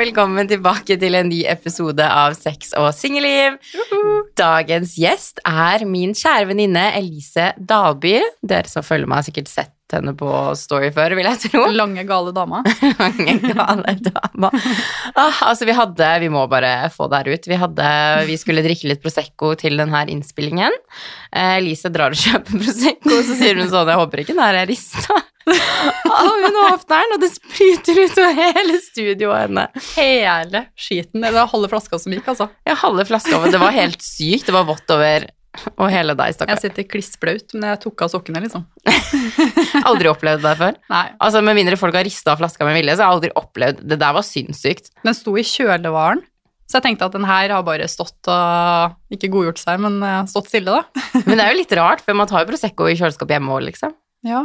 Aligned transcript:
Og 0.00 0.06
velkommen 0.06 0.48
tilbake 0.48 0.94
til 0.96 1.12
en 1.18 1.26
ny 1.28 1.42
episode 1.52 2.00
av 2.00 2.32
Sex 2.32 2.70
og 2.80 2.86
singelliv. 2.96 3.58
Dagens 4.40 4.94
gjest 4.96 5.42
er 5.44 5.84
min 5.84 6.14
kjære 6.16 6.46
venninne 6.48 6.86
Elise 6.96 7.50
Dalby. 7.60 8.14
Dere 8.40 8.72
som 8.72 8.80
følger 8.80 9.04
meg, 9.04 9.20
har 9.20 9.26
sikkert 9.26 9.50
sett 9.52 9.92
henne 9.92 10.14
på 10.16 10.30
Story 10.56 10.88
før, 10.96 11.12
vil 11.18 11.28
jeg 11.28 11.42
tro. 11.42 11.66
Lange, 11.76 12.06
gale 12.08 12.32
dama. 12.32 12.62
Lange, 13.02 13.34
gale 13.44 13.94
dama. 14.06 14.48
Ah, 15.12 15.42
altså, 15.50 15.68
vi 15.68 15.76
hadde 15.76 16.08
Vi 16.24 16.32
må 16.32 16.46
bare 16.48 16.88
få 16.94 17.10
det 17.12 17.20
her 17.20 17.36
ut. 17.36 17.50
Vi, 17.52 17.58
hadde, 17.60 17.90
vi 18.30 18.38
skulle 18.40 18.64
drikke 18.64 18.88
litt 18.88 19.04
Prosecco 19.04 19.52
til 19.60 19.76
denne 19.84 20.06
innspillingen. 20.14 20.80
Eh, 21.28 21.58
Elise 21.58 21.92
drar 21.92 22.16
og 22.16 22.24
kjøper 22.24 22.56
Prosecco, 22.56 23.20
så 23.20 23.36
sier 23.36 23.60
hun 23.60 23.68
sånn 23.68 23.92
Jeg 23.92 24.00
håper 24.00 24.24
ikke 24.24 24.32
den 24.32 24.46
her 24.46 24.62
er 24.62 24.72
rista. 24.72 25.20
Hun 26.10 26.56
åpner 26.66 27.14
og 27.14 27.20
det 27.22 27.30
spruter 27.32 27.98
utover 28.04 28.36
hele 28.36 28.76
studioet 28.84 29.46
henne. 29.46 29.66
Hele 29.96 30.64
skiten. 30.78 31.24
Det 31.24 31.32
var 31.34 31.48
halve 31.50 31.70
flaska 31.72 31.98
som 32.02 32.14
gikk, 32.14 32.28
altså. 32.32 32.48
Ja, 32.68 32.76
halve 32.82 33.06
flaska. 33.08 33.40
Det 33.50 33.60
var 33.62 33.74
helt 33.74 34.02
sykt. 34.04 34.48
Det 34.50 34.54
var 34.56 34.66
vått 34.68 34.90
over 34.94 35.28
og 35.82 35.88
hele 35.90 36.14
deg, 36.14 36.28
Jeg 36.30 36.36
stakkar. 36.36 36.60
sitter 36.62 36.84
klissblaut, 36.86 37.54
men 37.56 37.72
jeg 37.72 37.80
tok 37.82 38.04
av 38.06 38.10
sokkene, 38.12 38.38
liksom. 38.44 38.62
Aldri 39.88 40.06
opplevd 40.12 40.44
det 40.46 40.52
før. 40.60 40.76
Nei. 40.92 41.06
Altså, 41.18 41.40
Med 41.42 41.58
mindre 41.58 41.78
folk 41.80 41.96
har 41.98 42.06
rista 42.06 42.36
flaska 42.38 42.68
med 42.68 42.78
vilje, 42.78 42.94
så 42.94 43.02
har 43.02 43.10
jeg 43.10 43.16
aldri 43.18 43.30
opplevd 43.40 43.80
Det 43.90 43.98
der 43.98 44.14
var 44.14 44.22
sinnssykt. 44.26 44.92
Den 45.02 45.16
sto 45.18 45.34
i 45.34 45.42
kjølevaren, 45.42 46.22
så 46.70 46.78
jeg 46.78 46.84
tenkte 46.86 47.08
at 47.10 47.16
den 47.18 47.26
her 47.26 47.50
har 47.50 47.64
bare 47.66 47.88
stått 47.90 48.30
og 48.30 48.94
Ikke 49.16 49.32
godgjort 49.34 49.58
seg, 49.58 49.82
men 49.82 49.98
eh, 50.06 50.20
stått 50.30 50.52
stille, 50.52 50.70
da. 50.70 51.10
Men 51.26 51.34
det 51.40 51.42
er 51.48 51.50
jo 51.50 51.60
litt 51.64 51.74
rart, 51.80 52.04
for 52.06 52.14
man 52.22 52.30
tar 52.30 52.44
jo 52.44 52.52
Prosecco 52.52 52.86
i 52.86 52.94
kjøleskapet 52.94 53.34
hjemme 53.40 53.56
òg, 53.58 53.66
liksom. 53.72 53.96
Ja. 54.30 54.44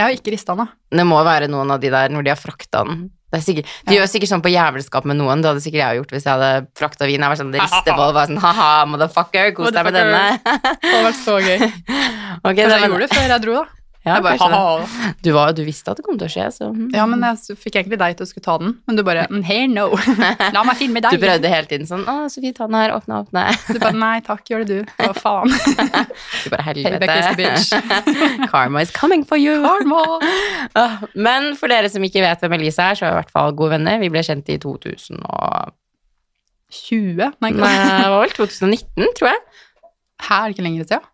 Jeg 0.00 0.06
har 0.06 0.16
ikke 0.16 0.32
rista 0.32 0.54
den, 0.56 0.64
da. 0.64 0.96
Det 0.96 1.04
må 1.06 1.18
være 1.26 1.48
noen 1.52 1.70
av 1.74 1.80
de 1.82 1.90
der 1.92 2.12
når 2.12 2.24
de 2.24 2.32
har 2.32 2.40
frakta 2.40 2.84
den. 2.88 3.10
Det 3.30 3.38
er 3.38 3.42
sikkert, 3.46 3.66
de 3.86 3.94
Ja. 3.94 4.00
gjør 4.00 4.08
sikkert 4.10 4.30
sånn 4.32 4.42
på 4.42 4.50
jævelskap 4.50 5.04
med 5.06 5.16
noen. 5.20 5.42
Det 5.42 5.50
hadde 5.52 5.62
sikkert 5.62 5.82
jeg 5.84 5.98
gjort 6.00 6.14
hvis 6.16 6.24
jeg 6.26 6.32
hadde 6.34 6.66
frakta 6.74 7.06
vin. 7.06 7.20
Jeg 7.20 7.30
var 7.30 7.38
sånn, 7.38 7.52
og 7.54 8.14
bare 8.16 8.26
sånn 8.26 8.40
ha-ha, 8.42 8.70
motherfucker, 8.90 9.52
kos 9.54 9.70
deg 9.70 9.84
med 9.86 9.94
denne. 9.94 10.22
Det 10.42 10.90
hadde 10.90 11.04
vært 11.06 11.20
så 11.20 11.36
gøy. 11.38 11.60
okay, 12.48 12.64
Kanskje 12.64 12.66
det, 12.66 12.80
jeg 12.80 12.90
gjorde 12.90 13.06
det 13.06 13.10
før 13.14 13.28
jeg 13.28 13.44
dro, 13.44 13.54
da. 13.60 13.79
Ja, 14.00 14.14
jeg 14.16 14.24
bare, 14.24 14.40
ha-ha. 14.40 15.12
Du, 15.20 15.28
var, 15.36 15.50
du 15.52 15.60
visste 15.66 15.92
at 15.92 15.98
det 16.00 16.04
kom 16.06 16.16
til 16.16 16.24
å 16.24 16.30
skje, 16.32 16.46
så 16.54 16.70
hm. 16.72 16.86
Ja, 16.96 17.02
men 17.04 17.20
jeg 17.20 17.36
fikk 17.60 17.76
egentlig 17.76 17.98
deg 18.00 18.16
til 18.16 18.24
å 18.24 18.28
skulle 18.30 18.46
ta 18.46 18.54
den, 18.62 18.70
men 18.88 18.96
du 18.96 19.02
bare 19.04 19.26
mm, 19.28 19.42
Here, 19.44 19.66
no. 19.68 19.92
La 20.56 20.62
meg 20.64 20.78
filme 20.80 21.02
deg. 21.04 21.12
Du 21.12 21.20
prøvde 21.20 21.44
hele 21.52 21.68
tiden 21.68 21.84
sånn 21.88 22.06
Å, 22.08 22.14
Sofie, 22.32 22.54
ta 22.56 22.64
den 22.70 22.78
her. 22.80 22.94
Åpne, 22.96 23.18
åpne. 23.26 23.42
Du 23.68 23.76
bare 23.82 23.92
Nei 24.00 24.16
takk, 24.24 24.40
gjør 24.48 24.64
det 24.64 24.72
du. 24.72 24.80
Å, 25.04 25.12
faen. 25.18 25.52
Du 26.40 26.48
bare 26.54 26.64
helvete. 26.70 27.52
Karma 28.52 28.80
is 28.86 28.92
coming 28.96 29.22
for 29.28 29.36
you. 29.40 29.60
Karma. 29.66 30.00
Ah, 30.78 30.94
Men 31.12 31.52
for 31.60 31.68
dere 31.72 31.88
som 31.92 32.00
ikke 32.06 32.22
vet 32.24 32.40
hvem 32.40 32.54
Elise 32.56 32.80
er, 32.80 32.94
så 32.96 33.02
er 33.04 33.08
vi 33.12 33.16
i 33.18 33.20
hvert 33.20 33.34
fall 33.36 33.52
gode 33.58 33.72
venner. 33.76 34.00
Vi 34.00 34.08
ble 34.12 34.22
kjent 34.24 34.48
i 34.48 34.56
2020 34.62 37.20
Nei, 37.44 37.52
Nei, 37.52 37.54
det 37.76 38.08
var 38.08 38.20
vel 38.24 38.32
2019, 38.36 39.12
tror 39.18 39.28
jeg. 39.34 39.40
Her 40.24 40.40
er 40.40 40.44
det 40.48 40.54
ikke 40.56 40.68
lenger 40.70 40.80
siden. 40.88 41.04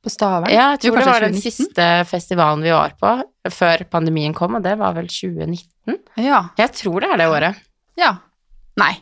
På 0.00 0.08
Stavern. 0.08 0.48
Ja, 0.48 0.70
jeg 0.74 0.80
tror 0.86 0.96
det 0.96 1.04
var 1.10 1.26
den 1.26 1.36
2019? 1.36 1.52
siste 1.52 1.88
festivalen 2.08 2.64
vi 2.64 2.72
var 2.72 2.94
på 2.96 3.12
før 3.52 3.84
pandemien 3.92 4.32
kom, 4.36 4.56
og 4.56 4.64
det 4.64 4.78
var 4.80 4.96
vel 4.96 5.10
2019? 5.12 6.00
Ja. 6.24 6.46
Jeg 6.60 6.72
tror 6.78 7.04
det 7.04 7.12
er 7.12 7.20
det 7.20 7.30
året. 7.34 7.62
ja. 8.00 8.16
Nei. 8.80 8.94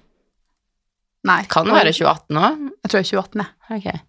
Nei. 1.28 1.42
Kan 1.50 1.68
det 1.68 1.74
være 1.76 1.92
2018 1.92 2.38
òg? 2.40 2.62
Jeg 2.82 2.90
tror 2.90 2.98
det 2.98 3.04
er 3.04 3.10
2018, 3.10 3.42
jeg. 3.42 3.78
Ok. 3.78 4.04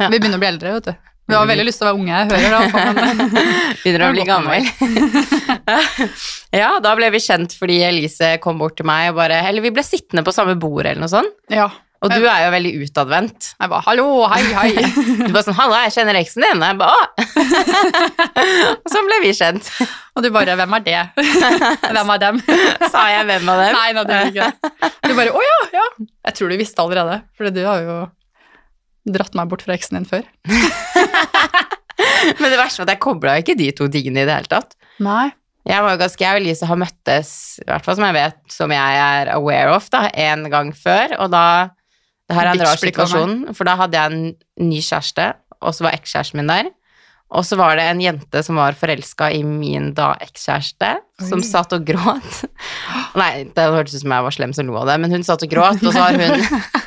Ja. 0.00 0.08
Vi 0.08 0.18
begynner 0.18 0.40
å 0.40 0.42
bli 0.42 0.48
eldre, 0.48 0.72
vet 0.78 0.88
du. 0.88 1.10
Vi 1.24 1.32
har 1.32 1.46
veldig 1.48 1.64
lyst 1.64 1.80
til 1.80 1.86
å 1.86 1.90
være 1.90 2.00
unge, 2.02 2.16
jeg 2.18 2.26
hører 2.28 2.50
det. 2.52 2.82
Men... 2.98 3.30
Begynner 3.84 4.02
å 4.04 4.10
bli 4.12 4.24
gammel. 4.28 4.66
ja, 6.62 6.70
da 6.84 6.92
ble 6.98 7.08
vi 7.14 7.20
kjent 7.24 7.54
fordi 7.56 7.78
Elise 7.86 8.34
kom 8.44 8.60
bort 8.60 8.76
til 8.76 8.88
meg 8.88 9.08
og 9.12 9.22
bare 9.22 9.38
Eller 9.48 9.64
vi 9.64 9.72
ble 9.72 9.84
sittende 9.86 10.24
på 10.26 10.34
samme 10.36 10.58
bord 10.60 10.84
eller 10.84 11.00
noe 11.00 11.12
sånt. 11.12 11.32
Ja. 11.52 11.70
Og 12.04 12.12
du 12.12 12.26
er 12.28 12.40
jo 12.44 12.50
veldig 12.52 12.72
utadvendt. 12.84 13.46
Jeg 13.56 13.70
bare 13.72 13.84
hallo, 13.86 14.06
hei, 14.28 14.42
hei. 14.52 14.72
Du 15.24 15.30
bare 15.32 15.44
sånn 15.46 15.56
'hallo, 15.56 15.76
jeg 15.86 15.94
kjenner 15.94 16.18
eksen 16.20 16.44
din.' 16.44 16.60
Og 16.60 16.66
jeg 16.68 16.76
bare 16.82 16.92
'Å'. 16.92 17.04
Og 18.84 18.92
sånn 18.92 19.08
ble 19.08 19.20
vi 19.24 19.30
kjent. 19.36 19.70
Og 20.14 20.22
du 20.24 20.28
bare 20.34 20.56
hvem 20.58 20.76
er 20.78 20.84
det? 20.84 21.00
Hvem 21.94 22.12
er 22.14 22.20
dem? 22.22 22.36
Sa 22.92 23.06
jeg 23.10 23.24
hvem 23.26 23.48
av 23.50 23.62
dem? 23.62 23.72
Nei, 23.74 23.88
nei, 23.96 24.04
det 24.04 24.18
er 24.18 24.28
ikke 24.30 24.50
det. 24.50 24.90
Du 25.08 25.14
bare 25.16 25.32
å 25.34 25.40
ja, 25.42 25.56
ja. 25.74 25.86
Jeg 26.28 26.36
tror 26.38 26.52
du 26.52 26.56
visste 26.60 26.84
allerede, 26.84 27.16
for 27.34 27.50
du 27.50 27.62
har 27.64 27.80
jo 27.82 27.96
dratt 29.14 29.34
meg 29.36 29.48
bort 29.50 29.64
fra 29.64 29.74
eksen 29.76 29.98
din 29.98 30.08
før. 30.08 30.24
Men 32.40 32.50
det 32.50 32.58
verste 32.60 32.80
var 32.82 32.86
at 32.88 32.94
jeg 32.94 33.02
kobla 33.04 33.38
ikke 33.40 33.56
de 33.58 33.70
to 33.76 33.88
tingene 33.92 34.22
i 34.22 34.28
det 34.28 34.36
hele 34.38 34.50
tatt. 34.50 34.76
Nei. 35.02 35.32
Jeg 35.64 35.80
var 35.80 35.96
ganske, 35.96 36.20
jeg 36.20 36.36
og 36.36 36.42
Elise 36.42 36.66
har 36.68 36.76
møttes, 36.76 37.30
i 37.62 37.68
hvert 37.70 37.86
fall 37.86 37.96
som 37.96 38.04
jeg 38.04 38.16
vet, 38.18 38.40
som 38.52 38.72
jeg 38.74 38.98
er 39.00 39.30
aware 39.32 39.72
of, 39.72 39.86
da, 39.92 40.02
en 40.12 40.44
gang 40.52 40.74
før, 40.76 41.14
og 41.24 41.30
da 41.32 41.44
Det 42.28 42.36
her 42.38 42.48
er 42.48 42.56
en 42.56 42.64
rar 42.64 42.80
situasjon, 42.80 43.34
for 43.56 43.68
da 43.68 43.74
hadde 43.82 44.00
jeg 44.00 44.12
en 44.14 44.70
ny 44.70 44.80
kjæreste, 44.80 45.26
og 45.60 45.76
så 45.76 45.86
var 45.86 45.96
ekskjæresten 45.98 46.40
min 46.40 46.50
der. 46.50 46.70
Og 47.34 47.42
så 47.42 47.56
var 47.58 47.74
det 47.76 47.84
en 47.88 48.00
jente 48.02 48.42
som 48.46 48.58
var 48.60 48.76
forelska 48.78 49.30
i 49.34 49.40
min 49.46 49.90
da 49.96 50.12
ekskjæreste, 50.22 50.90
som 51.28 51.42
satt 51.42 51.72
og 51.74 51.86
gråt. 51.88 52.44
Nei, 53.18 53.46
det 53.56 53.64
hørtes 53.74 53.96
ut 53.96 54.04
som 54.04 54.14
jeg 54.14 54.26
var 54.28 54.36
slem 54.36 54.52
som 54.56 54.68
lo 54.70 54.76
av 54.82 54.90
det, 54.92 54.98
men 55.02 55.16
hun 55.16 55.26
satt 55.26 55.42
og 55.46 55.50
gråt, 55.50 55.82
og 55.82 55.96
så 55.96 56.04
har 56.04 56.20
hun 56.20 56.44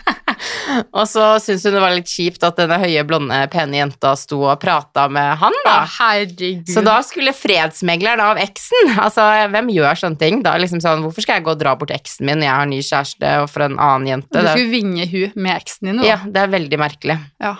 Og 0.91 1.05
så 1.07 1.23
syntes 1.43 1.65
hun 1.67 1.75
det 1.77 1.81
var 1.83 1.93
litt 1.95 2.09
kjipt 2.11 2.43
at 2.47 2.57
denne 2.59 2.77
høye, 2.81 3.03
blonde, 3.07 3.37
pene 3.53 3.79
jenta 3.79 4.13
sto 4.19 4.39
og 4.45 4.59
prata 4.61 5.05
med 5.11 5.37
han, 5.41 5.55
da. 5.65 5.75
Herregud. 5.97 6.67
Så 6.69 6.83
da 6.85 6.97
skulle 7.05 7.33
fredsmegleren 7.35 8.23
av 8.23 8.41
eksen 8.41 8.93
Altså, 8.97 9.23
hvem 9.53 9.71
gjør 9.73 10.01
sånne 10.01 10.19
ting? 10.21 10.41
Da 10.45 10.55
liksom 10.59 10.81
sånn, 10.83 11.05
Hvorfor 11.05 11.25
skal 11.25 11.39
jeg 11.39 11.47
gå 11.47 11.53
og 11.55 11.61
dra 11.61 11.75
bort 11.79 11.93
eksen 11.95 12.27
min 12.27 12.41
når 12.41 12.49
jeg 12.49 12.59
har 12.61 12.69
ny 12.73 12.81
kjæreste 12.83 13.33
og 13.43 13.49
for 13.53 13.67
en 13.67 13.79
annen 13.79 14.11
jente? 14.11 14.33
Du 14.43 14.49
skulle 14.51 14.73
vinge 14.73 15.07
hun 15.11 15.35
med 15.37 15.53
eksen 15.55 15.91
din, 15.91 16.01
da. 16.01 16.07
ja, 16.11 16.19
det 16.25 16.43
er 16.43 16.53
veldig 16.57 16.81
merkelig. 16.81 17.17
Ja. 17.43 17.55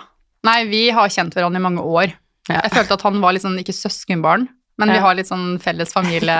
Nei, 0.48 0.58
vi 0.70 0.82
har 0.94 1.10
kjent 1.12 1.34
hverandre 1.36 1.60
i 1.60 1.64
mange 1.64 1.82
år. 1.84 2.12
Ja. 2.48 2.62
Jeg 2.62 2.72
følte 2.76 2.96
at 2.98 3.04
han 3.04 3.18
var 3.22 3.34
litt 3.36 3.44
sånn, 3.44 3.58
ikke 3.60 3.74
søskenbarn, 3.76 4.46
men 4.78 4.92
vi 4.94 5.00
har 5.02 5.16
litt 5.18 5.28
sånn 5.28 5.56
felles 5.62 5.90
familie. 5.92 6.36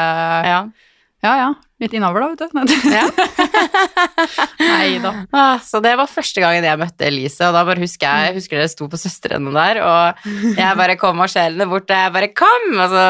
Ja. 0.46 0.60
Ja, 1.24 1.32
ja. 1.34 1.48
Litt 1.82 1.94
innover, 1.94 2.22
da, 2.22 2.28
vet 2.32 2.70
du. 2.70 2.90
Ja. 2.90 3.06
Nei 4.70 4.98
da. 5.02 5.12
Ah, 5.38 5.58
så 5.62 5.80
det 5.82 5.92
var 5.98 6.10
første 6.10 6.42
gangen 6.42 6.66
jeg 6.66 6.78
møtte 6.80 7.06
Elise, 7.06 7.46
og 7.46 7.54
da 7.54 7.64
bare 7.66 7.82
husker 7.82 8.06
jeg, 8.06 8.28
jeg 8.28 8.36
husker 8.38 8.58
dere 8.60 8.70
sto 8.70 8.88
på 8.90 8.98
søstrene 8.98 9.52
der, 9.54 9.80
og 9.82 10.28
jeg 10.58 10.78
bare 10.78 10.96
kom 10.98 11.18
marsjerende 11.20 11.66
bort, 11.70 11.90
og 11.90 12.02
jeg 12.04 12.14
bare 12.14 12.30
kom! 12.38 12.68
Altså, 12.86 13.02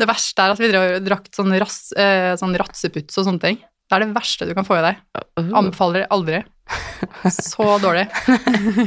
Det 0.00 0.08
verste 0.08 0.44
er 0.46 0.54
at 0.54 0.62
vi 0.62 0.72
drakk 1.08 1.28
sånn, 1.36 1.52
rass, 1.60 1.78
eh, 1.96 2.32
sånn 2.40 2.56
ratseputs 2.60 3.20
og 3.20 3.28
sånne 3.28 3.44
ting. 3.44 3.60
Det 3.60 3.98
er 3.98 4.04
det 4.06 4.14
verste 4.16 4.48
du 4.48 4.54
kan 4.56 4.64
få 4.68 4.78
i 4.80 4.84
deg. 4.86 5.00
Anbefaler 5.52 6.04
det 6.04 6.10
aldri. 6.16 6.42
Så 7.28 7.66
dårlig. 7.82 8.06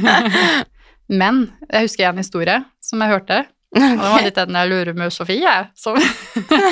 Men 1.22 1.44
jeg 1.70 1.86
husker 1.86 2.08
en 2.08 2.18
historie 2.18 2.56
som 2.82 3.02
jeg 3.04 3.14
hørte. 3.14 3.44
Og 3.74 3.82
det 3.82 3.96
var 3.98 4.22
litt 4.24 4.36
den 4.38 4.54
jeg 4.56 4.70
lurer 4.70 4.94
med 4.96 5.12
Sofie. 5.12 5.54
Som, 5.76 5.96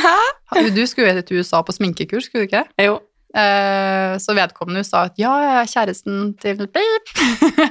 du 0.77 0.83
skulle 0.87 1.11
jo 1.15 1.23
til 1.27 1.41
USA 1.43 1.61
på 1.67 1.75
sminkekurs, 1.75 2.29
skulle 2.31 2.47
du 2.47 2.49
ikke? 2.53 2.65
jo. 2.87 3.01
Eh, 3.35 4.15
Så 4.23 4.35
vedkommende 4.39 4.85
sa 4.87 5.09
at 5.09 5.17
ja, 5.19 5.33
jeg 5.43 5.57
er 5.65 5.71
kjæresten 5.73 6.21
til 6.41 6.61
Beep. 6.71 7.15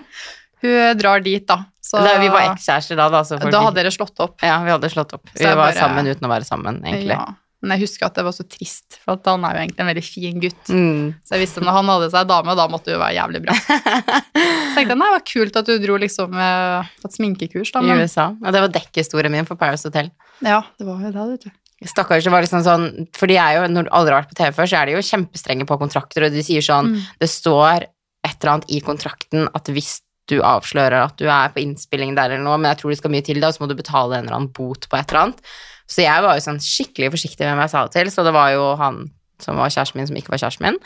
Hun 0.64 0.98
drar 1.00 1.20
dit, 1.24 1.44
da. 1.48 1.62
Så 1.84 2.00
Da, 2.04 2.18
vi 2.22 2.30
var 2.32 2.46
ekskjærester 2.54 2.96
da, 3.00 3.10
da. 3.12 3.24
Så 3.28 3.36
da 3.40 3.62
hadde 3.66 3.76
dere 3.82 3.92
slått 3.92 4.20
opp. 4.24 4.38
ja, 4.44 4.58
vi 4.64 4.72
hadde 4.72 4.90
slått 4.92 5.12
opp. 5.18 5.26
Vi 5.36 5.44
var 5.46 5.56
bare- 5.60 5.76
sammen 5.76 6.08
uten 6.08 6.28
å 6.28 6.32
være 6.32 6.48
sammen, 6.48 6.80
egentlig. 6.84 7.16
Ja. 7.18 7.26
Men 7.64 7.78
jeg 7.78 7.88
husker 7.88 8.10
at 8.10 8.18
det 8.20 8.26
var 8.28 8.36
så 8.36 8.44
trist, 8.44 8.98
for 9.00 9.16
han 9.30 9.46
er 9.48 9.56
jo 9.56 9.62
egentlig 9.64 9.84
en 9.84 9.90
veldig 9.90 10.04
fin 10.04 10.42
gutt. 10.44 10.70
Mm. 10.70 11.14
Så 11.24 11.38
jeg 11.38 11.44
visste 11.46 11.64
når 11.64 11.78
han 11.78 11.92
hadde 11.94 12.10
seg 12.12 12.28
dame, 12.28 12.56
da 12.60 12.68
måtte 12.72 12.92
det 12.92 12.98
jo 12.98 13.02
være 13.02 13.16
jævlig 13.16 13.42
bra. 13.46 13.56
Så 13.64 14.76
tenkte 14.76 14.84
jeg, 14.84 14.92
det 14.92 15.00
var 15.16 15.26
kult 15.30 15.60
at 15.62 15.70
du 15.70 15.74
dro 15.86 15.98
liksom 16.04 16.38
eh, 16.44 16.94
på 17.00 17.10
et 17.10 17.18
sminkekurs, 17.18 17.72
da. 17.72 17.84
I 17.88 17.98
USA. 18.04 18.30
Og 18.36 18.56
det 18.56 18.64
var 18.66 18.74
dekkhistorien 18.76 19.34
min 19.34 19.48
for 19.48 19.60
Paris 19.60 19.86
Hotel. 19.88 20.12
ja, 20.44 20.60
det 20.80 20.88
var 20.90 21.00
jo 21.00 21.12
det, 21.16 21.28
vet 21.34 21.48
du. 21.48 21.52
Stakkars, 21.88 22.24
det 22.24 22.32
var 22.32 22.44
liksom 22.46 22.62
sånn 22.64 22.86
For 23.18 23.28
de 23.28 23.36
er 23.42 23.58
jo, 23.58 23.66
når 23.72 23.88
du 23.88 23.92
aldri 23.92 24.14
har 24.14 24.22
vært 24.22 24.32
på 24.32 24.38
TV 24.40 24.54
før, 24.56 24.70
så 24.72 24.80
er 24.80 24.88
de 24.88 24.94
jo 24.96 25.04
kjempestrenge 25.04 25.66
på 25.68 25.80
kontrakter, 25.82 26.28
og 26.28 26.36
de 26.36 26.46
sier 26.46 26.64
sånn 26.64 26.94
Mm. 26.94 27.00
Det 27.20 27.30
står 27.32 27.86
et 28.24 28.36
eller 28.38 28.52
annet 28.54 28.72
i 28.72 28.80
kontrakten 28.84 29.48
at 29.56 29.72
hvis 29.72 29.98
du 30.32 30.38
avslører 30.46 31.04
at 31.04 31.18
du 31.20 31.26
er 31.28 31.52
på 31.52 31.60
innspilling 31.64 32.14
der 32.16 32.32
eller 32.32 32.44
noe, 32.46 32.56
men 32.60 32.72
jeg 32.72 32.80
tror 32.82 32.94
det 32.94 33.00
skal 33.02 33.12
mye 33.12 33.26
til 33.28 33.42
da, 33.44 33.52
så 33.52 33.64
må 33.64 33.68
du 33.68 33.76
betale 33.76 34.16
en 34.18 34.28
eller 34.28 34.38
annen 34.38 34.54
bot 34.56 34.88
på 34.88 34.96
et 35.00 35.12
eller 35.12 35.26
annet. 35.26 35.42
Så 35.90 36.06
jeg 36.06 36.24
var 36.26 36.38
jo 36.38 36.46
sånn 36.46 36.62
skikkelig 36.64 37.12
forsiktig 37.16 37.44
med 37.44 37.54
hvem 37.54 37.64
jeg 37.66 37.74
sa 37.74 37.84
det 37.86 37.96
til, 37.98 38.12
så 38.14 38.26
det 38.26 38.34
var 38.36 38.54
jo 38.56 38.74
han 38.80 39.04
som 39.44 39.60
var 39.60 39.72
kjæresten 39.74 40.00
min, 40.00 40.08
som 40.08 40.20
ikke 40.20 40.32
var 40.32 40.42
kjæresten 40.42 40.68
min, 40.68 40.78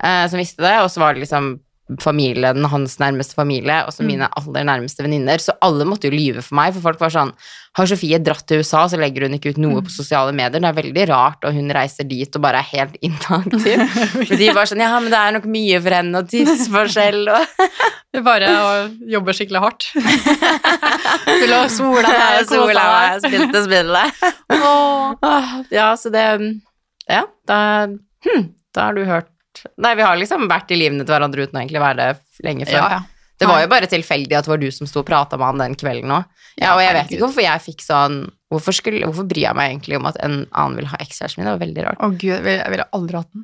eh, 0.00 0.24
som 0.30 0.40
visste 0.40 0.64
det, 0.64 0.76
og 0.80 0.90
så 0.92 1.02
var 1.02 1.14
det 1.14 1.26
liksom 1.26 1.58
familien, 2.02 2.64
hans 2.68 2.98
nærmeste 3.00 3.34
familie, 3.34 3.84
og 3.86 3.92
så 3.94 4.02
Mm. 4.02 4.06
mine 4.06 4.28
aller 4.36 4.64
nærmeste 4.64 5.02
venninner, 5.02 5.38
så 5.40 5.52
alle 5.62 5.84
måtte 5.88 6.04
jo 6.04 6.10
lyve 6.12 6.42
for 6.44 6.54
meg, 6.54 6.74
for 6.74 6.80
folk 6.82 7.00
var 7.00 7.08
sånn 7.10 7.32
Har 7.78 7.86
Sofie 7.86 8.18
dratt 8.18 8.44
til 8.48 8.58
USA, 8.58 8.88
så 8.88 8.98
legger 8.98 9.22
hun 9.28 9.34
ikke 9.38 9.50
ut 9.50 9.58
noe 9.58 9.80
Mm. 9.80 9.84
på 9.86 9.90
sosiale 9.90 10.32
medier? 10.34 10.58
Det 10.60 10.64
er 10.64 10.82
veldig 10.82 11.08
rart, 11.08 11.44
og 11.44 11.54
hun 11.54 11.70
reiser 11.70 12.08
dit 12.08 12.34
og 12.34 12.42
bare 12.42 12.58
er 12.58 12.66
helt 12.76 12.96
inaktiv. 13.02 13.78
Men 14.28 14.38
de 14.38 14.48
var 14.52 14.64
sånn 14.66 14.80
Ja, 14.80 14.98
men 14.98 15.10
det 15.10 15.18
er 15.18 15.32
nok 15.32 15.44
mye 15.46 15.80
for 15.80 15.90
henne, 15.90 16.16
og 16.18 16.28
tidsforskjell, 16.28 17.28
og 17.28 17.46
er 18.14 18.22
bare 18.22 18.48
å 18.48 18.90
jobbe 19.08 19.32
skikkelig 19.32 19.60
hardt. 19.62 19.86
Vil 21.40 21.52
ha 21.54 21.68
sola 21.68 22.02
deg, 22.02 22.48
sola 22.48 22.66
kosa 22.74 23.20
deg. 23.20 23.30
spilte 23.30 23.64
spillet. 23.68 24.12
Ja, 25.70 25.94
så 25.96 26.10
det 26.12 26.26
Ja, 27.08 27.22
da 27.46 27.86
hm, 27.86 28.48
Da 28.74 28.80
har 28.88 28.94
du 28.94 29.04
hørt 29.04 29.28
vært 29.64 29.78
Nei, 29.84 29.94
vi 29.98 30.06
har 30.06 30.18
liksom 30.20 30.48
vært 30.50 30.74
i 30.74 30.78
livene 30.80 31.04
til 31.04 31.14
hverandre 31.14 31.46
uten 31.46 31.58
å 31.58 31.62
egentlig 31.62 31.82
være 31.82 31.98
det 32.00 32.44
lenge 32.46 32.68
før. 32.68 32.80
Ja, 32.80 32.88
ja. 32.98 33.00
Det 33.38 33.46
var 33.46 33.60
jo 33.62 33.68
bare 33.70 33.86
tilfeldig 33.86 34.34
at 34.34 34.48
det 34.48 34.50
var 34.50 34.58
du 34.58 34.70
som 34.74 34.88
sto 34.90 35.04
og 35.04 35.06
prata 35.06 35.38
med 35.38 35.46
han 35.46 35.60
den 35.62 35.76
kvelden 35.78 36.10
òg. 36.10 36.26
Ja, 36.58 36.72
og 36.74 36.82
jeg 36.82 36.94
vet 36.96 37.12
ikke 37.12 37.22
hvorfor 37.22 37.44
jeg 37.44 37.62
fikk 37.62 37.84
sånn 37.86 38.24
Hvorfor, 38.48 38.72
skulle, 38.72 39.04
hvorfor 39.04 39.26
bryr 39.28 39.42
jeg 39.44 39.56
meg 39.58 39.74
egentlig 39.74 39.98
om 39.98 40.06
at 40.08 40.16
en 40.24 40.38
annen 40.56 40.78
vil 40.80 40.86
ha 40.88 40.96
ekskjæresten 41.04 41.42
min? 41.42 41.50
Det 41.50 41.52
var 41.52 41.60
veldig 41.60 41.82
rart. 41.84 41.98
Å 42.00 42.08
gud, 42.14 42.30
jeg 42.32 42.70
ville, 42.72 42.86
aldri 42.96 43.18
hatt 43.18 43.28
den. 43.36 43.42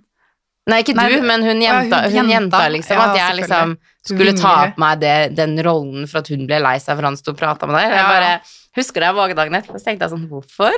Nei, 0.72 0.78
ikke 0.80 0.94
Nei, 0.96 1.04
du, 1.12 1.26
men 1.28 1.44
hun 1.44 1.60
jenta, 1.60 1.98
hun 2.06 2.14
jenta. 2.16 2.32
jenta 2.32 2.60
liksom. 2.72 2.96
Ja, 2.96 3.08
at 3.10 3.18
jeg 3.20 3.36
liksom 3.42 3.74
skulle 4.08 4.32
ta 4.38 4.54
på 4.72 4.80
meg 4.80 5.02
det, 5.02 5.16
den 5.36 5.58
rollen 5.66 6.08
for 6.08 6.22
at 6.22 6.30
hun 6.32 6.46
ble 6.48 6.62
lei 6.64 6.78
seg 6.80 6.96
for 6.96 7.04
han 7.10 7.18
sto 7.20 7.34
og 7.34 7.40
prata 7.42 7.68
med 7.68 7.76
deg. 7.76 7.92
Jeg 7.92 8.08
bare. 8.08 8.32
Husker 8.76 8.98
da 9.04 9.08
jeg 9.10 9.16
våget 9.18 9.38
dagen 9.38 9.54
etterpå, 9.58 9.78
så 9.80 9.86
tenkte 9.88 10.04
jeg 10.08 10.12
sånn 10.14 10.26
Hvorfor? 10.30 10.76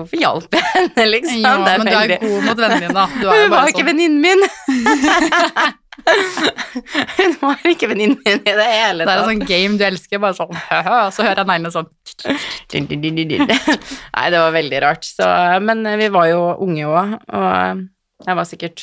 Hvorfor 0.00 0.18
hjalp 0.22 0.50
jeg 0.58 0.64
henne, 0.74 1.04
liksom? 1.12 1.40
Ja, 1.44 1.52
men 1.60 1.86
du 1.86 1.94
er 1.94 1.98
god 2.24 2.40
mot 2.48 2.58
vennene 2.64 2.82
dine, 2.86 2.96
da. 2.96 3.04
Du 3.20 3.24
er 3.28 3.34
jo 3.34 3.38
Hun 3.44 3.52
var 3.54 3.64
ikke 3.68 3.84
sånn. 3.84 3.90
venninnen 3.90 4.20
min! 4.24 4.40
hun 7.18 7.34
var 7.40 7.60
ikke 7.70 7.88
venninnen 7.90 8.18
min 8.24 8.40
i 8.40 8.54
det 8.58 8.66
hele 8.68 9.04
tatt. 9.04 9.06
Det 9.06 9.14
er 9.14 9.18
en 9.22 9.28
sånn 9.30 9.44
game 9.48 9.78
du 9.80 9.84
elsker, 9.86 10.20
bare 10.22 10.36
sånn 10.38 10.54
hø-hø, 10.56 10.96
og 11.06 11.12
så 11.14 11.20
hører 11.26 11.40
jeg 11.42 11.48
neglene 11.52 11.74
sånn. 11.74 11.88
Nei, 13.44 14.26
det 14.34 14.40
var 14.42 14.52
veldig 14.56 14.80
rart. 14.84 15.04
Så, 15.08 15.24
men 15.64 15.78
vi 16.00 16.08
var 16.14 16.26
jo 16.32 16.40
unge 16.66 16.84
òg, 16.90 17.08
og 17.28 17.48
jeg 18.28 18.34
var 18.40 18.46
sikkert 18.48 18.78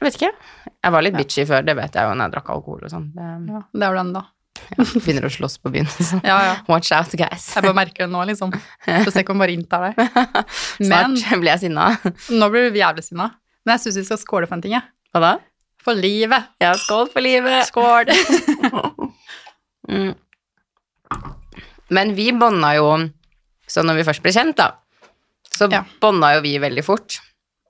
Jeg 0.00 0.06
vet 0.06 0.16
ikke. 0.20 0.32
Jeg 0.80 0.90
var 0.94 1.02
litt 1.04 1.16
bitchy 1.18 1.42
før, 1.48 1.60
det 1.66 1.74
vet 1.76 1.96
jeg 1.98 2.04
jo 2.08 2.12
når 2.16 2.24
jeg 2.30 2.34
drakk 2.38 2.48
alkohol 2.54 2.84
og 2.86 2.92
sånn. 2.94 3.08
Det- 3.12 3.52
Ja, 3.52 3.60
det 3.74 3.82
er 3.84 3.90
jo 3.92 3.98
den, 4.02 4.12
da. 4.76 4.84
Begynner 5.04 5.26
å 5.26 5.32
slåss 5.32 5.58
på 5.62 5.72
byen. 5.74 5.86
Så. 5.92 6.20
Ja, 6.24 6.38
ja. 6.46 6.54
Watch 6.70 6.92
out, 6.96 7.12
guys. 7.18 7.48
Jeg 7.56 7.64
bare 7.66 7.76
merker 7.76 8.06
det 8.06 8.10
nå, 8.12 8.22
liksom. 8.30 8.52
Så 8.86 9.10
ser 9.12 9.24
ikke 9.24 9.34
om 9.34 9.42
bare 9.42 9.54
inntar 9.56 9.88
deg. 9.90 10.00
Men 10.90 11.16
Snart 11.18 11.40
blir 11.42 11.52
jeg 11.54 11.62
sinna. 11.66 11.88
nå 12.30 12.48
blir 12.52 12.70
du 12.70 12.78
jævlig 12.80 13.04
sinna. 13.06 13.30
Men 13.66 13.76
jeg 13.76 13.84
syns 13.86 14.00
vi 14.00 14.06
skal 14.08 14.20
skåle 14.22 14.48
for 14.50 14.56
en 14.58 14.64
ting, 14.64 14.76
jeg. 14.78 14.86
Hva 15.14 15.22
da? 15.24 15.32
For 15.84 15.96
livet. 15.96 16.50
Ja, 16.60 16.74
skål 16.76 17.08
for 17.12 17.24
livet. 17.24 17.66
Skål. 17.70 18.10
Mm. 19.90 20.12
Men 21.90 22.12
vi 22.14 22.28
bånda 22.36 22.68
jo 22.76 22.84
Så 23.66 23.82
når 23.82 23.96
vi 23.98 24.04
først 24.06 24.22
ble 24.22 24.30
kjent, 24.34 24.56
da, 24.60 24.68
så 25.50 25.66
Ja. 25.72 25.80
bånda 26.02 26.34
jo 26.36 26.42
vi 26.44 26.52
veldig 26.62 26.84
fort. 26.86 27.16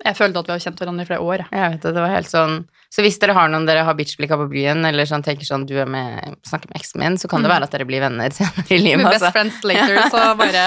Jeg 0.04 0.16
følte 0.16 0.40
at 0.42 0.46
vi 0.48 0.52
har 0.52 0.62
kjent 0.64 0.78
hverandre 0.80 1.04
i 1.04 1.08
flere 1.08 1.20
år. 1.24 1.44
Jeg 1.52 1.70
vet 1.74 1.82
det, 1.86 1.92
det 1.96 2.00
var 2.04 2.12
helt 2.14 2.28
sånn 2.30 2.54
Så 2.90 3.04
hvis 3.06 3.20
dere 3.22 3.36
har 3.36 3.46
noen 3.52 3.66
dere 3.68 3.84
har 3.86 3.94
bitchblikka 3.94 4.34
på 4.34 4.48
byen, 4.50 4.80
eller 4.84 5.06
sånn 5.06 5.22
tenker 5.22 5.46
sånn 5.46 5.62
du 5.64 5.76
er 5.78 5.86
med, 5.86 6.34
snakker 6.42 6.72
med 6.72 6.80
eksen 6.80 6.98
min, 6.98 7.16
så 7.22 7.28
kan 7.30 7.40
det 7.44 7.46
Mm. 7.46 7.54
være 7.54 7.62
at 7.68 7.70
dere 7.76 7.86
blir 7.86 8.00
venner 8.02 8.30
senere 8.34 8.66
i 8.74 8.78
livet. 8.82 9.04
best 9.06 9.22
Altså. 9.22 9.30
friends 9.36 9.62
later, 9.62 10.00
så 10.10 10.22
bare 10.42 10.64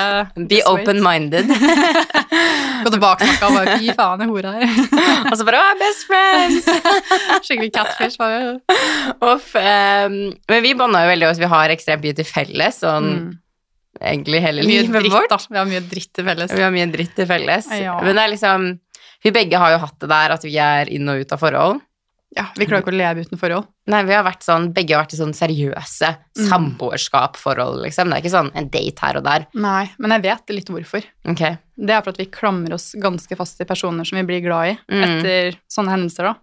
Be 0.48 0.62
open-minded. 0.72 1.52
Gå 2.84 2.90
tilbake 2.96 3.28
og 3.44 3.54
bare 3.58 3.76
fy 3.80 3.92
faen, 3.96 4.24
jeg 4.24 4.32
hora 4.32 4.54
her. 4.56 4.72
Og 5.32 5.36
så 5.40 5.46
bare 5.48 5.60
Å, 5.64 5.76
best 5.80 6.08
friends! 6.08 6.72
Skikkelig 7.44 7.72
catfish. 7.76 8.18
Bare. 8.20 8.58
Off, 9.24 9.52
um, 9.60 10.18
men 10.50 10.64
vi 10.66 10.74
bånda 10.80 11.04
jo 11.06 11.12
veldig, 11.14 11.28
også, 11.30 11.44
vi 11.44 11.52
har 11.54 11.76
ekstremt 11.76 12.04
mye 12.08 12.16
til 12.18 12.28
felles, 12.28 12.80
sånn 12.84 13.12
Mm. 13.14 13.30
egentlig 14.02 14.40
hele 14.42 14.64
Mye 14.66 14.82
livet 14.88 15.02
dritt, 15.04 15.14
vårt. 15.14 15.30
da. 15.30 15.38
Vi 15.52 15.58
har 15.60 15.66
mye 15.70 15.84
dritt 15.92 16.12
til 16.18 16.26
felles. 16.26 16.52
Vi 16.56 16.64
har 16.64 16.72
mye 16.74 16.88
dritt 16.92 17.16
til 17.20 17.28
felles. 17.30 17.68
Ja. 17.80 18.00
Men 18.02 18.16
det 18.16 18.24
er 18.24 18.32
liksom 18.34 18.70
Vi 19.24 19.32
begge 19.32 19.56
har 19.60 19.72
jo 19.76 19.78
hatt 19.80 20.00
det 20.00 20.10
der 20.10 20.32
at 20.34 20.44
vi 20.44 20.56
er 20.60 20.90
inn 20.92 21.08
og 21.08 21.20
ut 21.22 21.32
av 21.32 21.40
forhold. 21.40 21.82
Ja, 22.36 22.48
Vi 22.58 22.66
klarer 22.66 22.82
ikke 22.82 22.94
å 22.94 22.98
leve 22.98 23.22
uten 23.28 23.38
forhold. 23.38 23.68
Nei, 23.88 24.00
vi 24.08 24.14
har 24.16 24.24
vært 24.26 24.42
sånn, 24.42 24.72
begge 24.74 24.96
har 24.96 25.04
vært 25.04 25.14
i 25.14 25.20
sånn 25.20 25.36
seriøse 25.38 26.10
Mm. 26.34 26.48
samboerskap-forhold, 26.50 27.82
liksom. 27.86 28.10
Det 28.10 28.18
er 28.18 28.24
ikke 28.24 28.34
sånn 28.34 28.52
en 28.58 28.70
date 28.74 29.00
her 29.06 29.18
og 29.20 29.24
der. 29.28 29.46
Nei, 29.54 29.92
men 30.00 30.12
jeg 30.16 30.24
vet 30.24 30.54
litt 30.56 30.72
hvorfor. 30.74 31.04
Ok. 31.30 31.44
Det 31.78 31.90
er 31.94 32.02
for 32.02 32.10
at 32.14 32.18
vi 32.18 32.26
klamrer 32.26 32.74
oss 32.74 32.94
ganske 33.00 33.38
fast 33.38 33.58
til 33.58 33.66
personer 33.70 34.06
som 34.08 34.18
vi 34.18 34.24
blir 34.26 34.42
glad 34.46 34.74
i 34.74 34.80
Mm. 34.90 35.04
etter 35.04 35.58
sånne 35.70 35.94
hendelser, 35.94 36.24
da. 36.24 36.34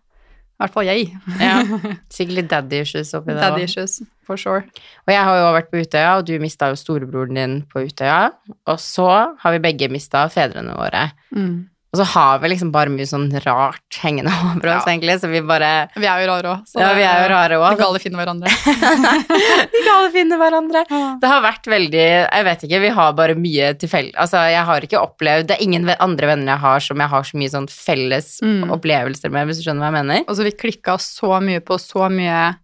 I 0.61 0.63
hvert 0.67 0.73
fall 0.75 0.85
jeg. 0.85 1.07
Ja. 1.41 1.63
Sikkert 2.13 2.35
litt 2.37 2.49
daddy 2.49 2.81
issues 2.83 3.15
oppi 3.15 3.33
det 3.33 3.41
Daddy 3.41 3.63
issues, 3.65 4.03
for 4.27 4.37
sure. 4.37 4.61
Og 5.09 5.09
jeg 5.09 5.25
har 5.25 5.37
jo 5.41 5.53
vært 5.57 5.71
på 5.73 5.81
Utøya, 5.81 6.19
og 6.19 6.27
du 6.27 6.39
mista 6.39 6.69
jo 6.69 6.77
storebroren 6.77 7.35
din 7.35 7.63
på 7.63 7.83
Utøya. 7.89 8.31
Og 8.67 8.77
så 8.79 9.37
har 9.41 9.53
vi 9.53 9.59
begge 9.59 9.91
mista 9.91 10.27
fedrene 10.29 10.77
våre. 10.77 11.13
Mm. 11.35 11.67
Og 11.91 11.99
så 11.99 12.05
har 12.07 12.39
vi 12.39 12.49
liksom 12.53 12.69
bare 12.71 12.87
mye 12.95 13.03
sånn 13.09 13.25
rart 13.43 13.97
hengende 13.99 14.31
over 14.47 14.69
oss, 14.77 14.85
Ja. 14.87 14.93
egentlig, 14.93 15.17
så 15.19 15.27
vi 15.33 15.41
bare 15.43 15.89
Vi 15.99 16.07
er 16.07 16.21
jo 16.23 16.29
rare 16.31 16.53
òg, 16.53 16.61
så 16.71 16.79
Ja, 16.85 16.93
vi 16.95 17.03
er 17.03 17.25
jo 17.25 17.31
rare 17.33 17.59
vi 17.59 17.71
De 17.75 17.81
kan 17.81 17.89
alle 17.89 18.03
finne 18.05 18.21
hverandre. 18.21 18.53
Vi 19.75 19.81
kan 19.85 19.97
alle 19.97 20.11
finne 20.15 20.39
hverandre. 20.39 20.85
Det 21.21 21.31
har 21.33 21.43
vært 21.45 21.67
veldig 21.73 22.05
Jeg 22.31 22.45
vet 22.47 22.63
ikke, 22.69 22.81
vi 22.85 22.93
har 23.01 23.13
bare 23.19 23.35
mye 23.39 23.73
til 23.81 23.91
felles 23.91 24.15
Altså, 24.23 24.43
jeg 24.53 24.63
har 24.71 24.87
ikke 24.87 25.01
opplevd 25.03 25.49
Det 25.51 25.57
er 25.59 25.65
ingen 25.67 25.91
andre 25.99 26.31
venner 26.31 26.53
jeg 26.55 26.63
har 26.63 26.81
som 26.87 27.03
jeg 27.03 27.11
har 27.17 27.27
så 27.27 27.41
mye 27.43 27.53
sånn 27.57 27.69
felles 27.71 28.31
Mm. 28.41 28.71
opplevelser 28.73 29.31
med, 29.35 29.49
hvis 29.51 29.59
du 29.61 29.65
skjønner 29.67 29.83
hva 29.83 29.91
jeg 29.91 30.05
mener. 30.07 30.23
Og 30.31 30.37
så 30.39 30.45
vi 30.47 30.53
klikka 30.57 30.95
så 31.03 31.41
mye 31.43 31.61
på 31.61 31.77
så 31.83 32.07
mye 32.13 32.55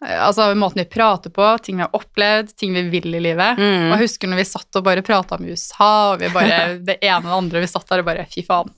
Altså 0.00 0.46
måten 0.56 0.80
vi 0.80 0.86
prater 0.88 1.28
på, 1.30 1.44
ting 1.60 1.76
vi 1.76 1.84
har 1.84 1.92
opplevd, 1.92 2.54
ting 2.56 2.72
vi 2.72 2.86
vil 2.88 3.14
i 3.14 3.20
livet. 3.20 3.58
Mm. 3.60 3.90
Og 3.90 3.92
jeg 3.92 4.06
husker 4.06 4.30
når 4.30 4.40
vi 4.40 4.46
satt 4.48 4.78
og 4.80 4.84
bare 4.86 5.02
prata 5.04 5.36
om 5.36 5.44
USA, 5.44 5.90
og 6.14 6.22
vi 6.22 6.30
bare 6.32 6.60
Det 6.88 6.96
ene 7.04 7.18
og 7.20 7.26
det 7.28 7.36
andre, 7.36 7.60
vi 7.60 7.68
satt 7.68 7.90
der 7.90 8.00
og 8.00 8.08
bare 8.08 8.24
Fy 8.32 8.44
faen. 8.46 8.72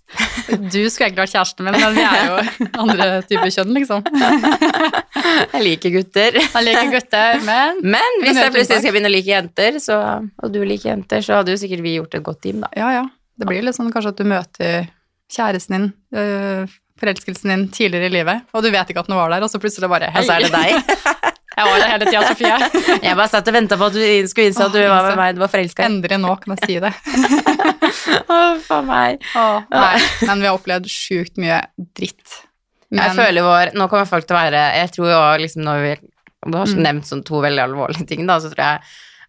Du 0.66 0.80
skulle 0.90 1.06
egentlig 1.08 1.22
vært 1.22 1.34
kjæresten 1.36 1.68
min, 1.68 1.78
men 1.78 1.94
vi 1.94 2.06
er 2.08 2.26
jo 2.26 2.40
andre 2.82 3.08
typer 3.30 3.54
kjønn, 3.54 3.74
liksom. 3.78 4.02
Jeg 5.54 5.62
liker 5.62 5.94
gutter. 5.94 6.40
Jeg 6.42 6.66
liker 6.66 6.90
gutter, 6.96 7.42
men 7.46 7.78
Men 7.94 8.20
hvis 8.24 8.40
jeg 8.40 8.54
plutselig 8.54 8.82
skal 8.82 8.96
begynne 8.96 9.12
å 9.12 9.14
like 9.14 9.30
jenter, 9.30 9.78
så, 9.82 9.98
og 10.42 10.52
du 10.52 10.58
liker 10.66 10.90
jenter, 10.90 11.22
så 11.22 11.38
hadde 11.38 11.54
jo 11.54 11.60
sikkert 11.62 11.84
vi 11.86 11.96
gjort 12.00 12.18
et 12.18 12.26
godt 12.26 12.42
team, 12.42 12.64
da. 12.64 12.72
Ja, 12.76 12.90
ja. 12.98 13.06
Det 13.38 13.46
blir 13.48 13.62
litt 13.64 13.78
sånn 13.78 13.92
kanskje 13.94 14.12
at 14.12 14.18
du 14.18 14.26
møter 14.28 14.90
kjæresten 15.32 15.76
din, 15.76 15.86
øh, 16.18 16.74
forelskelsen 17.02 17.50
din, 17.52 17.66
tidligere 17.74 18.08
i 18.08 18.14
livet, 18.20 18.46
og 18.54 18.62
du 18.64 18.70
vet 18.72 18.88
ikke 18.94 19.02
at 19.04 19.10
den 19.10 19.18
var 19.18 19.30
der, 19.34 19.42
og 19.44 19.50
så 19.52 19.58
plutselig 19.62 19.90
bare 19.92 20.08
Hei, 20.14 20.22
Og 20.22 20.28
så 20.30 20.38
er 20.38 20.46
det 20.46 20.52
deg. 20.54 21.00
jeg 21.58 21.66
var 21.68 21.82
der 21.82 21.90
hele 21.92 22.06
tida, 22.08 22.22
Sofie. 22.30 22.56
Jeg 23.08 23.16
bare 23.18 23.28
satt 23.28 23.48
og 23.50 23.54
venta 23.58 23.76
på 23.80 23.88
at 23.90 23.96
du 23.98 24.00
skulle 24.30 24.46
innse 24.48 24.64
at 24.64 24.72
du 24.72 24.80
var 24.88 25.08
med 25.10 25.18
meg, 25.20 25.34
du 25.36 25.42
var 25.42 25.50
forelska. 25.52 25.84
Endelig 25.90 26.18
nå 26.22 26.32
kan 26.40 26.54
jeg 26.56 26.70
si 26.70 26.78
det. 26.80 26.92
Å, 28.32 28.38
for 28.64 28.86
meg. 28.86 29.20
Nei, 29.34 29.98
men 30.28 30.40
vi 30.42 30.48
har 30.48 30.56
opplevd 30.56 30.88
sjukt 30.90 31.38
mye 31.42 31.60
dritt. 31.98 32.38
Men, 32.92 33.06
Jeg 33.06 33.16
føler 33.16 33.44
vår 33.46 33.70
Nå 33.78 33.86
kommer 33.88 34.04
folk 34.04 34.26
til 34.28 34.36
å 34.36 34.40
være 34.42 34.62
Jeg 34.76 34.90
tror 34.92 35.06
jo 35.08 35.20
liksom 35.40 35.62
når 35.64 35.78
vi 35.86 35.92
Du 36.50 36.58
har 36.58 36.66
Mm. 36.68 36.82
nevnt 36.84 37.06
sånn 37.08 37.22
to 37.24 37.38
veldig 37.40 37.62
alvorlige 37.64 38.04
ting, 38.10 38.26
da, 38.28 38.36
så 38.42 38.50
tror 38.52 38.60
jeg 38.66 38.80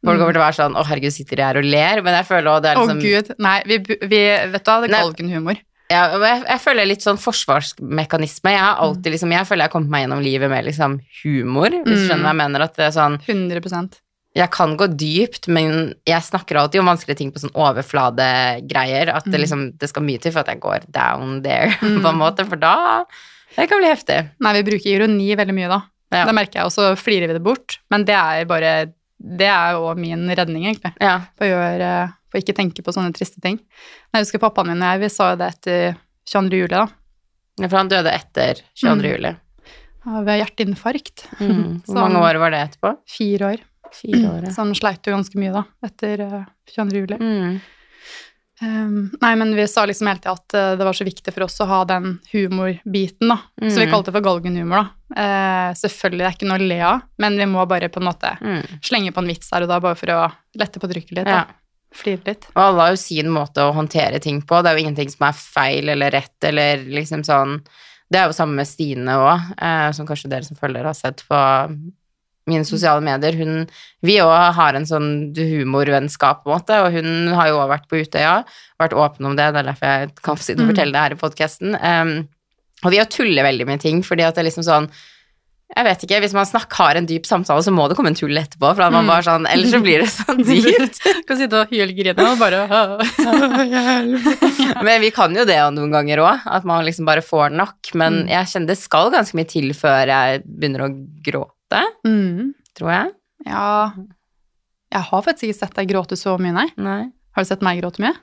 folk 0.03 0.18
Mm. 0.18 0.20
kommer 0.20 0.34
til 0.36 0.42
å 0.42 0.44
være 0.44 0.58
sånn 0.58 0.75
Å, 0.75 0.84
herregud, 0.89 1.13
sitter 1.15 1.36
de 1.39 1.44
her 1.48 1.58
og 1.62 1.63
ler? 1.63 2.01
Men 2.03 2.18
jeg 2.20 2.25
føler 2.27 2.50
også 2.51 2.62
det 2.65 2.72
er 2.74 2.75
liksom 2.82 3.00
Å 3.00 3.06
gud, 3.08 3.32
nei, 3.39 3.62
vi, 3.65 3.77
vi 4.03 4.20
vet 4.51 4.65
du 4.65 4.72
hva, 4.72 4.82
det 4.84 4.89
er 4.92 4.98
galgenhumor. 5.00 5.62
Ja, 5.92 6.18
jeg, 6.18 6.44
jeg 6.48 6.60
føler 6.63 6.86
litt 6.88 7.02
sånn 7.04 7.18
forsvarsmekanisme. 7.20 8.52
Jeg 8.52 8.60
har 8.60 8.75
Mm. 8.78 8.84
alltid 8.86 9.12
liksom 9.13 9.32
Jeg 9.32 9.48
føler 9.48 9.63
jeg 9.63 9.70
har 9.72 9.75
kommet 9.80 9.90
meg 9.90 10.04
gjennom 10.08 10.24
livet 10.24 10.50
med 10.50 10.66
liksom 10.66 11.00
humor, 11.24 11.70
hvis 11.70 11.84
du 11.86 11.92
Mm. 11.94 12.08
skjønner 12.10 12.24
hva 12.24 12.34
jeg 12.34 12.42
mener. 12.44 12.62
At 12.62 12.75
det 12.75 12.86
er 12.88 12.92
sånn 13.00 13.20
100% 13.22 14.00
Jeg 14.36 14.50
kan 14.50 14.75
gå 14.75 14.88
dypt, 14.98 15.48
men 15.48 15.94
jeg 16.08 16.22
snakker 16.24 16.58
alltid 16.58 16.80
om 16.80 16.88
vanskelige 16.88 17.18
ting 17.18 17.32
på 17.32 17.38
sånn 17.40 17.54
overfladegreier. 17.54 19.13
At 19.13 19.25
det 19.25 19.34
Mm. 19.36 19.42
liksom 19.42 19.78
Det 19.78 19.90
skal 19.90 20.04
mye 20.04 20.20
til 20.22 20.32
for 20.32 20.40
at 20.40 20.48
jeg 20.48 20.60
går 20.60 20.92
down 20.92 21.42
there, 21.44 21.70
Mm. 21.82 22.02
på 22.04 22.10
en 22.10 22.18
måte, 22.18 22.46
for 22.48 22.56
da 22.56 23.06
Det 23.56 23.70
kan 23.70 23.80
bli 23.80 23.90
heftig. 23.90 24.30
Nei, 24.42 24.54
vi 24.62 24.72
bruker 24.72 24.90
ironi 24.98 25.36
veldig 25.38 25.54
mye, 25.54 25.70
da. 25.70 25.82
Ja. 26.12 26.25
Det 26.25 26.34
merker 26.34 26.54
jeg, 26.54 26.66
og 26.66 26.72
så 26.72 26.96
flirer 26.98 27.28
vi 27.28 27.34
det 27.34 27.44
bort. 27.44 27.78
Men 27.92 28.04
det 28.06 28.16
er 28.16 28.46
bare 28.46 28.94
Det 29.25 29.46
er 29.48 29.72
jo 29.74 29.94
min 29.96 30.28
redning, 30.36 30.66
egentlig. 30.66 30.94
Ja. 31.00 31.20
For 31.38 31.46
å, 31.46 31.54
gjøre, 31.54 32.13
for 32.34 32.40
å 32.40 32.42
ikke 32.42 32.56
tenke 32.58 32.82
på 32.82 32.90
sånne 32.96 33.13
triste 33.13 33.38
ting. 33.46 33.60
Jeg 34.10 34.25
husker 34.25 34.42
pappaen 34.42 34.72
min 34.74 34.82
og 34.82 34.90
jeg, 34.90 35.04
vi 35.06 35.10
sa 35.13 35.28
jo 35.36 35.38
det 35.44 35.52
etter 35.54 35.96
22. 36.34 36.58
juli, 36.63 36.74
da. 36.74 36.88
Ja, 37.62 37.68
For 37.70 37.78
han 37.78 37.92
døde 37.94 38.10
etter 38.10 38.63
22. 38.74 38.96
Mm. 38.98 39.06
juli. 39.12 39.36
Ved 40.25 40.40
hjerteinfarkt. 40.42 41.28
Mm. 41.40 41.84
Hvor 41.86 42.02
mange 42.08 42.24
år 42.25 42.42
var 42.42 42.52
det 42.56 42.63
etterpå? 42.66 42.96
Fire 43.08 43.52
år. 43.54 43.62
Fire 43.94 44.24
år, 44.34 44.42
ja. 44.48 44.52
Så 44.56 44.63
han 44.66 44.74
sleit 44.74 45.06
jo 45.06 45.13
ganske 45.13 45.38
mye, 45.38 45.54
da, 45.54 45.62
etter 45.86 46.25
eh, 46.25 46.44
22. 46.74 47.04
juli. 47.04 47.20
Mm. 47.22 47.60
Um, 48.63 49.10
nei, 49.20 49.32
men 49.36 49.50
vi 49.58 49.66
sa 49.68 49.84
liksom 49.90 50.08
hele 50.08 50.22
tida 50.24 50.32
at 50.38 50.54
eh, 50.56 50.74
det 50.80 50.86
var 50.88 50.96
så 50.96 51.04
viktig 51.04 51.34
for 51.36 51.44
oss 51.48 51.58
å 51.62 51.68
ha 51.68 51.80
den 51.90 52.20
humorbiten, 52.32 53.28
da. 53.34 53.38
Så 53.60 53.82
vi 53.82 53.88
Mm. 53.88 53.92
kalte 53.92 54.12
det 54.12 54.16
for 54.18 54.25
galgenhumor, 54.28 54.86
da. 54.86 54.86
Uh, 55.13 55.74
selvfølgelig, 55.78 56.22
det 56.24 56.28
er 56.30 56.38
ikke 56.38 56.50
noe 56.50 56.62
å 56.62 56.68
le 56.70 56.78
av, 56.88 57.02
men 57.22 57.36
vi 57.38 57.48
må 57.50 57.66
bare 57.70 57.90
på 57.92 58.00
en 58.02 58.08
måte 58.08 58.32
Mm. 58.42 58.62
slenge 58.82 59.12
på 59.13 59.22
en 59.22 59.28
vits 59.30 59.52
her 59.54 59.63
og 59.66 59.70
da, 59.70 59.80
bare 59.84 59.96
for 60.00 60.08
å 60.16 60.32
lette 60.58 60.80
på 60.80 60.90
trykket 60.90 61.18
litt. 61.18 61.28
Ja. 61.28 61.44
Flire 61.94 62.22
litt. 62.26 62.48
Og 62.56 62.62
alle 62.64 62.82
har 62.88 62.94
jo 62.96 63.02
sin 63.02 63.30
måte 63.30 63.62
å 63.62 63.74
håndtere 63.76 64.20
ting 64.20 64.42
på. 64.42 64.62
Det 64.64 64.72
er 64.72 64.78
jo 64.78 64.84
ingenting 64.88 65.12
som 65.14 65.28
er 65.30 65.34
feil 65.38 65.90
eller 65.94 66.12
rett, 66.12 66.38
eller 66.50 66.78
liksom 66.90 67.24
sånn 67.24 67.60
Det 68.12 68.20
er 68.20 68.28
jo 68.28 68.34
samme 68.38 68.54
med 68.60 68.68
Stine 68.68 69.14
òg, 69.18 69.54
eh, 69.58 69.92
som 69.96 70.06
kanskje 70.06 70.30
dere 70.30 70.44
som 70.46 70.58
følger 70.60 70.86
har 70.86 70.94
sett 70.94 71.24
på 71.30 71.38
mine 72.46 72.66
sosiale 72.68 73.02
medier. 73.02 73.34
Hun 73.40 73.68
Vi 74.04 74.18
òg 74.22 74.54
har 74.54 74.74
en 74.76 74.86
sånn 74.86 75.34
humorvennskap, 75.38 76.44
på 76.44 76.52
en 76.52 76.60
måte, 76.60 76.78
og 76.84 76.92
hun 76.94 77.28
har 77.34 77.48
jo 77.48 77.58
òg 77.64 77.70
vært 77.72 77.88
på 77.90 78.02
Utøya, 78.04 78.44
vært 78.82 78.94
åpen 78.94 79.26
om 79.26 79.36
det, 79.36 79.48
det 79.54 79.64
er 79.64 79.70
derfor 79.72 79.88
jeg 79.88 80.16
kan 80.22 80.36
sitte 80.38 80.60
og 80.62 80.68
Mm. 80.68 80.76
fortelle 80.76 80.92
det 80.92 81.02
her 81.02 81.12
i 81.12 81.22
podkasten. 81.24 81.76
Um, 81.82 82.28
og 82.84 82.92
vi 82.92 82.98
har 82.98 83.06
tullet 83.06 83.44
veldig 83.46 83.66
med 83.66 83.80
ting, 83.80 84.02
fordi 84.04 84.24
at 84.28 84.36
det 84.36 84.44
er 84.44 84.50
liksom 84.52 84.66
sånn 84.68 84.90
Jeg 85.75 85.86
vet 85.88 86.03
ikke, 86.06 86.20
Hvis 86.22 86.34
man 86.38 86.46
snakker, 86.46 86.75
har 86.84 86.96
en 87.00 87.06
dyp 87.10 87.25
samtale, 87.25 87.63
så 87.65 87.72
må 87.74 87.88
det 87.89 87.96
komme 87.98 88.12
en 88.12 88.15
tull 88.18 88.38
etterpå. 88.38 88.75
for 88.75 88.82
at 88.86 88.92
man 88.94 89.06
Mm. 89.06 89.10
bare 89.10 89.24
sånn, 89.25 89.48
Ellers 89.50 89.72
så 89.74 89.80
blir 89.82 90.00
det 90.03 90.10
sånn 90.13 90.44
dypt. 90.46 91.00
Kan 91.27 91.38
sitte 91.39 91.62
og 91.63 91.70
hylgrine 91.74 92.13
og 92.20 92.38
bare 92.38 92.68
Men 94.84 95.01
vi 95.01 95.10
kan 95.15 95.34
jo 95.36 95.46
det 95.48 95.58
noen 95.75 95.92
ganger 95.94 96.22
òg, 96.24 96.44
at 96.46 96.65
man 96.68 96.86
liksom 96.86 97.06
bare 97.10 97.22
får 97.25 97.50
nok. 97.56 97.94
Men 97.96 98.13
Mm. 98.24 98.30
jeg 98.30 98.46
kjenner 98.51 98.68
det 98.68 98.77
skal 98.77 99.10
ganske 99.12 99.34
mye 99.36 99.48
til 99.50 99.74
før 99.74 100.06
jeg 100.08 100.44
begynner 100.46 100.84
å 100.86 100.89
gråte, 101.25 101.82
mm. 102.06 102.53
tror 102.77 102.92
jeg. 102.94 103.12
Ja 103.48 103.92
Jeg 104.94 105.01
har 105.10 105.22
faktisk 105.25 105.44
ikke 105.50 105.58
sett 105.60 105.74
deg 105.75 105.89
gråte 105.89 106.15
så 106.20 106.38
mye, 106.38 106.53
nei. 106.53 106.70
Nei. 106.77 107.10
Har 107.34 107.44
du 107.44 107.48
sett 107.50 107.62
meg 107.65 107.82
gråte 107.82 108.00
mye? 108.00 108.13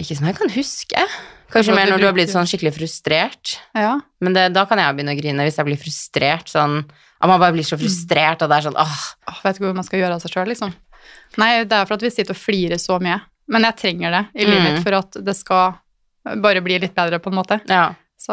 Ikke 0.00 0.16
som 0.16 0.26
jeg 0.26 0.36
kan 0.36 0.48
huske. 0.50 1.06
Kanskje 1.50 1.74
mer 1.74 1.90
når 1.90 1.98
du 1.98 2.06
har 2.06 2.12
blitt 2.16 2.30
sånn 2.32 2.46
skikkelig 2.46 2.74
frustrert. 2.76 3.56
Ja. 3.74 3.96
Men 4.20 4.32
det, 4.36 4.52
da 4.54 4.64
kan 4.70 4.78
jeg 4.78 4.94
begynne 4.96 5.14
å 5.16 5.20
grine 5.20 5.46
hvis 5.46 5.56
jeg 5.58 5.66
blir 5.66 5.80
frustrert. 5.80 6.46
Sånn, 6.52 6.84
at 7.20 7.28
man 7.28 7.40
bare 7.42 7.52
blir 7.56 7.66
så 7.66 7.76
frustrert, 7.80 8.42
og 8.42 8.48
det 8.48 8.56
er 8.60 8.68
sånn 8.70 8.78
åh. 8.78 9.00
Åh, 9.28 9.40
vet 9.44 9.56
ikke 9.58 9.66
hvor 9.66 9.74
man 9.74 9.84
skal 9.84 10.00
gjøre 10.00 10.14
av 10.14 10.20
seg 10.22 10.30
sjøl, 10.36 10.48
liksom. 10.48 10.72
Nei, 11.38 11.64
det 11.64 11.72
er 11.76 11.86
for 11.86 11.94
at 11.98 12.02
vi 12.06 12.10
sitter 12.10 12.32
og 12.36 12.40
flirer 12.40 12.78
så 12.80 13.00
mye. 13.02 13.20
Men 13.50 13.62
jeg 13.66 13.76
trenger 13.82 14.10
det 14.14 14.22
i 14.40 14.46
livet 14.46 14.62
Mm. 14.62 14.74
mitt 14.74 14.82
for 14.84 14.94
at 14.94 15.18
det 15.24 15.34
skal 15.36 15.74
bare 16.40 16.60
bli 16.62 16.78
litt 16.78 16.94
bedre, 16.94 17.18
på 17.18 17.30
en 17.32 17.38
måte. 17.40 17.60
Ja, 17.68 17.94
Så 18.20 18.30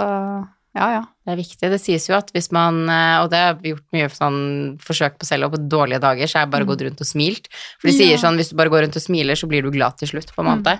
ja, 0.75 0.87
ja. 0.91 1.03
det 1.25 1.31
er 1.33 1.37
viktig. 1.39 1.69
Det 1.71 1.79
sies 1.81 2.05
jo 2.07 2.13
at 2.17 2.29
hvis 2.35 2.51
man 2.51 2.83
eh, 2.89 3.23
Og 3.23 3.31
det 3.31 3.37
har 3.39 3.55
vi 3.55 3.71
gjort 3.73 3.85
mye 3.95 4.09
for 4.11 4.17
sånn 4.19 4.77
forsøk 4.83 5.17
på 5.17 5.25
selv, 5.25 5.45
og 5.47 5.53
på 5.55 5.61
dårlige 5.69 5.99
dager 6.03 6.27
så 6.27 6.37
har 6.37 6.45
jeg 6.45 6.51
bare 6.51 6.63
Mm. 6.65 6.69
gått 6.69 6.81
rundt 6.85 7.01
og 7.01 7.07
smilt. 7.07 7.47
For 7.81 7.87
de 7.89 7.93
Ja. 7.93 7.97
sier 7.97 8.17
sånn 8.21 8.35
hvis 8.37 8.49
du 8.51 8.55
bare 8.55 8.69
går 8.69 8.83
rundt 8.85 8.95
og 8.95 9.01
smiler, 9.01 9.33
så 9.33 9.47
blir 9.49 9.63
du 9.63 9.71
glad 9.71 9.97
til 9.97 10.07
slutt, 10.09 10.35
på 10.35 10.45
en 10.45 10.51
måte. 10.61 10.77
Mm. 10.77 10.79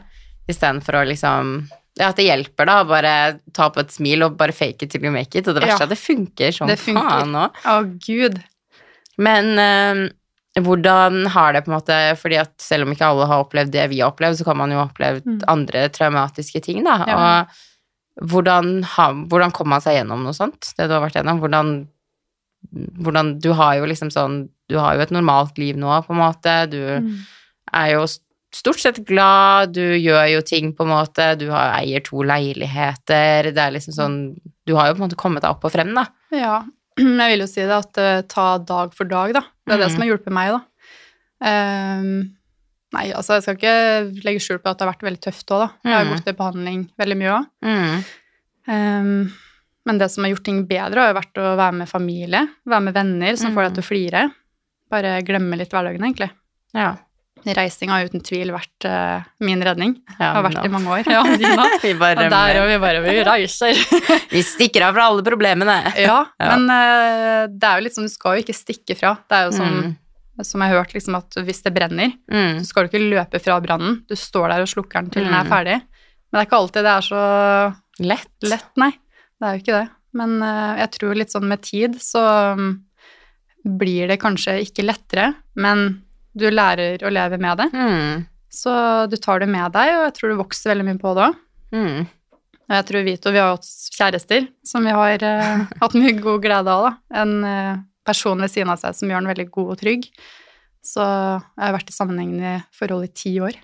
Istedenfor 0.49 0.93
å 1.01 1.07
liksom 1.07 1.69
Ja, 1.97 2.09
at 2.09 2.15
det 2.19 2.25
hjelper, 2.27 2.65
da. 2.69 2.83
Bare 2.85 3.39
ta 3.53 3.69
på 3.73 3.79
et 3.81 3.89
smil 3.91 4.23
og 4.23 4.37
bare 4.37 4.53
fake 4.53 4.83
it 4.83 4.91
till 4.91 5.03
you 5.03 5.11
make 5.11 5.35
it. 5.35 5.47
Og 5.47 5.55
det 5.55 5.63
verste 5.63 5.79
Ja. 5.79 5.85
er 5.85 5.89
at 5.89 5.89
det 5.89 5.97
funker 5.97 6.53
som 6.53 6.67
Det 6.67 6.77
funker. 6.79 7.01
faen 7.09 7.33
òg. 7.33 7.51
Å, 7.65 7.99
gud. 8.05 8.43
Men 9.17 9.57
eh, 9.59 10.09
hvordan 10.61 11.25
har 11.33 11.53
det 11.53 11.63
på 11.65 11.71
en 11.71 11.77
måte 11.79 12.17
Fordi 12.17 12.37
at 12.39 12.53
selv 12.61 12.83
om 12.85 12.93
ikke 12.93 13.05
alle 13.05 13.25
har 13.27 13.43
opplevd 13.43 13.71
det 13.71 13.89
vi 13.89 13.99
har 14.01 14.11
opplevd, 14.11 14.37
så 14.37 14.45
kan 14.45 14.57
man 14.57 14.69
jo 14.71 14.77
ha 14.77 14.85
opplevd 14.87 15.25
Mm. 15.25 15.39
andre 15.47 15.89
traumatiske 15.89 16.61
ting, 16.63 16.83
da. 16.83 17.03
Ja. 17.07 17.17
Og 17.17 18.27
hvordan, 18.29 18.83
ha, 18.83 19.11
hvordan 19.13 19.51
kom 19.53 19.69
man 19.69 19.81
seg 19.81 19.97
gjennom 20.03 20.23
noe 20.23 20.33
sånt? 20.33 20.73
Det 20.77 20.87
du 20.87 20.93
har 20.93 21.01
vært 21.07 21.17
gjennom? 21.17 21.39
Hvordan, 21.39 21.87
hvordan 23.01 23.39
Du 23.41 23.53
har 23.53 23.75
jo 23.77 23.85
liksom 23.85 24.09
sånn 24.11 24.49
Du 24.69 24.77
har 24.77 24.95
jo 24.97 25.01
et 25.01 25.11
normalt 25.15 25.57
liv 25.57 25.77
nå, 25.77 25.87
på 26.05 26.11
en 26.11 26.17
måte. 26.19 26.69
Du 26.69 26.77
Mm. 26.99 27.21
er 27.73 27.91
jo 27.93 28.05
stort 28.57 28.79
sett 28.81 28.97
glad, 29.07 29.73
du 29.77 29.83
gjør 29.97 30.25
jo 30.33 30.41
ting, 30.45 30.71
på 30.75 30.83
en 30.85 30.91
måte. 30.91 31.27
Du 31.39 31.45
har, 31.53 31.75
eier 31.79 32.01
to 32.05 32.23
leiligheter. 32.25 33.51
Det 33.53 33.61
er 33.63 33.75
liksom 33.77 33.93
sånn 33.95 34.17
Du 34.67 34.73
har 34.75 34.89
jo 34.89 34.95
på 34.97 35.01
en 35.03 35.05
måte 35.07 35.19
kommet 35.19 35.45
deg 35.45 35.53
opp 35.53 35.63
og 35.63 35.71
frem, 35.71 35.93
da. 35.95 36.03
Ja, 36.35 36.55
jeg 36.97 37.31
vil 37.33 37.43
jo 37.45 37.47
si 37.47 37.61
det 37.63 37.77
at 37.77 37.99
uh, 38.01 38.21
ta 38.27 38.47
dag 38.59 38.91
for 38.97 39.07
dag, 39.07 39.31
da. 39.37 39.43
Det 39.65 39.77
er 39.77 39.83
det 39.83 39.87
Mm. 39.87 39.93
som 39.93 40.01
har 40.03 40.09
hjulpet 40.11 40.33
meg, 40.35 40.55
da. 40.57 40.61
Um, 41.39 42.09
nei, 42.95 43.05
altså 43.13 43.37
jeg 43.37 43.43
skal 43.45 43.57
ikke 43.59 44.23
legge 44.25 44.41
skjul 44.43 44.59
på 44.63 44.71
at 44.71 44.79
det 44.79 44.85
har 44.87 44.93
vært 44.95 45.05
veldig 45.07 45.21
tøft 45.27 45.51
òg, 45.53 45.63
da. 45.65 45.69
Jeg 45.85 45.93
har 45.95 46.05
Mm. 46.07 46.13
gått 46.15 46.27
i 46.31 46.37
behandling 46.41 46.81
veldig 46.99 47.17
mye 47.21 47.33
òg. 47.37 47.45
Mm. 47.63 48.03
Um, 48.67 49.33
men 49.87 49.97
det 50.01 50.09
som 50.11 50.23
har 50.25 50.33
gjort 50.33 50.43
ting 50.43 50.65
bedre, 50.67 50.99
har 50.99 51.13
jo 51.13 51.19
vært 51.21 51.39
å 51.39 51.55
være 51.55 51.73
med 51.79 51.87
familie, 51.89 52.41
være 52.67 52.83
med 52.89 52.93
venner 52.97 53.37
som 53.39 53.53
får 53.55 53.69
deg 53.69 53.75
til 53.77 53.83
å 53.85 53.87
flire. 53.87 54.23
Bare 54.91 55.21
glemme 55.23 55.55
litt 55.59 55.71
hverdagen, 55.71 56.03
egentlig. 56.03 56.31
Ja. 56.75 56.95
Reising 57.55 57.89
har 57.93 58.05
uten 58.09 58.21
tvil 58.25 58.51
vært 58.51 58.85
uh, 58.89 59.23
min 59.39 59.61
redning. 59.63 59.93
ja 60.19 60.33
Har 60.35 60.43
vært 60.43 60.57
nå. 60.59 60.65
i 60.65 60.71
mange 60.73 60.89
år. 60.89 61.07
Ja. 61.15 61.21
Vi 61.83 61.93
bare 61.99 62.25
Og 62.25 62.31
der 62.33 62.59
og 62.61 62.67
vi 62.67 62.77
bare 62.83 63.01
vi 63.05 63.15
reiser. 63.23 63.77
Vi 64.35 64.41
stikker 64.43 64.87
av 64.87 64.93
fra 64.97 65.05
alle 65.11 65.23
problemene. 65.23 65.77
Ja, 65.95 66.25
Ja. 66.39 66.49
men 66.57 66.67
uh, 66.69 67.47
det 67.47 67.63
er 67.69 67.77
jo 67.79 67.85
litt 67.87 67.95
sånn, 67.95 68.09
du 68.09 68.13
skal 68.13 68.37
jo 68.37 68.43
ikke 68.45 68.57
stikke 68.57 68.97
fra. 68.99 69.15
Det 69.29 69.37
er 69.39 69.45
jo 69.47 69.55
som, 69.59 69.73
Mm. 70.37 70.43
som 70.45 70.61
jeg 70.61 70.69
har 70.73 70.77
hørt, 70.83 70.93
liksom, 70.93 71.15
at 71.17 71.37
hvis 71.47 71.63
det 71.63 71.73
brenner, 71.73 72.11
Mm. 72.29 72.59
så 72.59 72.65
skal 72.69 72.85
du 72.85 72.89
ikke 72.91 73.05
løpe 73.09 73.39
fra 73.41 73.59
brannen. 73.61 74.01
Du 74.07 74.15
står 74.15 74.49
der 74.53 74.61
og 74.61 74.67
slukker 74.69 75.01
den 75.01 75.09
til 75.09 75.23
den 75.25 75.33
er 75.33 75.43
Mm. 75.45 75.49
ferdig. 75.51 75.77
Men 76.31 76.33
det 76.35 76.41
er 76.41 76.49
ikke 76.49 76.59
alltid 76.61 76.83
det 76.83 76.95
er 76.97 77.05
så 77.07 77.21
Lett. 77.99 78.27
lett, 78.43 78.67
nei. 78.77 78.91
Det 79.39 79.47
er 79.47 79.53
jo 79.57 79.61
ikke 79.63 79.77
det. 79.81 79.89
Men 80.13 80.41
uh, 80.41 80.75
jeg 80.81 80.91
tror 80.97 81.15
litt 81.15 81.29
sånn 81.33 81.47
med 81.47 81.61
tid 81.61 81.95
så 82.01 82.53
um, 82.53 82.83
blir 83.65 84.07
det 84.07 84.19
kanskje 84.21 84.59
ikke 84.63 84.85
lettere, 84.85 85.33
men 85.55 86.03
du 86.37 86.47
lærer 86.53 87.03
å 87.05 87.11
leve 87.13 87.39
med 87.41 87.59
det. 87.61 87.67
Mm. 87.73 88.25
Så 88.57 88.71
du 89.11 89.17
tar 89.21 89.41
det 89.43 89.49
med 89.51 89.73
deg, 89.75 89.91
og 89.97 90.05
jeg 90.07 90.15
tror 90.17 90.31
du 90.33 90.39
vokser 90.39 90.71
veldig 90.73 90.85
mye 90.87 91.01
på 91.01 91.13
det 91.17 91.25
òg. 91.27 91.41
Mm. 91.75 92.07
Og 92.67 92.73
jeg 92.75 92.85
tror 92.89 93.05
Vito, 93.07 93.31
vi 93.31 93.39
har 93.39 93.53
hatt 93.53 93.67
kjærester 93.95 94.47
som 94.67 94.83
vi 94.87 94.95
har 94.95 95.23
eh, 95.23 95.61
hatt 95.83 95.95
mye 95.99 96.15
god 96.19 96.41
glede 96.43 96.73
av. 96.73 96.87
da. 96.87 97.21
En 97.23 97.37
eh, 97.47 97.77
person 98.07 98.39
ved 98.43 98.51
siden 98.51 98.71
av 98.73 98.81
seg 98.81 98.95
som 98.97 99.11
gjør 99.11 99.23
den 99.23 99.31
veldig 99.33 99.47
god 99.55 99.71
og 99.75 99.79
trygg. 99.83 100.09
Så 100.87 101.03
jeg 101.03 101.63
har 101.65 101.73
vært 101.75 101.89
i 101.91 101.95
sammenhengende 101.95 102.51
forhold 102.75 103.07
i 103.07 103.13
ti 103.15 103.33
år. 103.43 103.55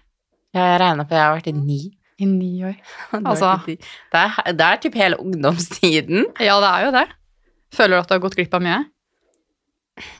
Ja, 0.53 0.73
jeg 0.73 0.79
regner 0.83 1.07
på 1.07 1.15
jeg 1.15 1.23
har 1.25 1.37
vært 1.37 1.51
i 1.51 1.55
ni. 1.57 1.81
I 2.21 2.27
ni 2.29 2.51
år. 2.67 2.75
Altså-. 3.23 3.53
Det 3.67 3.77
er, 4.19 4.39
det 4.55 4.67
er 4.67 4.81
typ 4.83 4.97
hele 4.99 5.19
ungdomstiden. 5.23 6.27
Ja, 6.43 6.59
det 6.63 6.71
er 6.71 6.87
jo 6.87 6.91
det. 6.99 7.05
Føler 7.73 7.95
du 7.97 8.03
at 8.03 8.11
du 8.11 8.15
har 8.17 8.23
gått 8.27 8.35
glipp 8.37 8.53
av 8.59 8.63
mye? 8.63 8.81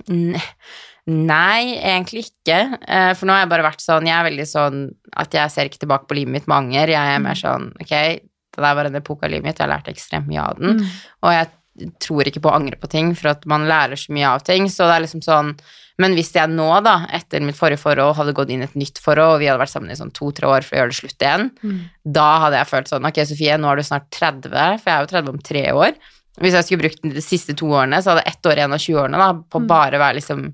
N- 0.10 0.40
Nei, 1.08 1.76
egentlig 1.84 2.26
ikke. 2.30 2.78
Eh, 2.88 3.14
For 3.20 3.28
nå 3.28 3.34
har 3.36 3.42
jeg 3.44 3.50
bare 3.52 3.66
vært 3.68 3.82
sånn 3.84 4.06
Jeg 4.08 4.16
er 4.16 4.30
veldig 4.30 4.46
sånn 4.48 4.78
at 5.20 5.34
jeg 5.36 5.52
ser 5.52 5.68
ikke 5.68 5.82
tilbake 5.82 6.08
på 6.08 6.16
livet 6.16 6.32
mitt 6.32 6.48
med 6.48 6.56
anger. 6.62 6.88
Jeg 6.96 7.16
er 7.16 7.20
mer 7.20 7.36
sånn 7.36 7.74
Ok, 7.82 7.90
det 7.92 8.62
der 8.64 8.76
var 8.78 8.86
en 8.88 8.96
epoke 8.96 9.26
av 9.28 9.32
livet 9.34 9.44
mitt, 9.44 9.58
jeg 9.60 9.68
har 9.68 9.74
lært 9.78 9.90
ekstremt 9.92 10.28
mye 10.30 10.40
av 10.46 10.60
den. 10.62 10.78
Mm. 10.80 10.90
Og 11.26 11.32
jeg 11.34 11.92
tror 12.00 12.28
ikke 12.30 12.40
på 12.46 12.52
å 12.52 12.56
angre 12.56 12.78
på 12.78 12.88
ting, 12.88 13.16
for 13.18 13.32
at 13.34 13.48
man 13.50 13.66
lærer 13.68 13.98
så 13.98 14.14
mye 14.14 14.30
av 14.30 14.44
ting. 14.46 14.68
Så 14.70 14.86
det 14.86 14.94
er 14.96 15.06
liksom 15.08 15.24
sånn 15.26 15.56
Men 16.00 16.16
hvis 16.18 16.32
jeg 16.34 16.50
nå, 16.50 16.70
da, 16.84 17.06
etter 17.14 17.40
mitt 17.46 17.54
forrige 17.60 17.78
forhold, 17.78 18.16
hadde 18.18 18.34
gått 18.34 18.50
inn 18.50 18.62
i 18.64 18.66
et 18.66 18.74
nytt 18.76 18.98
forhold, 18.98 19.36
og 19.36 19.40
vi 19.44 19.46
hadde 19.46 19.60
vært 19.62 19.70
sammen 19.76 19.92
i 19.94 19.98
sånn 20.00 20.10
to-tre 20.12 20.48
år 20.50 20.64
for 20.66 20.74
å 20.74 20.80
gjøre 20.80 20.90
det 20.90 20.98
slutt 20.98 21.22
igjen, 21.22 21.52
Mm. 21.62 21.82
da 22.12 22.40
hadde 22.40 22.58
jeg 22.58 22.68
følt 22.72 22.88
sånn 22.90 23.06
Ok, 23.06 23.20
Sofie, 23.28 23.58
nå 23.60 23.70
er 23.72 23.76
du 23.76 23.84
snart 23.84 24.10
30, 24.10 24.50
for 24.82 24.90
jeg 24.90 24.96
er 24.96 25.02
jo 25.06 25.12
30 25.14 25.30
om 25.30 25.38
tre 25.38 25.64
år. 25.72 25.94
Hvis 26.42 26.54
jeg 26.58 26.64
skulle 26.66 26.82
brukt 26.82 27.02
de 27.14 27.22
siste 27.22 27.54
to 27.56 27.66
årene, 27.68 28.02
så 28.02 28.10
hadde 28.16 28.24
jeg 28.26 28.34
ett 28.34 28.46
år 28.50 28.58
igjen 28.58 28.74
av 28.74 28.80
20-årene 28.82 29.18
da, 29.22 29.34
på 29.34 29.60
Mm. 29.62 29.68
bare 29.68 30.00
være 30.02 30.16
liksom 30.18 30.54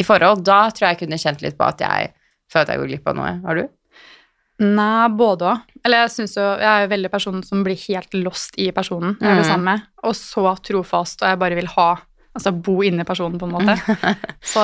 i 0.00 0.06
forhold. 0.06 0.42
Da 0.46 0.62
tror 0.72 0.88
jeg 0.88 0.96
jeg 0.96 1.02
kunne 1.04 1.20
kjent 1.20 1.44
litt 1.44 1.58
på 1.60 1.68
at 1.68 1.84
jeg 1.84 2.10
føler 2.50 2.64
at 2.66 2.72
jeg 2.74 2.80
går 2.82 2.90
glipp 2.94 3.10
av 3.12 3.18
noe. 3.20 3.32
Har 3.44 3.60
du? 3.60 3.68
Nei, 4.60 5.08
både 5.16 5.46
òg. 5.54 5.60
Eller 5.84 6.02
jeg 6.02 6.10
syns 6.12 6.34
jo 6.36 6.42
Jeg 6.60 6.68
er 6.84 6.90
veldig 6.90 7.08
personen 7.08 7.40
som 7.46 7.62
blir 7.64 7.78
helt 7.86 8.12
lost 8.20 8.58
i 8.60 8.66
personen 8.76 9.14
jeg 9.16 9.30
er 9.30 9.38
det 9.38 9.46
Mm. 9.46 9.50
sammen 9.54 9.64
med. 9.70 9.86
Og 10.04 10.12
så 10.18 10.44
trofast, 10.60 11.22
og 11.22 11.28
jeg 11.30 11.38
bare 11.40 11.56
vil 11.56 11.70
ha 11.76 11.90
Altså 12.30 12.52
bo 12.54 12.76
inni 12.86 13.02
personen, 13.02 13.40
på 13.40 13.46
en 13.48 13.54
måte. 13.56 13.74
Så 14.52 14.62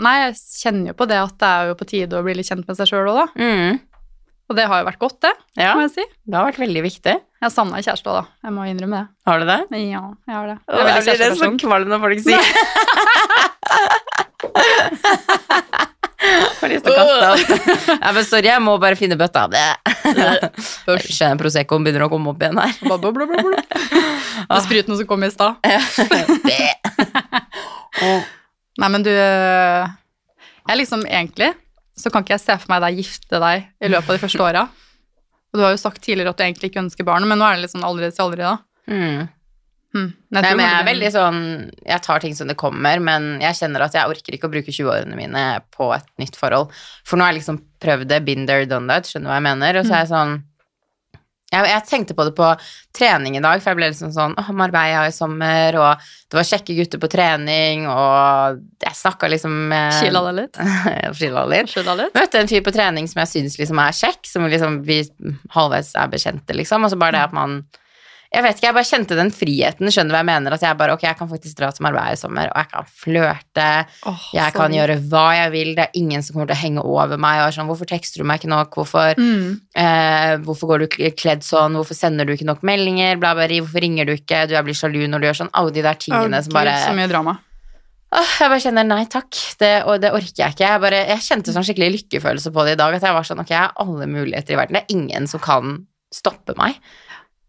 nei, 0.00 0.14
jeg 0.22 0.36
kjenner 0.62 0.88
jo 0.88 0.94
på 0.96 1.04
det 1.10 1.18
at 1.20 1.34
det 1.42 1.48
er 1.50 1.66
jo 1.68 1.74
på 1.76 1.84
tide 1.90 2.16
å 2.16 2.22
bli 2.24 2.32
litt 2.38 2.48
kjent 2.48 2.64
med 2.66 2.78
seg 2.78 2.88
sjøl 2.88 3.10
òg, 3.12 3.18
da. 3.18 3.26
Mm. 3.36 3.76
Og 4.48 4.56
det 4.56 4.64
har 4.70 4.80
jo 4.80 4.86
vært 4.88 4.98
godt, 5.02 5.18
det, 5.26 5.32
Ja, 5.60 5.74
må 5.76 5.82
jeg 5.84 5.90
si. 5.98 6.04
det 6.24 6.38
har 6.38 6.46
vært 6.48 6.62
veldig 6.62 6.82
viktig. 6.86 7.12
Jeg 7.20 7.44
har 7.44 7.52
savna 7.52 7.82
kjæreste 7.84 8.08
òg, 8.08 8.16
da. 8.22 8.24
Jeg 8.48 8.54
må 8.56 8.64
innrømme 8.70 9.02
det. 9.02 9.08
Har 9.28 9.42
du 9.42 9.44
det? 9.44 9.58
Ja, 9.76 10.00
jeg 10.24 10.34
har 10.38 10.46
det. 10.54 10.56
Jeg 10.56 10.78
er 10.80 10.88
veldig 10.88 11.04
kjæresteperson. 11.04 11.20
Det 11.20 11.28
er 11.28 11.36
så 11.36 11.66
kvalm 11.66 11.92
når 11.92 12.00
folk 12.06 12.24
sier 12.24 12.40
Har 16.60 16.70
lyst 16.70 16.86
til 16.86 16.92
å 16.92 16.96
kaste 16.96 17.26
opp. 17.32 17.40
Ja, 18.00 18.12
men 18.16 18.24
sorry, 18.26 18.48
jeg 18.50 18.62
må 18.64 18.76
bare 18.82 18.98
finne 18.98 19.18
bøtta. 19.20 19.46
Jeg 20.06 21.02
kjenner 21.10 21.38
Proseccoen 21.40 21.84
begynner 21.86 22.06
å 22.06 22.10
komme 22.12 22.30
opp 22.32 22.40
igjen 22.42 22.58
her. 22.60 22.72
Bla, 22.86 22.96
bla, 23.02 23.10
bla, 23.14 23.26
bla, 23.28 23.38
bla. 23.42 23.58
Det 24.50 24.62
spruten 24.64 24.96
som 24.96 25.06
kom 25.08 25.24
i 25.26 25.30
stad. 25.32 25.52
Nei, 28.76 28.88
men 28.92 29.02
du 29.06 29.10
Jeg 29.10 30.76
liksom 30.82 31.06
egentlig 31.08 31.50
så 31.96 32.12
kan 32.12 32.24
ikke 32.24 32.34
jeg 32.34 32.44
se 32.44 32.54
for 32.60 32.68
meg 32.74 32.82
deg 32.84 32.98
gifte 33.00 33.38
deg 33.40 33.56
i 33.80 33.88
løpet 33.88 34.10
av 34.10 34.18
de 34.18 34.22
første 34.26 34.42
åra. 34.44 34.66
Og 35.48 35.56
du 35.56 35.62
har 35.64 35.72
jo 35.72 35.80
sagt 35.80 36.02
tidligere 36.04 36.34
at 36.34 36.38
du 36.38 36.44
egentlig 36.44 36.68
ikke 36.68 36.82
ønsker 36.82 37.06
barn, 37.08 37.24
men 37.28 37.40
nå 37.40 37.46
er 37.48 37.56
det 37.56 37.64
liksom 37.64 37.86
aldri 37.88 38.10
si 38.12 38.20
aldri, 38.20 38.44
da. 38.44 38.58
Mm. 38.92 39.22
Hm. 39.94 40.08
Nei, 40.34 40.42
men 40.42 40.64
jeg 40.64 40.74
er 40.74 40.86
veldig 40.88 41.10
sånn 41.14 41.38
Jeg 41.86 42.02
tar 42.04 42.20
ting 42.20 42.34
som 42.36 42.48
det 42.50 42.56
kommer, 42.58 42.98
men 43.00 43.36
jeg 43.40 43.56
kjenner 43.60 43.86
at 43.86 43.94
jeg 43.96 44.10
orker 44.10 44.34
ikke 44.34 44.48
å 44.48 44.52
bruke 44.52 44.74
20-årene 44.74 45.16
mine 45.16 45.44
på 45.72 45.88
et 45.94 46.08
nytt 46.20 46.36
forhold. 46.36 46.74
For 47.06 47.16
nå 47.16 47.24
har 47.24 47.32
jeg 47.32 47.42
liksom 47.42 47.62
prøvd 47.82 48.10
det, 48.10 48.20
been 48.26 48.44
there, 48.50 48.66
done 48.68 48.90
that, 48.90 49.08
skjønner 49.08 49.30
du 49.30 49.32
hva 49.32 49.40
jeg 49.40 49.46
mener? 49.46 49.80
Og 49.80 49.88
så 49.88 49.94
er 49.94 50.04
jeg 50.04 50.12
sånn 50.12 50.36
jeg, 51.46 51.62
jeg 51.70 51.82
tenkte 51.86 52.14
på 52.18 52.24
det 52.26 52.32
på 52.34 52.46
trening 52.96 53.36
i 53.38 53.42
dag, 53.42 53.60
for 53.62 53.70
jeg 53.70 53.78
ble 53.78 53.88
liksom 53.92 54.10
sånn 54.14 54.34
Åh, 54.40 54.48
Marbella 54.56 55.04
i 55.06 55.14
sommer, 55.14 55.78
og 55.78 56.02
det 56.26 56.38
var 56.40 56.48
kjekke 56.48 56.74
gutter 56.80 57.00
på 57.02 57.10
trening, 57.12 57.86
og 57.86 58.58
jeg 58.82 58.98
snakka 58.98 59.30
liksom 59.30 59.54
med 59.70 59.94
Chilla 60.00 60.24
det 60.26 60.34
litt. 60.40 60.60
Chilla 61.20 61.46
litt. 61.46 61.70
Litt. 62.02 62.18
Møtte 62.18 62.42
en 62.42 62.50
fyr 62.50 62.66
på 62.66 62.74
trening 62.74 63.06
som 63.10 63.22
jeg 63.22 63.32
syns 63.36 63.58
liksom 63.60 63.82
er 63.82 63.94
kjekk, 63.94 64.22
som 64.26 64.50
liksom 64.50 64.80
vi 64.88 65.00
halvveis 65.54 65.94
er 65.94 66.10
bekjente, 66.12 66.58
liksom. 66.58 66.86
Og 66.86 66.92
så 66.92 66.98
bare 66.98 67.14
det 67.14 67.26
at 67.28 67.36
man 67.36 67.60
jeg 68.36 68.44
vet 68.44 68.58
ikke, 68.58 68.66
jeg 68.68 68.76
bare 68.76 68.88
kjente 68.90 69.16
den 69.16 69.32
friheten, 69.32 69.90
skjønner 69.92 70.12
du 70.12 70.16
hva 70.16 70.20
jeg 70.20 70.28
mener? 70.28 70.56
At 70.56 70.66
jeg 70.66 70.78
bare, 70.78 70.96
ok, 70.98 71.06
jeg 71.08 71.18
kan 71.18 71.30
faktisk 71.30 71.56
dra 71.56 71.70
til 71.72 71.86
Marbella 71.86 72.12
i 72.12 72.20
sommer, 72.20 72.50
og 72.52 72.60
jeg 72.60 72.70
kan 72.74 72.90
flørte, 73.04 73.68
Oh, 74.06 74.26
jeg 74.36 74.52
kan 74.54 74.74
gjøre 74.76 74.98
hva 75.08 75.24
jeg 75.38 75.52
vil, 75.54 75.72
det 75.78 75.86
er 75.86 75.96
ingen 75.98 76.22
som 76.22 76.36
kommer 76.36 76.50
til 76.50 76.58
å 76.58 76.60
henge 76.60 76.84
over 76.84 77.20
meg, 77.22 77.40
og 77.40 77.48
er 77.48 77.56
sånn, 77.56 77.70
hvorfor 77.70 77.88
tekster 77.88 78.20
du 78.20 78.28
meg 78.28 78.42
ikke 78.42 78.52
nok, 78.52 78.76
hvorfor, 78.76 79.16
mm. 79.16 79.48
eh, 79.80 80.34
hvorfor 80.44 80.72
går 80.72 80.84
du 80.84 80.98
kledd 81.16 81.46
sånn, 81.46 81.78
hvorfor 81.80 81.96
sender 81.96 82.28
du 82.28 82.34
ikke 82.36 82.48
nok 82.48 82.62
meldinger, 82.66 83.16
bla, 83.22 83.32
bla, 83.38 83.48
bla, 83.48 83.62
hvorfor 83.64 83.82
ringer 83.82 84.08
du 84.08 84.14
ikke, 84.18 84.44
du 84.50 84.54
er 84.58 84.66
blir 84.66 84.76
sjalu 84.76 85.06
når 85.08 85.22
du 85.22 85.30
gjør 85.30 85.40
sånn, 85.40 85.54
alle 85.56 85.74
de 85.74 85.86
der 85.86 85.98
tingene 86.02 86.26
tingene 86.26 86.42
som 86.42 86.52
Gud, 86.52 86.58
bare... 86.58 86.76
Så 86.84 86.94
mye 86.96 87.10
drama. 87.10 87.36
Åh, 88.16 88.34
jeg 88.40 88.52
bare 88.52 88.62
kjenner 88.62 88.86
nei 88.86 89.02
takk, 89.10 89.40
det, 89.60 89.72
og 89.90 89.98
det 90.02 90.12
orker 90.14 90.44
jeg 90.44 90.54
ikke. 90.54 90.68
Jeg, 90.68 90.82
bare, 90.84 91.02
jeg 91.10 91.24
kjente 91.26 91.54
sånn 91.54 91.66
skikkelig 91.66 91.90
lykkefølelse 91.96 92.52
på 92.54 92.66
det 92.66 92.76
i 92.76 92.80
dag, 92.80 92.96
at 92.96 93.04
jeg 93.04 93.16
var 93.16 93.26
sånn, 93.26 93.42
ok, 93.42 93.52
jeg 93.52 93.62
har 93.64 93.74
alle 93.82 94.08
muligheter 94.10 94.54
i 94.54 94.60
verden, 94.60 94.78
det 94.78 94.84
er 94.84 94.96
ingen 94.96 95.28
som 95.30 95.42
kan 95.42 95.80
stoppe 96.14 96.54
meg. 96.58 96.78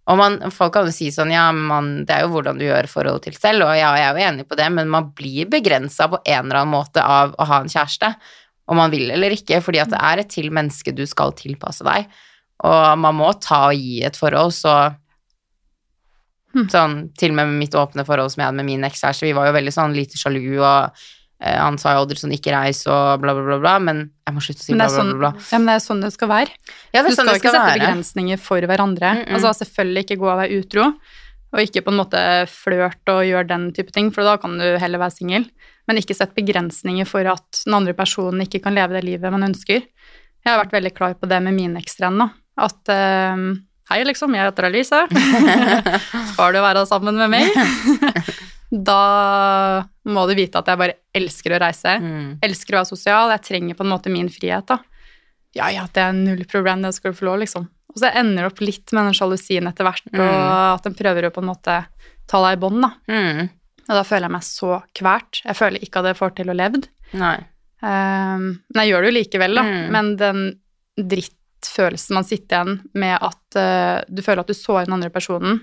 Og 0.08 0.20
man, 0.20 0.38
folk 0.56 0.72
kan 0.78 0.88
jo 0.88 0.96
si 0.96 1.10
sånn, 1.12 1.34
ja, 1.36 1.50
man, 1.52 2.06
det 2.08 2.16
er 2.16 2.26
jo 2.26 2.32
hvordan 2.32 2.60
du 2.60 2.64
gjør 2.64 2.88
forhold 2.88 3.26
til 3.26 3.36
selv, 3.36 3.66
og 3.68 3.74
ja, 3.76 3.90
jeg 4.00 4.08
er 4.08 4.14
jo 4.16 4.28
enig 4.30 4.46
på 4.48 4.56
det, 4.60 4.68
men 4.72 4.92
man 4.92 5.10
blir 5.18 5.50
begrenset 5.52 6.14
på 6.14 6.22
en 6.24 6.46
eller 6.46 6.62
annen 6.62 6.76
måte 6.78 7.04
av 7.04 7.34
å 7.36 7.48
ha 7.50 7.60
en 7.64 7.72
kjæreste, 7.72 8.14
om 8.68 8.80
man 8.80 8.92
vil 8.92 9.12
eller 9.12 9.36
ikke, 9.36 9.60
fordi 9.64 9.82
at 9.84 9.92
det 9.92 10.00
er 10.00 10.22
et 10.24 10.32
til 10.32 10.48
menneske 10.56 10.96
du 10.96 11.04
skal 11.08 11.36
tilpasse 11.36 11.84
deg, 11.88 12.08
og 12.68 12.88
man 13.04 13.20
må 13.20 13.34
ta 13.44 13.68
og 13.68 13.76
gi 13.76 14.00
et 14.08 14.18
forhold, 14.20 14.56
så 14.56 14.78
Hmm. 16.56 16.66
sånn, 16.72 16.94
til 17.20 17.34
og 17.34 17.38
med 17.42 17.58
mitt 17.60 17.76
åpne 17.78 18.06
forhold 18.08 18.32
som 18.32 18.42
jeg 18.42 18.48
hadde 18.48 18.58
med 18.62 18.70
min 18.70 18.86
ekskjæreste, 18.88 19.28
vi 19.28 19.36
var 19.36 19.50
jo 19.50 19.56
veldig 19.58 19.74
sånn 19.76 19.94
lite 19.94 20.18
sjalu, 20.18 20.58
og 20.64 21.04
han 21.38 21.78
sa 21.78 21.94
jo 21.94 22.02
aldri 22.02 22.18
sånn 22.18 22.34
'ikke 22.34 22.50
reis' 22.50 22.88
og 22.90 23.22
bla, 23.22 23.34
bla, 23.38 23.44
bla, 23.46 23.58
bla, 23.62 23.76
men 23.80 23.98
jeg 24.26 24.34
må 24.34 24.42
slutte 24.42 24.64
å 24.64 24.66
si 24.66 24.74
bla, 24.74 24.88
bla, 24.88 24.96
sånn, 24.98 25.12
bla, 25.14 25.32
bla. 25.32 25.44
ja, 25.52 25.60
men 25.60 25.70
det 25.70 25.76
er 25.78 25.84
sånn 25.86 26.02
det 26.02 26.12
skal 26.16 26.30
være. 26.32 26.52
Ja, 26.94 27.04
det 27.04 27.04
Du 27.04 27.12
er 27.12 27.14
sånn 27.14 27.16
skal 27.16 27.28
det 27.28 27.42
ikke 27.42 27.52
sette 27.54 27.62
være. 27.62 27.80
begrensninger 27.80 28.40
for 28.42 28.62
hverandre. 28.72 29.12
Mm, 29.14 29.24
mm. 29.28 29.34
Altså 29.38 29.54
Selvfølgelig 29.62 30.04
ikke 30.06 30.20
gå 30.24 30.28
og 30.32 30.40
være 30.42 30.58
utro, 30.58 30.86
og 31.54 31.60
ikke 31.62 31.84
på 31.86 31.94
en 31.94 32.00
måte 32.02 32.22
flørte 32.50 33.14
og 33.14 33.28
gjøre 33.30 33.48
den 33.48 33.72
type 33.72 33.94
ting, 33.94 34.10
for 34.12 34.24
da 34.26 34.38
kan 34.42 34.58
du 34.58 34.66
heller 34.82 35.00
være 35.00 35.16
singel. 35.16 35.46
Men 35.88 36.02
ikke 36.02 36.18
sett 36.18 36.34
begrensninger 36.36 37.08
for 37.08 37.24
at 37.30 37.62
den 37.64 37.78
andre 37.78 37.94
personen 37.94 38.42
ikke 38.44 38.60
kan 38.66 38.76
leve 38.76 38.98
det 38.98 39.06
livet 39.06 39.32
man 39.32 39.46
ønsker. 39.48 39.86
Jeg 39.86 40.50
har 40.50 40.60
vært 40.66 40.74
veldig 40.76 40.94
klar 40.96 41.14
på 41.16 41.30
det 41.30 41.40
med 41.44 41.54
mine 41.54 41.80
ekstrene. 41.80 42.32
At 42.58 42.92
uh, 42.92 43.56
hei, 43.92 44.04
liksom, 44.04 44.36
jeg 44.36 44.50
heter 44.50 44.68
Alice. 44.68 45.00
Skal 46.34 46.54
du 46.58 46.60
være 46.66 46.86
sammen 46.90 47.16
med 47.16 47.30
meg? 47.30 47.48
da 48.72 49.86
må 50.08 50.26
du 50.28 50.34
vite 50.36 50.60
at 50.60 50.68
jeg 50.68 50.80
bare 50.80 50.98
elsker 51.16 51.56
å 51.56 51.60
reise. 51.64 51.94
Mm. 52.04 52.30
Elsker 52.44 52.76
å 52.76 52.82
være 52.82 52.90
sosial. 52.92 53.32
Jeg 53.36 53.46
trenger 53.48 53.78
på 53.80 53.86
en 53.86 53.92
måte 53.94 54.12
min 54.12 54.30
frihet, 54.32 54.68
da. 54.68 54.80
Ja, 55.56 55.70
ja, 55.74 55.86
det 55.94 56.04
er 56.04 56.14
null 56.14 56.44
problem, 56.50 56.84
det 56.84 56.94
skal 56.98 57.14
du 57.14 57.18
få 57.18 57.30
lov, 57.30 57.40
liksom. 57.42 57.66
Og 57.94 58.02
så 58.02 58.12
ender 58.12 58.44
det 58.44 58.52
opp 58.52 58.60
litt 58.62 58.92
med 58.94 59.08
den 59.08 59.16
sjalusien 59.18 59.68
etter 59.72 59.88
hvert, 59.88 60.04
og 60.12 60.20
Mm. 60.20 60.76
at 60.76 60.84
den 60.84 60.94
prøver 61.00 61.26
å 61.30 61.34
på 61.34 61.42
en 61.42 61.50
måte 61.50 61.78
ta 62.28 62.42
deg 62.44 62.58
i 62.58 62.62
bånd, 62.62 62.82
da. 62.84 62.92
Mm. 63.08 63.50
Og 63.88 63.94
da 63.96 64.04
føler 64.04 64.28
jeg 64.28 64.36
meg 64.36 64.44
så 64.44 64.82
kvert. 64.94 65.42
Jeg 65.48 65.56
føler 65.56 65.80
ikke 65.82 66.00
at 66.04 66.06
jeg 66.12 66.20
får 66.20 66.36
til 66.36 66.52
å 66.52 66.58
levd. 66.60 66.90
Nei. 67.14 67.38
Um, 67.82 68.60
men 68.74 68.84
jeg 68.84 68.92
gjør 68.92 69.02
det 69.06 69.10
jo 69.14 69.18
likevel, 69.22 69.56
da. 69.56 69.64
Mm. 69.64 69.92
Men 69.96 70.16
den 70.20 70.42
drittfølelsen 71.00 72.18
man 72.18 72.28
sitter 72.28 72.58
igjen 72.60 72.80
med 72.98 73.18
at 73.24 73.58
uh, 73.58 74.04
du 74.10 74.22
føler 74.26 74.44
at 74.44 74.52
du 74.52 74.58
sårer 74.58 74.86
den 74.90 74.98
andre 74.98 75.10
personen, 75.14 75.62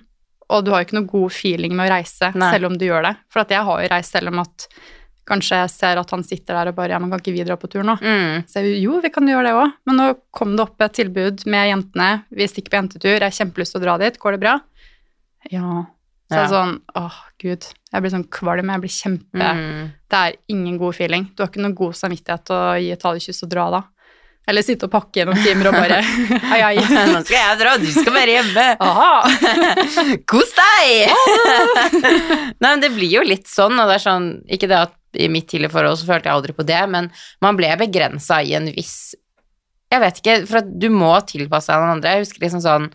og 0.50 0.64
du 0.64 0.70
har 0.72 0.82
jo 0.82 0.88
ikke 0.88 0.98
noe 1.00 1.08
god 1.10 1.32
feeling 1.32 1.72
med 1.76 1.88
å 1.88 1.94
reise 1.96 2.32
Nei. 2.34 2.50
selv 2.52 2.66
om 2.66 2.76
du 2.78 2.84
gjør 2.86 3.02
det. 3.08 3.16
For 3.32 3.40
at 3.40 3.50
jeg 3.54 3.64
har 3.64 3.82
jo 3.82 3.88
reist 3.94 4.12
selv 4.12 4.28
om 4.28 4.38
at 4.44 4.66
kanskje 5.24 5.56
jeg 5.62 5.70
ser 5.72 5.96
at 5.96 6.10
han 6.12 6.22
sitter 6.22 6.52
der 6.58 6.68
og 6.68 6.74
bare 6.76 6.90
Ja, 6.90 6.98
men 7.00 7.08
kan 7.10 7.18
ikke 7.22 7.32
vi 7.32 7.44
dra 7.48 7.56
på 7.56 7.70
tur 7.72 7.82
nå? 7.82 7.94
Mm. 8.02 8.44
Så 8.46 8.60
jeg, 8.60 8.82
jo, 8.82 9.00
vi 9.00 9.08
kan 9.08 9.24
gjøre 9.26 9.46
det 9.48 9.54
òg. 9.56 9.72
Men 9.88 9.96
nå 9.96 10.08
kom 10.36 10.52
det 10.56 10.66
opp 10.66 10.80
et 10.84 10.92
tilbud 11.00 11.46
med 11.48 11.70
jentene. 11.70 12.10
Vi 12.30 12.44
stikker 12.50 12.70
på 12.74 12.80
jentetur. 12.82 13.14
Jeg 13.16 13.24
har 13.24 13.38
kjempelyst 13.38 13.72
til 13.72 13.80
å 13.80 13.84
dra 13.86 13.96
dit. 14.04 14.18
Går 14.20 14.36
det 14.36 14.40
bra? 14.44 14.58
Ja. 15.50 15.84
Så 16.32 16.40
Ja. 16.40 16.46
sånn 16.48 16.80
Åh, 16.96 17.16
gud. 17.38 17.64
Jeg 17.92 18.02
blir 18.02 18.10
sånn 18.10 18.28
kvalm. 18.28 18.68
Jeg 18.72 18.80
blir 18.80 18.90
kjempe 18.90 19.54
Mm. 19.54 19.92
Det 20.10 20.18
er 20.18 20.36
ingen 20.48 20.78
god 20.78 20.94
feeling. 20.94 21.30
Du 21.34 21.42
har 21.42 21.48
ikke 21.50 21.62
noe 21.62 21.74
god 21.74 21.94
samvittighet 21.94 22.44
til 22.44 22.56
å 22.56 22.78
gi 22.80 22.90
et 22.92 23.00
talekyss 23.02 23.42
og 23.44 23.50
dra 23.50 23.70
da. 23.70 23.82
Eller 24.50 24.64
sitte 24.64 24.88
og 24.88 24.92
pakke 24.92 25.22
i 25.22 25.26
noen 25.28 25.40
timer 25.40 25.70
og 25.70 25.76
bare 25.78 26.00
Ai, 26.52 26.60
ai. 26.60 26.74
Nå 26.76 27.22
skal 27.24 27.38
jeg 27.38 27.60
dra, 27.62 27.76
du 27.80 27.86
skal 27.94 28.12
være 28.12 28.34
hjemme. 28.36 28.66
Aha. 28.84 29.14
Kos 30.30 30.52
deg! 30.58 31.14
Nei, 32.60 32.68
men 32.68 32.84
det 32.84 32.92
blir 32.92 33.16
jo 33.18 33.24
litt 33.24 33.48
sånn, 33.48 33.78
og 33.80 33.88
det 33.88 33.96
er 33.98 34.04
sånn 34.04 34.28
Ikke 34.52 34.68
det 34.70 34.82
at 34.82 34.94
i 35.14 35.30
mitt 35.30 35.46
tidligere 35.46 35.72
forhold 35.72 36.00
så 36.00 36.08
følte 36.08 36.26
jeg 36.26 36.34
aldri 36.34 36.54
på 36.56 36.66
det, 36.66 36.80
men 36.90 37.08
man 37.44 37.56
ble 37.58 37.68
begrensa 37.78 38.40
i 38.42 38.56
en 38.58 38.66
viss 38.74 39.14
Jeg 39.94 40.02
vet 40.02 40.20
ikke, 40.20 40.38
for 40.50 40.66
du 40.66 40.88
må 40.92 41.12
tilpasse 41.28 41.70
deg 41.70 41.84
noen 41.84 41.96
andre. 42.00 42.16
Jeg 42.16 42.26
husker 42.26 42.42
liksom 42.44 42.64
sånn 42.64 42.88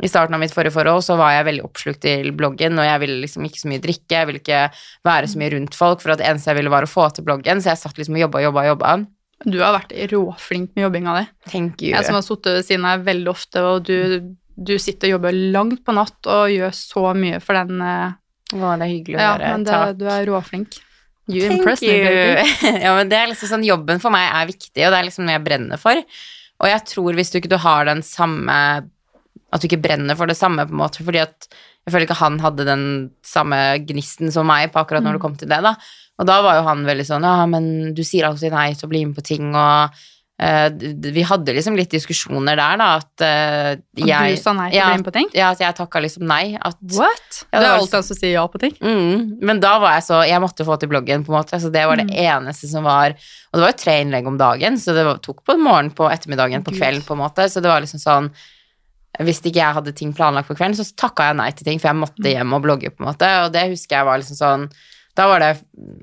i 0.00 0.08
starten 0.08 0.32
av 0.32 0.40
mitt 0.40 0.54
forrige 0.54 0.72
forhold 0.72 1.04
så 1.04 1.16
var 1.20 1.34
jeg 1.34 1.46
veldig 1.50 1.64
oppslukt 1.66 2.00
til 2.00 2.30
bloggen, 2.32 2.78
og 2.80 2.86
jeg 2.88 3.00
ville 3.02 3.18
liksom 3.20 3.44
ikke 3.44 3.60
så 3.60 3.68
mye 3.68 3.82
drikke, 3.84 4.14
jeg 4.14 4.28
ville 4.30 4.40
ikke 4.40 4.60
være 5.04 5.28
så 5.28 5.40
mye 5.40 5.52
rundt 5.52 5.76
folk, 5.76 6.00
for 6.00 6.16
det 6.16 6.24
eneste 6.24 6.48
jeg 6.48 6.56
ville 6.56 6.72
var 6.72 6.86
å 6.86 6.90
få 6.90 7.04
til 7.12 7.26
bloggen, 7.26 7.60
så 7.60 7.74
jeg 7.74 7.82
satt 7.82 8.00
liksom 8.00 8.16
og 8.16 8.24
jobba, 8.24 8.40
jobba, 8.46 8.64
jobba. 8.70 8.94
Du 9.46 9.56
har 9.62 9.72
vært 9.78 9.92
råflink 10.12 10.74
med 10.76 10.84
jobbinga 10.84 11.14
di. 11.16 11.24
Thank 11.48 11.80
you. 11.82 11.94
Jeg 11.94 12.04
som 12.04 12.18
har 12.18 12.24
sittet 12.26 12.58
ved 12.58 12.66
siden 12.66 12.84
av 12.90 13.04
veldig 13.06 13.30
ofte, 13.32 13.62
og 13.64 13.86
du, 13.88 14.34
du 14.60 14.74
sitter 14.78 15.08
og 15.08 15.14
jobber 15.18 15.32
langt 15.54 15.80
på 15.86 15.94
natt 15.96 16.28
og 16.28 16.50
gjør 16.52 16.74
så 16.76 17.04
mye 17.16 17.38
for 17.40 17.56
den 17.56 17.80
eh, 17.80 18.12
Å, 18.50 18.74
det 18.76 18.84
er 18.84 18.90
hyggelig 18.90 19.16
å 19.16 19.22
Ja, 19.22 19.32
høre. 19.36 19.50
men 19.54 19.64
det, 19.64 19.72
Takk. 19.72 19.96
du 20.00 20.04
er 20.10 20.26
råflink. 20.28 20.76
You 21.30 21.44
Thank 21.46 21.60
impress 21.62 21.82
me, 21.86 21.94
you. 21.94 22.44
ja, 22.84 22.92
men 22.98 23.08
det 23.08 23.16
er 23.20 23.28
liksom 23.30 23.48
sånn, 23.52 23.64
jobben 23.68 24.00
for 24.02 24.10
meg 24.12 24.26
er 24.34 24.48
viktig, 24.50 24.82
og 24.82 24.90
det 24.90 24.98
er 24.98 25.06
liksom 25.06 25.24
noe 25.28 25.36
jeg 25.38 25.44
brenner 25.46 25.78
for. 25.80 26.00
Og 26.60 26.68
jeg 26.68 26.82
tror 26.90 27.14
hvis 27.16 27.30
du 27.32 27.38
ikke 27.38 27.52
du 27.54 27.60
har 27.62 27.86
den 27.88 28.02
samme 28.04 28.56
At 29.54 29.62
du 29.62 29.66
ikke 29.70 29.80
brenner 29.82 30.18
for 30.18 30.28
det 30.30 30.36
samme, 30.38 30.66
på 30.68 30.74
en 30.74 30.82
måte, 30.82 31.02
fordi 31.06 31.22
at 31.22 31.48
jeg 31.86 31.94
føler 31.94 32.04
ikke 32.06 32.18
han 32.20 32.36
hadde 32.42 32.66
den 32.68 32.84
samme 33.24 33.56
gnisten 33.88 34.28
som 34.34 34.46
meg 34.46 34.68
på 34.74 34.82
akkurat 34.82 35.02
når 35.02 35.16
det 35.16 35.20
Mm. 35.22 35.24
kom 35.24 35.36
til 35.40 35.48
det, 35.50 35.62
da. 35.64 35.72
Og 36.20 36.28
da 36.28 36.38
var 36.44 36.58
jo 36.60 36.66
han 36.68 36.84
veldig 36.84 37.06
sånn 37.08 37.24
Ja, 37.24 37.46
men 37.48 37.94
du 37.96 38.02
sier 38.04 38.28
alltid 38.28 38.52
nei 38.52 38.70
til 38.76 38.86
å 38.88 38.92
bli 38.92 39.04
med 39.08 39.16
på 39.16 39.22
ting, 39.24 39.54
og 39.56 39.94
eh, 40.40 40.68
d- 40.72 41.12
Vi 41.16 41.22
hadde 41.24 41.54
liksom 41.56 41.74
litt 41.78 41.90
diskusjoner 41.94 42.58
der, 42.60 42.76
da, 42.80 42.88
at 43.00 43.24
uh, 43.24 43.70
jeg 43.96 44.12
At 44.12 44.36
du 44.36 44.42
sa 44.42 44.52
nei 44.56 44.68
til 44.70 44.78
ja, 44.78 44.86
å 44.86 44.92
bli 44.92 45.00
med 45.02 45.06
på 45.08 45.14
ting? 45.16 45.28
Ja, 45.36 45.50
at 45.54 45.60
jeg 45.64 45.76
takka 45.78 46.02
liksom 46.04 46.26
nei. 46.28 46.56
At 46.60 46.76
What? 46.96 47.40
Ja, 47.52 47.58
det 47.58 47.64
det 47.64 47.70
er 47.70 47.76
alltid 47.78 47.98
han 48.00 48.06
som 48.10 48.18
sier 48.20 48.34
ja 48.36 48.44
på 48.52 48.60
ting. 48.62 48.76
Mm, 48.84 49.40
men 49.48 49.60
da 49.64 49.74
var 49.82 49.96
jeg 49.98 50.06
så 50.10 50.20
Jeg 50.28 50.40
måtte 50.44 50.64
få 50.68 50.76
til 50.80 50.92
bloggen, 50.92 51.24
på 51.26 51.32
en 51.32 51.38
måte. 51.40 51.60
Så 51.60 51.72
det 51.72 51.86
var 51.88 51.96
det 52.00 52.06
Mm. 52.10 52.16
eneste 52.26 52.68
som 52.68 52.84
var 52.84 53.16
Og 53.16 53.58
det 53.58 53.64
var 53.64 53.72
jo 53.74 53.80
tre 53.84 53.96
innlegg 54.04 54.26
om 54.30 54.36
dagen, 54.38 54.76
så 54.78 54.92
det 54.94 55.04
var, 55.08 55.18
tok 55.24 55.40
på 55.44 55.56
morgenen, 55.58 55.90
på 55.96 56.06
ettermiddagen, 56.12 56.62
på 56.64 56.76
kvelden, 56.76 57.02
på 57.08 57.16
en 57.16 57.24
måte. 57.24 57.48
Så 57.50 57.60
det 57.64 57.68
var 57.72 57.80
liksom 57.84 57.98
sånn 58.00 58.30
Hvis 59.20 59.40
ikke 59.42 59.58
jeg 59.58 59.74
hadde 59.74 59.92
ting 59.98 60.12
planlagt 60.14 60.46
på 60.48 60.54
kvelden, 60.56 60.76
så 60.78 60.86
takka 60.96 61.26
jeg 61.32 61.36
nei 61.40 61.50
til 61.50 61.66
ting, 61.66 61.80
for 61.82 61.88
jeg 61.90 61.98
måtte 61.98 62.22
Mm. 62.22 62.30
hjem 62.36 62.52
og 62.54 62.62
blogge, 62.62 62.90
på 62.94 63.02
en 63.02 63.08
måte. 63.12 63.28
Og 63.44 63.52
det 63.52 63.66
husker 63.72 63.96
jeg 63.98 64.06
var 64.06 64.18
liksom 64.22 64.36
sånn 64.38 64.70
Da 65.16 65.26
var 65.26 65.40
det 65.42 65.50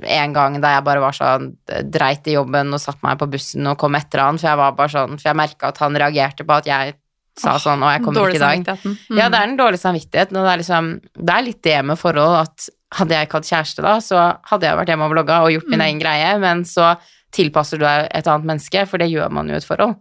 en 0.03 0.33
gang 0.35 0.59
da 0.61 0.73
jeg 0.75 0.83
bare 0.83 0.99
var 1.01 1.15
sånn 1.15 1.51
dreit 1.89 2.27
i 2.27 2.33
jobben 2.35 2.73
og 2.75 2.79
satte 2.83 2.99
meg 3.03 3.17
på 3.17 3.29
bussen 3.31 3.65
og 3.71 3.77
kom 3.79 3.95
etter 3.95 4.19
han, 4.19 4.37
for 4.37 4.49
jeg 4.49 4.57
var 4.59 4.71
bare 4.77 4.89
sånn 4.93 5.15
For 5.17 5.29
jeg 5.29 5.35
merka 5.39 5.67
at 5.71 5.77
han 5.83 5.95
reagerte 5.95 6.43
på 6.45 6.57
at 6.57 6.65
jeg 6.67 6.95
sa 7.37 7.53
oh, 7.53 7.59
sånn 7.61 7.79
'Å, 7.85 7.91
jeg 7.93 8.03
kommer 8.03 8.27
ikke 8.33 8.35
i 8.35 8.63
dag'. 8.65 8.79
Mm. 8.83 9.17
Ja, 9.17 9.29
det 9.29 9.37
er 9.39 9.45
den 9.47 9.57
dårlige 9.57 9.79
samvittigheten, 9.85 10.35
og 10.37 10.43
det 10.43 10.51
er 10.53 10.57
liksom 10.63 11.01
Det 11.25 11.33
er 11.35 11.41
litt 11.45 11.61
det 11.63 11.85
med 11.85 11.97
forhold 11.97 12.35
at 12.41 12.69
hadde 12.97 13.13
jeg 13.13 13.27
ikke 13.27 13.37
hatt 13.37 13.51
kjæreste 13.51 13.81
da, 13.83 13.93
så 13.99 14.39
hadde 14.49 14.63
jeg 14.65 14.77
vært 14.77 14.87
hjemme 14.89 15.05
og 15.05 15.11
blogga 15.11 15.41
og 15.43 15.51
gjort 15.51 15.67
min 15.69 15.79
Mm. 15.79 15.85
egen 15.87 15.99
greie, 15.99 16.39
men 16.39 16.63
så 16.63 16.97
tilpasser 17.31 17.77
du 17.77 17.83
deg 17.85 18.07
et 18.11 18.25
annet 18.27 18.45
menneske, 18.47 18.87
for 18.87 18.97
det 18.97 19.09
gjør 19.11 19.29
man 19.31 19.47
jo 19.47 19.53
i 19.53 19.57
et 19.57 19.63
forhold. 19.67 19.95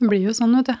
Det 0.00 0.08
blir 0.08 0.22
jo 0.26 0.30
sånn, 0.30 0.54
vet 0.56 0.66
du. 0.66 0.76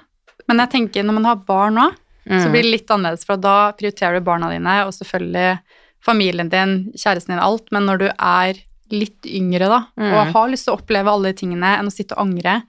Men 0.48 0.58
jeg 0.58 0.70
tenker 0.70 1.02
når 1.04 1.14
man 1.14 1.24
har 1.24 1.36
barn 1.36 1.74
nå, 1.74 1.90
så 2.28 2.46
Mm. 2.46 2.52
blir 2.52 2.62
det 2.62 2.72
litt 2.72 2.86
annerledes, 2.90 3.24
for 3.24 3.36
da 3.36 3.72
prioriterer 3.72 4.18
du 4.18 4.24
barna 4.24 4.50
dine, 4.50 4.84
og 4.86 4.92
selvfølgelig 4.92 5.60
familien 6.04 6.48
din, 6.48 6.92
kjæresten 6.96 7.34
din, 7.34 7.38
alt, 7.44 7.70
men 7.72 7.84
når 7.86 7.98
du 7.98 8.08
er 8.18 8.54
litt 8.90 9.26
yngre 9.26 9.68
da, 9.70 9.84
Mm. 9.98 10.12
og 10.14 10.32
har 10.34 10.48
lyst 10.48 10.64
til 10.66 10.74
å 10.74 10.80
oppleve 10.80 11.06
alle 11.12 11.32
de 11.32 11.38
tingene 11.46 11.78
enn 11.78 11.86
å 11.86 11.92
sitte 11.92 12.16
og 12.16 12.26
angre, 12.26 12.62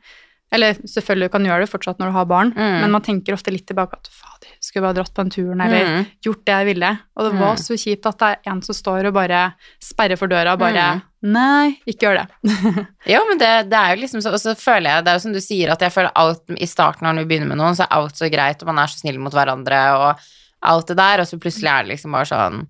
eller 0.53 0.73
selvfølgelig 0.83 1.29
du 1.29 1.31
kan 1.31 1.45
gjøre 1.47 1.63
det 1.63 1.71
fortsatt 1.71 1.97
når 1.97 2.07
du 2.11 2.11
har 2.11 2.25
barn, 2.25 2.51
Mm. 2.53 2.81
men 2.81 2.91
man 2.91 3.01
tenker 3.01 3.33
ofte 3.33 3.51
litt 3.51 3.65
tilbake 3.65 3.93
at 3.93 4.09
fader, 4.11 4.51
skulle 4.59 4.83
bare 4.83 4.95
dratt 4.99 5.13
på 5.15 5.23
den 5.23 5.29
turen, 5.31 5.61
eller 5.61 5.85
Mm. 5.85 6.05
gjort 6.21 6.43
det 6.45 6.51
jeg 6.53 6.65
ville. 6.75 6.99
Og 7.17 7.23
det 7.31 7.39
var 7.39 7.55
Mm. 7.55 7.57
så 7.63 7.73
kjipt 7.79 8.05
at 8.05 8.17
det 8.19 8.27
er 8.45 8.51
en 8.51 8.61
som 8.61 8.75
står 8.75 9.05
og 9.07 9.13
bare 9.13 9.53
sperrer 9.81 10.17
for 10.17 10.27
døra 10.27 10.53
og 10.53 10.59
bare 10.59 10.73
Mm. 10.97 11.01
Nei, 11.23 11.79
ikke 11.87 12.01
gjør 12.05 12.17
det. 12.19 12.27
Jo, 13.07 13.25
men 13.29 13.37
det, 13.37 13.69
det 13.69 13.77
er 13.79 13.95
jo 13.95 14.01
liksom 14.01 14.21
så 14.21 14.33
Og 14.33 14.39
så 14.41 14.53
føler 14.57 14.89
jeg, 14.89 15.05
det 15.05 15.07
er 15.11 15.15
jo 15.15 15.19
som 15.19 15.33
du 15.33 15.39
sier, 15.39 15.71
at 15.71 15.79
jeg 15.79 15.91
føler 15.93 16.11
alt 16.15 16.41
i 16.49 16.65
starten 16.65 17.01
når 17.07 17.15
du 17.21 17.25
begynner 17.25 17.47
med 17.47 17.57
noen, 17.57 17.73
så 17.75 17.83
er 17.83 17.95
alt 17.97 18.13
så 18.13 18.29
greit, 18.29 18.61
og 18.61 18.67
man 18.67 18.79
er 18.79 18.87
så 18.87 18.99
snill 18.99 19.17
mot 19.19 19.31
hverandre, 19.33 19.81
og 19.97 20.19
alt 20.63 20.87
det 20.87 20.97
der, 20.97 21.19
og 21.21 21.25
så 21.25 21.39
plutselig 21.39 21.69
er 21.71 21.83
det 21.83 21.91
liksom 21.97 22.11
bare 22.11 22.25
sånn 22.25 22.67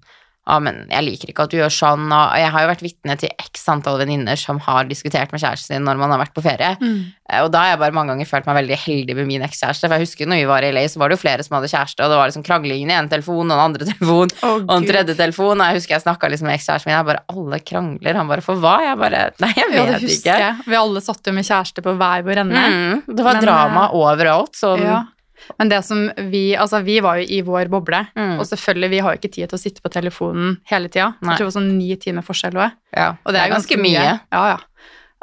ja, 0.50 0.56
men 0.60 0.88
jeg 0.90 1.06
liker 1.06 1.30
ikke 1.30 1.44
at 1.46 1.52
du 1.54 1.58
gjør 1.60 1.70
sånn, 1.72 2.08
og 2.12 2.32
jeg 2.36 2.50
har 2.52 2.64
jo 2.64 2.70
vært 2.72 2.82
vitne 2.82 3.14
til 3.22 3.30
x 3.40 3.62
antall 3.70 4.00
venninner 4.02 4.36
som 4.42 4.58
har 4.66 4.88
diskutert 4.90 5.30
med 5.32 5.40
kjæresten 5.44 5.76
sin 5.78 5.84
når 5.86 6.00
man 6.02 6.10
har 6.12 6.18
vært 6.24 6.34
på 6.34 6.42
ferie. 6.42 6.72
mm. 6.82 7.02
Og 7.32 7.48
da 7.54 7.60
har 7.64 7.70
jeg 7.72 7.80
bare 7.80 7.94
mange 7.96 8.12
ganger 8.12 8.28
følt 8.28 8.48
meg 8.50 8.58
veldig 8.58 8.76
heldig 8.82 9.14
med 9.16 9.28
min 9.30 9.44
ekskjæreste. 9.46 9.88
For 9.88 9.96
jeg 9.96 10.04
husker 10.04 10.28
når 10.28 10.42
vi 10.42 10.48
var 10.50 10.66
i 10.68 10.72
LA, 10.76 10.82
så 10.92 11.00
var 11.00 11.08
det 11.08 11.16
jo 11.16 11.22
flere 11.22 11.46
som 11.46 11.56
hadde 11.56 11.70
kjæreste, 11.72 12.04
og 12.04 12.12
det 12.12 12.18
var 12.20 12.28
liksom 12.28 12.44
krangling 12.44 12.90
i 12.90 12.98
en 12.98 13.08
telefon 13.14 13.46
og 13.46 13.56
en 13.56 13.64
andre 13.70 13.86
telefon 13.92 14.34
oh, 14.44 14.58
og 14.66 14.74
en 14.76 14.88
tredje 14.90 15.16
telefon. 15.16 15.62
Og 15.62 15.70
jeg 15.70 15.78
husker 15.80 15.96
jeg 15.96 16.04
snakka 16.08 16.28
liksom 16.34 16.50
med 16.50 16.58
ekskjæresten 16.58 16.90
min, 16.92 16.98
jeg 16.98 17.08
bare 17.12 17.24
alle 17.32 17.62
krangler. 17.72 18.20
Han 18.20 18.34
bare 18.34 18.44
for 18.44 18.60
hva? 18.66 18.74
Jeg 18.90 19.00
bare 19.06 19.22
nei, 19.46 19.54
jeg 19.56 19.72
Ja, 19.78 19.86
vet 19.94 20.02
husker 20.04 20.18
ikke. 20.34 20.42
jeg. 20.44 20.68
Vi 20.74 20.80
alle 20.82 21.06
satt 21.08 21.32
jo 21.32 21.38
med 21.38 21.48
kjæreste 21.48 21.86
på 21.86 21.96
hver 22.02 22.28
vår 22.28 22.44
ende. 22.44 22.66
Mm, 22.76 23.02
det 23.16 23.24
var 23.30 23.40
Men, 23.40 23.46
drama 23.48 23.86
eh, 23.88 23.96
overalt. 24.02 24.58
Sånn, 24.60 24.84
Ja. 24.90 25.00
Men 25.60 25.70
det 25.70 25.82
som 25.86 26.06
vi 26.32 26.56
Altså, 26.56 26.84
vi 26.86 27.00
var 27.04 27.18
jo 27.22 27.26
i 27.28 27.42
vår 27.42 27.70
boble, 27.70 28.08
Mm. 28.16 28.40
og 28.40 28.46
selvfølgelig, 28.46 28.90
vi 28.90 29.00
har 29.00 29.14
jo 29.16 29.20
ikke 29.22 29.34
tid 29.34 29.50
til 29.50 29.58
å 29.58 29.62
sitte 29.62 29.82
på 29.82 29.90
telefonen 29.92 30.58
hele 30.70 30.88
tida. 30.90 31.14
Tror 31.22 31.38
det 31.38 31.48
var 31.50 31.56
sånn 31.62 31.78
ni 31.78 31.96
timer 31.96 32.22
forskjell 32.26 32.54
òg. 32.54 32.72
Ja, 32.96 33.16
Og 33.26 33.34
det 33.34 33.42
er, 33.42 33.50
ganske, 33.50 33.78
mye. 33.78 34.20
Ja, 34.32 34.44
ja. 34.56 34.58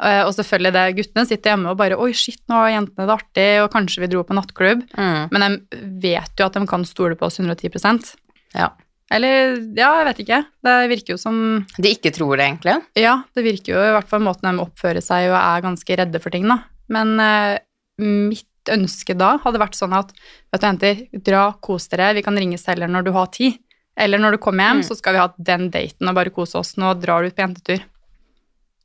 Eh, 0.01 0.23
Og 0.25 0.33
selvfølgelig, 0.33 0.71
det, 0.73 0.83
guttene 0.95 1.25
sitter 1.27 1.51
hjemme 1.55 1.71
og 1.71 1.77
bare 1.77 1.97
Oi, 1.99 2.11
shit, 2.13 2.39
nå 2.47 2.55
har 2.55 2.69
jentene 2.71 3.05
det 3.07 3.15
artig, 3.15 3.63
og 3.63 3.71
kanskje 3.71 3.99
vi 4.01 4.07
dro 4.07 4.23
på 4.23 4.33
nattklubb. 4.37 4.83
Mm. 4.97 5.29
Men 5.31 5.41
de 5.71 5.99
vet 6.09 6.31
jo 6.39 6.45
at 6.45 6.53
de 6.53 6.65
kan 6.67 6.85
stole 6.85 7.15
på 7.15 7.25
oss 7.27 7.39
110% 7.39 8.15
Ja. 8.55 8.69
Eller, 9.11 9.55
ja, 9.75 9.89
jeg 10.03 10.05
vet 10.05 10.19
ikke. 10.25 10.45
Det 10.63 10.89
virker 10.91 11.15
jo 11.15 11.17
som 11.17 11.65
De 11.81 11.89
ikke 11.89 12.11
tror 12.13 12.37
det, 12.37 12.45
egentlig. 12.45 12.75
Ja, 12.95 13.23
det 13.35 13.43
virker 13.43 13.73
jo 13.73 13.79
i 13.81 13.93
hvert 13.95 14.07
fall 14.07 14.21
måten 14.21 14.45
de 14.55 14.61
oppfører 14.63 15.01
seg 15.01 15.31
og 15.31 15.37
er 15.39 15.61
ganske 15.65 15.97
redde 15.97 16.21
for 16.21 16.29
ting, 16.29 16.45
da. 16.47 16.59
Men 16.93 17.15
uh, 17.19 17.57
mitt 17.99 18.45
ønske 18.67 19.15
da 19.17 19.37
hadde 19.43 19.59
vært 19.61 19.75
sånn 19.79 19.93
at 19.97 20.11
vet 20.51 20.61
du, 20.61 20.67
jenter, 20.67 21.03
dra, 21.25 21.53
kos 21.61 21.87
dere, 21.89 22.13
vi 22.17 22.21
kan 22.25 22.35
ringe 22.37 22.57
selv 22.59 22.83
når 22.89 23.03
du 23.07 23.11
har 23.15 23.27
tid. 23.27 23.57
Eller 23.99 24.17
når 24.19 24.31
du 24.31 24.37
kommer 24.43 24.63
hjem, 24.67 24.77
Mm. 24.81 24.83
så 24.87 24.95
skal 24.95 25.13
vi 25.13 25.19
ha 25.19 25.29
den 25.37 25.69
daten 25.69 26.07
og 26.07 26.15
bare 26.15 26.29
kose 26.29 26.55
oss. 26.57 26.75
Nå 26.77 26.93
drar 27.01 27.21
du 27.21 27.27
ut 27.27 27.35
på 27.35 27.41
jentetur. 27.43 27.81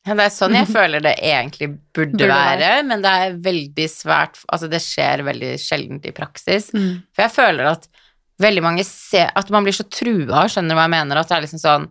Ja, 0.06 0.14
det 0.14 0.24
er 0.26 0.32
sånn 0.34 0.52
jeg 0.54 0.66
føler 0.78 1.00
det 1.00 1.14
egentlig 1.22 1.68
burde, 1.94 2.12
Burde 2.12 2.28
være, 2.28 2.58
være. 2.60 2.84
men 2.84 3.02
det 3.02 3.10
er 3.10 3.36
veldig 3.40 3.86
svært 3.88 4.40
Altså, 4.52 4.68
det 4.68 4.80
skjer 4.84 5.22
veldig 5.24 5.52
sjeldent 5.58 6.04
i 6.06 6.12
praksis. 6.12 6.70
Mm. 6.74 7.02
For 7.14 7.22
jeg 7.24 7.32
føler 7.32 7.70
at 7.70 7.88
veldig 8.42 8.62
mange 8.62 8.84
ser 8.84 9.30
At 9.36 9.48
man 9.50 9.64
blir 9.64 9.72
så 9.72 9.86
trua, 9.88 10.44
skjønner 10.50 10.74
du 10.74 10.76
hva 10.76 10.84
jeg 10.88 10.94
mener? 10.96 11.16
At 11.22 11.28
det 11.28 11.36
er 11.38 11.46
liksom 11.46 11.62
sånn 11.62 11.86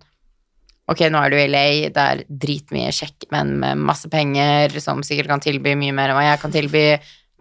Ok, 0.91 1.00
nå 1.10 1.15
er 1.24 1.30
du 1.32 1.38
i 1.39 1.48
LA, 1.48 1.65
det 1.96 2.04
er 2.04 2.22
dritmye 2.28 2.89
kjekke 2.91 3.30
menn 3.32 3.54
med 3.62 3.78
masse 3.88 4.10
penger 4.12 4.74
som 4.84 5.00
sikkert 5.02 5.30
kan 5.32 5.39
tilby 5.39 5.78
mye 5.80 5.93
mer 5.96 6.12
enn 6.12 6.17
hva 6.19 6.26
jeg 6.28 6.41
kan 6.41 6.52
tilby. 6.52 6.82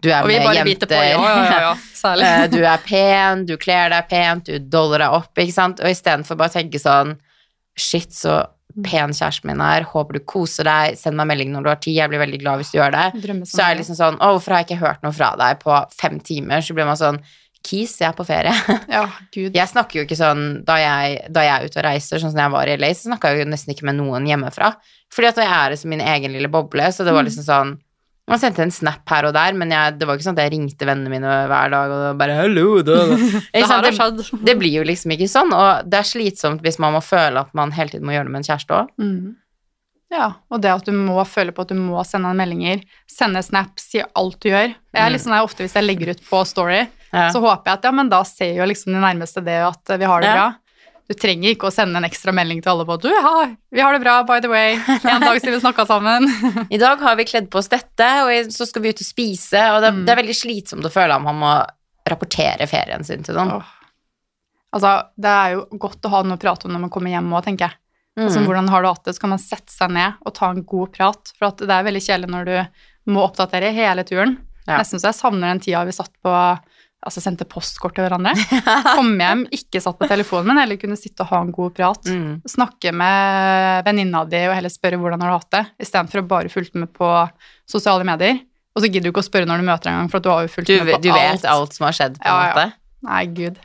Du 0.03 0.09
er 0.11 0.27
med 0.27 0.49
jenter. 0.57 0.95
Ja, 0.99 1.11
ja, 1.15 1.35
ja, 1.47 1.59
ja. 1.69 1.75
Særlig. 2.03 2.27
Eh, 2.27 2.47
du 2.51 2.59
er 2.67 2.81
pen, 2.83 3.45
du 3.47 3.55
kler 3.61 3.93
deg 3.93 4.09
pent, 4.11 4.49
du 4.49 4.71
doller 4.73 5.05
deg 5.05 5.15
opp, 5.15 5.31
ikke 5.39 5.55
sant? 5.55 5.79
Og 5.79 5.93
istedenfor 5.93 6.39
bare 6.39 6.51
å 6.51 6.57
tenke 6.59 6.81
sånn 6.81 7.15
Shit, 7.79 8.11
så 8.13 8.43
pen 8.85 9.13
kjæresten 9.13 9.49
min 9.49 9.61
er, 9.61 9.85
håper 9.89 10.17
du 10.17 10.25
koser 10.29 10.67
deg, 10.67 10.97
send 10.97 11.17
meg 11.17 11.29
melding 11.31 11.53
når 11.53 11.65
du 11.65 11.69
har 11.71 11.79
tid, 11.81 11.95
jeg 11.97 12.11
blir 12.11 12.21
veldig 12.21 12.39
glad 12.41 12.61
hvis 12.61 12.73
du 12.73 12.77
gjør 12.77 12.93
det. 12.93 13.05
Så 13.49 13.63
er 13.63 13.73
det 13.73 13.79
liksom 13.81 13.97
sånn 13.97 14.19
Å, 14.19 14.33
hvorfor 14.35 14.53
har 14.53 14.61
jeg 14.61 14.71
ikke 14.71 14.83
hørt 14.83 15.05
noe 15.05 15.15
fra 15.15 15.31
deg 15.39 15.61
på 15.61 15.79
fem 15.97 16.19
timer? 16.25 16.61
Så 16.65 16.77
blir 16.77 16.89
man 16.89 16.99
sånn 16.99 17.21
Kis, 17.63 17.93
jeg 18.01 18.09
er 18.09 18.15
på 18.17 18.25
ferie. 18.27 18.51
Ja, 18.91 19.05
gud. 19.31 19.55
Jeg 19.55 19.71
snakker 19.71 20.01
jo 20.01 20.03
ikke 20.03 20.19
sånn 20.19 20.43
da 20.67 20.75
jeg, 20.81 21.21
da 21.31 21.45
jeg 21.45 21.53
er 21.55 21.69
ute 21.69 21.79
og 21.79 21.85
reiser, 21.85 22.19
sånn 22.19 22.33
som 22.33 22.41
jeg 22.43 22.53
var 22.57 22.67
i 22.67 22.75
LA, 22.75 22.89
så 22.91 23.07
snakka 23.07 23.31
jeg 23.31 23.45
jo 23.45 23.51
nesten 23.53 23.71
ikke 23.71 23.87
med 23.87 24.01
noen 24.01 24.27
hjemmefra. 24.27 24.73
Fordi 25.13 25.29
at 25.29 25.39
jeg 25.39 25.47
er 25.47 25.75
i 25.77 25.91
min 25.93 26.03
egen 26.03 26.35
lille 26.35 26.51
boble, 26.51 26.89
så 26.91 27.07
det 27.07 27.13
var 27.15 27.23
liksom 27.23 27.47
sånn 27.47 27.73
Man 28.31 28.39
sendte 28.39 28.63
en 28.63 28.71
snap 28.71 29.09
her 29.11 29.25
og 29.27 29.33
der, 29.35 29.51
men 29.59 29.71
jeg, 29.73 29.97
det 29.99 30.07
var 30.07 30.15
ikke 30.15 30.23
sånn 30.29 30.37
at 30.37 30.45
jeg 30.45 30.53
ringte 30.53 30.87
vennene 30.87 31.11
mine 31.11 31.31
hver 31.51 31.73
dag 31.73 31.91
og 31.91 32.03
bare 32.21 32.37
'hallo', 32.39 32.79
da. 32.87 33.01
Det 33.51 33.63
sånn, 33.67 33.83
det, 33.83 34.27
det 34.47 34.55
blir 34.61 34.77
jo 34.79 34.83
liksom 34.87 35.11
ikke 35.11 35.27
sånn, 35.27 35.51
og 35.51 35.89
det 35.91 35.99
er 35.99 36.07
slitsomt 36.07 36.63
hvis 36.63 36.79
man 36.79 36.95
må 36.95 37.01
føle 37.03 37.43
at 37.43 37.51
man 37.57 37.73
hele 37.75 37.91
tiden 37.91 38.07
må 38.07 38.15
gjøre 38.15 38.29
det 38.29 38.35
med 38.35 38.43
en 38.43 38.47
kjæreste 38.47 38.77
òg. 38.79 38.93
Mm. 39.01 39.35
Ja, 40.13 40.27
og 40.53 40.61
det 40.61 40.69
at 40.69 40.85
du 40.85 40.93
må 40.93 41.17
føle 41.25 41.51
på 41.51 41.65
at 41.65 41.71
du 41.73 41.75
må 41.79 41.99
sende 42.05 42.29
han 42.29 42.37
meldinger, 42.37 42.83
sende 43.09 43.41
snaps, 43.43 43.89
si 43.91 43.99
alt 44.03 44.37
du 44.45 44.51
gjør. 44.51 44.75
Jeg 44.93 45.01
er 45.01 45.09
litt 45.11 45.23
sånn 45.23 45.33
der 45.33 45.45
ofte 45.45 45.65
hvis 45.65 45.73
jeg 45.73 45.87
legger 45.87 46.13
ut 46.13 46.21
på 46.29 46.43
Story, 46.45 46.83
Ja. 47.13 47.27
så 47.33 47.41
håper 47.41 47.65
jeg 47.71 47.79
at 47.79 47.83
ja, 47.89 47.91
men 47.91 48.09
da 48.09 48.23
ser 48.25 48.55
jo 48.55 48.65
liksom 48.69 48.93
de 48.93 49.01
nærmeste 49.01 49.43
det 49.45 49.59
at 49.67 49.97
vi 49.99 50.05
har 50.09 50.21
det 50.21 50.29
Ja. 50.33 50.47
Du 51.09 51.13
trenger 51.19 51.51
ikke 51.51 51.67
å 51.67 51.73
sende 51.73 51.99
en 51.99 52.07
ekstra 52.07 52.31
melding 52.31 52.61
til 52.63 52.71
alle 52.71 52.85
på 52.87 52.95
du, 53.03 53.09
ha, 53.11 53.33
vi 53.75 53.81
har 53.83 53.91
det 53.93 53.99
bra, 54.05 54.21
by 54.23 54.37
the 54.39 54.47
way. 54.51 54.77
En 55.03 55.19
dag 55.21 55.35
siden 55.41 55.57
vi 55.57 55.59
snakka 55.59 55.83
sammen. 55.89 56.29
I 56.71 56.79
dag 56.79 57.01
har 57.03 57.17
vi 57.19 57.25
kledd 57.27 57.49
på 57.51 57.59
oss 57.59 57.67
dette, 57.67 58.07
og 58.23 58.51
så 58.55 58.65
skal 58.69 58.81
vi 58.85 58.93
ut 58.93 59.01
og 59.03 59.07
spise, 59.09 59.63
og 59.75 59.81
det, 59.83 59.91
Mm. 59.93 60.05
det 60.07 60.13
er 60.15 60.21
veldig 60.21 60.35
slitsomt 60.39 60.87
å 60.87 60.91
føle 60.93 61.13
at 61.17 61.21
man 61.25 61.35
må 61.41 61.51
rapportere 62.07 62.67
ferien 62.71 63.03
sin 63.03 63.23
til 63.23 63.35
noen. 63.35 63.57
Oh. 63.59 63.73
Altså, 64.73 64.93
det 65.19 65.29
er 65.29 65.51
jo 65.57 65.65
godt 65.77 66.07
å 66.07 66.13
ha 66.15 66.23
noe 66.25 66.39
å 66.39 66.41
prate 66.41 66.65
om 66.65 66.73
når 66.73 66.85
man 66.87 66.93
kommer 66.95 67.11
hjem 67.13 67.29
òg, 67.35 67.43
tenker 67.45 67.67
jeg. 67.67 67.77
Altså, 68.23 68.39
Mm. 68.39 68.45
hvordan 68.47 68.69
har 68.69 68.81
du 68.81 68.87
hatt 68.87 69.03
det? 69.05 69.13
Så 69.15 69.21
kan 69.21 69.29
man 69.35 69.39
sette 69.41 69.71
seg 69.73 69.91
ned 69.91 70.13
og 70.25 70.33
ta 70.37 70.49
en 70.49 70.63
god 70.63 70.91
prat. 70.93 71.31
For 71.37 71.51
det 71.51 71.69
er 71.69 71.83
veldig 71.83 72.01
kjedelig 72.07 72.29
når 72.29 72.45
du 72.45 73.11
må 73.11 73.23
oppdatere 73.27 73.73
hele 73.73 74.03
turen. 74.07 74.37
Ja. 74.67 74.77
Nesten 74.79 74.99
så 75.01 75.09
jeg 75.11 75.19
savner 75.19 75.49
den 75.51 75.59
tida 75.59 75.83
vi 75.85 75.91
satt 75.91 76.13
på 76.23 76.31
Altså 77.03 77.19
sendte 77.19 77.43
postkort 77.49 77.95
til 77.97 78.05
hverandre. 78.05 78.31
Kom 78.95 79.09
hjem, 79.19 79.41
ikke 79.51 79.81
satt 79.83 79.97
på 79.99 80.07
telefonen, 80.07 80.47
men 80.53 80.61
heller 80.61 80.77
kunne 80.79 80.95
sitte 80.95 81.25
og 81.25 81.33
ha 81.33 81.41
en 81.43 81.51
god 81.51 81.73
prat. 81.75 82.07
Mm. 82.07 82.37
Snakke 82.47 82.93
med 82.95 83.83
venninna 83.89 84.21
di 84.31 84.39
og 84.47 84.55
heller 84.55 84.71
spørre 84.71 84.99
hvordan 85.01 85.19
har 85.25 85.33
du 85.33 85.35
hatt 85.41 85.51
det, 85.57 85.63
istedenfor 85.83 86.21
å 86.23 86.25
bare 86.31 86.51
fulgte 86.53 86.79
med 86.79 86.93
på 86.95 87.09
sosiale 87.69 88.07
medier. 88.07 88.39
Og 88.73 88.81
så 88.81 88.87
gidder 88.89 89.09
du 89.09 89.11
ikke 89.11 89.21
å 89.21 89.27
spørre 89.27 89.45
når 89.49 89.61
du 89.61 89.67
møter 89.67 89.91
en 89.91 89.99
gang, 89.99 90.07
for 90.09 90.21
at 90.21 90.25
du 90.25 90.31
har 90.31 90.47
jo 90.47 90.53
fulgt 90.55 90.71
Du, 90.71 90.77
med 90.79 90.95
på 90.95 91.01
du 91.03 91.11
vet 91.13 91.43
alt 91.45 91.75
som 91.75 91.85
har 91.89 91.97
skjedd, 91.99 92.15
på 92.17 92.25
en 92.25 92.31
Ja, 92.31 92.47
ja. 92.47 92.55
måte. 92.55 92.79
Nei, 93.09 93.23
gud. 93.37 93.59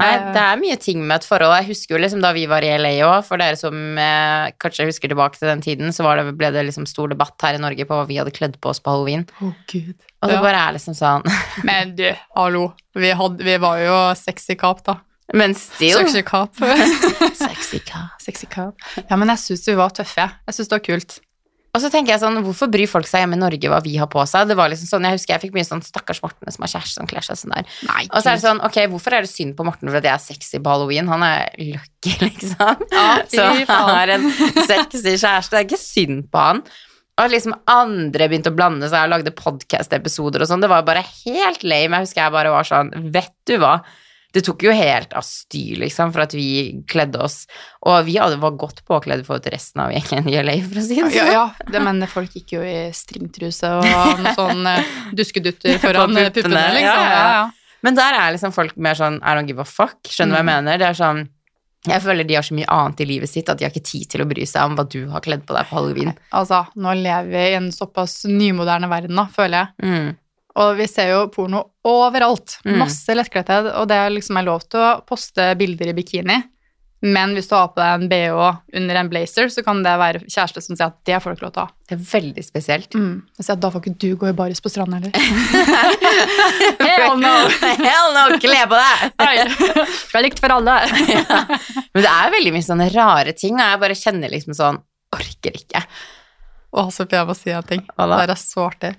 Nei, 0.00 0.10
Eh. 0.16 0.32
det 0.34 0.42
er 0.42 0.56
mye 0.62 0.76
ting 0.80 1.02
med 1.06 1.20
et 1.20 1.26
forhold. 1.28 1.54
Jeg 1.60 1.68
husker 1.70 1.94
jo 1.96 2.00
liksom 2.02 2.22
da 2.24 2.32
vi 2.36 2.46
var 2.50 2.64
i 2.66 2.72
LA 2.78 2.92
òg, 3.06 3.24
for 3.28 3.36
dere 3.42 3.56
som 3.60 3.76
eh, 4.00 4.50
kanskje 4.60 4.86
husker 4.88 5.12
tilbake 5.12 5.38
til 5.38 5.48
den 5.52 5.60
tiden, 5.64 5.92
så 5.92 6.02
var 6.06 6.16
det, 6.20 6.32
ble 6.40 6.50
det 6.54 6.64
liksom 6.66 6.86
stor 6.88 7.08
debatt 7.12 7.36
her 7.46 7.54
i 7.58 7.62
Norge 7.62 7.84
på 7.86 7.94
hva 8.00 8.06
vi 8.08 8.16
hadde 8.20 8.32
kledd 8.34 8.56
på 8.60 8.72
oss 8.72 8.80
på 8.80 8.90
halloween. 8.94 9.26
Å, 9.40 9.52
gud. 9.70 9.94
Og 10.22 10.28
det 10.28 10.36
Ja. 10.36 10.42
bare 10.42 10.64
er 10.68 10.72
liksom 10.76 10.94
sånn 10.96 11.24
Men 11.68 11.94
du, 11.96 12.08
hallo. 12.36 12.72
Vi, 12.96 13.10
hadde, 13.16 13.44
vi 13.44 13.56
var 13.62 13.78
jo 13.84 13.98
sexy 14.18 14.56
kap, 14.56 14.82
da. 14.84 14.98
Men 15.32 15.54
still 15.54 15.94
Sexy 16.00 16.22
kap. 16.26 16.56
Sexy 17.38 17.78
kap. 17.86 18.16
sexy 18.20 18.46
kap. 18.50 18.74
Ja, 19.08 19.14
men 19.16 19.28
jeg 19.30 19.38
syns 19.38 19.68
vi 19.68 19.76
var 19.78 19.90
tøffe. 19.94 20.16
jeg. 20.24 20.30
Jeg 20.48 20.54
syns 20.56 20.68
det 20.72 20.74
var 20.74 20.86
kult. 20.88 21.20
Og 21.70 21.78
så 21.78 21.86
tenker 21.92 22.16
jeg 22.16 22.22
sånn, 22.24 22.40
hvorfor 22.42 22.66
bryr 22.72 22.88
folk 22.90 23.06
seg 23.06 23.22
hjemme 23.22 23.36
i 23.38 23.40
Norge 23.40 23.68
hva 23.70 23.78
vi 23.84 23.92
har 24.00 24.08
på 24.10 24.22
seg? 24.26 24.48
Det 24.50 24.56
var 24.58 24.72
liksom 24.72 24.88
sånn, 24.90 25.04
Jeg 25.06 25.20
husker 25.20 25.36
jeg 25.36 25.42
fikk 25.44 25.54
mye 25.54 25.66
sånn 25.68 25.82
stakkars 25.86 26.18
Morten 26.24 26.50
som 26.50 26.64
har 26.66 26.72
kjæreste 26.72 26.98
som 26.98 27.06
kler 27.10 27.22
seg 27.22 27.38
sånn 27.38 27.54
der. 27.54 27.68
Nei, 27.86 28.02
Og 28.10 28.24
så 28.24 28.32
er 28.32 28.40
det 28.40 28.44
sånn, 28.44 28.62
ok, 28.66 28.78
hvorfor 28.90 29.14
er 29.14 29.26
det 29.26 29.30
synd 29.30 29.54
på 29.58 29.66
Morten 29.68 29.86
for 29.86 30.00
at 30.00 30.08
jeg 30.08 30.16
er 30.16 30.24
sexy 30.24 30.58
på 30.58 30.72
halloween? 30.72 31.10
Han 31.12 31.22
er 31.22 31.46
lucky, 31.62 32.16
liksom. 32.26 32.84
Ja, 32.90 33.08
så 33.30 33.46
han 33.70 33.94
har 33.94 34.14
en 34.16 34.26
sexy 34.66 35.14
kjæreste. 35.14 35.54
Det 35.54 35.60
er 35.62 35.68
ikke 35.68 35.82
synd 35.84 36.26
på 36.34 36.42
han. 36.42 36.64
Og 37.20 37.30
liksom 37.30 37.54
andre 37.70 38.26
begynte 38.32 38.50
å 38.50 38.56
blande 38.56 38.88
seg 38.90 39.06
og 39.06 39.14
lagde 39.14 39.34
podcast-episoder 39.36 40.42
og 40.42 40.48
sånn. 40.50 40.62
Det 40.64 40.70
var 40.72 40.86
bare 40.88 41.02
helt 41.04 41.62
lame. 41.62 42.00
Jeg 42.00 42.08
husker 42.08 42.24
jeg 42.24 42.34
bare 42.34 42.54
var 42.54 42.66
sånn, 42.66 42.90
vet 43.14 43.34
du 43.46 43.58
hva? 43.60 43.76
Det 44.32 44.44
tok 44.46 44.62
jo 44.62 44.70
helt 44.70 45.12
av 45.18 45.24
styr, 45.26 45.76
liksom, 45.82 46.12
for 46.14 46.22
at 46.22 46.34
vi 46.38 46.82
kledde 46.86 47.18
oss. 47.18 47.46
Og 47.82 48.04
vi 48.06 48.14
hadde, 48.20 48.36
var 48.38 48.52
godt 48.60 48.84
påkledd 48.86 49.24
for 49.26 49.42
resten 49.50 49.82
av 49.82 49.90
gjengen 49.90 50.28
i 50.30 50.36
LA, 50.42 50.54
for 50.68 50.78
å 50.78 50.84
si 50.86 50.94
det 51.00 51.08
sånn. 51.08 51.16
Ja, 51.16 51.26
ja 51.34 51.70
det, 51.72 51.80
men 51.82 51.98
folk 52.06 52.36
gikk 52.38 52.52
jo 52.58 52.62
i 52.62 52.76
stringtruse 52.94 53.72
og 53.80 53.88
sånn 54.38 54.62
eh, 54.70 54.92
duskedutter 55.18 55.80
foran 55.82 56.14
eh, 56.16 56.28
puppene, 56.30 56.36
puppene, 56.36 56.62
liksom. 56.78 57.02
ja, 57.10 57.26
ja. 57.40 57.42
Men 57.82 57.96
der 57.96 58.12
er 58.20 58.32
liksom 58.36 58.52
folk 58.52 58.74
mer 58.76 58.94
sånn 58.98 59.18
I 59.24 59.34
don't 59.38 59.48
give 59.48 59.62
a 59.62 59.64
fuck. 59.66 59.98
Skjønner 60.06 60.36
du 60.36 60.36
hva 60.36 60.40
jeg 60.42 60.48
Mm. 60.50 60.54
mener? 60.54 60.78
Det 60.82 60.88
er 60.90 60.98
sånn 60.98 61.20
Jeg 61.88 62.02
føler 62.04 62.26
de 62.28 62.34
har 62.36 62.44
så 62.44 62.52
mye 62.58 62.66
annet 62.68 62.98
i 63.00 63.06
livet 63.08 63.30
sitt 63.32 63.48
at 63.48 63.56
de 63.56 63.64
har 63.64 63.70
ikke 63.72 63.86
tid 63.88 64.04
til 64.12 64.20
å 64.20 64.26
bry 64.28 64.44
seg 64.44 64.68
om 64.68 64.74
hva 64.76 64.84
du 64.92 64.98
har 65.08 65.22
kledd 65.24 65.46
på 65.48 65.54
deg 65.56 65.64
på 65.70 65.78
halloween. 65.78 66.10
Altså, 66.36 66.58
nå 66.76 66.92
lever 66.98 67.30
vi 67.32 67.44
i 67.48 67.54
en 67.56 67.70
såpass 67.72 68.18
nymoderne 68.28 68.90
verden, 68.92 69.16
da, 69.16 69.24
føler 69.32 69.62
jeg. 69.64 69.88
Mm. 69.88 70.10
Og 70.60 70.76
vi 70.78 70.86
ser 70.90 71.14
jo 71.14 71.26
porno 71.32 71.64
overalt. 71.88 72.58
Mm. 72.66 72.78
Masse 72.82 73.16
lettkledthet. 73.16 73.72
Og 73.80 73.88
det 73.90 73.98
er 73.98 74.12
liksom 74.12 74.40
er 74.40 74.48
lov 74.48 74.64
til 74.68 74.82
å 74.82 74.96
poste 75.08 75.52
bilder 75.60 75.92
i 75.92 75.96
bikini. 75.96 76.40
Men 77.00 77.32
hvis 77.32 77.46
du 77.48 77.54
har 77.56 77.70
på 77.72 77.80
deg 77.80 77.94
en 77.96 78.10
bh 78.10 78.48
under 78.76 78.98
en 79.00 79.08
blazer, 79.08 79.48
så 79.48 79.62
kan 79.64 79.78
det 79.80 79.92
være 79.96 80.20
kjæreste 80.26 80.60
som 80.60 80.76
sier 80.76 80.90
at 80.90 80.98
det 81.08 81.16
får 81.22 81.32
du 81.32 81.38
ikke 81.38 81.46
lov 81.46 81.54
til 81.54 81.62
å 81.62 81.64
ha. 81.64 81.72
Det 81.88 81.96
er 81.96 82.02
veldig 82.10 82.44
spesielt. 82.44 82.92
Mm. 82.92 83.14
Jeg 83.38 83.46
sier 83.46 83.56
at 83.56 83.62
da 83.62 83.70
får 83.72 83.80
ikke 83.80 84.02
du 84.04 84.10
gå 84.20 84.28
i 84.28 84.34
baris 84.36 84.60
på 84.60 84.72
stranda 84.72 85.00
heller. 85.00 85.16
Hell 86.84 87.16
no! 87.22 87.32
Hell 87.80 88.12
no, 88.18 88.26
kle 88.42 88.60
på 88.68 88.82
deg! 88.82 89.16
Det 89.16 90.20
er 90.20 90.26
likt 90.26 90.44
for 90.44 90.52
alle. 90.58 90.76
Men 91.96 92.04
det 92.04 92.12
er 92.12 92.36
veldig 92.36 92.54
mye 92.58 92.68
sånne 92.68 92.90
rare 92.92 93.32
ting, 93.32 93.56
og 93.56 93.64
jeg 93.64 93.82
bare 93.86 94.00
kjenner 94.04 94.36
liksom 94.36 94.56
sånn 94.60 94.84
Orker 95.16 95.56
ikke. 95.56 95.80
Å, 96.70 96.84
Sofie, 96.94 97.18
jeg 97.18 97.26
bare 97.26 97.38
si 97.38 97.50
en 97.50 97.66
ting. 97.66 97.80
Det 97.88 98.18
er 98.20 98.36
så 98.38 98.68
artig. 98.68 98.92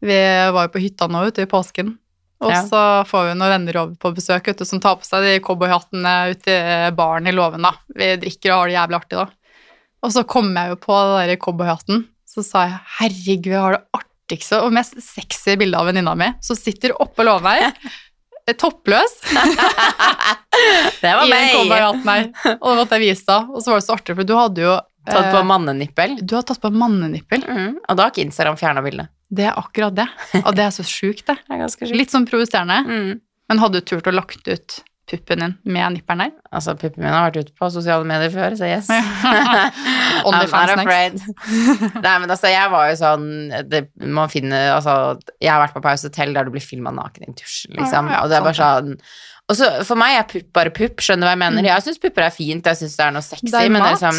Vi 0.00 0.18
var 0.54 0.68
jo 0.68 0.72
på 0.74 0.82
hytta 0.82 1.08
nå 1.10 1.24
ute 1.28 1.42
i 1.42 1.50
påsken. 1.50 1.96
Og 2.40 2.52
Ja. 2.52 2.60
så 2.62 2.80
får 3.08 3.24
vi 3.28 3.34
noen 3.34 3.50
venner 3.50 3.76
over 3.80 3.94
på 3.98 4.12
besøk 4.14 4.46
ute 4.52 4.64
som 4.66 4.78
tar 4.80 4.94
på 5.00 5.04
seg 5.08 5.24
de 5.26 5.40
cowboyhattene 5.42 6.12
ute 6.30 6.52
i 6.54 6.90
baren 6.94 7.26
i 7.26 7.32
låven. 7.34 7.62
da. 7.66 7.72
Vi 7.96 8.12
drikker 8.22 8.52
og 8.54 8.58
har 8.60 8.68
det 8.68 8.76
jævlig 8.78 8.98
artig 9.00 9.18
da. 9.18 9.26
Og 10.06 10.12
så 10.14 10.22
kom 10.24 10.52
jeg 10.54 10.68
jo 10.70 10.76
på 10.76 10.94
den 10.94 11.28
der 11.32 11.36
cowboyhatten. 11.42 12.04
Så 12.28 12.44
sa 12.46 12.66
jeg 12.68 12.78
herregud, 13.00 13.50
jeg 13.50 13.60
har 13.64 13.72
det 13.78 13.86
artigste 13.98 14.60
og 14.62 14.70
mest 14.76 14.94
sexy 15.02 15.56
bildet 15.58 15.80
av 15.80 15.86
venninna 15.90 16.14
mi 16.14 16.28
som 16.40 16.54
sitter 16.54 16.94
oppå 17.02 17.24
låven 17.26 17.58
her. 17.58 17.72
Toppløs 18.58 19.18
Det 21.02 21.10
var 21.14 21.26
i 21.26 21.30
den 21.30 22.04
meg. 22.04 22.30
her. 22.44 22.56
Og 22.62 22.70
det 22.70 22.76
måtte 22.78 22.96
jeg 22.98 23.04
vise 23.10 23.26
deg. 23.28 23.50
Og 23.52 23.60
så 23.62 23.70
var 23.74 23.80
det 23.82 23.86
så 23.88 23.96
artig, 23.98 24.16
for 24.16 24.24
du 24.28 24.34
hadde 24.38 24.62
jo 24.64 24.76
Tatt 25.12 25.30
på 25.32 25.40
eh, 25.40 25.46
mannenippel. 25.48 26.18
Du 26.22 26.36
har 26.38 26.44
tatt 26.48 26.60
på 26.62 26.72
mannenippel. 26.74 27.44
Mm. 27.44 27.78
Og 27.80 27.96
da 27.96 28.04
har 28.06 28.12
ikke 28.12 28.26
Instagram 28.26 28.58
fjerna 28.60 28.84
bildet. 28.84 29.12
Det 29.28 29.48
er 29.50 29.56
akkurat 29.60 29.96
det. 29.96 30.06
Og 30.44 30.52
det 30.56 30.64
er 30.64 30.74
så 30.74 30.84
sjukt, 30.86 31.26
det. 31.28 31.38
Det 31.48 31.58
er 31.58 31.72
sjukt. 31.72 31.96
Litt 31.96 32.14
sånn 32.14 32.28
provoserende. 32.28 32.80
Mm. 32.86 33.18
Men 33.48 33.62
hadde 33.62 33.80
du 33.80 33.88
turt 33.88 34.08
å 34.08 34.14
lagt 34.14 34.48
ut 34.48 34.80
puppen 35.08 35.40
din 35.40 35.54
med 35.64 35.94
nipperen 35.94 36.20
der? 36.20 36.32
Altså, 36.52 36.74
puppen 36.76 37.00
min 37.00 37.12
har 37.12 37.30
vært 37.30 37.46
ute 37.46 37.54
på 37.56 37.70
sosiale 37.72 38.04
medier 38.08 38.32
før, 38.32 38.56
så 38.58 38.68
yes. 38.68 38.90
OnlyFans 40.28 40.74
next. 40.82 41.24
Nei, 41.96 42.16
men 42.20 42.28
altså, 42.28 42.50
jeg 42.52 42.72
var 42.74 42.90
jo 42.90 42.98
sånn 43.00 43.26
det, 43.70 43.86
Man 44.04 44.28
finner 44.32 44.74
Altså, 44.74 44.92
jeg 45.40 45.52
har 45.52 45.62
vært 45.64 45.76
på 45.76 45.84
Paus 45.84 46.04
Hotel 46.04 46.36
der 46.36 46.48
du 46.48 46.52
blir 46.54 46.64
filma 46.64 46.92
naken 46.94 47.24
i 47.24 47.32
en 47.32 47.38
tusj, 47.38 47.70
liksom. 47.72 48.12
Ja, 48.12 48.18
ja, 48.18 48.22
og 48.24 48.32
det 48.32 48.38
er 48.38 48.46
bare 48.50 48.58
sånn 48.60 48.94
og 49.48 49.56
så 49.56 49.68
For 49.88 49.96
meg 49.96 50.18
er 50.18 50.26
pupp 50.28 50.48
bare 50.56 50.72
pupp, 50.74 51.00
skjønner 51.04 51.24
du 51.24 51.28
hva 51.30 51.32
jeg 51.32 51.40
mener? 51.40 51.68
Jeg 51.70 51.84
syns 51.86 52.02
pupper 52.02 52.26
er 52.26 52.34
fint, 52.34 52.66
jeg 52.68 52.80
syns 52.82 52.96
det 52.98 53.04
er 53.06 53.14
noe 53.16 53.24
sexy, 53.24 53.46
Mm. 53.48 53.52
Det 53.54 53.60
er 53.62 53.70
men 53.72 53.80
det 53.84 53.88
er 53.88 53.96
liksom 53.96 54.18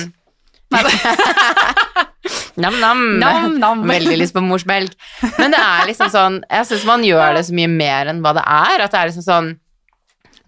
Nam-nam. 2.60 3.00
Nam, 3.24 3.56
nam. 3.60 3.84
Veldig 3.94 4.18
lyst 4.20 4.36
på 4.36 4.44
morsmelk. 4.46 4.94
Men 5.40 5.54
det 5.56 5.62
er 5.62 5.88
liksom 5.90 6.12
sånn 6.14 6.40
Jeg 6.50 6.68
syns 6.70 6.86
man 6.90 7.06
gjør 7.08 7.38
det 7.40 7.46
så 7.48 7.56
mye 7.58 7.72
mer 7.72 8.12
enn 8.12 8.22
hva 8.26 8.36
det 8.38 8.46
er. 8.46 8.84
At 8.86 8.94
det 8.94 9.02
er 9.02 9.12
liksom 9.12 9.26
sånn 9.26 9.50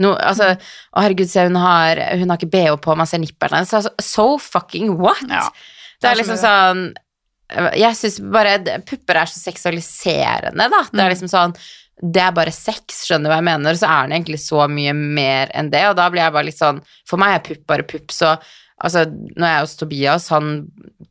no, 0.02 0.14
altså, 0.18 0.52
Å, 0.58 1.04
herregud, 1.06 1.30
se, 1.32 1.46
hun 1.48 1.58
har, 1.62 2.02
hun 2.20 2.30
har 2.34 2.40
ikke 2.42 2.52
bh 2.54 2.78
på, 2.84 2.96
man 3.00 3.10
ser 3.10 3.22
nipperen 3.24 3.62
hennes. 3.62 3.72
Så, 3.74 3.94
so 4.04 4.28
fucking 4.42 4.96
what? 5.02 5.24
Ja. 5.30 5.48
det 5.50 6.02
det 6.02 6.10
er 6.12 6.20
liksom 6.22 6.40
sånn 6.42 6.86
Jeg 7.82 7.98
syns 8.00 8.18
bare 8.34 8.58
Pupper 8.88 9.22
er 9.24 9.30
så 9.32 9.42
seksualiserende, 9.42 10.70
da. 10.72 10.84
Det 10.90 10.98
Mm. 10.98 11.06
er 11.06 11.16
liksom 11.16 11.32
sånn 11.34 11.56
det 12.02 12.18
er 12.24 12.32
bare 12.34 12.50
sex, 12.50 13.04
skjønner 13.06 13.28
du 13.28 13.30
hva 13.30 13.36
jeg 13.38 13.46
mener? 13.46 13.76
Så 13.78 13.86
er 13.86 14.08
det 14.10 14.16
egentlig 14.16 14.40
så 14.42 14.64
mye 14.74 14.94
mer 14.98 15.52
enn 15.54 15.68
det, 15.70 15.84
og 15.86 15.94
da 16.00 16.08
blir 16.10 16.24
jeg 16.24 16.34
bare 16.34 16.48
litt 16.48 16.58
sånn 16.58 16.80
For 17.06 17.22
meg 17.22 17.36
er 17.36 17.44
pupp 17.46 17.68
bare 17.70 17.86
pupp, 17.86 18.08
så 18.16 18.32
Altså, 18.82 19.04
når 19.12 19.46
jeg 19.48 19.56
er 19.58 19.62
hos 19.66 19.76
Tobias, 19.78 20.28
han 20.34 20.48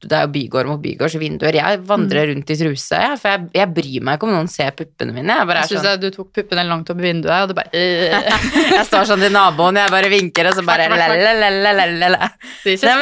Det 0.01 0.17
er 0.17 0.23
jo 0.25 0.31
bygård 0.33 0.67
mot 0.67 0.81
bygårds 0.81 1.15
vinduer. 1.21 1.53
Jeg 1.59 1.81
vandrer 1.85 2.25
Mm. 2.27 2.31
rundt 2.35 2.51
i 2.51 2.57
truse, 2.57 2.97
jeg, 2.97 3.19
for 3.21 3.29
jeg, 3.35 3.49
jeg 3.55 3.69
bryr 3.77 4.03
meg 4.09 4.17
ikke 4.17 4.27
om 4.27 4.33
noen 4.33 4.49
ser 4.49 4.71
puppene 4.73 5.13
mine. 5.13 5.37
Jeg 5.37 5.47
bare 5.51 5.61
Jeg 5.61 5.69
syns 5.75 5.85
sånn 5.85 6.01
du 6.01 6.09
tok 6.15 6.31
puppene 6.39 6.65
langt 6.67 6.89
opp 6.91 6.99
i 6.99 7.05
vinduet, 7.05 7.43
og 7.43 7.49
du 7.51 7.55
bare 7.55 7.71
øh. 7.77 8.41
Jeg 8.73 8.87
står 8.89 9.05
sånn 9.11 9.21
til 9.21 9.33
naboen, 9.35 9.77
jeg 9.77 9.93
bare 9.93 10.09
vinker, 10.11 10.49
og 10.49 10.57
så 10.57 10.65
bare 10.65 10.89
men 10.89 10.99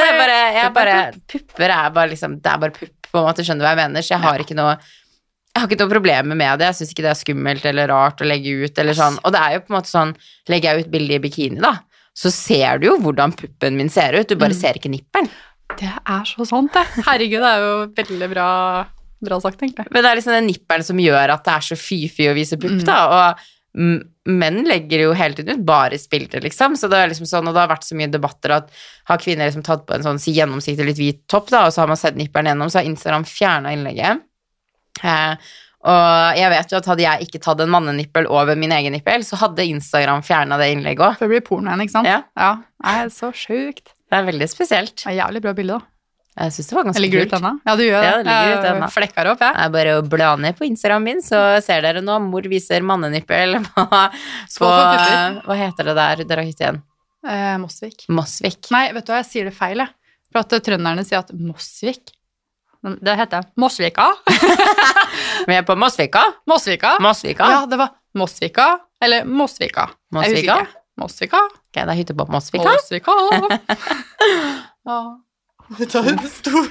jeg 0.04 0.18
bare, 0.18 0.38
jeg 0.58 0.72
bare. 0.74 0.96
Pupper 1.32 1.70
er 1.78 1.90
bare 1.94 2.10
liksom 2.12 2.40
Det 2.42 2.50
er 2.52 2.58
bare 2.66 2.74
pupp, 2.80 2.94
på 3.12 3.18
en 3.22 3.28
måte. 3.30 3.44
Skjønner 3.46 3.62
du 3.62 3.68
hva 3.68 3.74
jeg 3.76 3.82
mener? 3.86 4.02
Så 4.04 4.14
jeg 4.16 4.20
har 4.26 4.38
ikke 4.44 4.58
noe 4.58 4.74
jeg 5.58 5.62
har 5.64 5.70
ikke 5.72 5.78
noe 5.80 5.90
problemer 5.90 6.36
med 6.38 6.58
det. 6.60 6.66
Jeg 6.68 6.76
syns 6.78 6.90
ikke 6.92 7.02
det 7.06 7.10
er 7.14 7.18
skummelt 7.18 7.64
eller 7.66 7.88
rart 7.90 8.20
å 8.22 8.26
legge 8.28 8.52
ut. 8.66 8.78
eller 8.78 8.94
sånn. 8.94 9.16
Og 9.24 9.32
det 9.34 9.40
er 9.42 9.54
jo 9.56 9.62
på 9.64 9.72
en 9.72 9.78
måte 9.80 9.90
sånn 9.90 10.12
Legger 10.48 10.74
jeg 10.76 10.84
ut 10.86 10.90
bilde 10.92 11.14
i 11.16 11.22
bikini, 11.24 11.58
da, 11.60 11.72
så 12.18 12.32
ser 12.34 12.80
du 12.82 12.88
jo 12.88 12.96
hvordan 13.04 13.34
puppen 13.38 13.76
min 13.78 13.90
ser 13.94 14.16
ut. 14.18 14.26
Du 14.26 14.34
bare 14.40 14.50
Mm. 14.56 14.60
ser 14.60 14.74
ikke 14.80 14.90
nipperen. 14.90 15.28
Det 15.78 15.86
er 15.86 16.24
så 16.26 16.46
sant, 16.48 16.72
det. 16.74 16.82
Herregud, 17.06 17.38
det 17.44 17.50
er 17.52 17.60
jo 17.62 17.74
veldig 17.94 18.28
bra, 18.32 18.48
bra 19.22 19.38
sagt, 19.44 19.60
egentlig. 19.62 19.86
Men 19.92 20.02
det 20.02 20.10
er 20.10 20.16
liksom 20.18 20.34
den 20.34 20.48
nipperen 20.50 20.82
som 20.88 20.98
gjør 20.98 21.30
at 21.36 21.44
det 21.46 21.54
er 21.54 21.66
så 21.68 21.76
fy-fy 21.78 22.26
å 22.30 22.34
vise 22.34 22.58
pupp, 22.58 22.80
Mm. 22.80 22.84
da. 22.88 22.98
Og 23.06 23.44
menn 24.26 24.64
legger 24.66 25.04
jo 25.04 25.12
hele 25.14 25.34
tiden 25.38 25.60
ut 25.60 25.64
bare 25.68 25.98
bilder, 26.10 26.40
liksom. 26.42 26.74
Så 26.74 26.88
det 26.90 26.98
er 26.98 27.08
liksom 27.12 27.28
sånn, 27.30 27.46
og 27.46 27.54
det 27.54 27.60
har 27.62 27.68
vært 27.76 27.86
så 27.86 27.94
mye 27.94 28.10
debatter 28.10 28.50
at 28.56 28.70
har 29.06 29.18
kvinner 29.18 29.46
liksom 29.46 29.62
tatt 29.62 29.86
på 29.86 29.94
en 29.94 30.02
sånn 30.02 30.18
si 30.18 30.32
gjennomsiktig, 30.34 30.84
litt 30.88 30.98
hvit 30.98 31.20
topp, 31.28 31.50
da, 31.50 31.66
og 31.66 31.72
så 31.72 31.84
har 31.84 31.86
man 31.92 31.96
sett 32.00 32.16
nipperen 32.18 32.46
gjennom, 32.50 32.68
så 32.72 32.80
har 32.80 32.88
Instagram 32.90 33.24
fjerna 33.28 33.70
innlegget. 33.76 34.22
Eh, 35.04 35.36
og 35.86 36.38
jeg 36.38 36.50
vet 36.50 36.72
jo 36.72 36.78
at 36.80 36.88
hadde 36.90 37.04
jeg 37.04 37.28
ikke 37.28 37.40
tatt 37.44 37.60
en 37.62 37.70
mannenippel 37.70 38.26
over 38.26 38.58
min 38.58 38.72
egen 38.74 38.96
nippel, 38.96 39.22
så 39.26 39.38
hadde 39.38 39.66
Instagram 39.70 40.24
fjerna 40.26 40.58
det 40.58 40.72
innlegget 40.74 41.04
òg. 41.06 41.20
Det 41.20 41.28
blir 41.30 41.44
porno 41.46 41.70
igjen, 41.70 41.84
ikke 41.86 41.94
sant? 41.94 42.10
Ja. 42.10 42.24
ja. 42.34 42.50
Er 42.82 43.12
så 43.14 43.30
sjukt. 43.30 43.94
Det 44.08 44.18
er 44.18 44.26
veldig 44.26 44.48
spesielt. 44.50 44.96
Det 44.98 45.12
er 45.12 45.20
jævlig 45.20 45.44
bra 45.44 45.54
bilde, 45.54 45.78
da. 45.78 45.92
Jeg 46.38 46.54
syns 46.54 46.68
det 46.70 46.76
var 46.76 46.84
ganske 46.86 47.08
kult. 47.10 47.32
Ja, 47.66 47.72
du 47.74 47.82
gjør 47.82 48.02
det. 48.02 48.08
Ja, 48.08 48.18
det 48.18 48.26
ligger 48.26 48.50
ut 48.52 48.66
Jeg 48.66 48.74
ennå. 48.76 48.88
Flekker 48.94 49.30
opp, 49.32 49.40
jeg. 49.42 49.54
Det 49.56 49.64
er 49.64 49.72
bare 49.74 49.94
bla 50.06 50.28
ned 50.38 50.58
på 50.58 50.66
Instagram 50.68 51.08
min, 51.08 51.22
så 51.24 51.40
ser 51.64 51.82
dere 51.86 52.02
nå. 52.04 52.18
Mor 52.26 52.46
viser 52.50 52.84
mannenippel 52.86 53.58
på, 53.66 53.86
på. 53.88 54.68
Hva 55.48 55.58
heter 55.58 55.90
det 55.90 55.96
der 55.98 56.22
dere 56.22 56.44
har 56.44 56.46
hytte 56.46 56.66
igjen? 56.66 56.82
Eh, 57.26 57.56
Mosvik. 57.58 58.06
Mosvik. 58.14 58.70
Nei, 58.74 58.84
vet 58.94 59.08
du 59.08 59.10
hva, 59.14 59.22
jeg 59.24 59.30
sier 59.32 59.50
det 59.50 59.54
feil, 59.56 59.82
jeg. 59.82 59.94
For 60.30 60.44
at 60.44 60.54
trønderne 60.62 61.02
sier 61.08 61.24
at 61.24 61.34
Mosvik 61.34 62.14
Det 62.82 63.14
heter 63.18 63.42
Mosvika. 63.58 64.06
Vi 65.48 65.54
er 65.54 65.62
på 65.66 65.74
Mosvika. 65.76 66.22
Mosvika. 66.46 66.96
Mosvika. 67.02 67.50
Ja, 67.50 67.66
det 67.66 67.78
var 67.80 67.88
Mosvika 68.14 68.78
eller 69.02 69.24
husker 69.24 69.88
Mosvika? 70.14 70.58
Mosvika. 70.98 71.40
Ok, 71.46 71.74
det 71.74 71.86
er 71.88 71.98
hytte 71.98 72.14
på 72.14 72.26
Mosvika. 72.30 72.70
Mosvika. 72.70 73.14
ja. 74.90 74.98
en 76.06 76.28
stor. 76.30 76.68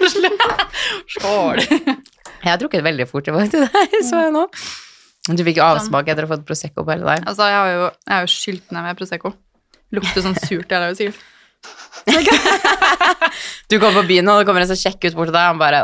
Skål. 1.17 1.61
Jeg 2.43 2.51
har 2.53 2.59
drukket 2.61 2.83
veldig 2.85 3.07
fort 3.09 3.27
i 3.27 3.33
dag 3.33 3.49
deg, 3.51 3.95
så 4.05 4.19
jeg 4.21 4.31
nå. 4.31 4.43
Du 5.35 5.41
fikk 5.43 5.57
jo 5.57 5.63
avsmak 5.65 6.07
etter 6.07 6.23
å 6.23 6.27
ha 6.29 6.35
fått 6.35 6.45
Prosecco 6.47 6.83
på 6.85 6.93
hele 6.93 7.03
deg. 7.03 7.25
Altså, 7.27 7.47
jeg 7.49 7.57
har 7.57 7.71
jo, 7.71 7.87
jeg 8.05 8.13
har 8.13 8.21
jo 8.23 8.29
skylt 8.31 8.75
ned 8.75 8.85
med 8.85 8.99
Prosecco. 8.99 9.31
Lukter 9.97 10.23
sånn 10.23 10.37
surt, 10.37 10.69
jeg 10.69 10.77
hele 10.77 10.95
sikkert. 10.99 11.25
Du 13.69 13.79
kommer 13.79 14.01
på 14.01 14.07
byen, 14.07 14.29
og 14.31 14.39
det 14.39 14.47
kommer 14.47 14.63
en 14.63 14.69
sånn 14.69 14.79
kjekk 14.79 15.09
ut 15.09 15.17
bort 15.17 15.27
til 15.31 15.35
deg, 15.35 15.43
og 15.43 15.49
han 15.51 15.59
bare 15.59 15.81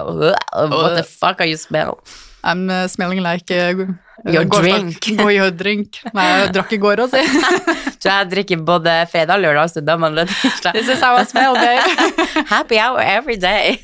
What 0.71 0.95
the 0.97 1.03
fuck 1.03 1.41
are 1.43 1.49
you 1.49 1.59
smell? 1.59 1.99
I'm 2.43 2.69
uh, 2.69 2.87
smelling 2.91 3.21
like 3.23 3.51
uh, 3.51 3.87
Your 4.27 4.45
drink. 4.45 4.99
Go 5.17 5.27
your 5.31 5.51
drink. 5.51 5.97
Nei, 6.15 6.25
jeg 6.29 6.51
drakk 6.55 6.73
i 6.75 6.79
går 6.79 7.01
òg, 7.05 7.11
si. 7.11 7.23
Så 8.03 8.07
jeg 8.11 8.29
drikker 8.31 8.61
både 8.67 8.93
fredag, 9.11 9.41
lørdag, 9.43 9.71
søndag, 9.73 9.99
mandag, 9.99 10.31
tirsdag. 10.31 10.77
This 10.77 10.91
is 10.95 11.03
how 11.03 11.17
I 11.19 11.25
smell, 11.27 11.55
babe. 11.59 11.83
Happy 12.53 12.79
hour 12.79 12.99
every 13.03 13.35
day. 13.39 13.79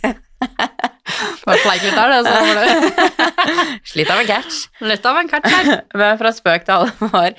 Fleik 1.44 1.84
litt 1.84 1.98
der, 1.98 2.14
det, 2.14 2.20
så 2.24 2.32
var 2.32 2.60
det 2.60 3.80
Slitt 3.90 4.12
av 4.14 4.22
en 4.22 4.28
catch. 4.30 4.62
litt 4.86 5.08
av 5.10 5.20
en 5.20 5.32
catch 5.32 5.50
her. 5.52 5.72
Men 6.00 6.20
fra 6.22 6.32
spøk 6.36 6.68
til 6.68 6.76
alvor 6.78 7.36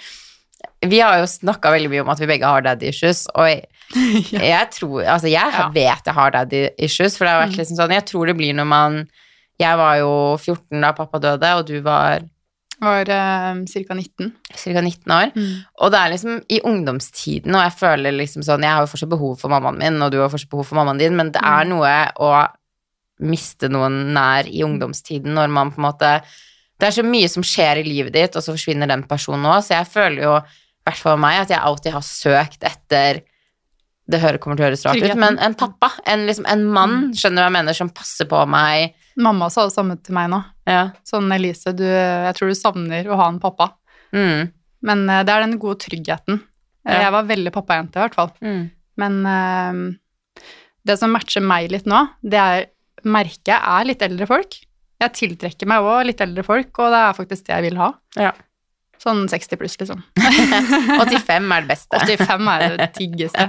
Vi 0.82 1.00
har 1.00 1.18
jo 1.20 1.26
snakka 1.28 1.70
veldig 1.74 1.90
mye 1.92 2.00
om 2.02 2.08
at 2.08 2.20
vi 2.22 2.26
begge 2.30 2.48
har 2.48 2.62
daddy 2.64 2.88
issues, 2.88 3.26
og 3.34 3.48
jeg, 3.50 3.64
jeg 4.32 4.70
tror 4.72 5.02
Altså, 5.04 5.28
jeg 5.28 5.52
Ja. 5.52 5.68
vet 5.74 6.04
jeg 6.06 6.14
har 6.14 6.30
daddy 6.30 6.68
issues, 6.78 7.16
for 7.18 7.24
det 7.26 7.32
har 7.34 7.42
vært 7.46 7.52
Mm. 7.56 7.58
liksom 7.60 7.76
sånn 7.76 7.92
Jeg 7.92 8.06
tror 8.06 8.26
det 8.26 8.36
blir 8.36 8.54
når 8.54 8.66
man 8.66 9.08
Jeg 9.60 9.76
var 9.76 9.96
jo 9.98 10.12
14 10.38 10.80
da 10.80 10.92
pappa 10.92 11.18
døde, 11.20 11.50
og 11.58 11.66
du 11.66 11.80
var 11.82 12.20
Var 12.80 13.10
uh, 13.12 13.60
ca. 13.68 13.92
19. 13.94 14.32
ca. 14.56 14.80
19 14.80 15.12
år. 15.12 15.32
Og 15.82 15.90
det 15.92 15.98
er 16.00 16.10
liksom 16.14 16.38
i 16.48 16.60
ungdomstiden, 16.64 17.52
og 17.54 17.60
jeg 17.66 17.74
føler 17.76 18.12
liksom 18.16 18.40
sånn 18.42 18.62
Jeg 18.64 18.72
har 18.72 18.80
jo 18.86 18.88
fortsatt 18.94 19.10
behov 19.12 19.36
for 19.38 19.48
mammaen 19.52 19.76
min, 19.78 20.00
og 20.00 20.10
du 20.12 20.16
har 20.22 20.30
fortsatt 20.32 20.48
behov 20.48 20.64
for 20.70 20.76
mammaen 20.80 20.98
din, 20.98 21.14
men 21.14 21.30
det 21.30 21.42
er 21.44 21.64
Mm. 21.66 21.68
noe 21.68 22.12
å 22.16 22.48
miste 23.20 23.68
noen 23.68 24.14
nær 24.14 24.48
i 24.48 24.62
ungdomstiden 24.64 25.34
når 25.36 25.50
man 25.52 25.70
på 25.72 25.76
en 25.82 25.92
måte 25.92 26.22
Det 26.80 26.86
er 26.88 27.02
så 27.02 27.04
mye 27.04 27.28
som 27.28 27.42
skjer 27.44 27.82
i 27.82 27.84
livet 27.84 28.14
ditt, 28.14 28.36
og 28.36 28.40
så 28.42 28.54
forsvinner 28.56 28.88
den 28.88 29.02
personen 29.04 29.44
òg, 29.44 29.60
så 29.60 29.74
jeg 29.76 29.86
føler 29.92 30.22
jo, 30.24 30.40
hvert 30.88 31.02
fall 31.02 31.20
meg, 31.20 31.42
at 31.44 31.52
jeg 31.52 31.60
alltid 31.60 31.94
har 31.96 32.06
søkt 32.06 32.64
etter 32.66 33.22
det 34.10 34.18
hører, 34.18 34.40
kommer 34.42 34.58
til 34.58 34.64
å 34.64 34.68
høres 34.70 34.82
rart 34.86 34.98
ut, 34.98 35.18
men 35.20 35.36
en 35.38 35.54
pappa, 35.54 35.92
en, 36.10 36.24
liksom, 36.26 36.46
en 36.50 36.64
mann, 36.74 36.94
skjønner 37.14 37.36
du 37.36 37.42
hva 37.44 37.50
jeg 37.50 37.56
mener, 37.60 37.76
som 37.78 37.92
passer 37.94 38.26
på 38.30 38.40
meg. 38.50 38.96
Mamma 39.22 39.46
sa 39.54 39.68
det 39.68 39.74
samme 39.76 39.94
til 40.02 40.16
meg 40.16 40.32
nå. 40.32 40.40
Ja. 40.66 40.88
Sånn, 41.06 41.30
Elise, 41.34 41.70
du, 41.76 41.84
jeg 41.86 42.34
tror 42.34 42.50
du 42.50 42.56
savner 42.58 43.06
å 43.06 43.18
ha 43.20 43.28
en 43.30 43.38
pappa. 43.42 43.68
Mm. 44.10 44.50
Men 44.88 45.04
uh, 45.06 45.20
det 45.26 45.34
er 45.34 45.44
den 45.46 45.60
gode 45.62 45.82
tryggheten. 45.86 46.40
Eh, 46.40 46.96
Ja. 46.96 47.04
Jeg 47.04 47.12
var 47.12 47.28
veldig 47.28 47.52
pappajente, 47.54 48.00
i 48.00 48.02
hvert 48.06 48.18
fall. 48.18 48.30
Mm. 48.42 48.62
Men 48.98 49.18
uh, 49.28 50.42
det 50.88 50.96
som 50.98 51.12
matcher 51.14 51.44
meg 51.44 51.70
litt 51.70 51.86
nå, 51.90 52.02
det 52.24 52.40
er 52.40 52.68
merker 53.06 53.54
jeg 53.54 53.60
er 53.60 53.88
litt 53.88 54.02
eldre 54.04 54.26
folk. 54.28 54.56
Jeg 55.00 55.16
tiltrekker 55.16 55.68
meg 55.70 55.86
òg 55.86 56.02
litt 56.10 56.20
eldre 56.20 56.42
folk, 56.44 56.72
og 56.82 56.90
det 56.92 57.04
er 57.06 57.16
faktisk 57.16 57.46
det 57.46 57.54
jeg 57.54 57.68
vil 57.70 57.78
ha. 57.80 57.92
Ja. 58.18 58.32
Sånn 59.00 59.22
60 59.32 59.56
pluss, 59.60 59.78
liksom. 59.80 60.02
85 61.00 61.54
er 61.54 61.64
det 61.64 61.70
beste. 61.70 62.00
85 62.04 62.50
er 62.52 62.64
det 62.76 62.88
diggeste. 62.98 63.46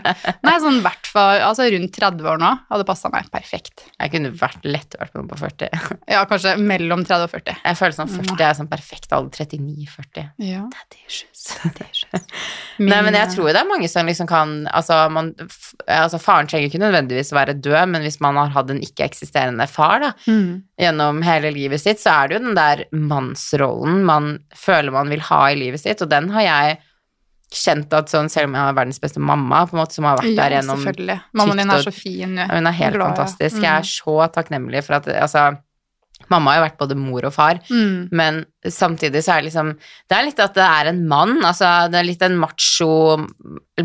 Nei, 0.47 0.53
sånn 0.63 0.79
hvert 0.85 1.09
fall 1.11 1.41
altså 1.43 1.67
rundt 1.73 1.91
30 1.97 2.29
år 2.31 2.39
nå 2.39 2.51
hadde 2.71 2.87
passa 2.87 3.11
meg 3.11 3.27
perfekt. 3.33 3.83
Jeg 3.97 4.13
kunne 4.13 4.31
vært 4.39 4.63
lett 4.63 4.95
vært 4.99 5.15
med 5.15 5.25
noen 5.25 5.31
på 5.33 5.39
40. 5.41 5.97
Ja, 6.11 6.23
kanskje 6.29 6.55
mellom 6.59 7.03
30 7.03 7.27
og 7.27 7.33
40. 7.33 7.59
Jeg 7.65 7.79
føler 7.81 7.97
sånn 7.97 8.13
40 8.13 8.45
er 8.47 8.57
sånn 8.61 8.71
perfekt 8.71 9.15
alder. 9.17 9.31
39-40. 9.41 10.31
Ja. 10.43 10.63
Daddy 10.71 11.03
issues. 11.07 11.45
Nei, 12.81 12.99
men 13.03 13.15
jeg 13.17 13.31
tror 13.35 13.51
det 13.51 13.61
er 13.61 13.69
mange 13.69 13.87
som 13.91 14.07
liksom 14.07 14.27
kan 14.29 14.53
Altså, 14.71 14.97
man, 15.13 15.31
altså 15.95 16.19
faren 16.21 16.49
trenger 16.49 16.69
ikke 16.69 16.81
nødvendigvis 16.81 17.33
å 17.33 17.39
være 17.39 17.57
død, 17.59 17.81
men 17.93 18.05
hvis 18.05 18.19
man 18.23 18.39
har 18.39 18.53
hatt 18.55 18.71
en 18.73 18.81
ikke-eksisterende 18.83 19.67
far 19.69 20.03
da, 20.03 20.11
mm. 20.27 20.47
gjennom 20.81 21.21
hele 21.25 21.51
livet 21.55 21.83
sitt, 21.83 22.01
så 22.01 22.13
er 22.15 22.29
det 22.31 22.37
jo 22.37 22.45
den 22.47 22.57
der 22.57 22.85
mannsrollen 22.95 24.05
man 24.07 24.31
føler 24.57 24.93
man 24.95 25.11
vil 25.11 25.23
ha 25.31 25.43
i 25.51 25.59
livet 25.59 25.83
sitt, 25.83 26.03
og 26.03 26.11
den 26.13 26.31
har 26.35 26.47
jeg 26.47 26.79
kjent 27.51 27.91
at 27.95 28.11
sånn, 28.11 28.29
selv 28.31 28.47
om 28.49 28.55
jeg 28.55 28.63
har 28.63 28.77
verdens 28.77 29.01
beste 29.03 29.19
mamma, 29.19 29.65
på 29.67 29.75
en 29.75 29.81
måte 29.81 29.97
som 29.97 30.07
har 30.07 30.19
vært 30.21 30.37
der 30.37 30.53
Ja, 30.55 30.61
gjennom 30.61 30.79
selvfølgelig. 30.85 31.17
Mammaen 31.35 31.61
din 31.61 31.73
er 31.75 31.83
så 31.83 31.93
fin. 31.95 32.37
ja, 32.39 32.47
Hun 32.47 32.69
er 32.69 32.77
helt 32.77 32.95
Glad, 32.95 33.03
ja. 33.03 33.09
fantastisk. 33.11 33.57
Mm. 33.57 33.65
Jeg 33.65 33.73
er 33.73 33.89
så 33.91 34.15
takknemlig 34.37 34.83
for 34.87 34.97
at 35.01 35.09
altså, 35.11 35.43
Mamma 36.31 36.53
har 36.55 36.61
jo 36.61 36.65
vært 36.69 36.79
både 36.81 36.95
mor 36.97 37.27
og 37.27 37.33
far, 37.35 37.59
Mm. 37.69 38.07
men 38.11 38.45
samtidig 38.65 39.21
så 39.25 39.33
er 39.35 39.41
det 39.41 39.49
liksom 39.51 39.71
Det 40.09 40.17
er 40.17 40.23
litt 40.27 40.39
at 40.39 40.53
det 40.53 40.63
er 40.63 40.89
en 40.91 41.03
mann, 41.09 41.37
altså 41.43 41.89
det 41.91 41.99
er 41.99 42.03
litt 42.07 42.19
den 42.23 42.37
macho 42.39 42.91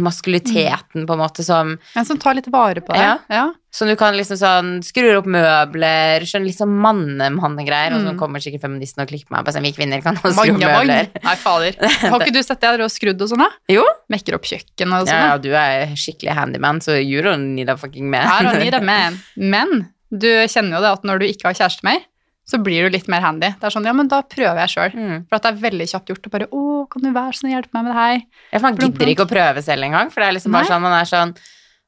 maskuliteten, 0.07 1.07
på 1.07 1.13
en 1.15 1.21
måte, 1.21 1.43
som 1.45 1.77
En 1.97 2.05
som 2.05 2.19
tar 2.21 2.35
litt 2.39 2.49
vare 2.53 2.83
på 2.85 2.93
deg. 2.95 3.01
Ja. 3.03 3.15
Ja. 3.31 3.47
Som 3.77 3.89
du 3.91 3.97
kan 3.97 4.15
liksom 4.17 4.39
sånn 4.41 4.69
Skrur 4.87 5.19
opp 5.21 5.27
møbler, 5.29 6.25
skjønner 6.29 6.49
litt 6.49 6.59
sånn 6.61 6.73
manne-mannegreier. 6.81 7.93
Og 7.97 8.01
så 8.07 8.13
Mm. 8.15 8.19
kommer 8.19 8.41
sikkert 8.41 8.63
feministen 8.63 9.03
og 9.03 9.09
klikker 9.09 9.31
meg 9.31 9.45
på 9.45 9.53
sånn 9.53 9.63
Vi 9.63 9.73
kvinner 9.73 10.03
kan 10.03 10.17
også 10.17 10.33
skru 10.33 10.55
opp 10.55 10.61
møbler. 10.61 11.09
Nei, 11.25 11.35
fader. 11.37 11.75
Har 12.11 12.21
ikke 12.21 12.33
du 12.33 12.43
sett 12.43 12.61
det 12.61 12.71
der 12.79 12.85
og 12.85 12.91
skrudd 12.91 13.21
og 13.21 13.29
sånn, 13.29 13.39
da? 13.45 13.51
Jo. 13.69 13.85
Mekker 14.11 14.35
opp 14.35 14.43
kjøkkenet 14.49 15.01
og 15.03 15.07
Ja, 15.09 15.13
sånn. 15.13 15.29
ja, 15.29 15.37
du 15.39 15.51
er 15.55 15.87
skikkelig 15.97 16.35
handyman, 16.35 16.81
så 16.81 16.97
you 17.03 17.23
don't 17.23 17.55
need 17.55 17.69
a 17.69 17.77
fucking 17.77 18.09
man. 18.11 18.27
Her 18.27 18.47
og 18.55 18.61
nede, 18.63 18.81
men, 18.83 19.21
men 19.37 19.89
du 20.11 20.29
kjenner 20.49 20.77
jo 20.79 20.81
det 20.81 20.93
at 20.93 21.03
når 21.05 21.19
du 21.21 21.27
ikke 21.27 21.45
har 21.51 21.55
kjæreste 21.55 21.85
mer, 21.85 22.01
så 22.47 22.61
blir 22.63 22.87
du 22.87 22.95
litt 22.95 23.09
mer 23.11 23.25
handy. 23.25 23.49
Det 23.59 23.67
er 23.67 23.75
sånn, 23.75 23.87
ja, 23.89 23.93
men 23.97 24.07
da 24.07 24.21
prøver 24.23 24.61
jeg 24.63 24.71
sjøl. 24.77 24.93
Mm. 24.95 25.25
For 25.27 25.35
at 25.39 25.43
det 25.43 25.51
er 25.51 25.63
veldig 25.65 25.87
kjapt 25.91 26.13
gjort 26.13 26.29
å 26.29 26.31
bare 26.31 26.47
Å, 26.55 26.63
kan 26.93 27.03
du 27.03 27.11
være 27.11 27.35
sånn 27.35 27.51
hjelpe 27.51 27.75
meg 27.75 27.89
med 27.89 27.91
det 27.93 27.99
her? 27.99 28.21
Ja, 28.53 28.61
for 28.61 28.69
man 28.69 28.79
gidder 28.79 29.11
ikke 29.11 29.27
å 29.27 29.31
prøve 29.33 29.63
selv 29.67 29.83
engang, 29.89 30.13
for 30.15 30.23
det 30.23 30.29
er 30.31 30.37
liksom 30.39 30.55
bare 30.55 30.63
Nei. 30.69 30.71
sånn 30.71 30.85
man 30.87 30.95
er 31.01 31.09
sånn 31.11 31.35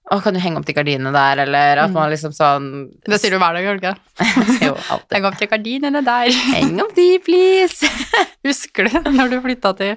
Å, 0.09 0.19
kan 0.25 0.33
du 0.35 0.41
henge 0.41 0.57
opp 0.59 0.65
de 0.67 0.73
gardinene 0.73 1.13
der, 1.13 1.43
eller 1.45 1.83
at 1.85 1.91
Mm. 1.93 1.95
man 2.01 2.11
liksom 2.11 2.33
sånn 2.33 2.69
Det 3.07 3.21
sier 3.21 3.31
du 3.31 3.39
hver 3.39 3.55
dag, 3.55 3.63
gjør 3.63 3.79
du 3.79 3.87
ikke? 3.87 3.97
Alltid. 4.91 5.15
Jeg 5.15 5.25
opp 5.31 5.39
til 5.39 5.51
gardinene 5.55 6.03
der. 6.05 6.31
Heng 6.57 6.81
opp 6.83 6.95
de, 6.97 7.09
please. 7.23 7.87
Husker 8.49 8.89
du 8.89 9.11
når 9.15 9.31
du 9.37 9.41
flytta 9.45 9.75
til, 9.79 9.97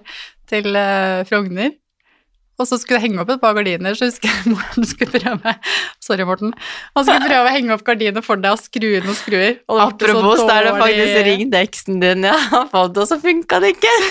til 0.51 0.75
uh, 0.75 1.23
Frogner? 1.25 1.71
Og 2.61 2.67
så 2.69 2.77
skulle 2.77 2.99
jeg 2.99 3.09
henge 3.09 3.23
opp 3.23 3.31
et 3.33 3.41
par 3.41 3.55
gardiner, 3.57 3.95
så 3.97 4.07
husker 4.09 4.29
jeg 4.29 4.51
Morten 4.53 4.87
skulle 4.87 5.21
prøve 5.21 5.53
Sorry, 6.03 6.25
Morten. 6.27 6.53
Han 6.97 7.07
skulle 7.07 7.27
prøve 7.27 7.49
å 7.49 7.53
henge 7.55 7.75
opp 7.75 7.85
gardiner 7.87 8.25
for 8.25 8.41
deg 8.41 8.55
og 8.55 8.61
skru 8.61 8.87
inn 8.91 9.07
noen 9.07 9.17
skruer. 9.17 9.57
Og 9.71 9.81
Apropos, 9.87 10.43
da 10.45 10.59
er 10.59 10.69
det 10.69 10.75
faktisk 10.79 11.23
ringt 11.29 11.57
eksen 11.61 12.01
din 12.03 12.27
ja. 12.29 12.35
Han 12.53 12.69
fant 12.71 12.93
det, 12.95 13.05
og 13.05 13.09
så 13.09 13.17
funka 13.21 13.61
det 13.63 13.75
ikke. 13.77 13.95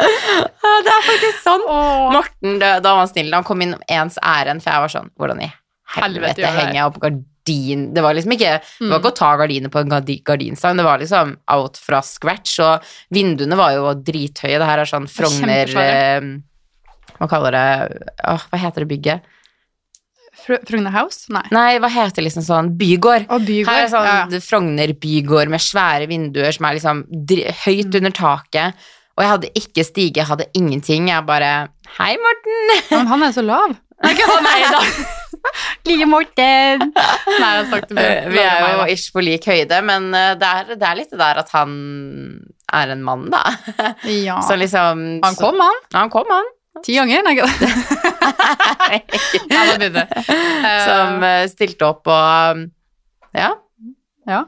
Det 0.00 0.88
er 0.88 1.02
faktisk 1.04 1.42
sånn. 1.44 1.64
Åh. 1.68 2.06
Morten, 2.14 2.54
da 2.62 2.78
var 2.80 3.02
han 3.02 3.10
snill. 3.10 3.28
Han 3.36 3.44
kom 3.44 3.60
inn 3.60 3.74
om 3.76 3.82
ens 3.92 4.16
ærend, 4.24 4.64
for 4.64 4.72
jeg 4.72 4.84
var 4.86 4.92
sånn 4.94 5.10
Hvordan 5.20 5.42
i 5.44 5.50
Helvete 5.90 6.38
helvete 6.38 6.50
henger 6.54 6.76
jeg 6.78 6.86
opp 6.86 6.98
gardin 7.50 7.92
Det 7.94 8.02
var 8.02 8.14
liksom 8.14 8.32
ikke 8.32 8.52
Det 8.60 8.88
var 8.88 8.98
Mm. 8.98 9.02
ikke 9.02 9.12
å 9.12 9.16
ta 9.16 9.36
gardiner 9.36 9.68
på 9.70 9.80
en 9.80 9.88
gardi- 9.90 10.22
gardinstang, 10.24 10.76
det 10.76 10.84
var 10.84 10.98
liksom 10.98 11.36
out 11.48 11.76
fra 11.76 12.00
scratch, 12.02 12.58
og 12.60 12.82
vinduene 13.12 13.56
var 13.56 13.72
jo 13.72 13.94
drithøye. 13.94 14.58
Det 14.58 14.66
her 14.66 14.78
er 14.78 14.84
sånn 14.84 15.08
Frogner 15.08 15.68
eh, 15.76 16.20
Hva 17.18 17.28
kaller 17.28 17.50
det 17.52 18.02
Åh, 18.24 18.46
Hva 18.50 18.58
heter 18.58 18.84
det 18.84 18.88
bygget? 18.88 19.20
Fr- 20.46 20.62
Frogner 20.66 20.90
House? 20.94 21.26
Nei. 21.28 21.42
Nei, 21.52 21.78
hva 21.78 21.90
heter 21.90 22.22
liksom 22.22 22.42
sånn 22.46 22.70
Bygård. 22.78 23.26
Å, 23.28 23.38
bygård. 23.44 23.68
Her 23.68 23.84
er 23.84 23.90
sånn 23.92 24.06
ja, 24.06 24.26
ja. 24.30 24.40
Frogner 24.40 24.94
bygård 24.94 25.48
med 25.52 25.60
svære 25.60 26.06
vinduer 26.08 26.52
som 26.56 26.64
er 26.66 26.78
liksom 26.78 27.04
høyt 27.66 27.90
Mm. 27.90 27.96
under 28.00 28.10
taket. 28.10 28.74
Og 29.18 29.24
jeg 29.24 29.30
hadde 29.34 29.50
ikke 29.54 29.84
stige, 29.84 30.16
jeg 30.16 30.24
hadde 30.30 30.46
ingenting. 30.54 31.08
Jeg 31.08 31.26
bare 31.26 31.68
Hei, 31.98 32.16
Morten! 32.16 32.80
Men 32.90 33.06
han 33.06 33.22
er 33.24 33.32
så 33.32 33.42
lav. 33.44 33.76
Nei, 34.02 34.14
ikke 34.14 34.28
han 34.30 34.42
meg, 34.42 34.62
da. 34.72 35.19
Lille 35.88 36.06
Morten. 36.06 36.84
Nei, 36.94 37.00
jeg 37.40 37.42
har 37.42 37.68
sagt 37.70 37.90
det 37.94 38.04
Eh, 38.04 38.28
Vi 38.32 38.38
er 38.42 38.66
jo 38.76 38.86
ish 38.92 39.08
på 39.14 39.22
lik 39.24 39.46
høyde, 39.48 39.80
men 39.86 40.10
eh, 40.14 40.32
det 40.40 40.48
er, 40.48 40.72
det 40.76 40.86
er 40.90 40.98
litt 40.98 41.10
det 41.14 41.20
der 41.20 41.40
at 41.42 41.50
han 41.56 41.72
er 42.72 42.92
en 42.94 43.02
mann, 43.06 43.28
da. 43.32 43.42
Ja. 44.28 44.40
Så 44.46 44.56
liksom 44.60 45.06
Han 45.24 45.38
kom, 45.40 45.58
han. 45.62 45.78
Så, 45.90 45.96
han 45.98 46.10
kom, 46.12 46.30
han. 46.30 46.50
Ti 46.86 46.94
ganger. 47.00 47.24
Nei. 47.30 49.00
Eh, 49.50 50.84
Som 50.86 51.22
eh, 51.26 51.44
stilte 51.50 51.88
opp 51.88 52.08
og 52.10 52.66
Ja. 53.36 53.52
Ja. 54.28 54.44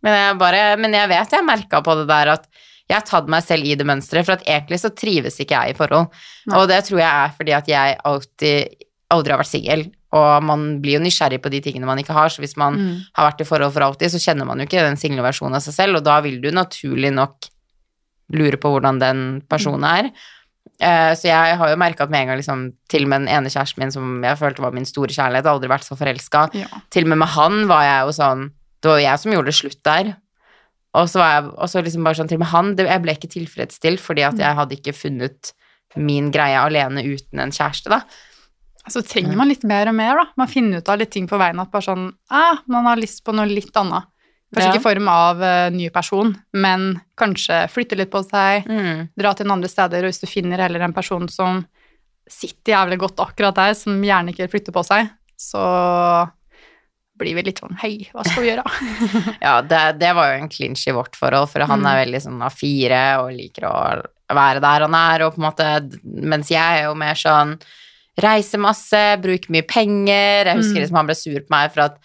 Men 0.00 0.14
jeg 0.16 0.38
bare 0.40 0.62
Men 0.80 0.94
jeg 0.96 1.10
vet 1.10 1.34
jeg 1.36 1.44
merka 1.46 1.82
på 1.84 1.96
det 2.00 2.06
der 2.10 2.34
at 2.38 2.46
jeg 2.90 2.96
har 2.98 3.04
tatt 3.06 3.28
meg 3.30 3.44
selv 3.46 3.68
i 3.70 3.76
det 3.78 3.84
mønsteret, 3.86 4.26
for 4.26 4.34
at 4.34 4.46
egentlig 4.50 4.80
så 4.82 4.88
trives 4.90 5.36
ikke 5.38 5.54
jeg 5.54 5.74
i 5.74 5.78
forhold. 5.78 6.08
Nei. 6.50 6.56
Og 6.58 6.64
det 6.66 6.80
tror 6.88 6.98
jeg 6.98 7.06
er 7.06 7.36
fordi 7.36 7.52
at 7.54 7.68
jeg 7.70 7.98
alltid 8.10 8.80
aldri 9.14 9.30
har 9.30 9.38
vært 9.44 9.50
singel, 9.52 9.84
og 10.12 10.42
man 10.42 10.80
blir 10.82 10.98
jo 10.98 11.04
nysgjerrig 11.04 11.38
på 11.42 11.50
de 11.50 11.60
tingene 11.60 11.86
man 11.86 11.98
ikke 12.02 12.12
har, 12.16 12.28
så 12.28 12.40
hvis 12.42 12.56
man 12.56 12.74
Mm. 12.74 13.00
har 13.14 13.30
vært 13.30 13.40
i 13.40 13.44
forhold 13.44 13.72
for 13.72 13.80
alltid, 13.86 14.10
så 14.10 14.18
kjenner 14.18 14.44
man 14.46 14.58
jo 14.58 14.66
ikke 14.66 14.82
den 14.82 14.96
single 14.96 15.22
versjonen 15.22 15.54
av 15.54 15.62
seg 15.62 15.74
selv, 15.74 15.96
og 15.96 16.04
da 16.04 16.20
vil 16.20 16.40
du 16.40 16.50
naturlig 16.50 17.12
nok 17.14 17.46
lure 18.32 18.56
på 18.56 18.70
hvordan 18.74 18.98
den 19.00 19.42
personen 19.48 19.84
er. 19.84 20.10
Eh, 20.80 21.14
Så 21.14 21.28
jeg 21.28 21.56
har 21.58 21.68
jo 21.70 21.76
merka 21.76 22.02
at 22.04 22.10
med 22.10 22.22
en 22.22 22.26
gang 22.28 22.38
liksom, 22.38 22.72
til 22.88 23.02
og 23.04 23.08
med 23.08 23.20
den 23.26 23.28
ene 23.28 23.50
kjæresten 23.50 23.78
min 23.78 23.90
som 23.92 24.22
jeg 24.24 24.38
følte 24.38 24.60
var 24.62 24.72
min 24.72 24.84
store 24.84 25.08
kjærlighet, 25.14 25.46
aldri 25.46 25.68
vært 25.68 25.84
så 25.86 25.96
forelska, 25.98 26.50
Ja. 26.54 26.66
til 26.90 27.04
og 27.04 27.08
med 27.08 27.18
med 27.18 27.28
han 27.28 27.66
var 27.68 27.82
jeg 27.82 28.06
jo 28.06 28.12
sånn 28.22 28.50
Det 28.82 28.88
var 28.88 28.98
jo 28.98 29.04
jeg 29.10 29.18
som 29.18 29.32
gjorde 29.32 29.44
det 29.44 29.54
slutt 29.54 29.82
der. 29.84 30.16
Og 30.94 31.06
så 31.06 31.18
var 31.20 31.42
jeg 31.42 31.50
og 31.58 31.68
så 31.68 31.82
liksom 31.84 32.02
bare 32.02 32.14
sånn 32.14 32.28
til 32.28 32.36
og 32.36 32.40
med 32.40 32.48
han 32.48 32.74
det, 32.74 32.86
Jeg 32.88 33.02
ble 33.02 33.12
ikke 33.12 33.28
tilfredsstilt 33.30 34.00
fordi 34.00 34.22
at 34.26 34.38
jeg 34.38 34.56
hadde 34.56 34.72
ikke 34.72 34.94
funnet 34.96 35.52
min 35.96 36.30
greie 36.30 36.56
alene 36.56 37.04
uten 37.04 37.38
en 37.40 37.50
kjæreste, 37.50 37.90
da. 37.90 38.00
Så 38.90 39.02
trenger 39.06 39.36
man 39.38 39.48
litt 39.48 39.62
mer 39.64 39.88
og 39.88 39.94
mer, 39.94 40.16
da. 40.20 40.24
Man 40.40 40.48
finner 40.50 40.78
ut 40.82 40.88
av 40.90 40.98
litt 40.98 41.10
ting 41.14 41.28
på 41.30 41.38
veien 41.40 41.60
at 41.62 41.70
bare 41.70 41.86
sånn 41.86 42.08
ah, 42.30 42.58
Man 42.66 42.84
har 42.90 42.96
lyst 43.00 43.22
på 43.24 43.32
noe 43.36 43.46
litt 43.46 43.74
annet. 43.78 44.04
Kanskje 44.50 44.66
Ja. 44.66 44.72
ikke 44.74 44.80
i 44.80 44.86
form 44.88 45.08
av 45.08 45.42
uh, 45.44 45.70
ny 45.70 45.88
person, 45.94 46.32
men 46.58 47.00
kanskje 47.16 47.68
flytte 47.70 47.94
litt 47.96 48.10
på 48.10 48.24
seg, 48.26 48.66
Mm. 48.66 49.08
dra 49.16 49.30
til 49.38 49.46
noen 49.46 49.60
andre 49.60 49.68
steder, 49.70 50.02
og 50.02 50.10
hvis 50.10 50.20
du 50.20 50.26
finner 50.26 50.58
heller 50.58 50.80
en 50.82 50.92
person 50.96 51.28
som 51.30 51.64
sitter 52.28 52.72
jævlig 52.74 52.98
godt 52.98 53.22
akkurat 53.22 53.54
der, 53.54 53.74
som 53.78 54.02
gjerne 54.02 54.30
ikke 54.34 54.42
vil 54.48 54.52
flytte 54.58 54.72
på 54.74 54.82
seg, 54.84 55.08
så 55.38 55.62
blir 57.20 57.36
vi 57.36 57.42
litt 57.50 57.60
sånn 57.60 57.76
Hei, 57.82 58.08
hva 58.14 58.24
skal 58.26 58.42
vi 58.42 58.50
gjøre? 58.50 58.64
Ja, 59.46 59.60
det, 59.62 59.80
det 60.00 60.12
var 60.16 60.32
jo 60.32 60.40
en 60.42 60.48
clinch 60.52 60.86
i 60.88 60.94
vårt 60.96 61.14
forhold, 61.18 61.50
for 61.52 61.66
han 61.68 61.80
Mm. 61.84 61.90
er 61.92 62.00
veldig 62.06 62.22
sånn 62.26 62.42
A4 62.46 63.00
og 63.22 63.30
liker 63.36 63.66
å 63.68 63.74
være 64.34 64.62
der 64.62 64.84
han 64.86 64.94
er, 64.98 65.24
og 65.26 65.34
på 65.36 65.42
en 65.42 65.46
måte 65.46 65.68
Mens 66.04 66.50
jeg 66.50 66.62
er 66.80 66.88
jo 66.88 66.94
mer 66.98 67.14
sånn 67.18 67.56
Reise 68.20 68.58
masse, 68.60 69.02
bruke 69.22 69.50
mye 69.54 69.66
penger. 69.66 70.50
Jeg 70.52 70.56
husker 70.60 70.78
Mm. 70.80 70.82
liksom 70.86 70.96
han 71.02 71.06
ble 71.10 71.16
sur 71.18 71.40
på 71.40 71.50
meg 71.56 71.72
for 71.74 71.88
at 71.90 72.00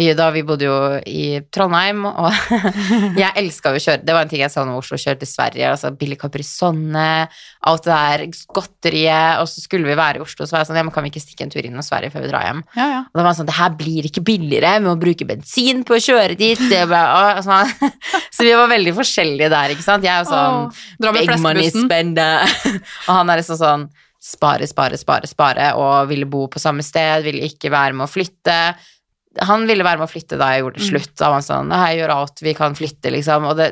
vi, 0.00 0.06
da 0.16 0.30
vi 0.32 0.40
bodde 0.48 0.64
jo 0.64 0.76
i 1.04 1.42
Trondheim, 1.52 2.06
og 2.08 2.32
jeg 3.20 3.34
elska 3.36 3.68
jo 3.74 3.76
å 3.76 3.82
kjøre 3.84 4.00
Det 4.06 4.14
var 4.16 4.22
en 4.24 4.30
ting 4.30 4.40
jeg 4.40 4.48
sa 4.54 4.62
når 4.64 4.78
Oslo 4.80 4.96
kjørte 4.96 5.20
til 5.26 5.28
Sverige. 5.28 5.66
altså 5.74 5.90
Billig 5.92 6.16
Caprisonne, 6.22 7.28
alt 7.68 7.84
det 7.84 7.92
der 7.92 8.24
godteriet. 8.56 9.42
Og 9.42 9.50
så 9.50 9.60
skulle 9.60 9.84
vi 9.90 9.98
være 9.98 10.16
i 10.16 10.24
Oslo, 10.24 10.46
så 10.46 10.56
var 10.56 10.62
jeg 10.62 10.70
sånn 10.70 10.80
Ja, 10.80 10.86
men 10.88 10.94
kan 10.94 11.04
vi 11.04 11.10
ikke 11.12 11.20
stikke 11.20 11.44
en 11.44 11.52
tur 11.52 11.60
innom 11.68 11.84
Sverige 11.84 12.14
før 12.14 12.24
vi 12.24 12.30
drar 12.32 12.46
hjem? 12.48 12.62
Ja, 12.78 12.86
ja. 12.94 13.00
Og 13.10 13.12
da 13.20 13.20
var 13.26 13.28
han 13.34 13.38
sånn, 13.42 13.50
det 13.50 13.58
her 13.60 13.76
blir 13.82 14.08
ikke 14.08 14.24
billigere, 14.24 14.72
vi 14.80 14.88
må 14.88 14.96
bruke 15.04 15.28
bensin 15.28 15.84
på 15.84 15.98
å 15.98 16.02
kjøre 16.06 16.38
dit. 16.38 16.64
Det 16.70 16.82
ble, 16.88 17.02
og, 17.20 17.42
sånn. 17.44 17.92
Så 18.34 18.46
vi 18.46 18.56
var 18.56 18.72
veldig 18.72 18.94
forskjellige 18.96 19.52
der, 19.52 19.74
ikke 19.76 19.84
sant? 19.84 20.06
Jeg 20.06 20.14
er 20.16 20.24
jo 20.24 20.30
sånn, 20.32 21.12
big 21.12 21.36
money 21.44 21.68
spender. 21.76 22.48
og 23.08 23.12
han 23.20 23.28
er 23.36 23.42
liksom 23.42 23.60
sånn, 23.60 23.90
spare, 24.20 24.66
spare, 24.68 24.98
spare, 25.00 25.26
spare, 25.30 25.70
og 25.80 26.08
ville 26.10 26.26
bo 26.28 26.46
på 26.52 26.60
samme 26.60 26.82
sted, 26.84 27.22
ville 27.24 27.46
ikke 27.48 27.70
være 27.72 27.94
med 27.96 28.04
å 28.06 28.10
flytte. 28.12 28.56
Han 29.46 29.64
ville 29.66 29.84
være 29.86 29.98
med 30.02 30.08
å 30.08 30.12
flytte 30.12 30.36
da 30.40 30.50
jeg 30.52 30.62
gjorde 30.64 30.76
det 30.78 30.84
Mm. 30.84 30.90
slutt. 30.90 31.14
Da 31.16 31.30
var 31.30 31.38
han 31.40 31.46
sånn, 31.46 31.70
jeg 31.88 31.98
gjør 32.00 32.12
alt 32.16 32.40
vi 32.44 32.54
kan 32.58 32.74
flytte, 32.74 33.10
liksom. 33.14 33.46
Og 33.48 33.56
det, 33.56 33.70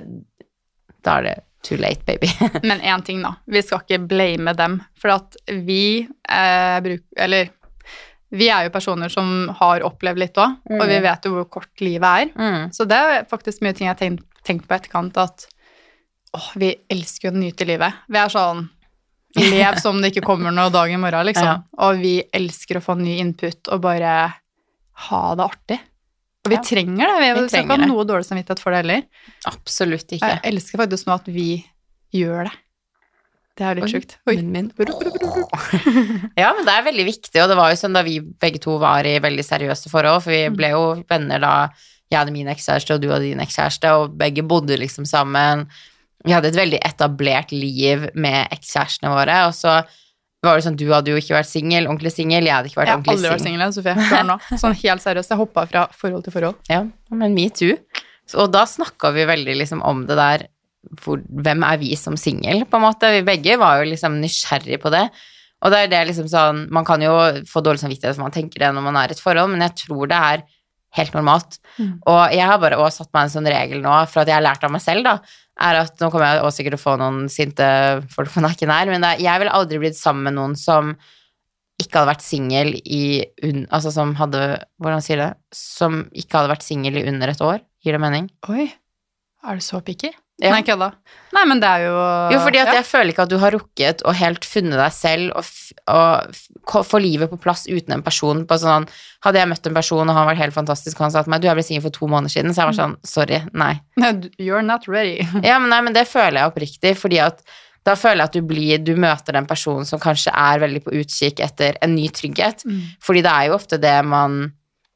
da 1.04 1.18
er 1.18 1.22
det 1.28 1.36
too 1.66 1.76
late, 1.76 2.04
baby. 2.06 2.28
Men 2.68 2.80
én 2.80 3.04
ting, 3.04 3.20
da. 3.22 3.34
Vi 3.46 3.60
skal 3.62 3.80
ikke 3.84 4.00
blame 4.08 4.54
dem. 4.56 4.78
For 4.96 5.10
at 5.16 5.36
vi 5.66 6.06
eh, 6.28 6.80
bruker 6.80 7.04
Eller 7.26 7.50
vi 8.30 8.48
er 8.52 8.64
jo 8.66 8.70
personer 8.70 9.08
som 9.08 9.48
har 9.56 9.80
opplevd 9.80 10.18
litt 10.20 10.36
òg, 10.36 10.56
og 10.70 10.82
vi 10.86 10.98
Mm. 10.98 11.02
vet 11.02 11.24
jo 11.24 11.30
hvor 11.34 11.48
kort 11.48 11.80
livet 11.80 12.04
er. 12.04 12.26
Mm. 12.36 12.70
Så 12.76 12.86
det 12.86 12.96
er 12.96 13.24
faktisk 13.24 13.62
mye 13.64 13.72
ting 13.74 13.86
jeg 13.88 13.96
har 13.96 14.00
tenkt, 14.02 14.24
tenkt 14.44 14.66
på 14.68 14.76
etterkant, 14.76 15.16
at 15.16 15.46
åh, 16.36 16.50
vi 16.60 16.74
elsker 16.92 17.30
å 17.32 17.34
nyte 17.40 17.64
livet. 17.66 17.92
Vi 18.08 18.18
er 18.20 18.28
sånn 18.28 18.68
Lev 19.36 19.76
som 19.82 20.00
det 20.00 20.12
ikke 20.14 20.24
kommer 20.24 20.50
noe 20.54 20.70
dag 20.72 20.90
i 20.90 20.96
morgen, 20.96 21.26
liksom. 21.28 21.44
Ja. 21.44 21.56
Og 21.84 21.98
vi 22.00 22.22
elsker 22.32 22.78
å 22.80 22.82
få 22.84 22.96
ny 22.98 23.18
input 23.20 23.68
og 23.68 23.82
bare 23.84 24.14
ha 25.08 25.34
det 25.36 25.44
artig. 25.44 25.78
Og 26.46 26.50
vi 26.50 26.54
Ja. 26.56 26.62
trenger 26.62 27.06
det. 27.06 27.18
Vi, 27.20 27.40
Vi 27.42 27.48
skal 27.48 27.64
ikke 27.66 27.76
ha 27.76 27.86
noe 27.86 28.04
dårlig 28.08 28.24
samvittighet 28.24 28.58
for 28.62 28.70
det 28.72 28.78
heller. 28.84 29.02
Absolutt 29.46 30.08
ikke. 30.16 30.30
Jeg 30.32 30.40
elsker 30.54 30.78
faktisk 30.80 31.06
nå 31.06 31.14
at 31.14 31.26
vi 31.26 31.64
gjør 32.14 32.44
det. 32.48 32.52
Det 33.58 33.66
er 33.66 33.74
litt 33.74 33.90
sjukt. 33.90 34.16
Oi. 34.28 34.36
munnen 34.36 34.52
min. 34.52 34.72
Ja, 36.38 36.52
men 36.54 36.64
det 36.64 36.72
er 36.74 36.84
veldig 36.86 37.04
viktig, 37.08 37.40
og 37.42 37.48
det 37.50 37.56
var 37.58 37.72
jo 37.72 37.78
sånn 37.80 37.96
da 37.96 38.02
vi 38.06 38.20
begge 38.20 38.60
to 38.62 38.76
var 38.78 39.06
i 39.08 39.16
veldig 39.22 39.44
seriøse 39.44 39.90
forhold, 39.90 40.22
for 40.22 40.30
vi 40.30 40.48
Mm. 40.48 40.56
ble 40.56 40.68
jo 40.70 40.82
venner 41.08 41.38
da 41.40 41.68
jeg 42.10 42.18
hadde 42.20 42.32
min 42.32 42.46
ekskjæreste 42.46 42.94
og 42.94 43.00
du 43.02 43.08
hadde 43.10 43.28
din 43.28 43.40
ekskjæreste, 43.40 43.90
og 43.98 44.16
begge 44.16 44.42
bodde 44.46 44.78
liksom 44.78 45.04
sammen. 45.06 45.66
Vi 46.26 46.34
hadde 46.34 46.50
et 46.50 46.58
veldig 46.58 46.80
etablert 46.82 47.54
liv 47.54 48.08
med 48.18 48.50
ekskjærestene 48.54 49.12
våre, 49.12 49.38
og 49.46 49.54
så 49.56 49.80
var 50.44 50.58
det 50.58 50.66
sånn, 50.68 50.76
du 50.78 50.86
hadde 50.92 51.10
jo 51.10 51.18
ikke 51.18 51.34
vært 51.34 51.50
singel, 51.50 51.88
ordentlig 51.90 52.12
singel, 52.14 52.46
jeg 52.46 52.54
hadde 52.54 52.70
ikke 52.70 52.78
vært 52.78 52.90
Jeg 52.92 53.00
har 53.00 53.14
aldri 53.14 53.32
vært 53.32 53.46
singel. 53.46 53.64
Sofie. 53.74 54.58
Sånn 54.62 54.76
helt 54.84 55.02
seriøst. 55.02 55.32
Jeg 55.32 55.40
hoppa 55.40 55.64
fra 55.70 55.86
forhold 55.98 56.26
til 56.26 56.34
forhold. 56.36 56.60
Ja, 56.70 56.84
men 57.10 57.34
metoo. 57.34 57.74
og 58.36 58.52
da 58.54 58.62
snakka 58.68 59.10
vi 59.16 59.26
veldig 59.26 59.56
liksom 59.58 59.82
om 59.86 60.04
det 60.06 60.18
der, 60.18 60.46
hvor, 61.02 61.18
hvem 61.26 61.66
er 61.66 61.80
vi 61.80 61.90
som 61.98 62.14
singel, 62.20 62.62
på 62.70 62.78
en 62.78 62.86
måte. 62.86 63.10
Vi 63.16 63.26
begge 63.26 63.58
var 63.58 63.80
jo 63.80 63.90
liksom 63.90 64.20
nysgjerrig 64.22 64.78
på 64.82 64.94
det. 64.94 65.08
Og 65.66 65.74
det 65.74 65.80
er 65.82 65.88
det 65.90 66.04
liksom 66.12 66.28
sånn 66.30 66.60
Man 66.70 66.84
kan 66.86 67.02
jo 67.02 67.16
få 67.50 67.58
dårlig 67.66 67.80
samvittighet 67.82 68.14
for 68.14 68.28
man 68.28 68.34
tenker 68.34 68.62
det 68.62 68.68
når 68.76 68.84
man 68.84 68.98
er 69.00 69.10
i 69.10 69.16
et 69.16 69.22
forhold, 69.22 69.50
men 69.50 69.64
jeg 69.66 69.74
tror 69.82 70.06
det 70.06 70.20
er 70.30 70.44
helt 70.96 71.12
normalt. 71.14 71.58
Mm. 71.78 71.98
Og 72.08 72.32
jeg 72.32 72.46
har 72.48 72.58
bare 72.62 72.78
også 72.80 73.04
satt 73.04 73.12
meg 73.14 73.26
en 73.26 73.34
sånn 73.34 73.50
regel 73.52 73.82
nå, 73.84 73.92
for 74.08 74.22
at 74.22 74.30
jeg 74.30 74.38
har 74.38 74.44
lært 74.46 74.64
av 74.64 74.72
meg 74.72 74.80
selv, 74.84 75.04
da, 75.04 75.18
er 75.60 75.80
at 75.82 76.00
nå 76.00 76.08
kommer 76.10 76.30
jeg 76.32 76.42
også 76.46 76.56
sikkert 76.62 76.76
til 76.76 76.80
å 76.80 76.86
få 76.86 76.96
noen 77.00 77.28
sinte 77.32 77.68
folk 78.14 78.30
på 78.32 78.40
nakken 78.44 78.70
her, 78.72 78.86
men 78.92 79.04
er- 79.04 79.20
jeg 79.20 79.38
ville 79.42 79.52
aldri 79.52 79.78
blitt 79.82 79.98
sammen 79.98 80.24
med 80.30 80.34
noen 80.38 80.56
som 80.56 80.94
ikke 81.78 82.00
hadde 82.00 82.10
vært 82.10 82.24
singel 82.26 82.72
i 82.90 83.02
Altså 83.70 83.92
som 83.94 84.16
hadde 84.18 84.64
Hvordan 84.82 85.02
sier 85.04 85.20
det? 85.20 85.28
Som 85.54 86.08
ikke 86.10 86.40
hadde 86.40 86.50
vært 86.50 86.64
singel 86.66 86.96
i 86.98 87.04
under 87.06 87.28
et 87.30 87.38
år. 87.44 87.60
Gir 87.84 87.94
det 87.94 88.00
mening? 88.02 88.30
Oi, 88.50 88.64
er 89.46 89.54
du 89.54 89.62
så 89.62 89.78
picky? 89.84 90.10
Ja. 90.38 90.52
Nei, 90.54 90.62
kødda. 90.62 90.92
Nei, 91.34 91.42
men 91.50 91.58
det 91.60 91.68
er 91.68 91.84
jo 91.88 91.94
Jo, 92.32 92.38
fordi 92.44 92.60
at 92.62 92.70
ja. 92.70 92.74
jeg 92.78 92.86
føler 92.86 93.10
ikke 93.10 93.24
at 93.26 93.32
du 93.32 93.36
har 93.42 93.52
rukket 93.52 94.04
å 94.06 94.14
helt 94.14 94.46
funnet 94.46 94.78
deg 94.78 94.94
selv 94.94 95.34
og, 95.36 95.48
og 95.90 96.86
få 96.86 97.00
livet 97.02 97.32
på 97.32 97.40
plass 97.42 97.66
uten 97.66 97.96
en 97.96 98.04
person. 98.06 98.44
På 98.48 98.58
sånn, 98.62 98.86
hadde 99.26 99.42
jeg 99.42 99.50
møtt 99.50 99.66
en 99.66 99.78
person, 99.80 100.04
og 100.06 100.14
han 100.14 100.28
var 100.30 100.38
helt 100.38 100.54
fantastisk, 100.54 100.98
og 101.00 101.08
han 101.08 101.14
sa 101.16 101.24
til 101.26 101.34
meg 101.34 101.42
du, 101.42 101.48
jeg 101.50 101.58
ble 101.58 101.64
singel 101.66 101.84
for 101.88 101.96
to 101.96 102.10
måneder 102.10 102.36
siden, 102.36 102.54
så 102.54 102.62
jeg 102.62 102.70
var 102.70 102.78
sånn 102.78 102.94
sorry, 103.06 103.40
nei. 103.50 103.72
You're 104.38 104.62
not 104.64 104.86
ready. 104.90 105.26
Ja, 105.48 105.58
men 105.58 105.72
nei, 105.74 105.80
men 105.88 105.96
det 105.96 106.06
føler 106.10 106.40
jeg 106.40 106.52
oppriktig, 106.52 106.94
fordi 107.00 107.18
at 107.24 107.42
da 107.86 107.94
føler 107.96 108.22
jeg 108.22 108.30
at 108.30 108.36
du 108.36 108.46
blir, 108.46 108.80
du 108.84 108.94
møter 109.00 109.34
den 109.34 109.46
personen 109.48 109.86
som 109.88 110.00
kanskje 110.02 110.32
er 110.34 110.60
veldig 110.60 110.82
på 110.84 110.94
utkikk 110.98 111.42
etter 111.44 111.78
en 111.82 111.94
ny 111.96 112.08
trygghet. 112.12 112.66
Fordi 113.04 113.22
det 113.24 113.32
er 113.32 113.48
jo 113.48 113.56
ofte 113.56 113.78
det 113.80 113.96
man 114.04 114.42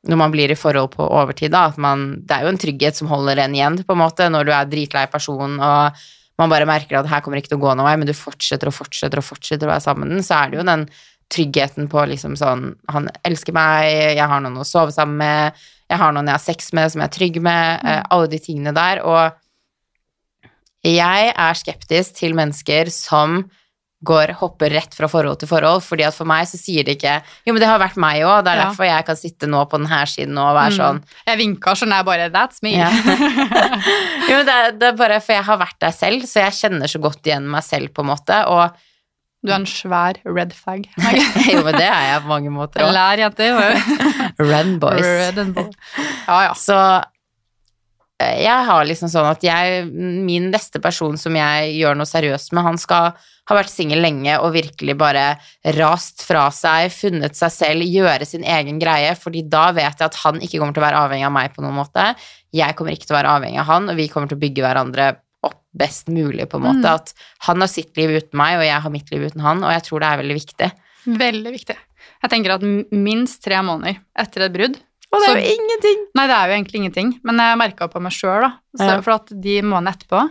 når 0.08 0.18
man 0.18 0.32
blir 0.34 0.50
i 0.50 0.58
forhold 0.58 0.90
på 0.96 1.04
overtid, 1.06 1.52
da, 1.54 1.68
at 1.70 1.78
man 1.78 2.22
Det 2.26 2.34
er 2.34 2.46
jo 2.46 2.50
en 2.52 2.58
trygghet 2.58 2.98
som 2.98 3.10
holder 3.10 3.44
en 3.44 3.54
igjen, 3.54 3.78
på 3.86 3.94
en 3.94 4.02
måte, 4.02 4.26
når 4.28 4.48
du 4.48 4.52
er 4.54 4.68
dritlei 4.70 5.06
person 5.12 5.60
og 5.60 6.02
man 6.40 6.50
bare 6.50 6.66
merker 6.66 6.98
at 6.98 7.08
her 7.10 7.20
kommer 7.22 7.38
det 7.38 7.44
ikke 7.44 7.52
til 7.54 7.60
å 7.60 7.64
gå 7.66 7.74
noen 7.76 7.86
vei, 7.86 7.96
men 8.00 8.08
du 8.08 8.16
fortsetter 8.16 8.70
og 8.70 8.74
fortsetter 8.74 9.20
og 9.20 9.26
fortsetter 9.26 9.68
å 9.68 9.72
være 9.74 9.84
sammen 9.84 10.08
med 10.08 10.16
den, 10.16 10.26
så 10.26 10.40
er 10.40 10.50
det 10.50 10.58
jo 10.58 10.66
den 10.66 10.86
tryggheten 11.32 11.88
på 11.92 12.02
liksom 12.10 12.34
sånn 12.36 12.64
Han 12.92 13.08
elsker 13.24 13.54
meg, 13.56 14.16
jeg 14.18 14.28
har 14.28 14.42
noen 14.42 14.60
å 14.60 14.68
sove 14.68 14.92
sammen 14.94 15.20
med, 15.20 15.62
jeg 15.92 16.00
har 16.00 16.12
noen 16.12 16.28
jeg 16.28 16.38
har 16.38 16.44
sex 16.44 16.72
med, 16.76 16.92
som 16.92 17.02
jeg 17.02 17.10
er 17.10 17.16
trygg 17.18 17.38
med, 17.44 17.84
mm. 17.84 18.10
alle 18.16 18.28
de 18.32 18.40
tingene 18.42 18.74
der. 18.76 19.02
Og 19.04 20.48
jeg 20.88 21.32
er 21.32 21.58
skeptisk 21.58 22.16
til 22.18 22.36
mennesker 22.36 22.90
som 22.92 23.42
går, 24.04 24.32
hopper 24.40 24.70
rett 24.74 24.94
fra 24.94 25.06
forhold 25.08 25.38
til 25.38 25.48
forhold, 25.50 25.82
fordi 25.86 26.02
at 26.08 26.14
for 26.16 26.26
meg 26.26 26.46
så 26.50 26.58
sier 26.58 26.82
det 26.84 26.96
ikke 26.98 27.14
Jo, 27.46 27.52
men 27.54 27.60
det 27.62 27.68
har 27.70 27.78
vært 27.78 27.96
meg 28.02 28.22
òg, 28.26 28.44
det 28.44 28.52
er 28.52 28.56
Ja. 28.60 28.64
derfor 28.68 28.84
jeg 28.88 29.06
kan 29.06 29.16
sitte 29.16 29.46
nå 29.46 29.64
på 29.70 29.78
denne 29.78 30.00
siden 30.10 30.38
og 30.42 30.54
være 30.58 30.76
sånn 30.78 30.98
Mm. 31.02 31.04
Jeg 31.26 31.38
vinka, 31.38 31.74
sånn, 31.78 31.94
jeg 31.96 32.04
bare 32.04 32.30
That's 32.34 32.62
me. 32.62 32.72
ja. 32.76 32.90
jo, 34.28 34.36
men 34.36 34.46
det, 34.46 34.54
er- 34.54 34.72
det 34.78 34.88
er 34.92 34.96
bare 34.98 35.20
for 35.22 35.32
jeg 35.36 35.44
har 35.44 35.58
vært 35.58 35.78
der 35.80 35.92
selv, 35.94 36.22
så 36.26 36.42
jeg 36.46 36.52
kjenner 36.60 36.90
så 36.90 37.00
godt 37.02 37.22
igjen 37.26 37.46
meg 37.50 37.62
selv, 37.66 37.92
på 37.94 38.02
en 38.04 38.10
måte, 38.14 38.42
og 38.48 38.70
Du 39.44 39.50
er 39.50 39.56
en 39.58 39.64
svær 39.66 40.14
red 40.24 40.52
fag. 40.54 40.84
Jo, 41.50 41.64
men 41.66 41.74
det 41.74 41.82
er 41.88 42.04
jeg 42.12 42.20
på 42.22 42.28
mange 42.30 42.50
måter 42.54 42.84
òg. 42.84 42.92
Lær 42.94 43.18
jenter. 43.18 43.56
Red 44.38 44.76
boys. 44.78 45.02
Red 45.02 45.38
and 45.42 45.54
boy. 45.56 45.66
Ja, 46.28 46.36
ja. 46.46 46.52
Så 46.54 46.76
jeg 48.42 48.66
har 48.68 48.86
liksom 48.88 49.10
sånn 49.12 49.28
at 49.30 49.44
jeg, 49.44 49.84
min 49.90 50.50
neste 50.52 50.80
person 50.82 51.18
som 51.20 51.36
jeg 51.36 51.74
gjør 51.78 51.98
noe 51.98 52.08
seriøst 52.08 52.54
med, 52.56 52.66
han 52.66 52.80
skal 52.80 53.12
ha 53.50 53.56
vært 53.58 53.72
singel 53.72 54.02
lenge 54.04 54.36
og 54.38 54.54
virkelig 54.54 54.94
bare 54.98 55.24
rast 55.76 56.22
fra 56.26 56.46
seg, 56.54 56.92
funnet 56.94 57.36
seg 57.38 57.54
selv, 57.54 57.86
gjøre 57.86 58.28
sin 58.28 58.46
egen 58.46 58.78
greie, 58.82 59.16
fordi 59.18 59.42
da 59.50 59.68
vet 59.74 59.98
jeg 59.98 60.06
at 60.06 60.20
han 60.22 60.38
ikke 60.40 60.60
kommer 60.60 60.76
til 60.76 60.84
å 60.84 60.86
være 60.86 61.02
avhengig 61.06 61.28
av 61.28 61.34
meg 61.34 61.56
på 61.56 61.64
noen 61.64 61.80
måte. 61.80 62.06
Jeg 62.54 62.78
kommer 62.78 62.94
ikke 62.94 63.08
til 63.08 63.16
å 63.16 63.20
være 63.20 63.34
avhengig 63.38 63.62
av 63.64 63.70
han, 63.72 63.90
og 63.90 63.98
vi 63.98 64.08
kommer 64.12 64.30
til 64.30 64.38
å 64.38 64.44
bygge 64.44 64.66
hverandre 64.66 65.10
opp 65.42 65.58
best 65.74 66.12
mulig, 66.12 66.46
på 66.50 66.60
en 66.60 66.66
måte. 66.68 66.86
Mm. 66.86 66.92
At 66.92 67.48
han 67.48 67.64
har 67.64 67.72
sitt 67.72 67.98
liv 67.98 68.14
uten 68.14 68.38
meg, 68.38 68.60
og 68.60 68.66
jeg 68.68 68.84
har 68.86 68.94
mitt 68.94 69.10
liv 69.14 69.26
uten 69.26 69.42
han, 69.42 69.64
og 69.66 69.74
jeg 69.74 69.86
tror 69.88 70.04
det 70.04 70.10
er 70.10 70.22
veldig 70.22 70.38
viktig. 70.38 70.70
Veldig 71.18 71.56
viktig. 71.56 71.78
Jeg 72.22 72.30
tenker 72.30 72.54
at 72.54 72.66
minst 72.94 73.42
tre 73.42 73.58
måneder 73.66 73.98
etter 74.22 74.46
et 74.46 74.54
brudd 74.54 74.78
Og 75.12 75.20
det 75.20 75.28
er 75.28 75.32
Så- 75.32 75.40
jo 75.42 75.56
ingenting! 75.56 76.04
Nei, 76.16 76.26
det 76.26 76.36
er 76.36 76.46
jo 76.48 76.54
egentlig 76.56 76.78
ingenting, 76.82 77.10
men 77.22 77.36
jeg 77.42 77.58
merka 77.60 77.88
på 77.92 78.00
meg 78.00 78.12
sjøl, 78.16 78.40
da. 78.46 78.52
Så, 78.78 78.86
Ja. 78.88 79.00
For 79.04 79.12
at 79.18 79.26
de 79.28 79.58
månedene 79.62 79.92
etterpå 79.96 80.30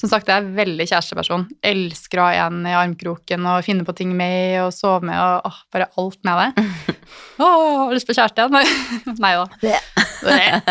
Som 0.00 0.08
sagt, 0.08 0.28
jeg 0.28 0.40
er 0.40 0.54
veldig 0.56 0.86
kjæresteperson. 0.88 1.42
Elsker 1.62 2.20
å 2.22 2.24
ha 2.24 2.46
en 2.46 2.62
i 2.64 2.70
armkroken 2.72 3.44
og 3.44 3.62
finne 3.66 3.84
på 3.84 3.92
ting 3.94 4.14
med 4.16 4.56
og 4.62 4.70
sove 4.72 5.02
med 5.04 5.12
og 5.20 5.42
åh, 5.44 5.58
bare 5.70 5.90
alt 6.00 6.16
med 6.24 6.38
det. 6.56 6.64
Åh, 7.38 7.84
har 7.84 7.92
lyst 7.92 8.08
på 8.08 8.16
kjæreste 8.16 8.46
igjen? 8.48 9.18
Nei, 9.20 9.34
da. 9.36 9.46
Det. 9.60 10.64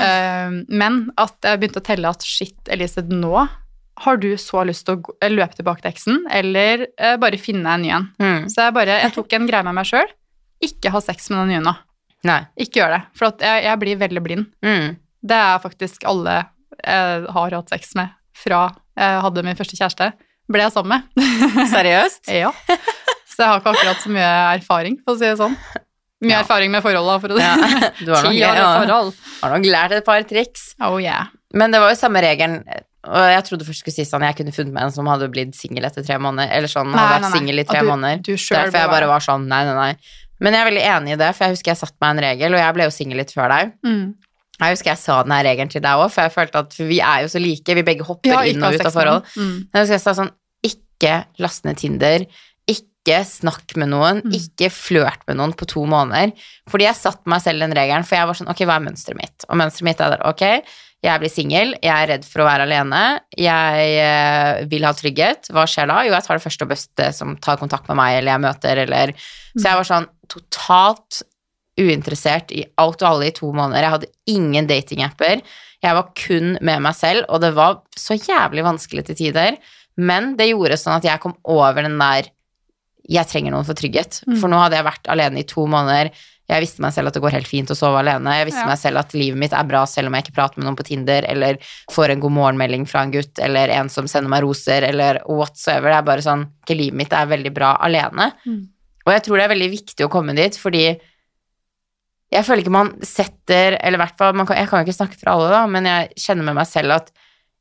Eh, 0.00 0.50
men 0.72 1.10
at 1.20 1.36
jeg 1.44 1.60
begynte 1.60 1.82
å 1.82 1.84
telle 1.90 2.08
at 2.08 2.24
shit, 2.24 2.56
Elise, 2.72 3.04
nå 3.04 3.34
har 4.00 4.16
du 4.16 4.30
så 4.40 4.64
lyst 4.64 4.86
til 4.88 4.96
å 4.96 5.14
eh, 5.20 5.28
løpe 5.28 5.58
tilbake 5.60 5.84
til 5.84 5.92
eksen, 5.92 6.22
eller 6.32 6.86
eh, 6.96 7.18
bare 7.20 7.36
finne 7.36 7.68
en 7.76 7.84
ny 7.84 7.92
en. 7.98 8.08
Mm. 8.16 8.48
Så 8.48 8.64
jeg 8.64 8.76
bare, 8.80 8.96
jeg 9.04 9.12
tok 9.12 9.36
en 9.36 9.46
greie 9.50 9.66
med 9.66 9.76
meg 9.76 9.88
sjøl. 9.92 10.08
Ikke 10.64 10.92
ha 10.94 11.00
sex 11.04 11.28
med 11.28 11.42
den 11.44 11.52
nye 11.58 11.64
nå. 11.68 11.76
Nei. 12.28 12.40
Ikke 12.60 12.80
gjør 12.82 12.94
det, 12.96 13.02
for 13.16 13.32
jeg, 13.40 13.64
jeg 13.64 13.78
blir 13.80 14.00
veldig 14.00 14.22
blind. 14.24 14.46
Mm. 14.64 14.96
Det 15.22 15.36
er 15.36 15.60
faktisk 15.62 16.04
alle 16.08 16.38
jeg 16.80 17.26
har 17.36 17.52
hatt 17.58 17.68
sex 17.72 17.94
med 17.98 18.08
fra 18.40 18.60
jeg 19.00 19.20
hadde 19.24 19.42
min 19.44 19.56
første 19.56 19.76
kjæreste. 19.78 20.10
Ble 20.50 20.64
jeg 20.66 20.72
sammen 20.74 20.98
med. 20.98 21.28
Seriøst? 21.74 22.28
ja. 22.34 22.50
Så 23.30 23.44
jeg 23.44 23.48
har 23.48 23.60
ikke 23.62 23.72
akkurat 23.72 24.02
så 24.02 24.10
mye 24.12 24.30
erfaring, 24.58 24.98
for 25.04 25.14
å 25.14 25.20
si 25.20 25.24
det 25.28 25.36
sånn. 25.40 25.54
Mye 26.20 26.34
Ja. 26.34 26.40
erfaring 26.42 26.72
med 26.74 26.82
forhold, 26.84 27.20
for 27.22 27.32
å 27.32 27.38
si 27.38 27.44
Ja. 27.44 27.54
det 27.56 28.04
Du 28.04 28.10
har 28.12 28.24
nok, 28.26 28.32
med 28.34 28.40
ja, 28.42 28.64
forhold. 28.82 29.14
har 29.40 29.54
nok 29.54 29.68
lært 29.70 29.92
et 29.96 30.04
par 30.04 30.22
triks. 30.28 30.74
Oh 30.84 30.98
yeah. 31.00 31.30
Men 31.56 31.72
det 31.72 31.80
var 31.80 31.94
jo 31.94 31.96
samme 32.00 32.20
regelen, 32.20 32.58
og 33.08 33.30
jeg 33.32 33.44
trodde 33.46 33.64
først 33.64 33.80
skulle 33.80 33.96
si 33.96 34.04
sånn 34.04 34.26
jeg 34.26 34.36
kunne 34.42 34.52
funnet 34.52 34.74
meg 34.76 34.84
en 34.90 34.92
som 34.92 35.08
hadde 35.08 35.30
blitt 35.32 35.54
singel 35.56 35.86
etter 35.88 36.04
tre 36.04 36.18
måneder, 36.20 36.52
eller 36.58 36.68
sånn, 36.68 36.92
hadde 36.92 37.14
vært 37.22 37.32
singel 37.38 37.62
i 37.62 37.64
tre 37.64 37.80
du, 37.80 37.88
måneder. 37.88 38.20
Du 38.26 38.34
Derfor 38.36 38.76
jeg 38.82 38.92
bare 38.92 39.08
var 39.08 39.24
sånn, 39.24 39.48
nei, 39.48 39.62
nei, 39.70 39.74
nei. 39.78 39.94
Men 40.40 40.54
jeg 40.56 40.60
er 40.64 40.68
veldig 40.70 40.84
enig 40.94 41.12
i 41.14 41.20
det, 41.20 41.30
for 41.36 41.44
jeg 41.46 41.56
husker 41.56 41.70
jeg 41.74 41.80
satt 41.82 41.96
meg 42.00 42.10
en 42.16 42.22
regel, 42.24 42.54
og 42.56 42.60
jeg 42.62 42.74
ble 42.76 42.84
jo 42.88 42.90
singel 42.96 43.20
litt 43.22 43.32
før 43.36 43.48
deg. 43.54 43.72
mm. 43.86 44.02
Jeg 44.60 44.74
husker 44.74 44.90
jeg 44.90 45.00
sa 45.00 45.22
den 45.24 45.32
her 45.32 45.44
regelen 45.48 45.70
til 45.72 45.80
deg 45.80 45.96
òg, 46.02 46.10
for 46.12 46.20
jeg 46.26 46.32
følte 46.34 46.60
at 46.60 46.74
vi 46.76 46.98
er 47.00 47.22
jo 47.24 47.28
så 47.32 47.40
like, 47.40 47.74
vi 47.78 47.82
begge 47.86 48.04
hopper 48.04 48.28
Ja, 48.34 48.40
inn 48.44 48.60
og 48.62 48.74
ut 48.76 48.82
av 48.84 48.92
forhold. 48.92 49.24
Mm. 49.32 49.54
Jeg 49.72 49.80
husker 49.80 49.94
jeg 49.96 50.02
sa 50.04 50.12
sånn, 50.18 50.32
ikke 50.68 51.14
last 51.40 51.64
ned 51.64 51.78
Tinder, 51.80 52.26
ikke 52.68 53.22
snakk 53.24 53.72
med 53.80 53.88
noen, 53.88 54.20
Mm. 54.20 54.34
ikke 54.36 54.68
flørt 54.68 55.24
med 55.26 55.38
noen 55.40 55.54
på 55.56 55.64
to 55.66 55.86
måneder. 55.88 56.34
Fordi 56.68 56.84
jeg 56.84 56.94
satte 57.00 57.24
meg 57.32 57.40
selv 57.40 57.64
den 57.64 57.72
regelen, 57.72 58.04
for 58.04 58.16
jeg 58.20 58.26
var 58.28 58.34
sånn, 58.36 58.50
ok, 58.52 58.60
hva 58.68 58.76
er 58.76 58.84
mønsteret 58.84 59.16
mitt? 59.16 59.48
Og 59.48 59.56
mønsteret 59.56 59.88
mitt 59.88 60.00
er 60.04 60.10
der, 60.12 60.26
ok, 60.28 60.44
jeg 61.08 61.20
blir 61.24 61.32
singel, 61.32 61.74
jeg 61.80 61.96
er 61.96 62.06
redd 62.12 62.28
for 62.28 62.42
å 62.44 62.50
være 62.50 62.68
alene, 62.68 63.02
jeg 63.40 63.90
eh, 64.04 64.66
vil 64.68 64.84
ha 64.84 64.92
trygghet. 64.92 65.48
Hva 65.56 65.64
skjer 65.64 65.88
da? 65.88 66.02
Jo, 66.04 66.12
jeg 66.12 66.26
tar 66.28 66.36
det 66.36 66.44
første 66.44 66.68
og 66.68 66.74
beste 66.76 67.12
som 67.16 67.32
tar 67.40 67.56
kontakt 67.56 67.88
med 67.88 67.96
meg, 67.96 68.18
eller 68.20 68.36
jeg 68.36 68.44
møter, 68.44 68.76
eller 68.84 69.14
Så 69.56 69.64
jeg 69.64 69.80
var 69.80 69.88
sånn 69.88 70.06
totalt 70.30 71.22
uinteressert 71.80 72.52
i 72.52 72.64
alt 72.80 73.02
og 73.02 73.08
alle 73.08 73.28
i 73.30 73.34
to 73.36 73.50
måneder. 73.54 73.84
Jeg 73.86 73.94
hadde 73.94 74.10
ingen 74.30 74.68
datingapper. 74.68 75.42
Jeg 75.80 75.96
var 75.96 76.10
kun 76.18 76.56
med 76.60 76.82
meg 76.84 76.96
selv, 76.98 77.24
og 77.32 77.40
det 77.44 77.54
var 77.56 77.78
så 77.96 78.16
jævlig 78.18 78.66
vanskelig 78.66 79.06
til 79.08 79.16
tider. 79.22 79.56
Men 80.00 80.34
det 80.36 80.50
gjorde 80.50 80.76
sånn 80.80 80.98
at 80.98 81.06
jeg 81.08 81.22
kom 81.22 81.36
over 81.44 81.82
den 81.86 81.98
der 82.00 82.28
Jeg 83.10 83.26
trenger 83.26 83.50
noen 83.50 83.64
for 83.66 83.74
trygghet. 83.74 84.20
Mm. 84.28 84.36
For 84.38 84.52
nå 84.52 84.58
hadde 84.60 84.76
jeg 84.76 84.86
vært 84.86 85.08
alene 85.10 85.40
i 85.40 85.46
to 85.48 85.64
måneder. 85.66 86.12
Jeg 86.50 86.62
visste 86.62 86.82
meg 86.84 86.92
selv 86.94 87.10
at 87.10 87.16
det 87.16 87.22
går 87.24 87.32
helt 87.34 87.48
fint 87.48 87.70
å 87.72 87.74
sove 87.74 87.98
alene. 87.98 88.36
Jeg 88.38 88.46
visste 88.46 88.60
Ja. 88.60 88.66
meg 88.68 88.78
selv 88.78 89.00
at 89.00 89.14
livet 89.14 89.38
mitt 89.40 89.52
er 89.56 89.64
bra 89.66 89.80
selv 89.84 90.06
om 90.06 90.14
jeg 90.14 90.24
ikke 90.24 90.36
prater 90.36 90.58
med 90.58 90.66
noen 90.68 90.76
på 90.78 90.86
Tinder, 90.86 91.24
eller 91.26 91.58
får 91.90 92.10
en 92.10 92.20
god 92.20 92.30
morgenmelding 92.36 92.86
fra 92.86 93.02
en 93.02 93.10
gutt, 93.10 93.38
eller 93.42 93.68
en 93.70 93.88
som 93.88 94.06
sender 94.06 94.30
meg 94.30 94.44
roser, 94.44 94.82
eller 94.86 95.18
whatsoever. 95.26 95.90
Det 95.90 95.98
er 95.98 96.02
bare 96.02 96.22
sånn 96.22 96.46
Livet 96.70 96.94
mitt 96.94 97.12
er 97.12 97.26
veldig 97.26 97.52
bra 97.52 97.76
alene. 97.80 98.32
Mm. 98.46 98.68
Og 99.10 99.16
jeg 99.16 99.26
tror 99.26 99.40
det 99.40 99.46
er 99.46 99.54
veldig 99.56 99.70
viktig 99.72 100.06
å 100.06 100.12
komme 100.12 100.36
dit, 100.38 100.54
fordi 100.54 100.84
jeg 102.30 102.46
føler 102.46 102.62
ikke 102.62 102.74
man 102.74 102.92
setter 103.02 103.74
Eller 103.80 103.98
i 103.98 104.02
hvert 104.04 104.20
fall, 104.20 104.36
man 104.38 104.46
kan, 104.46 104.60
jeg 104.60 104.70
kan 104.70 104.78
jo 104.78 104.86
ikke 104.86 105.00
snakke 105.00 105.18
for 105.18 105.32
alle, 105.32 105.48
da, 105.50 105.64
men 105.66 105.88
jeg 105.88 106.12
kjenner 106.28 106.46
med 106.46 106.60
meg 106.60 106.68
selv 106.70 106.94
at 107.00 107.10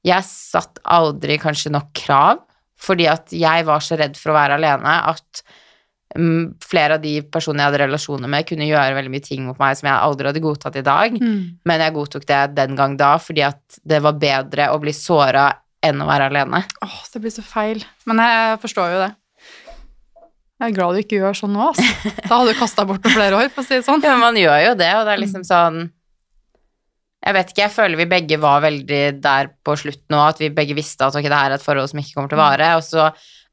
jeg 0.06 0.24
satt 0.30 0.78
aldri 0.88 1.36
kanskje 1.42 1.74
nok 1.74 1.90
krav, 1.98 2.46
fordi 2.80 3.10
at 3.12 3.34
jeg 3.36 3.66
var 3.68 3.82
så 3.84 3.98
redd 4.00 4.16
for 4.16 4.32
å 4.32 4.38
være 4.38 4.56
alene 4.56 4.94
at 5.10 5.42
mm, 6.16 6.62
flere 6.64 6.96
av 6.96 7.04
de 7.04 7.18
personene 7.28 7.66
jeg 7.66 7.72
hadde 7.74 7.82
relasjoner 7.82 8.32
med, 8.32 8.46
kunne 8.48 8.70
gjøre 8.70 8.96
veldig 8.96 9.12
mye 9.12 9.26
ting 9.26 9.44
mot 9.50 9.60
meg 9.60 9.76
som 9.76 9.90
jeg 9.90 10.06
aldri 10.06 10.30
hadde 10.30 10.44
godtatt 10.46 10.80
i 10.80 10.86
dag. 10.86 11.18
Mm. 11.20 11.42
Men 11.68 11.84
jeg 11.84 11.96
godtok 11.98 12.30
det 12.30 12.44
den 12.62 12.78
gang 12.80 12.96
da, 13.02 13.16
fordi 13.20 13.44
at 13.50 13.82
det 13.84 14.00
var 14.06 14.22
bedre 14.22 14.70
å 14.72 14.80
bli 14.80 14.96
såra 14.96 15.50
enn 15.84 16.00
å 16.00 16.08
være 16.08 16.30
alene. 16.32 16.64
Åh, 16.86 17.02
det 17.12 17.24
blir 17.26 17.34
så 17.34 17.44
feil. 17.44 17.84
Men 18.08 18.24
jeg 18.24 18.62
forstår 18.64 18.96
jo 18.96 19.04
det. 19.04 19.12
Jeg 20.60 20.74
er 20.74 20.76
glad 20.76 20.98
du 20.98 21.00
ikke 21.00 21.22
gjør 21.22 21.38
sånn 21.40 21.54
nå, 21.56 21.70
altså. 21.72 22.12
Da 22.20 22.34
hadde 22.34 22.52
du 22.52 22.60
kasta 22.60 22.84
bort 22.88 23.06
noen 23.06 23.16
flere 23.16 23.38
år, 23.40 23.52
for 23.54 23.64
å 23.64 23.68
si 23.68 23.78
det 23.78 23.86
sånn. 23.88 24.04
Ja, 24.04 24.18
men 24.18 24.26
man 24.26 24.40
gjør 24.40 24.60
jo 24.66 24.76
det, 24.82 24.90
og 24.98 25.08
det 25.08 25.14
er 25.16 25.22
liksom 25.24 25.46
sånn 25.48 25.82
Jeg 27.24 27.36
vet 27.36 27.52
ikke, 27.52 27.64
jeg 27.66 27.76
føler 27.76 28.00
vi 28.00 28.08
begge 28.12 28.40
var 28.40 28.64
veldig 28.64 29.04
der 29.24 29.52
på 29.64 29.76
slutt 29.80 30.04
nå, 30.12 30.20
at 30.24 30.40
vi 30.40 30.52
begge 30.56 30.76
visste 30.78 31.08
at 31.08 31.16
ok, 31.16 31.28
det 31.28 31.36
her 31.36 31.54
er 31.54 31.60
et 31.60 31.66
forhold 31.66 31.92
som 31.92 32.00
ikke 32.02 32.16
kommer 32.16 32.32
til 32.32 32.40
å 32.40 32.44
vare, 32.44 32.74
og 32.80 32.84
så 32.86 33.10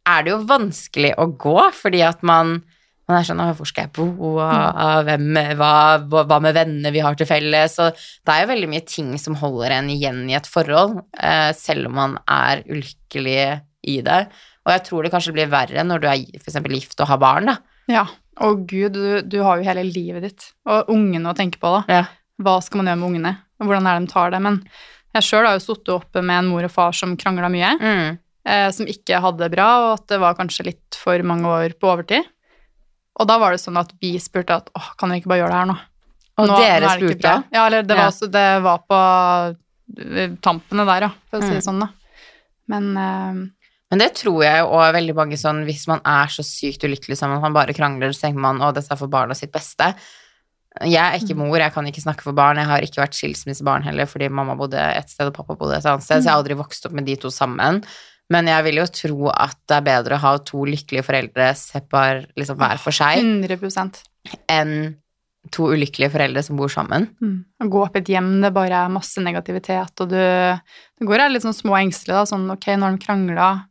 er 0.06 0.22
det 0.22 0.32
jo 0.34 0.40
vanskelig 0.46 1.12
å 1.18 1.26
gå, 1.34 1.58
fordi 1.74 2.02
at 2.06 2.22
man 2.26 2.60
man 3.06 3.20
er 3.20 3.26
sånn, 3.28 3.42
hvor 3.54 3.68
skal 3.70 3.86
jeg 3.86 3.92
bo, 3.94 4.32
hvem, 5.06 5.26
hva, 5.58 5.72
hva 6.10 6.24
hva 6.26 6.38
med 6.42 6.56
vennene 6.56 6.90
vi 6.90 7.02
har 7.04 7.14
til 7.18 7.28
felles, 7.28 7.76
og 7.82 7.94
det 7.94 8.34
er 8.34 8.42
jo 8.42 8.50
veldig 8.50 8.70
mye 8.72 8.86
ting 8.90 9.12
som 9.22 9.38
holder 9.38 9.76
en 9.76 9.90
igjen 9.94 10.24
i 10.26 10.34
et 10.34 10.48
forhold, 10.50 10.98
eh, 11.14 11.52
selv 11.54 11.86
om 11.86 11.94
man 12.00 12.16
er 12.26 12.64
ulykkelig 12.66 13.36
i 13.86 14.00
det, 14.02 14.18
og 14.66 14.72
jeg 14.74 14.82
tror 14.88 15.06
det 15.06 15.12
kanskje 15.14 15.32
blir 15.36 15.48
verre 15.52 15.84
når 15.86 16.02
du 16.02 16.06
er 16.10 16.42
for 16.42 16.72
gift 16.74 17.00
og 17.00 17.06
har 17.12 17.18
barn, 17.22 17.46
da. 17.46 17.56
Ja. 17.88 18.06
Å 18.42 18.50
gud, 18.66 18.92
du, 18.92 19.22
du 19.22 19.38
har 19.46 19.56
jo 19.62 19.64
hele 19.64 19.84
livet 19.86 20.22
ditt, 20.26 20.48
og 20.68 20.90
ungene 20.92 21.30
å 21.30 21.36
tenke 21.38 21.56
på, 21.62 21.70
da. 21.78 21.84
Ja. 21.88 22.04
hva 22.42 22.58
skal 22.60 22.82
man 22.82 22.90
gjøre 22.90 22.98
med 23.00 23.08
ungene, 23.08 23.30
og 23.62 23.66
hvordan 23.70 23.86
er 23.88 23.96
det 24.00 24.06
de 24.08 24.12
tar 24.12 24.30
det. 24.34 24.40
Men 24.44 24.58
jeg 25.16 25.22
sjøl 25.24 25.46
har 25.48 25.54
jo 25.56 25.62
sittet 25.64 25.88
oppe 25.94 26.20
med 26.20 26.42
en 26.42 26.50
mor 26.50 26.66
og 26.66 26.70
far 26.74 26.92
som 26.92 27.14
krangla 27.16 27.48
mye, 27.48 27.70
Mm. 27.80 28.18
eh, 28.44 28.70
som 28.76 28.84
ikke 28.86 29.22
hadde 29.24 29.38
det 29.46 29.52
bra, 29.56 29.68
og 29.86 29.92
at 30.00 30.06
det 30.08 30.18
var 30.20 30.34
kanskje 30.36 30.66
litt 30.66 30.98
for 31.00 31.16
mange 31.22 31.46
år 31.48 31.72
på 31.80 31.88
overtid. 31.94 32.26
Og 33.18 33.26
da 33.30 33.38
var 33.40 33.52
det 33.56 33.62
sånn 33.62 33.78
at 33.80 33.94
vi 34.02 34.18
spurte 34.20 34.52
at 34.58 34.68
åh, 34.76 34.90
kan 34.98 35.08
vi 35.08 35.22
ikke 35.22 35.28
bare 35.32 35.46
gjøre 35.46 35.54
det 35.54 35.60
her 35.62 35.70
nå? 35.72 35.78
Og 36.36 36.48
Nå- 36.50 36.58
dere 36.60 36.84
nå 36.84 36.92
spurte? 36.98 37.44
Ja, 37.56 37.62
eller 37.70 37.82
det 37.88 37.96
var, 37.96 38.12
Ja. 38.12 38.26
det 38.36 38.62
var 38.62 38.78
på 38.90 39.00
eh, 39.96 40.28
tampene 40.44 40.84
der, 40.84 41.00
ja, 41.06 41.10
for 41.30 41.38
å 41.38 41.42
si 41.42 41.48
Mm. 41.48 41.54
det 41.54 41.64
sånn, 41.64 41.80
da. 41.80 41.88
Men 42.68 42.96
eh, 42.98 43.48
Men 43.92 44.02
det 44.02 44.12
tror 44.18 44.40
jeg 44.42 44.62
jo 44.62 44.70
òg 44.74 44.96
veldig 44.96 45.14
mange 45.14 45.36
sånn 45.38 45.60
Hvis 45.62 45.84
man 45.86 46.00
er 46.02 46.30
så 46.32 46.42
sykt 46.42 46.82
ulykkelig 46.82 47.20
sammen 47.20 47.42
man 47.42 47.54
bare 47.54 47.74
krangler, 47.76 48.10
så 48.14 48.26
tenker 48.26 48.42
man 48.42 48.58
å, 48.58 48.72
dette 48.74 48.90
er 48.92 48.98
for 48.98 49.12
barna 49.12 49.36
sitt 49.38 49.52
beste. 49.54 49.92
Jeg 50.84 51.00
er 51.00 51.16
ikke 51.16 51.38
mor, 51.38 51.56
jeg 51.56 51.72
kan 51.72 51.86
ikke 51.88 52.02
snakke 52.02 52.26
for 52.26 52.36
barn. 52.36 52.58
Jeg 52.60 52.68
har 52.68 52.84
ikke 52.84 53.00
vært 53.00 53.16
skilsmissebarn 53.16 53.86
heller, 53.86 54.08
fordi 54.10 54.28
mamma 54.28 54.58
bodde 54.58 54.76
et 54.76 55.08
sted 55.08 55.30
og 55.30 55.36
pappa 55.38 55.56
bodde 55.56 55.78
et 55.78 55.88
annet 55.88 56.04
sted, 56.04 56.20
så 56.20 56.26
jeg 56.26 56.32
har 56.34 56.42
aldri 56.42 56.58
vokst 56.58 56.88
opp 56.88 56.98
med 56.98 57.08
de 57.08 57.16
to 57.22 57.30
sammen. 57.32 57.80
Men 58.32 58.50
jeg 58.50 58.66
vil 58.66 58.80
jo 58.82 58.86
tro 58.90 59.30
at 59.30 59.56
det 59.70 59.78
er 59.78 59.86
bedre 59.86 60.18
å 60.18 60.24
ha 60.24 60.34
to 60.44 60.66
lykkelige 60.66 61.06
foreldre 61.06 61.48
separ, 61.56 62.24
liksom 62.36 62.58
hver 62.60 62.82
for 62.82 62.96
seg, 62.96 63.22
100% 63.22 64.02
enn 64.50 64.72
to 65.54 65.68
ulykkelige 65.70 66.10
foreldre 66.10 66.42
som 66.42 66.58
bor 66.58 66.72
sammen. 66.72 67.06
mm. 67.22 67.36
Å 67.62 67.68
gå 67.70 67.82
opp 67.84 67.96
i 67.96 68.02
et 68.02 68.10
hjem, 68.16 68.32
det 68.42 68.50
bare 68.54 68.82
er 68.82 68.92
masse 68.92 69.22
negativitet, 69.22 69.94
og 70.02 70.10
du, 70.10 70.18
du 70.98 71.06
går 71.06 71.22
her 71.22 71.32
litt 71.32 71.46
sånn 71.46 71.56
små 71.56 71.76
engstelig, 71.78 72.16
da, 72.18 72.24
sånn 72.28 72.48
ok, 72.52 72.72
når 72.82 72.96
de 72.96 73.04
krangler, 73.06 73.62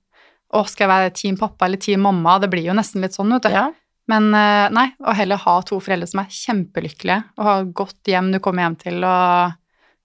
å, 0.53 0.61
skal 0.69 0.85
jeg 0.85 0.91
være 0.91 1.15
team 1.17 1.39
pappa 1.39 1.67
eller 1.67 1.81
team 1.81 2.05
mamma? 2.05 2.37
Det 2.41 2.51
blir 2.51 2.67
jo 2.67 2.77
nesten 2.77 3.03
litt 3.03 3.17
sånn, 3.17 3.33
vet 3.35 3.47
du. 3.47 3.55
Ja. 3.55 3.67
Men 4.11 4.29
eh, 4.37 4.67
nei, 4.73 4.87
å 5.01 5.15
heller 5.17 5.41
ha 5.41 5.55
to 5.65 5.79
foreldre 5.81 6.07
som 6.09 6.21
er 6.21 6.33
kjempelykkelige, 6.33 7.21
og 7.39 7.47
ha 7.49 7.55
godt 7.81 8.11
hjem 8.11 8.29
du 8.35 8.39
kommer 8.43 8.67
hjem 8.67 8.79
til, 8.83 8.99
og 9.01 9.55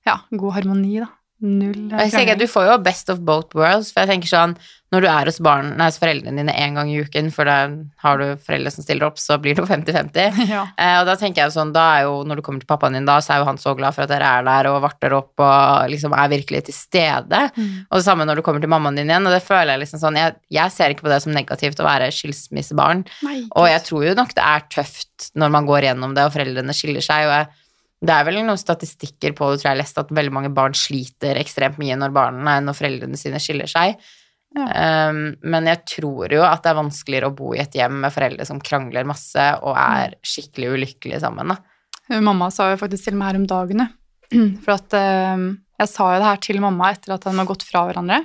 ja, 0.09 0.17
god 0.33 0.57
harmoni, 0.57 1.03
da. 1.03 1.11
Null 1.41 1.89
Og 1.89 2.03
jeg 2.05 2.13
tenker, 2.13 2.37
du 2.37 2.45
får 2.51 2.69
jo 2.69 2.77
best 2.85 3.09
of 3.13 3.23
both 3.25 3.57
worlds, 3.57 3.95
for 3.95 4.05
jeg 4.05 4.13
tenker 4.13 4.29
sånn, 4.29 4.59
når 4.91 5.05
du 5.05 5.07
er 5.07 5.29
hos, 5.31 5.39
barn, 5.43 5.69
nei, 5.79 5.87
hos 5.87 6.01
foreldrene 6.03 6.43
dine 6.43 6.55
en 6.65 6.77
gang 6.77 6.89
i 6.91 6.99
uken, 6.99 7.29
for 7.33 7.47
da 7.47 7.59
har 8.03 8.19
du 8.19 8.43
foreldre 8.43 8.73
som 8.75 8.83
stiller 8.83 9.07
opp, 9.07 9.21
så 9.23 9.37
blir 9.41 9.55
det 9.55 9.63
jo 9.63 9.69
50-50. 9.71 10.39
Ja. 10.51 10.65
Eh, 10.75 10.97
og 10.99 11.07
da 11.07 11.15
tenker 11.19 11.45
jeg 11.45 11.55
sånn, 11.55 11.71
da 11.73 11.85
er 11.95 12.09
jo, 12.09 12.17
når 12.27 12.41
du 12.41 12.43
kommer 12.45 12.63
til 12.63 12.69
pappaen 12.69 12.97
din 12.99 13.07
da, 13.07 13.21
så 13.23 13.37
er 13.37 13.43
jo 13.43 13.47
han 13.47 13.61
så 13.63 13.77
glad 13.79 13.95
for 13.95 14.05
at 14.05 14.11
dere 14.11 14.27
er 14.41 14.47
der 14.49 14.69
og 14.73 14.81
varter 14.83 15.15
opp 15.15 15.45
og 15.47 15.93
liksom 15.93 16.17
er 16.19 16.33
virkelig 16.33 16.65
til 16.67 16.75
stede. 16.75 17.45
Mm. 17.55 17.87
Og 17.87 18.01
det 18.01 18.07
samme 18.09 18.27
når 18.27 18.41
du 18.41 18.45
kommer 18.47 18.65
til 18.65 18.73
mammaen 18.73 18.99
din 18.99 19.13
igjen, 19.13 19.31
og 19.31 19.37
det 19.37 19.45
føler 19.47 19.77
jeg 19.77 19.85
liksom 19.85 20.03
sånn, 20.03 20.19
jeg, 20.19 20.37
jeg 20.59 20.75
ser 20.75 20.93
ikke 20.93 21.07
på 21.07 21.15
det 21.15 21.21
som 21.23 21.37
negativt 21.37 21.81
å 21.81 21.87
være 21.87 22.11
skilsmissebarn. 22.17 23.07
Nei, 23.29 23.39
Og 23.55 23.71
jeg 23.71 23.87
tror 23.87 24.09
jo 24.11 24.19
nok 24.19 24.35
det 24.35 24.49
er 24.49 24.67
tøft 24.75 25.31
når 25.39 25.55
man 25.55 25.71
går 25.71 25.87
gjennom 25.87 26.19
det, 26.19 26.27
og 26.27 26.35
foreldrene 26.35 26.75
skiller 26.75 27.05
seg. 27.05 27.31
Og 27.31 27.37
jeg, 27.37 27.60
det 28.01 28.15
er 28.15 28.25
vel 28.25 28.39
noen 28.41 28.59
statistikker 28.61 29.35
på 29.37 29.51
det, 29.51 29.61
tror 29.61 29.71
jeg 29.71 29.77
jeg 29.77 29.83
leste, 29.83 30.05
at 30.05 30.15
veldig 30.17 30.33
mange 30.33 30.53
barn 30.57 30.77
sliter 30.77 31.37
ekstremt 31.41 31.77
mye 31.81 31.99
når, 32.01 32.15
barna, 32.17 32.57
når 32.65 32.79
foreldrene 32.79 33.21
sine 33.21 33.41
skiller 33.43 33.69
seg. 33.69 34.01
Um, 34.51 35.37
men 35.47 35.69
jeg 35.69 35.85
tror 35.87 36.33
jo 36.33 36.41
at 36.43 36.65
det 36.65 36.73
er 36.73 36.79
vanskeligere 36.81 37.29
å 37.31 37.35
bo 37.37 37.53
i 37.55 37.61
et 37.63 37.77
hjem 37.77 38.01
med 38.03 38.11
foreldre 38.11 38.47
som 38.49 38.59
krangler 38.65 39.07
masse 39.07 39.45
og 39.61 39.77
er 39.79 40.17
skikkelig 40.27 40.73
ulykkelige 40.75 41.21
sammen. 41.23 41.53
Da. 41.53 42.19
Mamma 42.25 42.49
sa 42.51 42.73
jo 42.73 42.81
faktisk 42.81 43.11
til 43.11 43.19
meg 43.21 43.31
her 43.31 43.41
om 43.43 43.47
dagene, 43.51 43.87
for 44.65 44.75
at 44.75 44.97
um, 45.37 45.47
jeg 45.81 45.93
sa 45.93 46.09
jo 46.15 46.19
det 46.23 46.31
her 46.33 46.43
til 46.49 46.61
mamma 46.65 46.91
etter 46.95 47.15
at 47.15 47.29
de 47.29 47.37
har 47.37 47.49
gått 47.53 47.69
fra 47.69 47.85
hverandre. 47.89 48.25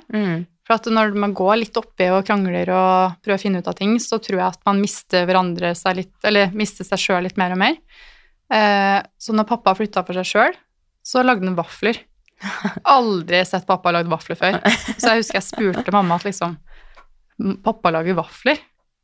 For 0.66 0.80
at 0.80 0.88
når 0.90 1.14
man 1.14 1.36
går 1.36 1.60
litt 1.60 1.78
oppi 1.78 2.08
og 2.10 2.24
krangler 2.26 2.72
og 2.74 3.20
prøver 3.22 3.38
å 3.38 3.44
finne 3.44 3.60
ut 3.62 3.68
av 3.70 3.76
ting, 3.78 3.94
så 4.02 4.18
tror 4.18 4.40
jeg 4.40 4.48
at 4.48 4.64
man 4.66 4.80
mister 4.82 5.28
hverandre 5.28 5.76
seg 5.78 6.00
litt, 6.00 6.16
eller 6.26 6.50
mister 6.58 6.88
seg 6.88 6.98
sjøl 7.04 7.28
litt 7.28 7.38
mer 7.38 7.54
og 7.54 7.60
mer. 7.60 7.76
Eh, 8.52 9.00
så 9.18 9.34
når 9.34 9.48
pappa 9.48 9.74
flytta 9.74 10.04
for 10.06 10.14
seg 10.18 10.28
sjøl, 10.28 10.54
så 11.06 11.22
lagde 11.24 11.46
han 11.48 11.56
vafler. 11.58 11.98
Aldri 12.96 13.40
sett 13.48 13.66
pappa 13.66 13.92
lagd 13.94 14.10
vafler 14.12 14.36
før. 14.38 14.58
Så 14.98 15.08
jeg 15.14 15.22
husker 15.22 15.38
jeg 15.40 15.46
spurte 15.48 15.94
mamma 15.94 16.18
at 16.20 16.26
liksom 16.28 16.58
Pappa 17.64 17.90
lager 17.92 18.16
vafler? 18.16 18.56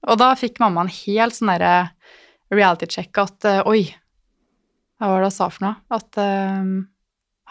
Og 0.09 0.16
da 0.16 0.30
fikk 0.40 0.57
mamma 0.62 0.86
en 0.86 0.90
helt 0.93 1.36
sånn 1.36 1.51
derre 1.53 1.90
reality 2.53 2.86
check 2.88 3.18
at 3.20 3.45
eh, 3.45 3.59
oi, 3.68 3.82
hva 4.97 5.11
var 5.11 5.20
det 5.20 5.28
han 5.28 5.34
sa 5.36 5.49
for 5.53 5.66
noe? 5.66 5.74
At 5.93 6.16
eh, 6.22 6.70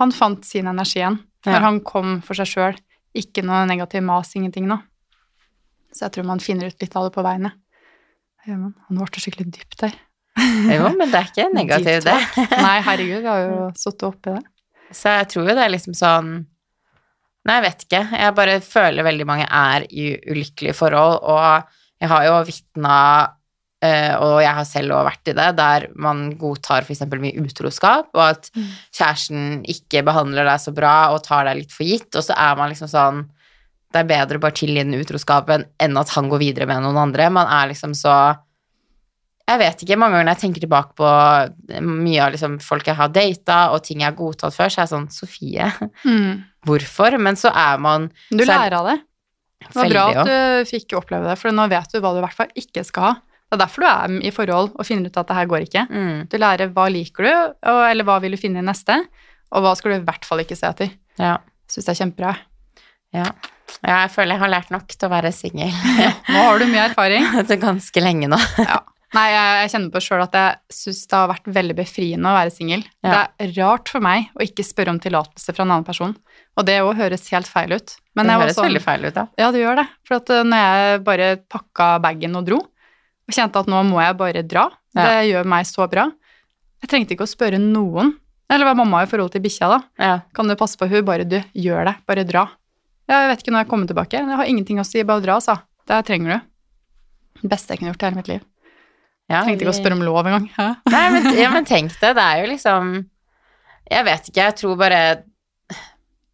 han 0.01 0.13
fant 0.15 0.47
sin 0.47 0.69
energi 0.71 0.97
igjen 1.03 1.19
når 1.45 1.53
Ja. 1.57 1.61
han 1.67 1.79
kom 1.85 2.15
for 2.25 2.37
seg 2.37 2.49
sjøl. 2.49 2.79
Ikke 3.17 3.43
noe 3.45 3.61
negativ 3.69 4.01
mas, 4.07 4.33
ingenting 4.37 4.65
nå. 4.69 4.79
Så 5.93 6.05
jeg 6.07 6.15
tror 6.15 6.27
man 6.31 6.41
finner 6.41 6.69
ut 6.71 6.81
litt 6.81 6.93
av 6.97 7.05
det 7.09 7.13
på 7.15 7.23
veien. 7.25 7.49
ja. 7.49 7.53
Det 8.41 8.49
gjør 8.53 8.59
man. 8.63 8.73
Han 8.87 8.97
ble 9.03 9.21
skikkelig 9.21 9.47
dypt 9.53 9.79
der. 9.83 9.95
Jo, 10.75 10.87
men 10.95 11.11
det 11.11 11.19
er 11.19 11.27
ikke 11.31 11.49
negativt, 11.53 12.05
det. 12.07 12.15
Nei, 12.65 12.77
herregud, 12.85 13.19
vi 13.25 13.27
har 13.31 13.41
jo 13.47 13.59
sittet 13.77 14.07
oppi 14.07 14.35
det. 14.37 14.43
Så 14.95 15.11
jeg 15.19 15.27
tror 15.31 15.45
jo 15.49 15.53
det 15.57 15.65
er 15.65 15.71
liksom 15.75 15.95
sånn 15.97 16.31
Nei, 17.47 17.55
jeg 17.57 17.63
vet 17.65 17.83
ikke. 17.87 17.99
Jeg 18.21 18.33
bare 18.37 18.55
føler 18.61 19.05
veldig 19.07 19.25
mange 19.25 19.45
er 19.49 19.85
i 19.89 20.11
ulykkelige 20.29 20.75
forhold, 20.77 21.15
og 21.25 21.71
jeg 22.03 22.09
har 22.11 22.25
jo 22.27 22.35
vitna 22.45 22.97
eh, 23.81 24.13
og 24.21 24.35
jeg 24.43 24.53
har 24.59 24.67
selv 24.69 24.93
også 24.93 25.07
vært 25.07 25.31
i 25.31 25.33
det, 25.39 25.47
der 25.57 25.87
man 26.05 26.21
godtar 26.37 26.85
f.eks. 26.85 27.01
mye 27.09 27.41
utroskap, 27.41 28.11
og 28.13 28.21
at 28.27 28.51
Mm. 28.53 28.67
kjæresten 28.93 29.47
ikke 29.73 30.03
behandler 30.05 30.45
deg 30.45 30.61
så 30.61 30.73
bra 30.77 30.93
og 31.15 31.23
tar 31.25 31.47
deg 31.49 31.63
litt 31.63 31.73
for 31.73 31.87
gitt, 31.89 32.13
og 32.13 32.21
så 32.27 32.37
er 32.37 32.55
man 32.61 32.69
liksom 32.69 32.91
sånn 32.93 33.23
Det 33.91 33.99
er 34.03 34.07
bedre 34.13 34.37
å 34.37 34.43
bare 34.45 34.55
tilgi 34.55 34.83
den 34.85 34.93
utroskapen 35.01 35.65
enn 35.81 35.97
at 35.99 36.13
han 36.13 36.29
går 36.31 36.39
videre 36.39 36.67
med 36.69 36.79
noen 36.85 36.95
andre. 37.09 37.25
Man 37.33 37.49
er 37.51 37.73
liksom 37.73 37.91
så 37.97 38.13
Jeg 39.51 39.59
vet 39.61 39.83
ikke, 39.83 39.97
mange 39.99 40.15
ganger 40.15 40.27
når 40.29 40.35
jeg 40.37 40.41
tenker 40.45 40.63
tilbake 40.65 40.95
på 40.99 41.11
mye 41.85 42.21
av 42.25 42.31
liksom 42.35 42.57
folk 42.63 42.87
jeg 42.87 42.95
har 42.99 43.09
data, 43.13 43.59
og 43.75 43.83
ting 43.83 43.99
jeg 44.03 44.09
har 44.11 44.17
godtatt 44.17 44.55
før, 44.55 44.71
så 44.71 44.81
er 44.81 44.85
jeg 44.85 44.93
sånn 44.95 45.09
Sofie, 45.11 45.71
Mm. 46.07 46.43
hvorfor? 46.67 47.17
Men 47.19 47.35
så 47.39 47.51
er 47.53 47.77
man 47.81 48.09
Du 48.29 48.43
er- 48.43 48.47
lærer 48.53 48.77
av 48.79 48.85
det. 48.91 48.99
Det 49.61 49.75
var 49.77 49.89
bra 49.93 50.05
at 50.09 50.25
du 50.25 50.69
fikk 50.71 50.95
oppleve 50.97 51.27
det, 51.29 51.37
for 51.37 51.53
nå 51.53 51.67
vet 51.69 51.91
du 51.93 51.99
hva 52.01 52.13
du 52.15 52.17
i 52.17 52.23
hvert 52.25 52.33
fall 52.39 52.49
ikke 52.57 52.83
skal 52.87 53.03
ha. 53.03 53.13
Det 53.51 53.57
er 53.59 53.65
derfor 53.65 53.83
du 53.83 53.87
er 53.91 54.13
i 54.25 54.31
forhold 54.31 54.71
og 54.79 54.85
finner 54.87 55.05
ut 55.11 55.17
at 55.19 55.27
det 55.27 55.35
her 55.37 55.45
går 55.51 55.65
ikke. 55.67 55.83
mm, 55.91 56.29
Du 56.31 56.37
lærer 56.39 56.71
hva 56.73 56.85
liker 56.89 57.23
du, 57.27 57.31
og, 57.69 57.81
eller 57.91 58.03
hva 58.07 58.15
vil 58.23 58.31
du 58.31 58.37
finne 58.41 58.57
i 58.63 58.65
neste, 58.65 58.95
og 59.51 59.61
hva 59.65 59.75
skal 59.77 59.91
du 59.91 59.97
i 59.99 60.05
hvert 60.07 60.23
fall 60.25 60.39
ikke 60.39 60.55
se 60.57 60.65
etter. 60.71 60.89
ja, 61.19 61.37
Syns 61.69 61.85
det 61.85 61.93
er 61.93 61.99
kjempebra. 62.05 62.35
ja. 63.13 63.25
Ja, 63.87 64.01
Jeg 64.03 64.09
føler 64.11 64.33
jeg 64.35 64.39
har 64.41 64.49
lært 64.51 64.71
nok 64.71 64.87
til 64.87 65.07
å 65.07 65.11
være 65.13 65.29
singel 65.31 65.71
Nå 66.33 66.41
har 66.43 66.59
du 66.59 66.65
mye 66.67 66.89
erfaring. 66.89 67.23
ganske 67.61 68.01
lenge 68.03 68.27
nå. 68.27 68.39
Ja. 68.59 68.81
Nei, 69.11 69.25
jeg, 69.27 69.55
jeg 69.59 69.71
kjenner 69.73 69.91
på 69.91 70.01
sjøl 70.05 70.21
at 70.23 70.35
jeg 70.39 70.75
syns 70.75 70.99
det 71.11 71.17
har 71.17 71.27
vært 71.33 71.47
veldig 71.57 71.75
befriende 71.81 72.29
å 72.31 72.35
være 72.37 72.53
singel. 72.55 72.83
Ja. 73.03 73.11
Det 73.11 73.45
er 73.45 73.53
rart 73.59 73.91
for 73.91 74.03
meg 74.05 74.29
å 74.39 74.45
ikke 74.45 74.63
spørre 74.63 74.93
om 74.93 75.01
tillatelse 75.03 75.51
fra 75.55 75.65
en 75.65 75.73
annen 75.73 75.87
person, 75.87 76.13
og 76.55 76.67
det 76.69 76.77
òg 76.85 76.93
høres 76.99 77.27
helt 77.33 77.49
feil 77.51 77.75
ut. 77.75 77.95
Men 78.15 78.29
det 78.31 78.37
høres 78.39 78.55
også, 78.55 78.67
veldig 78.69 78.83
feil 78.85 79.03
ut, 79.09 79.19
ja. 79.19 79.25
Ja, 79.41 79.49
det 79.51 79.63
gjør 79.65 79.81
det. 79.81 79.85
For 80.07 80.19
at 80.21 80.31
eh, 80.31 80.45
når 80.47 80.63
jeg 80.63 81.01
bare 81.09 81.27
pakka 81.51 81.89
bagen 82.03 82.39
og 82.39 82.47
dro, 82.47 82.61
og 82.63 83.35
kjente 83.35 83.59
at 83.63 83.69
nå 83.71 83.83
må 83.87 83.99
jeg 84.03 84.17
bare 84.19 84.43
dra, 84.47 84.69
Ja. 84.95 85.03
det 85.07 85.29
gjør 85.31 85.45
meg 85.47 85.67
så 85.67 85.85
bra. 85.91 86.07
Jeg 86.83 86.89
trengte 86.91 87.13
ikke 87.15 87.27
å 87.27 87.31
spørre 87.31 87.59
noen. 87.61 88.15
Eller 88.51 88.67
hva 88.67 88.73
mamma 88.75 89.03
i 89.05 89.07
forhold 89.07 89.31
til 89.31 89.43
bikkja, 89.43 89.69
da. 89.71 89.77
Ja. 90.01 90.15
Kan 90.35 90.49
du 90.51 90.55
passe 90.59 90.75
på 90.79 90.87
hun? 90.91 91.03
Bare 91.07 91.23
du, 91.27 91.37
gjør 91.55 91.85
det. 91.87 91.93
Bare 92.09 92.25
dra. 92.27 92.47
Ja, 93.07 93.21
jeg 93.23 93.29
vet 93.31 93.43
ikke 93.45 93.53
når 93.55 93.63
jeg 93.63 93.69
kommer 93.71 93.87
tilbake. 93.91 94.19
Jeg 94.19 94.39
har 94.39 94.49
ingenting 94.51 94.79
å 94.81 94.87
si, 94.87 95.03
bare 95.07 95.23
dra, 95.23 95.37
sa. 95.43 95.61
Det 95.87 96.01
trenger 96.07 96.33
du. 96.33 96.49
Det 97.45 97.51
beste 97.53 97.71
jeg 97.71 97.79
kunne 97.79 97.93
gjort 97.93 98.03
i 98.03 98.09
hele 98.09 98.19
mitt 98.19 98.31
liv. 98.33 98.43
Ja, 99.31 99.41
Trengte 99.45 99.63
ikke 99.65 99.73
å 99.73 99.77
spørre 99.77 99.97
om 99.97 100.05
lov 100.05 100.27
engang. 100.27 100.47
Nei, 100.95 101.03
men, 101.15 101.27
ja, 101.39 101.49
men 101.53 101.67
tenk 101.67 101.93
det, 102.01 102.13
det 102.17 102.23
er 102.23 102.41
jo 102.43 102.49
liksom 102.51 102.93
Jeg 103.91 104.07
vet 104.07 104.31
ikke, 104.31 104.47
jeg 104.47 104.57
tror 104.59 104.79
bare 104.79 105.01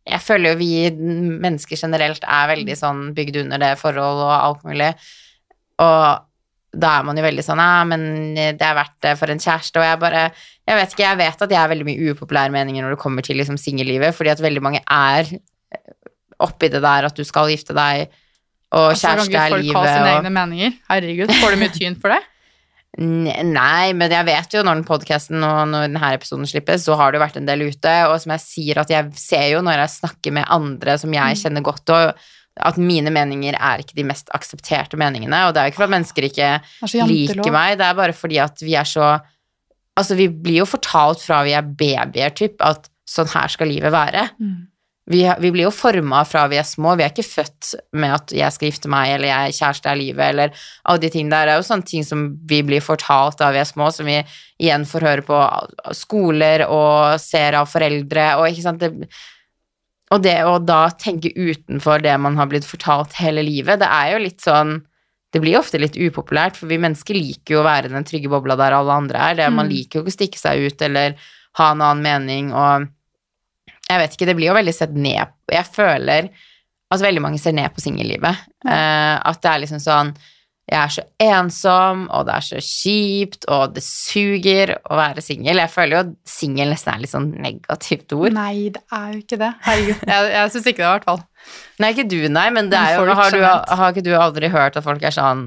Jeg 0.07 0.21
føler 0.23 0.53
jo 0.53 0.61
vi 0.61 0.71
mennesker 0.93 1.79
generelt 1.79 2.25
er 2.25 2.53
veldig 2.55 2.77
sånn 2.79 3.03
bygd 3.17 3.43
under 3.43 3.61
det 3.61 3.73
forhold 3.81 4.23
og 4.25 4.33
alt 4.35 4.63
mulig. 4.67 4.93
Og 5.83 6.23
da 6.77 6.93
er 6.99 7.05
man 7.07 7.17
jo 7.19 7.25
veldig 7.25 7.45
sånn 7.45 7.61
Ja, 7.61 7.83
men 7.87 8.07
det 8.35 8.65
er 8.65 8.77
verdt 8.77 8.97
det 9.05 9.13
for 9.19 9.33
en 9.33 9.41
kjæreste. 9.41 9.81
Og 9.81 9.87
jeg 9.87 9.99
bare 10.01 10.23
Jeg 10.67 10.79
vet 10.79 10.95
ikke, 10.95 11.05
jeg 11.05 11.21
vet 11.21 11.43
at 11.47 11.53
jeg 11.57 11.61
er 11.61 11.73
veldig 11.73 11.89
mye 11.89 12.13
upopulære 12.13 12.55
meninger 12.55 12.85
når 12.85 12.95
det 12.95 13.03
kommer 13.03 13.25
til 13.25 13.39
liksom 13.39 13.59
singellivet, 13.61 14.15
fordi 14.15 14.33
at 14.33 14.43
veldig 14.43 14.63
mange 14.63 14.81
er 14.83 15.29
oppi 16.43 16.69
det 16.69 16.81
der 16.83 17.07
at 17.07 17.17
du 17.17 17.23
skal 17.25 17.49
gifte 17.49 17.73
deg, 17.73 18.11
og 18.75 18.91
Altså, 18.91 19.07
kan 19.07 19.21
kjæreste 19.21 19.31
ikke 19.31 19.43
er 19.43 19.53
folk 19.53 19.63
livet 19.63 19.77
ha 19.77 19.85
sine 19.87 20.09
og 20.09 20.17
egne 20.19 20.31
meninger? 20.35 20.73
Herregud, 20.89 21.31
får 21.41 21.55
du 21.55 21.59
mye 21.61 21.73
tyn 21.73 21.95
for 22.01 22.13
det? 22.13 22.19
Ne- 22.97 23.43
Nei, 23.45 23.93
men 23.93 24.09
jeg 24.11 24.25
vet 24.25 24.55
jo 24.55 24.63
når 24.65 24.79
den 24.79 24.87
podcasten 24.87 25.43
og 25.45 25.67
når 25.69 25.85
denne 25.85 26.13
episoden 26.15 26.49
slippes, 26.49 26.85
så 26.87 26.95
har 26.97 27.11
det 27.11 27.19
jo 27.19 27.25
vært 27.25 27.37
en 27.37 27.45
del 27.49 27.67
ute, 27.69 27.93
og 28.09 28.17
som 28.23 28.33
jeg 28.33 28.41
sier 28.41 28.81
at 28.81 28.89
jeg 28.89 29.11
ser 29.21 29.45
jo 29.51 29.61
når 29.65 29.83
jeg 29.83 29.93
snakker 29.99 30.33
med 30.33 30.49
andre 30.49 30.97
som 30.97 31.13
jeg 31.13 31.37
kjenner 31.43 31.65
godt, 31.65 31.93
og 31.93 32.25
at 32.57 32.77
mine 32.81 33.13
meninger 33.13 33.53
er 33.53 33.83
ikke 33.83 33.93
de 33.99 34.05
mest 34.09 34.31
aksepterte 34.33 34.97
meningene, 34.97 35.43
og 35.45 35.53
det 35.53 35.61
er 35.61 35.67
jo 35.67 35.75
ikke 35.75 35.81
for 35.83 35.89
at 35.91 35.93
mennesker 35.93 36.25
ikke 36.25 36.47
er 36.57 36.61
liker 37.05 37.53
meg, 37.53 37.77
det 37.77 37.85
er 37.85 37.99
bare 37.99 38.17
fordi 38.17 38.39
at 38.41 38.63
vi 38.65 38.77
er 38.77 38.87
så 38.87 39.17
Altså, 39.97 40.13
vi 40.13 40.27
blir 40.29 40.59
jo 40.59 40.65
fortalt 40.69 41.23
fra 41.25 41.39
vi 41.41 41.55
er 41.57 41.65
babyer, 41.65 42.29
typ, 42.37 42.59
at 42.61 42.83
sånn 43.09 43.31
her 43.31 43.49
skal 43.49 43.65
livet 43.65 43.89
være. 43.89 44.27
Mm. 44.37 44.67
Vi, 45.07 45.21
vi 45.39 45.51
blir 45.55 45.63
jo 45.67 45.71
forma 45.71 46.23
fra 46.27 46.47
vi 46.51 46.57
er 46.59 46.65
små. 46.67 46.97
Vi 46.99 47.05
er 47.05 47.13
ikke 47.13 47.23
født 47.23 47.69
med 47.95 48.11
at 48.17 48.33
jeg 48.35 48.51
skal 48.51 48.67
gifte 48.71 48.89
meg, 48.91 49.13
eller 49.15 49.29
jeg 49.31 49.51
er 49.53 49.55
kjæreste 49.55 49.91
er 49.91 49.99
livet, 50.01 50.25
eller 50.33 50.51
alle 50.83 50.99
de 51.03 51.11
tingene 51.13 51.31
der. 51.31 51.47
Det 51.47 51.53
er 51.55 51.61
jo 51.61 51.67
sånne 51.69 51.87
ting 51.87 52.03
som 52.03 52.25
vi 52.49 52.59
blir 52.67 52.83
fortalt 52.83 53.39
da 53.39 53.51
vi 53.55 53.61
er 53.61 53.69
små, 53.69 53.87
som 53.95 54.09
vi 54.09 54.17
igjen 54.59 54.83
får 54.89 55.05
høre 55.07 55.23
på 55.27 55.39
skoler 55.95 56.65
og 56.67 57.15
ser 57.23 57.55
av 57.59 57.69
foreldre, 57.71 58.27
og 58.41 58.49
ikke 58.51 58.65
sant 58.67 58.83
det, 58.83 58.91
Og 60.11 60.21
det 60.23 60.37
å 60.47 60.53
da 60.63 60.85
tenke 60.95 61.33
utenfor 61.35 61.99
det 62.03 62.13
man 62.23 62.37
har 62.39 62.47
blitt 62.47 62.63
fortalt 62.63 63.17
hele 63.19 63.43
livet, 63.43 63.79
det 63.81 63.89
er 63.91 64.13
jo 64.13 64.21
litt 64.23 64.39
sånn 64.39 64.77
det 65.35 65.41
blir 65.43 65.57
ofte 65.59 65.75
litt 65.77 65.97
upopulært, 65.99 66.55
for 66.55 66.67
vi 66.71 66.77
mennesker 66.79 67.13
liker 67.13 67.57
jo 67.57 67.59
å 67.59 67.65
være 67.67 67.89
i 67.89 67.91
den 67.91 68.05
trygge 68.07 68.29
bobla 68.31 68.55
der 68.55 68.71
alle 68.77 68.93
andre 68.95 69.19
er. 69.19 69.35
Det, 69.35 69.49
Man 69.51 69.67
Mm. 69.67 69.73
liker 69.75 69.99
jo 69.99 70.03
ikke 70.05 70.13
å 70.13 70.15
stikke 70.15 70.39
seg 70.39 70.63
ut 70.71 70.81
eller 70.81 71.15
ha 71.59 71.71
en 71.71 71.81
annen 71.81 72.01
mening, 72.01 72.53
og 72.53 72.87
jeg 73.87 73.99
vet 74.01 74.15
ikke, 74.15 74.27
det 74.29 74.35
blir 74.37 74.49
jo 74.51 74.57
veldig 74.57 74.73
sett 74.75 74.95
ned 74.95 75.31
Jeg 75.51 75.67
føler 75.71 76.31
at 76.87 77.03
veldig 77.03 77.21
mange 77.23 77.39
ser 77.39 77.51
ned 77.55 77.67
på 77.75 77.83
singellivet. 77.83 78.45
Uh, 78.63 79.15
at 79.19 79.39
det 79.43 79.49
er 79.51 79.61
liksom 79.63 79.79
sånn 79.83 80.11
Jeg 80.67 80.77
er 80.79 80.91
så 80.91 81.03
ensom, 81.23 82.05
og 82.11 82.25
det 82.27 82.33
er 82.35 82.45
så 82.47 82.61
kjipt, 82.63 83.45
og 83.51 83.75
det 83.75 83.83
suger 83.83 84.73
å 84.83 84.97
være 84.99 85.23
singel. 85.23 85.61
Jeg 85.63 85.71
føler 85.71 85.95
jo 85.95 86.01
at 86.01 86.09
singel 86.27 86.73
nesten 86.73 86.91
er 86.91 87.03
litt 87.03 87.13
sånn 87.13 87.29
negativt 87.39 88.11
ord. 88.17 88.35
Nei, 88.35 88.73
det 88.75 88.81
er 88.91 89.05
jo 89.13 89.21
ikke 89.21 89.39
det. 89.39 89.51
Herregud. 89.63 90.01
Jeg, 90.11 90.33
jeg 90.33 90.51
syns 90.55 90.67
ikke 90.73 90.83
det, 90.83 90.89
i 90.89 90.91
hvert 90.91 91.07
fall. 91.07 91.23
Nei, 91.79 91.93
ikke 91.95 92.07
du, 92.11 92.17
nei, 92.35 92.49
men 92.51 92.67
det 92.73 92.81
er 92.81 92.97
jo 92.97 93.15
har, 93.15 93.31
du, 93.31 93.45
har 93.79 93.95
ikke 93.95 94.03
du 94.03 94.11
aldri 94.19 94.51
hørt 94.51 94.75
at 94.75 94.83
folk 94.83 95.07
er 95.07 95.15
sånn 95.15 95.45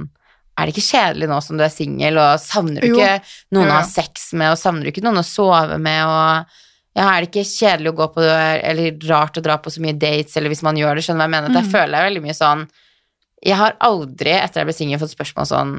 Er 0.56 0.68
det 0.68 0.72
ikke 0.72 0.88
kjedelig 0.88 1.28
nå 1.28 1.42
som 1.44 1.60
du 1.60 1.66
er 1.68 1.72
singel, 1.72 2.16
og 2.20 2.40
savner 2.40 2.80
du 2.80 2.94
Jo. 2.94 2.96
ikke 2.96 3.20
noen 3.56 3.68
å 3.68 3.76
ha 3.76 3.84
sex 3.88 4.30
med, 4.32 4.54
og 4.54 4.60
savner 4.60 4.88
du 4.88 4.92
ikke 4.94 5.04
noen 5.04 5.20
å 5.20 5.26
sove 5.26 5.76
med, 5.76 6.00
og 6.08 6.56
ja, 6.96 7.04
er 7.06 7.20
det 7.22 7.28
ikke 7.30 7.46
kjedelig 7.46 7.92
å 7.92 7.96
gå 8.00 8.06
på 8.16 8.22
eller 8.26 8.96
rart 9.08 9.36
å 9.38 9.42
dra 9.44 9.56
på 9.62 9.70
så 9.70 9.80
mye 9.84 9.94
dates, 9.94 10.36
eller 10.36 10.50
hvis 10.50 10.62
man 10.66 10.76
gjør 10.80 10.96
det, 10.98 11.04
skjønner 11.06 11.22
du 11.22 11.22
hva 11.22 11.28
jeg 11.28 11.34
mener? 11.36 11.50
At 11.52 11.58
jeg 11.62 11.68
Mm. 11.68 11.74
føler 11.76 11.94
jeg 11.98 12.08
veldig 12.10 12.22
mye 12.26 12.38
sånn 12.40 12.68
Jeg 13.46 13.56
har 13.56 13.76
aldri, 13.80 14.32
etter 14.36 14.60
jeg 14.60 14.66
ble 14.68 14.74
singel, 14.76 14.98
fått 15.00 15.14
spørsmål 15.16 15.46
sånn 15.48 15.70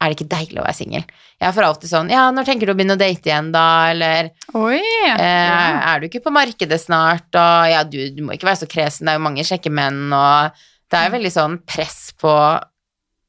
Er 0.00 0.10
det 0.10 0.16
ikke 0.18 0.28
deilig 0.30 0.58
å 0.60 0.64
være 0.66 0.74
singel? 0.76 1.04
Jeg 1.40 1.54
får 1.54 1.64
alltid 1.68 1.90
sånn 1.90 2.10
Ja, 2.10 2.30
når 2.30 2.44
tenker 2.44 2.66
du 2.66 2.72
å 2.72 2.76
begynne 2.76 2.94
å 2.98 3.00
date 3.00 3.30
igjen, 3.30 3.52
da? 3.54 3.90
Eller 3.90 4.30
Oi! 4.54 4.78
Eh, 4.78 5.16
ja. 5.16 5.94
Er 5.94 6.00
du 6.00 6.06
ikke 6.08 6.22
på 6.26 6.30
markedet 6.34 6.80
snart? 6.82 7.28
Og 7.34 7.70
ja, 7.70 7.84
du, 7.84 7.98
du 8.14 8.22
må 8.26 8.34
ikke 8.36 8.46
være 8.50 8.60
så 8.64 8.68
kresen, 8.70 9.06
det 9.06 9.14
er 9.14 9.18
jo 9.18 9.24
mange 9.28 9.46
kjekke 9.46 9.70
menn, 9.72 10.12
og 10.12 10.50
det 10.90 10.98
er 10.98 11.08
jo 11.08 11.16
veldig 11.18 11.32
sånn 11.34 11.56
press 11.66 12.12
på 12.20 12.30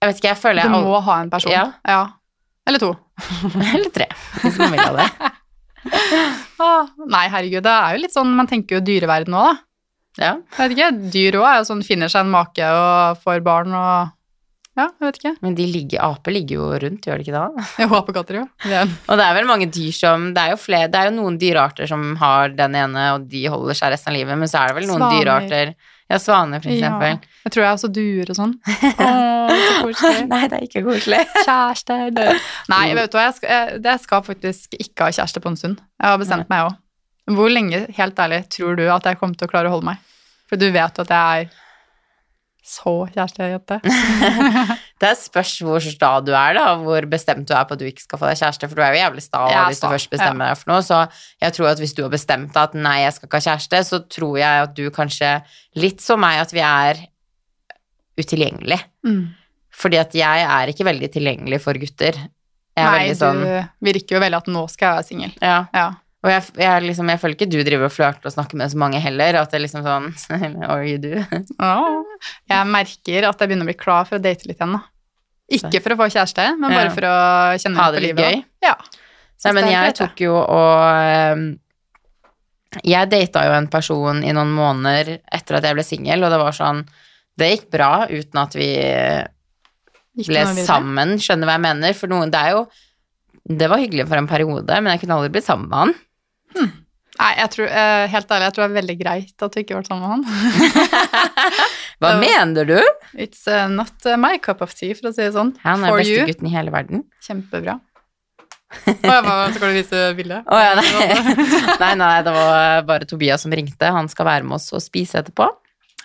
Jeg 0.02 0.08
vet 0.12 0.18
ikke, 0.22 0.30
jeg 0.34 0.42
føler 0.44 0.64
Du 0.64 0.70
må 0.90 1.00
ha 1.06 1.22
en 1.22 1.30
person. 1.30 1.52
Ja. 1.52 2.02
Eller 2.70 2.80
to. 2.80 2.92
Eller 3.74 3.90
tre, 3.96 4.06
hvis 4.44 4.58
man 4.62 4.72
vil 4.76 4.80
ha 4.84 4.92
det. 5.00 5.10
Ah, 6.60 6.88
nei, 7.08 7.26
herregud, 7.32 7.64
det 7.64 7.72
er 7.72 7.96
jo 7.96 8.02
litt 8.04 8.12
sånn 8.16 8.32
Man 8.36 8.48
tenker 8.50 8.78
jo 8.80 8.86
dyreverden 8.86 9.36
òg, 9.40 9.50
da. 9.54 9.58
Ja. 10.20 10.32
Jeg 10.58 10.60
vet 10.60 10.74
ikke, 10.76 10.88
Dyr 11.14 11.38
òg 11.40 11.46
er 11.48 11.60
jo 11.62 11.68
sånn 11.70 11.84
finner 11.88 12.10
seg 12.12 12.26
en 12.26 12.32
make 12.34 12.66
og 12.68 13.22
får 13.24 13.44
barn 13.46 13.76
og 13.78 14.10
Ja, 14.80 14.86
jeg 15.00 15.06
vet 15.06 15.18
ikke. 15.20 15.32
Men 15.44 15.56
de 15.58 15.66
ligger, 15.72 16.00
aper 16.06 16.32
ligger 16.36 16.56
jo 16.60 16.68
rundt, 16.84 17.04
gjør 17.08 17.20
de 17.20 17.26
ikke 17.26 17.36
det? 17.36 17.68
jo, 17.84 17.88
apekatter, 18.00 18.38
jo. 18.42 18.46
Er- 18.68 18.92
Og 19.08 19.18
det 19.20 19.26
er 19.30 19.34
vel 19.40 19.48
mange 19.50 19.70
dyr 19.72 19.92
som 19.96 20.30
Det 20.36 20.44
er 20.44 20.54
jo, 20.54 20.60
flere, 20.62 20.88
det 20.92 21.00
er 21.00 21.10
jo 21.10 21.16
noen 21.22 21.40
dyrearter 21.42 21.88
som 21.92 22.04
har 22.22 22.50
den 22.56 22.76
ene, 22.80 23.08
og 23.16 23.28
de 23.32 23.46
holder 23.52 23.76
seg 23.80 23.92
resten 23.96 24.12
av 24.14 24.20
livet, 24.20 24.38
men 24.40 24.48
så 24.52 24.62
er 24.66 24.68
det 24.74 24.78
vel 24.82 24.88
noen 24.92 25.04
Svaner. 25.04 25.20
dyrearter 25.20 25.74
Ja, 26.10 26.18
svaner, 26.18 26.62
for 26.64 26.72
Ja. 26.74 26.78
eksempel. 26.80 27.28
Jeg 27.46 27.52
tror 27.54 27.64
jeg 27.64 27.74
også 27.78 27.90
duer 27.94 28.32
og 28.34 28.36
sånn. 28.40 28.56
Oh. 29.80 29.88
Nei, 30.30 30.42
det 30.52 30.58
er 30.60 30.64
ikke 30.66 30.82
koselig. 30.86 31.20
Kjæreste 31.48 31.96
er 32.06 32.10
død. 32.14 32.42
Nei, 32.70 32.82
vet 32.98 33.12
du 33.12 33.16
hva, 33.18 33.24
jeg 33.30 33.36
skal, 33.38 33.50
jeg, 33.50 33.80
det 33.86 33.94
skal 34.04 34.22
faktisk 34.28 34.76
ikke 34.78 35.08
ha 35.08 35.14
kjæreste 35.16 35.42
på 35.42 35.50
en 35.54 35.58
stund. 35.58 35.80
Jeg 36.02 36.12
har 36.12 36.20
bestemt 36.22 36.50
meg 36.52 36.68
òg. 36.68 36.76
Hvor 37.38 37.50
lenge, 37.54 37.80
helt 37.98 38.20
ærlig, 38.20 38.42
tror 38.54 38.76
du 38.78 38.84
at 38.92 39.06
jeg 39.10 39.18
kommer 39.22 39.40
til 39.40 39.48
å 39.48 39.52
klare 39.52 39.72
å 39.72 39.74
holde 39.78 39.90
meg? 39.90 40.04
For 40.50 40.60
du 40.62 40.68
vet 40.74 41.00
at 41.02 41.14
jeg 41.16 41.48
er 41.48 41.50
så 42.70 42.94
kjærestejente. 43.16 43.80
Det 45.00 45.12
spørs 45.16 45.54
hvor 45.64 45.84
sta 45.84 46.10
du 46.26 46.34
er, 46.36 46.58
da, 46.58 46.74
hvor 46.82 47.06
bestemt 47.08 47.48
du 47.48 47.54
er 47.56 47.68
på 47.68 47.78
at 47.78 47.82
du 47.82 47.86
ikke 47.88 48.04
skal 48.04 48.20
få 48.20 48.28
deg 48.28 48.40
kjæreste, 48.42 48.68
for 48.68 48.80
du 48.80 48.84
er 48.84 48.96
jo 48.96 49.00
jævlig 49.00 49.24
sta 49.24 49.44
er 49.48 49.70
hvis 49.70 49.80
du 49.80 49.88
først 49.88 50.12
bestemmer 50.12 50.50
deg 50.50 50.60
for 50.60 50.74
noe, 50.74 50.84
så 50.84 50.98
jeg 51.40 51.56
tror 51.56 51.70
at 51.72 51.84
hvis 51.84 51.96
du 51.96 52.02
har 52.04 52.12
bestemt 52.12 52.52
deg 52.52 52.60
at 52.68 52.76
nei, 52.76 52.98
jeg 53.06 53.16
skal 53.16 53.30
ikke 53.30 53.40
ha 53.40 53.46
kjæreste, 53.48 53.82
så 53.88 54.02
tror 54.18 54.36
jeg 54.42 54.66
at 54.66 54.76
du 54.76 54.84
kanskje, 54.96 55.32
litt 55.80 56.04
som 56.04 56.20
meg, 56.24 56.42
at 56.44 56.52
vi 56.56 56.66
er 56.66 57.00
utilgjengelig. 58.20 58.82
Mm. 59.08 59.24
Fordi 59.80 60.02
at 60.02 60.20
jeg 60.20 60.44
er 60.44 60.74
ikke 60.74 60.88
veldig 60.90 61.10
tilgjengelig 61.14 61.62
for 61.64 61.80
gutter. 61.80 62.20
Er 62.80 62.92
Nei, 62.92 63.16
sånn 63.18 63.40
du 63.44 63.88
virker 63.90 64.18
jo 64.18 64.24
veldig 64.24 64.40
at 64.44 64.52
nå 64.52 64.66
skal 64.72 64.90
jeg 64.90 65.00
være 65.00 65.08
singel. 65.08 65.34
Ja. 65.40 65.62
Ja. 65.76 65.88
Og 66.20 66.28
jeg, 66.34 66.44
jeg, 66.60 66.84
liksom, 66.84 67.08
jeg 67.14 67.20
føler 67.22 67.36
ikke 67.38 67.48
du 67.48 67.58
driver 67.64 67.88
og 67.88 67.94
flørter 67.96 68.28
og 68.28 68.34
snakker 68.34 68.58
med 68.60 68.72
så 68.74 68.80
mange 68.82 69.00
heller, 69.00 69.38
at 69.40 69.52
det 69.54 69.56
er 69.56 69.64
liksom 69.64 69.86
sånn 69.86 70.10
Or 70.68 70.82
you 70.84 70.98
do. 71.00 71.14
Åh. 71.64 72.18
Jeg 72.52 72.68
merker 72.68 73.28
at 73.30 73.40
jeg 73.40 73.48
begynner 73.52 73.64
å 73.64 73.70
bli 73.72 73.78
klar 73.80 74.04
for 74.10 74.20
å 74.20 74.24
date 74.24 74.44
litt 74.50 74.60
igjen, 74.60 74.74
da. 74.76 74.82
Ikke 75.50 75.80
for 75.82 75.96
å 75.96 76.00
få 76.02 76.10
kjæreste, 76.12 76.44
men 76.60 76.68
bare 76.76 76.90
Ja. 76.90 76.96
for 76.98 77.08
å 77.08 77.16
kjenne 77.58 77.80
Ha 77.80 77.86
det 77.96 78.02
på 78.02 78.04
livet. 78.04 78.26
gøy. 78.26 78.44
Ja. 78.68 78.76
Nei, 79.46 79.54
men 79.56 79.70
jeg 79.72 79.96
tok 79.96 80.20
jo 80.26 80.36
og 80.36 80.84
ehm, 81.00 81.46
Jeg 82.86 83.10
data 83.10 83.46
jo 83.48 83.54
en 83.56 83.68
person 83.72 84.20
i 84.22 84.34
noen 84.36 84.52
måneder 84.54 85.16
etter 85.32 85.56
at 85.58 85.64
jeg 85.64 85.78
ble 85.80 85.86
singel, 85.88 86.24
og 86.28 86.30
det 86.36 86.42
var 86.44 86.52
sånn 86.54 86.84
Det 87.40 87.48
gikk 87.54 87.70
bra 87.72 87.94
uten 88.12 88.42
at 88.44 88.54
vi 88.60 88.68
ble 90.28 90.44
sammen, 90.68 91.16
skjønner 91.24 91.48
hva 91.48 91.56
jeg 91.56 91.64
mener. 91.66 91.96
For 91.96 92.12
noen 92.12 92.30
Det 92.30 92.44
er 92.44 92.52
jo 92.58 92.68
Det 93.48 93.70
var 93.72 93.80
hyggelig 93.82 94.06
for 94.12 94.20
en 94.20 94.28
periode, 94.30 94.82
men 94.84 94.92
jeg 94.94 95.02
kunne 95.06 95.16
aldri 95.18 95.32
blitt 95.34 95.48
sammen 95.48 95.70
med 95.72 95.80
han. 95.80 95.96
Nei, 97.20 97.34
jeg 97.36 97.52
tror, 97.52 97.68
uh, 97.68 98.06
helt 98.14 98.30
ærlig, 98.32 98.46
jeg 98.48 98.56
tror 98.56 98.64
det 98.64 98.70
er 98.70 98.76
veldig 98.80 98.96
greit 99.02 99.44
at 99.44 99.52
du 99.56 99.60
ikke 99.60 99.76
har 99.76 99.82
vært 99.82 99.90
sammen 99.92 100.06
med 100.06 100.12
han. 100.14 101.10
Hva 102.00 102.12
Det 102.14 102.22
mener 102.22 102.70
du? 102.70 102.78
It's 103.20 103.42
uh, 103.50 103.66
not 103.68 103.92
uh, 104.08 104.16
my 104.16 104.38
cup 104.40 104.62
of 104.64 104.72
tea, 104.78 104.94
for 104.96 105.10
å 105.10 105.14
si 105.16 105.26
det 105.26 105.34
sånn. 105.36 105.52
Han 105.66 105.84
er 105.84 105.98
bestegutten 105.98 106.16
beste 106.16 106.32
gutten 106.32 106.48
i 106.48 106.54
hele 106.54 106.72
verden. 106.72 107.04
Kjempebra. 107.26 107.76
Å, 108.86 108.94
jeg 108.94 109.26
bare, 109.26 109.50
skal 109.56 109.66
du 109.74 109.76
vise 109.82 110.02
bildet? 110.16 110.48
Oh, 110.48 110.62
ja, 110.62 110.76
nei. 110.78 111.36
nei, 111.84 111.92
nei, 112.00 112.12
det 112.24 112.34
var 112.38 112.84
bare 112.88 113.08
Tobias 113.10 113.44
som 113.44 113.56
ringte. 113.58 113.92
Han 113.96 114.08
skal 114.14 114.30
være 114.30 114.48
med 114.48 114.60
oss 114.60 114.70
og 114.78 114.84
spise 114.86 115.20
etterpå. 115.24 115.50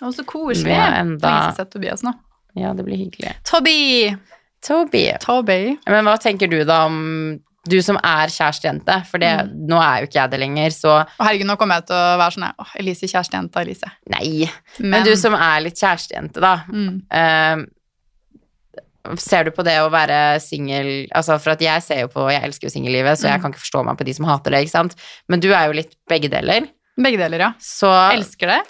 Å, 0.01 0.11
så 0.11 0.25
koselig. 0.27 0.67
Vi 0.73 0.75
enda- 0.75 1.31
Lenge 1.31 1.59
sett 1.61 1.71
Tobias 1.71 2.03
nå. 2.03 2.11
Ja, 2.59 2.73
det 2.75 2.83
blir 2.87 2.99
hyggelig. 2.99 3.35
Toby! 3.47 4.15
Toby. 4.65 5.05
Toby. 5.21 5.59
Men 5.85 6.07
hva 6.09 6.15
tenker 6.19 6.49
du 6.49 6.57
da 6.65 6.85
om 6.89 6.97
du 7.67 7.81
som 7.81 7.97
er 7.97 8.27
kjærestejente? 8.27 9.05
For 9.09 9.17
det, 9.17 9.31
Mm. 9.45 9.67
nå 9.67 9.79
er 9.81 10.01
jo 10.01 10.07
ikke 10.07 10.19
jeg 10.21 10.31
det 10.31 10.39
lenger, 10.39 10.69
så 10.69 11.05
herregud, 11.19 11.45
nå 11.47 11.57
kommer 11.57 11.75
jeg 11.81 11.87
til 11.87 11.95
å 11.95 12.17
være 12.17 12.31
sånn 12.35 12.43
her, 12.45 12.53
Åh, 12.59 12.71
Elise, 12.79 13.07
kjærestejenta 13.11 13.61
Elise. 13.61 13.91
nei. 14.09 14.49
Men, 14.79 15.03
du 15.03 15.15
som 15.15 15.33
er 15.33 15.61
litt 15.61 15.75
kjærestejente, 15.75 16.39
da. 16.39 16.57
mm. 16.69 17.01
Uh, 17.11 17.65
ser 19.21 19.43
du 19.45 19.51
på 19.53 19.63
det 19.63 19.75
å 19.83 19.89
være 19.93 20.39
singel 20.41 21.07
Altså, 21.13 21.37
for 21.41 21.51
at 21.53 21.61
jeg 21.61 21.83
ser 21.85 21.99
jo 22.05 22.07
på 22.07 22.23
Jeg 22.33 22.41
elsker 22.47 22.67
jo 22.67 22.73
singellivet, 22.73 23.17
så 23.19 23.27
jeg 23.29 23.37
Mm. 23.39 23.41
kan 23.43 23.51
ikke 23.53 23.61
forstå 23.65 23.85
meg 23.85 23.97
på 23.97 24.05
de 24.05 24.13
som 24.13 24.25
hater 24.25 24.51
det, 24.51 24.63
ikke 24.65 24.71
sant? 24.77 24.95
Men 25.29 25.39
du 25.39 25.51
er 25.53 25.67
jo 25.67 25.73
litt 25.73 25.95
begge 26.09 26.29
deler. 26.29 26.67
Begge 26.97 27.17
deler, 27.17 27.37
ja. 27.39 27.51
Så 27.59 27.87
Elsker 28.13 28.47
det. 28.47 28.63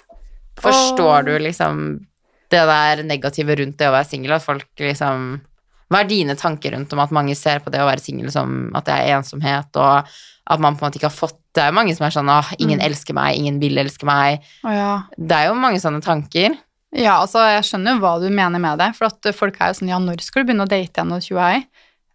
forstår 0.60 1.18
Og- 1.20 1.24
du 1.26 1.38
liksom 1.38 2.00
det 2.50 2.60
der 2.66 3.02
negative 3.02 3.56
rundt 3.58 3.76
det 3.78 3.86
å 3.88 3.92
være 3.92 4.06
singel, 4.06 4.32
at 4.32 4.42
folk 4.42 4.66
liksom 4.78 5.40
Hva 5.90 6.00
er 6.02 6.08
dine 6.10 6.34
tanker 6.34 6.72
rundt 6.74 6.92
om 6.92 6.98
at 7.04 7.12
mange 7.14 7.34
ser 7.38 7.60
på 7.62 7.70
det 7.70 7.78
å 7.80 7.86
være 7.86 8.02
singel 8.02 8.30
som 8.34 8.72
at 8.74 8.84
det 8.88 8.94
er 8.94 9.16
ensomhet, 9.20 9.68
og 9.78 10.08
at 10.50 10.60
man 10.62 10.74
på 10.76 10.82
en 10.84 10.88
måte 10.90 10.98
ikke 11.00 11.10
har 11.10 11.14
fått 11.16 11.38
Det 11.56 11.62
er 11.64 11.72
mange 11.72 11.94
som 11.96 12.04
er 12.04 12.10
sånn 12.12 12.28
åh, 12.28 12.50
ingen 12.60 12.78
Mm. 12.78 12.84
elsker 12.90 13.14
meg, 13.16 13.36
ingen 13.38 13.58
vil 13.62 13.78
elske 13.80 14.04
meg. 14.04 14.42
Oh, 14.62 14.70
ja. 14.74 15.02
Det 15.16 15.32
er 15.32 15.46
jo 15.48 15.54
mange 15.54 15.78
sånne 15.80 16.02
tanker. 16.04 16.52
Ja, 16.92 17.14
altså, 17.22 17.40
jeg 17.48 17.62
skjønner 17.64 17.94
jo 17.96 18.00
hva 18.02 18.10
du 18.20 18.28
mener 18.28 18.60
med 18.60 18.78
det, 18.78 18.90
for 18.94 19.06
at 19.08 19.24
folk 19.34 19.56
er 19.60 19.68
jo 19.72 19.78
sånn, 19.80 19.88
ja, 19.88 19.96
når 19.98 20.20
skal 20.20 20.44
du 20.44 20.50
begynne 20.52 20.66
å 20.66 20.68
date 20.68 20.92
igjen 21.00 21.12
og 21.16 21.22
tjoei? 21.24 21.64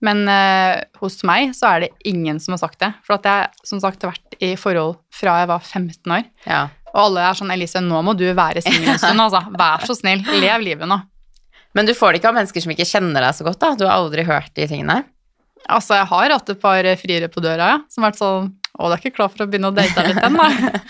Men 0.02 0.28
eh, 0.30 0.84
hos 1.02 1.24
meg 1.24 1.56
så 1.58 1.72
er 1.76 1.80
det 1.84 1.90
ingen 2.06 2.40
som 2.40 2.54
har 2.54 2.62
sagt 2.62 2.80
det, 2.82 2.92
for 3.04 3.16
at 3.18 3.24
jeg, 3.24 3.50
som 3.66 3.80
sagt, 3.82 4.02
har 4.06 4.14
vært 4.14 4.38
i 4.42 4.56
forhold 4.56 4.98
fra 5.14 5.40
jeg 5.42 5.50
var 5.52 5.60
15 5.66 6.12
år, 6.20 6.24
Ja. 6.46 6.68
og 6.94 7.02
alle 7.08 7.26
er 7.30 7.34
sånn, 7.34 7.52
Elise, 7.54 7.82
nå 7.82 8.02
må 8.06 8.16
du 8.18 8.28
være 8.34 8.62
singel 8.62 8.94
en 8.94 9.00
stund, 9.02 9.20
altså, 9.26 9.42
vær 9.58 9.86
så 9.86 9.98
snill, 9.98 10.22
lev 10.42 10.62
livet 10.62 10.88
nå. 10.90 11.02
Men 11.78 11.88
du 11.88 11.94
får 11.96 12.12
det 12.14 12.22
ikke 12.22 12.32
av 12.34 12.38
mennesker 12.40 12.64
som 12.66 12.72
ikke 12.74 12.88
kjenner 12.90 13.24
deg 13.26 13.36
så 13.38 13.46
godt, 13.48 13.60
da. 13.64 13.70
Du 13.80 13.86
har 13.88 13.96
aldri 13.96 14.26
hørt 14.28 14.52
de 14.58 14.66
tingene. 14.68 15.02
Altså, 15.72 15.96
jeg 16.00 16.10
har 16.10 16.34
hatt 16.34 16.50
et 16.50 16.60
par 16.62 16.88
friere 17.00 17.28
på 17.32 17.44
døra, 17.44 17.68
ja, 17.76 17.78
som 17.92 18.04
har 18.04 18.12
vært 18.12 18.20
sånn, 18.20 18.50
å, 18.76 18.88
du 18.90 18.96
er 18.96 19.00
ikke 19.04 19.14
klar 19.20 19.30
for 19.32 19.46
å 19.46 19.48
begynne 19.52 19.70
å 19.70 19.76
date 19.78 20.04
litt 20.08 20.20
ennå? 20.26 20.48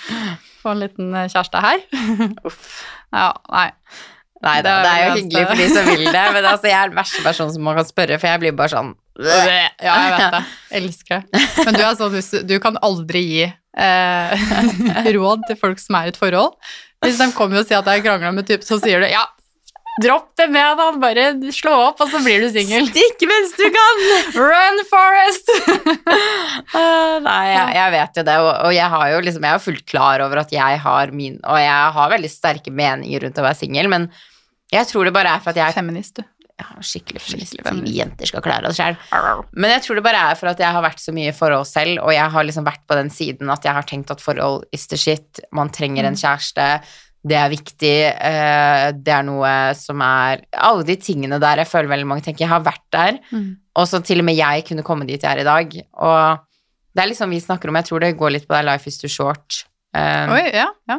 Få 0.62 0.72
en 0.76 0.82
liten 0.84 1.14
eh, 1.18 1.28
kjæreste 1.34 1.62
her. 1.62 1.84
Uff. 2.48 2.72
Ja, 3.12 3.28
nei. 3.52 3.68
Nei 4.42 4.56
Det 4.64 4.66
da, 4.72 4.76
det 4.82 4.92
er 4.92 5.04
jo 5.04 5.16
hyggelig 5.20 5.42
for 5.52 5.60
de 5.60 5.66
som 5.70 5.86
vil 5.92 6.06
det, 6.08 6.22
men 6.34 6.46
altså, 6.50 6.66
jeg 6.72 6.78
er 6.80 6.90
den 6.90 6.98
verste 6.98 7.22
personen 7.26 7.52
som 7.54 7.66
man 7.68 7.76
kan 7.78 7.86
spørre, 7.86 8.18
for 8.18 8.32
jeg 8.32 8.42
blir 8.42 8.56
bare 8.58 8.72
sånn 8.74 8.94
Ja, 9.86 9.98
jeg 10.00 10.14
vet 10.16 10.34
det. 10.34 10.40
Elsker 10.80 11.26
det. 11.28 11.42
Men 11.68 11.78
du 11.78 11.82
er 11.84 11.98
sånn, 12.00 12.16
du- 12.16 12.48
du 12.50 12.56
kan 12.64 12.80
aldri 12.88 13.22
gi 13.28 13.44
eh, 13.46 14.48
råd 15.14 15.44
til 15.52 15.60
folk 15.62 15.84
som 15.84 16.00
er 16.00 16.10
i 16.10 16.14
et 16.16 16.18
forhold. 16.18 16.56
Hvis 17.06 17.20
de 17.22 17.28
kommer 17.38 17.62
og 17.62 17.68
sier 17.70 17.84
at 17.84 17.92
jeg 17.92 18.06
krangla 18.08 18.32
med 18.34 18.48
typ, 18.50 18.66
så 18.66 18.80
sier 18.82 19.04
du 19.04 19.10
ja, 19.12 19.28
dropp 20.00 20.30
det 20.40 20.48
med 20.54 20.80
han, 20.80 21.00
bare 21.02 21.26
slå 21.52 21.74
opp, 21.90 22.00
og 22.04 22.10
så 22.14 22.22
blir 22.24 22.44
du 22.44 22.48
singel. 22.54 22.88
Stikk 22.88 23.26
mens 23.28 23.54
du 23.58 23.66
kan! 23.76 24.04
Run, 24.38 24.82
Forest! 24.88 25.52
uh, 26.72 27.18
nei, 27.28 27.42
jeg, 27.52 27.66
jeg 27.76 27.94
vet 27.98 28.20
jo 28.22 28.26
det, 28.30 28.38
og, 28.40 28.52
og 28.70 28.76
jeg 28.76 28.90
har 28.96 29.08
jo 29.12 29.24
liksom 29.28 29.48
Jeg 29.48 29.58
er 29.58 29.64
fullt 29.68 29.86
klar 29.90 30.24
over 30.24 30.44
at 30.46 30.54
jeg 30.56 30.80
har 30.86 31.12
min 31.16 31.40
Og 31.44 31.60
jeg 31.60 31.96
har 31.98 32.14
veldig 32.14 32.32
sterke 32.32 32.72
meninger 32.74 33.26
rundt 33.26 33.42
å 33.42 33.46
være 33.46 33.60
singel, 33.64 33.92
men 33.92 34.08
jeg 34.72 34.88
tror 34.88 35.10
det 35.10 35.12
bare 35.16 35.36
er 35.36 35.44
for 35.44 35.52
at 35.52 35.60
jeg 35.60 35.76
Feminist, 35.76 36.22
du. 36.22 36.24
ja, 36.62 36.68
skikkelig 36.80 37.20
feminist. 37.20 37.52
Skikkelig 37.52 37.68
feminist. 37.68 37.92
Vi 37.92 37.98
jenter 38.00 38.30
skal 38.30 38.44
klare 38.46 38.70
oss 38.70 38.80
sjøl. 38.80 38.96
Men 39.52 39.74
jeg 39.74 39.84
tror 39.84 40.00
det 40.00 40.06
bare 40.06 40.22
er 40.32 40.38
for 40.40 40.52
at 40.54 40.64
jeg 40.64 40.78
har 40.78 40.86
vært 40.86 41.04
så 41.04 41.12
mye 41.16 41.34
i 41.34 41.36
forhold 41.36 41.68
selv, 41.68 42.00
og 42.06 42.14
jeg 42.16 42.32
har 42.32 42.48
liksom 42.48 42.68
vært 42.70 42.86
på 42.88 42.96
den 42.96 43.12
siden 43.12 43.52
at 43.52 43.68
jeg 43.68 43.76
har 43.76 43.90
tenkt 43.90 44.14
at 44.16 44.24
forhold 44.24 44.64
is 44.72 44.88
the 44.88 45.00
shit. 45.00 45.44
Man 45.52 45.74
trenger 45.76 46.08
en 46.08 46.16
kjæreste. 46.16 46.70
Det 47.24 47.36
er 47.38 47.50
viktig. 47.54 47.96
eh, 48.18 48.92
Det 48.98 49.14
er 49.14 49.24
noe 49.24 49.74
som 49.78 50.02
er 50.02 50.42
Alle 50.58 50.84
de 50.84 50.96
tingene 50.98 51.40
der 51.40 51.58
jeg 51.62 51.68
føler 51.70 51.88
veldig 51.92 52.08
mange 52.08 52.24
tenker. 52.26 52.46
Jeg 52.48 52.50
har 52.50 52.62
vært 52.66 52.88
der, 52.92 53.20
Mm. 53.32 53.58
og 53.76 53.86
så 53.88 54.04
til 54.04 54.20
og 54.20 54.26
med 54.26 54.36
jeg 54.36 54.66
kunne 54.66 54.84
komme 54.84 55.06
dit 55.06 55.22
jeg 55.22 55.32
er 55.38 55.42
i 55.42 55.44
dag. 55.44 55.76
Og 55.94 56.40
det 56.96 57.04
er 57.04 57.08
liksom 57.14 57.30
vi 57.30 57.40
snakker 57.40 57.70
om, 57.70 57.76
jeg 57.76 57.86
tror 57.86 58.00
det 58.02 58.18
går 58.18 58.32
litt 58.32 58.48
på 58.48 58.56
det 58.58 58.66
life 58.66 58.88
is 58.88 58.98
too 58.98 59.08
short. 59.08 59.66
Um, 59.94 60.32
Oi, 60.32 60.52
ja, 60.54 60.68
ja. 60.88 60.98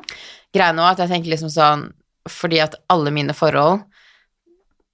greia 0.55 0.73
nå 0.73 0.83
at 0.85 0.99
jeg 0.99 1.09
tenker 1.09 1.31
liksom 1.33 1.49
sånn 1.49 1.93
Fordi 2.29 2.59
at 2.61 2.75
alle 2.91 3.11
mine 3.11 3.33
forhold 3.33 3.81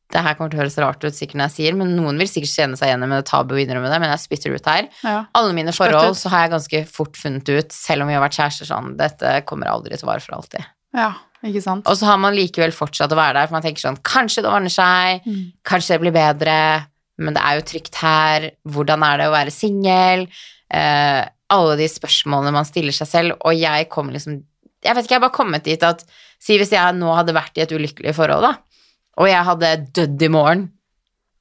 Det 0.09 0.23
her 0.23 0.35
kommer 0.39 0.51
til 0.53 0.61
å 0.61 0.63
høres 0.63 0.79
rart 0.79 1.03
ut 1.05 1.13
sikkert 1.13 1.35
når 1.35 1.49
jeg 1.51 1.57
sier, 1.57 1.75
men 1.77 1.97
noen 1.97 2.17
vil 2.17 2.29
sikkert 2.31 2.55
kjenne 2.55 2.79
seg 2.79 2.89
igjen 2.89 3.01
med 3.03 3.19
det 3.19 3.27
tabu 3.29 3.57
å 3.57 3.59
innrømme 3.61 3.91
det, 3.91 3.99
men 4.01 4.09
jeg 4.15 4.23
spytter 4.23 4.55
ut 4.55 4.65
her. 4.71 4.87
ja. 5.05 5.25
Alle 5.35 5.53
mine 5.53 5.75
forhold 5.75 6.15
så 6.17 6.31
har 6.31 6.47
jeg 6.47 6.55
ganske 6.55 6.87
fort 6.89 7.19
funnet 7.19 7.49
ut, 7.53 7.73
selv 7.73 8.03
om 8.03 8.09
vi 8.09 8.15
har 8.15 8.23
vært 8.23 8.39
kjærester 8.39 8.71
sånn, 8.71 8.97
dette 8.97 9.45
kommer 9.45 9.67
aldri 9.69 9.99
til 9.99 10.07
å 10.07 10.13
vare 10.13 10.21
for 10.25 10.39
alltid. 10.39 10.65
Ja 10.95 11.15
ikke 11.47 11.63
sant? 11.63 11.87
Og 11.87 11.95
så 11.95 12.09
har 12.09 12.17
man 12.19 12.35
likevel 12.35 12.73
fortsatt 12.75 13.13
å 13.15 13.19
være 13.19 13.37
der, 13.39 13.47
for 13.47 13.55
man 13.55 13.63
tenker 13.63 13.79
sånn, 13.85 13.99
kanskje 14.03 14.43
det 14.43 14.51
ordner 14.51 14.73
seg, 14.75 15.21
Mm. 15.27 15.53
kanskje 15.63 15.95
det 15.95 16.01
blir 16.03 16.13
bedre, 16.17 16.87
men 17.19 17.35
det 17.35 17.43
er 17.45 17.59
jo 17.61 17.67
trygt 17.69 17.95
her, 18.03 18.51
hvordan 18.67 19.05
er 19.07 19.19
det 19.19 19.27
å 19.29 19.35
være 19.37 19.53
singel? 19.55 20.27
Eh, 20.71 21.25
alle 21.51 21.77
de 21.79 21.87
spørsmålene 21.89 22.53
man 22.53 22.65
stiller 22.67 22.93
seg 22.93 23.07
selv, 23.07 23.37
og 23.45 23.55
jeg 23.55 23.89
kommer 23.89 24.13
liksom 24.13 24.43
Jeg 24.85 24.95
vet 24.95 25.05
ikke, 25.05 25.15
jeg 25.15 25.21
har 25.21 25.29
bare 25.29 25.35
kommet 25.39 25.65
dit 25.65 25.83
at 25.83 26.05
Si 26.39 26.57
hvis 26.59 26.71
jeg 26.71 26.95
nå 26.95 27.13
hadde 27.17 27.35
vært 27.35 27.57
i 27.59 27.63
et 27.65 27.73
ulykkelig 27.73 28.15
forhold, 28.15 28.43
da, 28.43 28.53
og 29.19 29.27
jeg 29.27 29.45
hadde 29.45 29.71
dødd 29.93 30.23
i 30.23 30.29
morgen, 30.29 30.71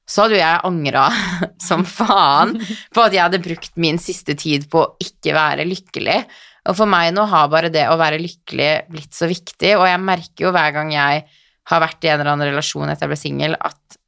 så 0.08 0.22
hadde 0.24 0.34
jo 0.34 0.40
jeg 0.40 0.60
angra 0.64 1.04
som 1.68 1.84
faen 1.84 2.56
på 2.94 3.02
at 3.04 3.12
jeg 3.12 3.22
hadde 3.22 3.42
brukt 3.44 3.76
min 3.76 3.98
siste 3.98 4.34
tid 4.34 4.66
på 4.70 4.80
å 4.82 4.94
ikke 4.98 5.34
være 5.36 5.66
lykkelig. 5.68 6.24
Og 6.68 6.76
for 6.76 6.90
meg 6.90 7.14
nå 7.16 7.24
har 7.30 7.48
bare 7.52 7.70
det 7.72 7.86
å 7.88 7.96
være 8.00 8.20
lykkelig 8.20 8.72
blitt 8.92 9.16
så 9.16 9.28
viktig, 9.30 9.72
og 9.78 9.86
jeg 9.88 10.00
merker 10.04 10.48
jo 10.48 10.52
hver 10.54 10.74
gang 10.76 10.92
jeg 10.92 11.24
har 11.68 11.82
vært 11.84 12.04
i 12.04 12.10
en 12.10 12.20
eller 12.20 12.32
annen 12.34 12.50
relasjon 12.50 12.88
etter 12.88 13.06
jeg 13.06 13.12
ble 13.12 13.20
singel, 13.20 13.56
at 13.60 13.98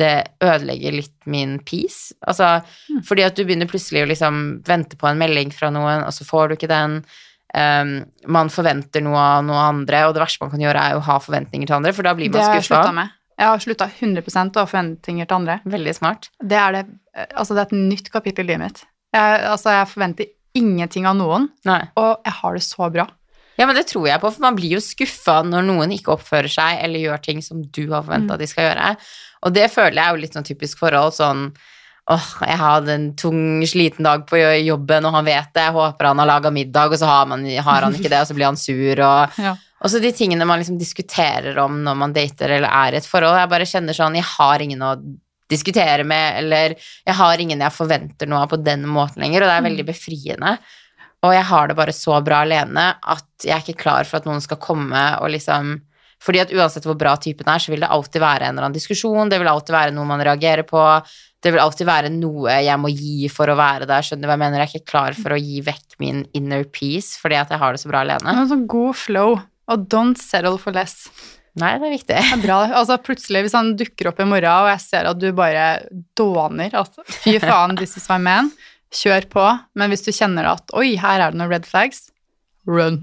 det 0.00 0.14
ødelegger 0.40 0.94
litt 0.96 1.26
min 1.28 1.58
peace. 1.66 2.14
Altså, 2.26 2.62
Mm. 2.88 3.02
fordi 3.04 3.24
at 3.26 3.36
du 3.36 3.44
begynner 3.44 3.68
plutselig 3.68 4.04
å 4.04 4.08
liksom 4.08 4.62
vente 4.64 4.96
på 4.96 5.06
en 5.10 5.18
melding 5.18 5.52
fra 5.52 5.70
noen, 5.70 6.04
og 6.06 6.12
så 6.12 6.24
får 6.24 6.48
du 6.48 6.56
ikke 6.56 6.70
den. 6.72 7.04
Um, 7.52 8.06
man 8.26 8.48
forventer 8.48 9.02
noe 9.02 9.18
av 9.18 9.44
noe 9.44 9.58
andre, 9.58 10.06
og 10.06 10.14
det 10.14 10.22
verste 10.22 10.40
man 10.40 10.50
kan 10.50 10.60
gjøre, 10.60 10.84
er 10.90 10.96
å 10.96 11.02
ha 11.04 11.18
forventninger 11.18 11.66
til 11.66 11.76
andre, 11.76 11.92
for 11.92 12.02
da 12.06 12.14
blir 12.14 12.30
man 12.30 12.46
skuffa. 12.46 13.10
Jeg 13.40 13.48
har 13.48 13.58
slutta 13.58 13.88
100 13.88 14.56
å 14.56 14.60
ha 14.60 14.66
forventninger 14.68 15.26
til 15.26 15.36
andre. 15.36 15.60
Veldig 15.64 15.94
smart. 15.96 16.28
Det 16.42 16.56
er, 16.60 16.72
det, 16.72 16.86
altså 17.34 17.54
det 17.56 17.62
er 17.62 17.68
et 17.70 17.78
nytt 17.90 18.10
kapittel 18.12 18.44
i 18.44 18.52
livet 18.52 18.60
mitt. 18.60 18.82
Jeg, 19.14 19.40
altså 19.48 19.72
jeg 19.74 19.88
forventer 19.88 20.26
ingenting 20.54 21.06
av 21.06 21.16
noen, 21.16 21.48
Nei. 21.64 21.82
og 21.96 22.20
jeg 22.26 22.32
har 22.40 22.54
det 22.54 22.62
så 22.66 22.90
bra. 22.92 23.06
Ja, 23.60 23.66
men 23.68 23.76
det 23.76 23.86
tror 23.90 24.06
jeg 24.08 24.20
på, 24.22 24.30
for 24.32 24.40
man 24.40 24.56
blir 24.56 24.72
jo 24.78 24.80
skuffa 24.80 25.42
når 25.44 25.66
noen 25.68 25.90
ikke 25.92 26.14
oppfører 26.14 26.48
seg 26.48 26.78
eller 26.84 27.02
gjør 27.02 27.20
ting 27.22 27.42
som 27.44 27.60
du 27.62 27.82
har 27.92 28.02
forventa 28.06 28.34
Mm. 28.34 28.38
de 28.40 28.46
skal 28.46 28.70
gjøre. 28.70 28.96
Og 29.44 29.52
det 29.52 29.70
føler 29.70 29.94
jeg 30.00 30.04
er 30.06 30.14
jo 30.16 30.20
litt 30.22 30.32
sånn 30.34 30.48
typisk 30.48 30.78
forhold. 30.78 31.12
Sånn 31.12 31.52
åh, 32.10 32.28
jeg 32.42 32.56
hadde 32.58 32.88
en 32.94 33.14
tung, 33.14 33.60
sliten 33.68 34.02
dag 34.02 34.24
på 34.26 34.36
jobben, 34.64 35.04
og 35.04 35.12
han 35.14 35.24
vet 35.28 35.52
det, 35.54 35.62
jeg 35.68 35.72
håper 35.76 36.06
han 36.08 36.18
har 36.18 36.26
laga 36.26 36.50
middag, 36.50 36.90
og 36.90 36.98
så 36.98 37.06
har, 37.06 37.26
man, 37.26 37.44
har 37.44 37.82
han 37.82 37.94
ikke 37.94 38.08
det, 38.10 38.20
og 38.24 38.26
så 38.26 38.34
blir 38.34 38.46
han 38.48 38.56
sur, 38.56 38.98
og 39.06 39.38
Ja. 39.50 39.56
Og 39.80 39.88
så 39.88 40.00
de 40.02 40.10
tingene 40.12 40.44
man 40.44 40.58
liksom 40.60 40.76
diskuterer 40.76 41.56
om 41.62 41.78
når 41.84 41.94
man 41.96 42.12
dater 42.12 42.50
eller 42.52 42.68
er 42.68 42.92
i 42.92 42.96
et 42.98 43.06
forhold. 43.08 43.38
Jeg 43.38 43.48
bare 43.48 43.64
kjenner 43.64 43.96
sånn 43.96 44.14
Jeg 44.18 44.26
har 44.28 44.60
ingen 44.60 44.82
å 44.84 44.90
diskutere 45.50 46.04
med, 46.06 46.38
eller 46.44 46.76
jeg 46.78 47.16
har 47.18 47.42
ingen 47.42 47.64
jeg 47.64 47.74
forventer 47.74 48.30
noe 48.30 48.44
av 48.44 48.52
på 48.52 48.60
den 48.62 48.86
måten 48.88 49.24
lenger, 49.24 49.42
og 49.42 49.50
det 49.50 49.56
er 49.58 49.68
veldig 49.68 49.86
befriende. 49.88 50.56
Og 51.26 51.34
jeg 51.36 51.46
har 51.50 51.68
det 51.68 51.76
bare 51.76 51.92
så 51.92 52.16
bra 52.24 52.42
alene 52.46 52.86
at 52.96 53.44
jeg 53.44 53.52
er 53.52 53.64
ikke 53.64 53.82
klar 53.82 54.08
for 54.08 54.20
at 54.20 54.28
noen 54.28 54.40
skal 54.40 54.60
komme 54.62 55.02
og 55.20 55.32
liksom 55.34 55.78
Fordi 56.20 56.40
at 56.42 56.50
uansett 56.52 56.84
hvor 56.84 56.98
bra 57.00 57.14
typen 57.16 57.48
er, 57.48 57.56
så 57.56 57.72
vil 57.72 57.80
det 57.80 57.88
alltid 57.88 58.20
være 58.20 58.44
en 58.44 58.52
eller 58.52 58.66
annen 58.66 58.76
diskusjon, 58.76 59.30
det 59.32 59.38
vil 59.40 59.48
alltid 59.48 59.72
være 59.72 59.94
noe 59.96 60.04
man 60.04 60.20
reagerer 60.20 60.66
på, 60.68 60.82
det 61.40 61.52
vil 61.54 61.62
alltid 61.62 61.88
være 61.88 62.10
noe 62.12 62.58
jeg 62.60 62.76
må 62.76 62.90
gi 62.92 63.30
for 63.32 63.48
å 63.48 63.54
være 63.56 63.88
der, 63.88 64.04
skjønner 64.04 64.26
du 64.26 64.28
hva 64.28 64.36
jeg 64.36 64.42
mener? 64.42 64.60
Jeg 64.60 64.68
er 64.68 64.74
ikke 64.74 64.90
klar 64.92 65.16
for 65.16 65.32
å 65.32 65.38
gi 65.40 65.62
vekk 65.64 65.96
min 66.02 66.26
inner 66.36 66.66
peace 66.68 67.16
fordi 67.16 67.40
at 67.40 67.48
jeg 67.48 67.62
har 67.62 67.72
det 67.72 67.80
så 67.80 67.88
bra 67.88 68.04
alene. 68.04 68.34
En 68.36 68.50
sånn 68.52 68.68
god 68.68 69.00
flow, 69.00 69.38
og 69.72 69.88
don't 69.88 70.20
settle 70.20 70.60
for 70.60 70.76
less. 70.76 71.06
Nei, 71.60 71.72
det 71.78 71.86
er 71.88 71.94
viktig. 71.94 72.16
Det 72.16 72.32
er 72.36 72.42
bra. 72.42 72.58
Altså 72.80 72.96
plutselig, 73.04 73.42
hvis 73.46 73.56
han 73.58 73.74
dukker 73.78 74.08
opp 74.10 74.20
i 74.22 74.26
morgen, 74.28 74.50
og 74.64 74.70
jeg 74.72 74.80
ser 74.86 75.08
at 75.10 75.18
du 75.20 75.28
bare 75.36 75.64
dåner 76.18 76.74
altså, 76.80 77.04
fy 77.22 77.36
faen, 77.42 77.76
this 77.78 77.96
is 78.00 78.08
my 78.10 78.18
man, 78.22 78.50
kjør 78.94 79.26
på. 79.30 79.44
Men 79.78 79.92
hvis 79.92 80.02
du 80.06 80.10
kjenner 80.16 80.48
at 80.54 80.72
oi, 80.76 80.94
her 81.00 81.20
er 81.26 81.30
det 81.34 81.38
noen 81.40 81.52
red 81.52 81.68
flags, 81.68 82.08
run. 82.68 83.00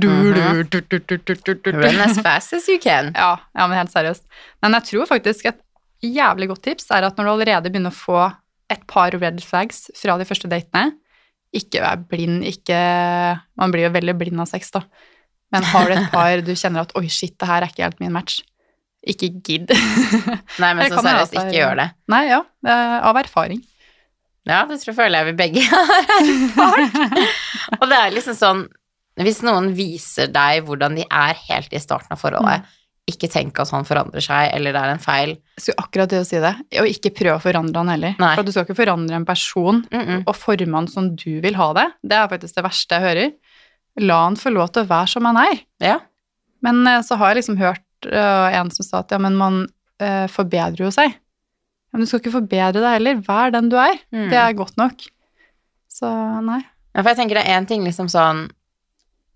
Du, 0.00 0.06
Mhm. 0.08 0.68
du, 0.70 0.80
du, 0.80 0.98
du. 1.00 1.70
Run 1.72 2.00
as 2.04 2.18
fast 2.24 2.52
as 2.56 2.68
you 2.68 2.78
can. 2.80 3.12
Ja, 3.16 3.34
ja, 3.56 3.66
men 3.66 3.76
helt 3.78 3.92
seriøst. 3.92 4.24
Men 4.62 4.76
jeg 4.78 4.86
tror 4.90 5.08
faktisk 5.08 5.48
et 5.50 5.60
jævlig 6.04 6.48
godt 6.48 6.62
tips 6.64 6.86
er 6.96 7.04
at 7.08 7.16
når 7.18 7.26
du 7.26 7.30
allerede 7.34 7.70
begynner 7.72 7.92
å 7.92 7.96
få 7.96 8.20
et 8.70 8.84
par 8.88 9.10
red 9.18 9.40
flags 9.44 9.88
fra 9.98 10.14
de 10.20 10.24
første 10.28 10.48
datene, 10.48 10.92
ikke 11.56 11.80
vær 11.82 11.98
blind, 12.06 12.44
ikke 12.46 12.76
Man 13.58 13.72
blir 13.74 13.88
jo 13.88 13.94
veldig 13.96 14.14
blind 14.20 14.40
av 14.40 14.46
sex, 14.48 14.70
da. 14.70 14.84
Men 15.52 15.66
har 15.72 15.88
du 15.90 15.96
et 15.96 16.10
par 16.14 16.44
du 16.46 16.52
kjenner 16.54 16.86
at 16.86 16.94
'oi, 16.96 17.08
shit, 17.08 17.34
det 17.38 17.48
her 17.50 17.62
er 17.64 17.72
ikke 17.72 17.86
helt 17.86 18.00
min 18.00 18.14
match', 18.14 18.40
ikke 19.06 19.30
gidd. 19.46 19.70
Nei, 20.60 20.72
men 20.76 20.86
så 20.92 21.02
seriøst, 21.02 21.34
ikke 21.34 21.56
gjør 21.56 21.78
det. 21.80 21.88
Nei, 22.12 22.24
ja, 22.30 22.42
av 23.00 23.16
erfaring. 23.16 23.62
Ja, 24.48 24.64
det 24.66 24.80
tror 24.80 24.92
jeg 24.92 24.98
føler 24.98 25.20
jeg 25.20 25.30
vi 25.30 25.38
begge 25.38 25.62
har 25.70 25.90
erfart. 26.16 27.00
Og 27.78 27.88
det 27.90 27.98
er 27.98 28.14
liksom 28.14 28.34
sånn 28.38 28.62
Hvis 29.20 29.42
noen 29.44 29.74
viser 29.76 30.30
deg 30.32 30.62
hvordan 30.64 30.94
de 30.96 31.04
er 31.04 31.36
helt 31.50 31.74
i 31.76 31.80
starten 31.82 32.14
av 32.16 32.22
forholdet, 32.22 32.64
ikke 33.10 33.28
tenk 33.28 33.58
at 33.60 33.70
han 33.74 33.84
forandrer 33.84 34.22
seg, 34.24 34.52
eller 34.54 34.72
det 34.72 34.80
er 34.80 34.92
en 34.94 35.02
feil. 35.02 35.32
Jeg 35.58 35.64
skulle 35.64 35.82
akkurat 35.82 36.12
det 36.12 36.20
å 36.22 36.26
si 36.28 36.40
det. 36.40 36.52
Og 36.80 36.88
ikke 36.88 37.12
prøve 37.18 37.36
å 37.36 37.42
forandre 37.42 37.82
han 37.82 37.90
heller. 37.92 38.14
Nei. 38.22 38.30
For 38.38 38.46
du 38.46 38.52
skal 38.54 38.64
ikke 38.64 38.78
forandre 38.78 39.18
en 39.18 39.26
person 39.28 39.82
Mm 39.90 40.04
-mm. 40.06 40.22
og 40.26 40.36
forme 40.36 40.76
han 40.78 40.88
som 40.88 41.14
du 41.16 41.40
vil 41.40 41.54
ha 41.56 41.72
det. 41.74 41.86
Det 42.02 42.16
er 42.16 42.28
faktisk 42.28 42.54
det 42.54 42.64
verste 42.64 42.94
jeg 42.94 43.02
hører. 43.02 43.32
La 44.00 44.22
han 44.24 44.38
få 44.38 44.52
lov 44.54 44.72
til 44.74 44.84
å 44.84 44.90
være 44.90 45.12
som 45.12 45.28
han 45.28 45.38
er. 45.40 45.62
Ja. 45.82 45.98
Men 46.64 46.82
eh, 46.88 47.02
så 47.06 47.18
har 47.20 47.32
jeg 47.32 47.42
liksom 47.42 47.58
hørt 47.60 48.08
uh, 48.08 48.48
en 48.56 48.70
som 48.72 48.86
sa 48.86 49.02
at 49.02 49.12
ja, 49.12 49.20
men 49.22 49.36
man 49.40 49.62
uh, 50.02 50.26
forbedrer 50.32 50.86
jo 50.86 50.92
seg. 50.94 51.16
Men 51.90 52.02
du 52.02 52.08
skal 52.08 52.22
ikke 52.22 52.36
forbedre 52.38 52.80
deg 52.80 52.96
heller. 52.98 53.22
Vær 53.26 53.52
den 53.54 53.70
du 53.72 53.76
er. 53.80 53.98
Mm. 54.14 54.28
Det 54.30 54.38
er 54.38 54.56
godt 54.58 54.76
nok. 54.80 55.04
Så 55.90 56.08
nei. 56.46 56.62
Ja, 56.94 57.02
for 57.02 57.12
jeg 57.12 57.20
tenker 57.20 57.38
det 57.38 57.44
er 57.46 57.58
én 57.58 57.68
ting 57.70 57.84
liksom 57.86 58.08
sånn 58.10 58.48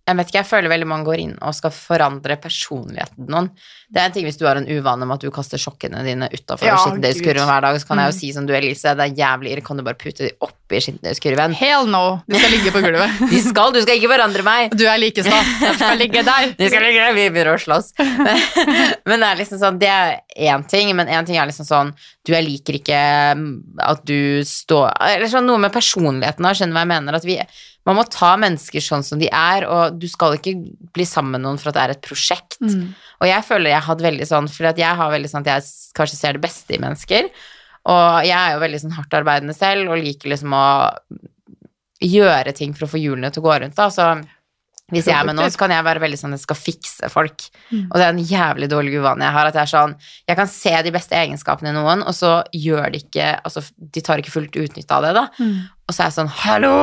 Jeg 0.05 0.19
vet 0.19 0.29
ikke, 0.29 0.37
jeg 0.43 0.49
føler 0.51 0.69
veldig 0.69 0.87
mange 0.91 1.07
går 1.09 1.21
inn 1.23 1.31
og 1.41 1.55
skal 1.57 1.73
forandre 1.73 2.35
personligheten 2.37 3.25
til 3.25 3.33
noen. 3.33 3.47
Det 3.95 4.01
er 4.03 4.09
en 4.11 4.13
ting 4.13 4.27
hvis 4.27 4.37
du 4.37 4.43
har 4.45 4.59
en 4.59 4.67
uvane 4.69 5.07
med 5.07 5.15
at 5.17 5.23
du 5.25 5.31
kaster 5.33 5.61
sjokkene 5.61 6.03
dine 6.05 6.27
utafor 6.33 6.67
Ja, 6.69 6.75
skittentøyskurven 6.83 7.47
hver 7.49 7.63
dag, 7.65 7.79
så 7.81 7.89
kan 7.89 8.01
jeg 8.03 8.11
jo 8.11 8.15
Mm. 8.15 8.19
si 8.19 8.33
som 8.37 8.45
du, 8.49 8.53
Elise, 8.53 8.93
det 8.99 9.05
er 9.07 9.15
jævlig 9.17 9.53
irre, 9.55 9.63
kan 9.65 9.79
du 9.81 9.83
bare 9.87 9.97
pute 9.97 10.27
de 10.27 10.31
oppi 10.45 10.81
skittentøyskurven? 10.85 11.55
Hell 11.57 11.87
no! 11.89 12.03
De 12.29 12.37
skal 12.37 12.53
ligge 12.53 12.73
på 12.75 12.83
gulvet. 12.85 13.17
De 13.33 13.41
skal, 13.47 13.73
du 13.73 13.81
skal 13.85 13.97
ikke 13.97 14.11
forandre 14.13 14.45
meg! 14.45 14.75
Du 14.77 14.85
er 14.85 14.99
like 15.01 15.25
snart. 15.25 15.49
De 15.63 15.73
skal 15.79 15.97
ligge 16.03 16.25
der. 16.27 16.53
De 16.59 16.69
skal 16.69 16.85
ligge 16.85 17.01
der, 17.01 17.17
vi 17.17 17.29
begynner 17.31 17.55
å 17.57 17.63
slåss. 17.65 17.93
men 19.09 19.21
det 19.25 19.29
er 19.31 19.41
liksom 19.41 19.61
sånn, 19.63 19.79
det 19.81 19.89
er 19.89 20.19
én 20.53 20.67
ting, 20.69 20.93
men 20.97 21.09
én 21.09 21.25
ting 21.29 21.39
er 21.41 21.49
liksom 21.49 21.65
sånn 21.69 21.95
Du, 22.25 22.33
jeg 22.33 22.45
liker 22.45 22.77
ikke 22.81 23.01
mm, 23.37 23.49
at 23.85 24.01
du 24.09 24.41
står 24.49 24.93
Eller 25.13 25.29
sånn 25.33 25.45
noe 25.49 25.61
med 25.61 25.73
personligheten 25.75 26.45
her, 26.49 26.57
skjønner 26.57 26.73
du 26.75 26.79
hva 26.79 26.85
jeg 26.87 26.93
mener? 26.95 27.19
At 27.21 27.27
vi 27.29 27.37
Man 27.85 27.99
må 27.99 28.05
ta 28.09 28.32
mennesker 28.41 28.80
sånn 28.80 29.05
som 29.05 29.20
de 29.20 29.28
er, 29.28 29.66
og 29.68 29.99
du 30.01 30.07
skal 30.09 30.39
ikke 30.39 30.55
bli 30.97 31.05
sammen 31.09 31.37
med 31.37 31.45
noen 31.45 31.59
for 31.61 31.70
at 31.70 31.76
det 31.76 31.82
er 31.82 31.93
et 31.95 32.07
prosjekt. 32.07 32.57
Mm. 32.64 32.95
Og 33.20 33.28
jeg 33.28 33.45
føler 33.45 33.74
jeg 33.74 33.87
hadde 33.89 34.07
veldig 34.07 34.28
sånn, 34.30 34.49
for 34.53 34.70
at 34.70 34.80
jeg 34.80 35.01
har 35.01 35.12
veldig 35.12 35.30
sånn 35.30 35.45
at 35.45 35.53
jeg 35.53 35.93
kanskje 35.99 36.20
ser 36.20 36.39
det 36.39 36.45
beste 36.47 36.76
i 36.76 36.80
mennesker. 36.80 37.28
Og 37.93 38.24
jeg 38.24 38.39
er 38.39 38.55
jo 38.55 38.62
veldig 38.62 38.80
sånn 38.87 38.97
hardt 38.97 39.18
arbeidende 39.18 39.57
selv 39.57 39.93
og 39.93 40.01
liker 40.01 40.32
liksom 40.32 40.57
å 40.57 40.66
gjøre 42.05 42.55
ting 42.57 42.72
for 42.76 42.87
å 42.87 42.93
få 42.95 43.01
hjulene 43.01 43.30
til 43.32 43.45
å 43.45 43.47
gå 43.49 43.59
rundt. 43.61 43.76
Da. 43.76 43.91
Så 43.93 44.09
Hvis 44.93 45.07
jeg 45.09 45.16
er 45.16 45.24
med 45.24 45.39
noen, 45.39 45.49
så 45.49 45.57
kan 45.62 45.72
jeg 45.72 45.80
være 45.87 46.01
veldig 46.03 46.18
sånn 46.20 46.35
jeg 46.37 46.43
skal 46.43 46.59
fikse 46.61 47.09
folk. 47.09 47.47
Og 47.72 47.95
det 47.97 48.05
er 48.05 48.11
en 48.12 48.18
jævlig 48.20 48.66
dårlig 48.68 48.99
uvane 49.01 49.24
jeg 49.24 49.32
har. 49.32 49.49
At 49.49 49.57
jeg 49.57 49.62
er 49.62 49.70
sånn 49.70 49.95
Jeg 50.28 50.37
kan 50.37 50.51
se 50.51 50.72
de 50.85 50.93
beste 50.93 51.16
egenskapene 51.16 51.72
i 51.72 51.76
noen, 51.76 52.03
og 52.05 52.12
så 52.12 52.35
gjør 52.53 52.93
de 52.93 53.01
ikke 53.01 53.30
Altså, 53.41 53.62
de 53.78 54.03
tar 54.05 54.20
ikke 54.20 54.35
fullt 54.35 54.59
utnytte 54.61 54.93
av 54.93 55.07
det, 55.07 55.14
da. 55.16 55.24
Og 55.89 55.93
så 55.93 56.05
er 56.05 56.11
jeg 56.11 56.16
sånn 56.18 56.30
Hallo! 56.43 56.74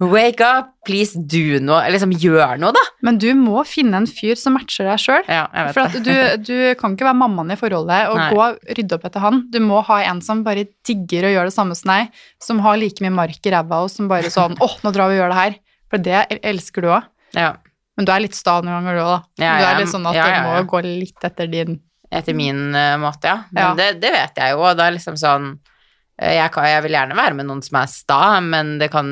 Wake 0.00 0.40
up! 0.48 0.72
Please 0.88 1.12
do 1.16 1.60
noe. 1.62 1.82
Eller 1.84 1.98
liksom, 1.98 2.14
gjør 2.24 2.56
noe, 2.62 2.72
da. 2.74 2.82
Men 3.04 3.20
du 3.20 3.28
må 3.38 3.60
finne 3.68 4.00
en 4.00 4.08
fyr 4.08 4.40
som 4.40 4.56
matcher 4.56 4.88
deg 4.88 5.04
sjøl. 5.04 5.28
Ja, 5.28 5.44
For 5.76 5.84
at 5.84 6.00
du, 6.02 6.12
du 6.42 6.56
kan 6.80 6.96
ikke 6.96 7.06
være 7.10 7.20
mammaen 7.20 7.52
i 7.52 7.58
forholdet 7.60 8.08
og 8.10 8.16
Nei. 8.18 8.30
gå 8.32 8.42
og 8.48 8.76
rydde 8.80 8.96
opp 8.96 9.06
etter 9.10 9.24
han. 9.28 9.44
Du 9.52 9.60
må 9.62 9.84
ha 9.92 10.00
en 10.08 10.24
som 10.24 10.40
bare 10.46 10.64
digger 10.88 11.28
å 11.28 11.34
gjøre 11.36 11.52
det 11.52 11.56
samme 11.60 11.76
som 11.78 11.92
deg, 11.92 12.24
som 12.42 12.64
har 12.64 12.80
like 12.80 13.04
mye 13.04 13.14
mark 13.14 13.44
i 13.44 13.52
ræva 13.54 13.84
og 13.84 13.92
som 13.92 14.08
bare 14.10 14.32
sånn 14.32 14.56
åh, 14.64 14.80
nå 14.82 14.96
drar 14.96 15.12
vi 15.12 15.20
og 15.20 15.22
gjør 15.22 15.34
det 15.36 15.40
her. 15.42 15.58
For 15.92 16.00
det 16.00 16.20
elsker 16.40 16.84
du 16.84 16.88
òg. 16.96 17.11
Ja. 17.36 17.54
Men 17.96 18.08
du 18.08 18.12
er 18.14 18.24
litt 18.24 18.36
sta 18.36 18.58
noen 18.62 18.78
ganger 18.80 18.98
du 18.98 19.02
òg, 19.04 19.10
da. 19.12 19.44
Ja, 19.44 19.56
du 19.58 19.66
er 19.68 19.82
litt 19.82 19.92
sånn 19.92 20.06
at 20.08 20.16
du 20.16 20.46
må 20.46 20.62
gå 20.70 20.84
litt 20.86 21.28
etter 21.28 21.50
din 21.50 21.80
Etter 22.12 22.36
min 22.36 22.74
uh, 22.76 22.98
måte, 23.00 23.24
ja. 23.24 23.38
Men. 23.56 23.76
Det, 23.78 23.94
det 24.02 24.10
vet 24.12 24.36
jeg 24.36 24.52
jo, 24.52 24.58
og 24.60 24.74
det 24.76 24.84
er 24.84 24.92
liksom 24.98 25.14
sånn 25.16 25.46
eh, 26.20 26.34
jeg, 26.36 26.50
kan, 26.52 26.66
jeg 26.68 26.82
vil 26.84 26.92
gjerne 26.92 27.16
være 27.16 27.38
med 27.38 27.46
noen 27.48 27.62
som 27.64 27.78
er 27.80 27.88
sta, 27.88 28.18
men 28.44 28.74
det 28.82 28.90
kan, 28.92 29.06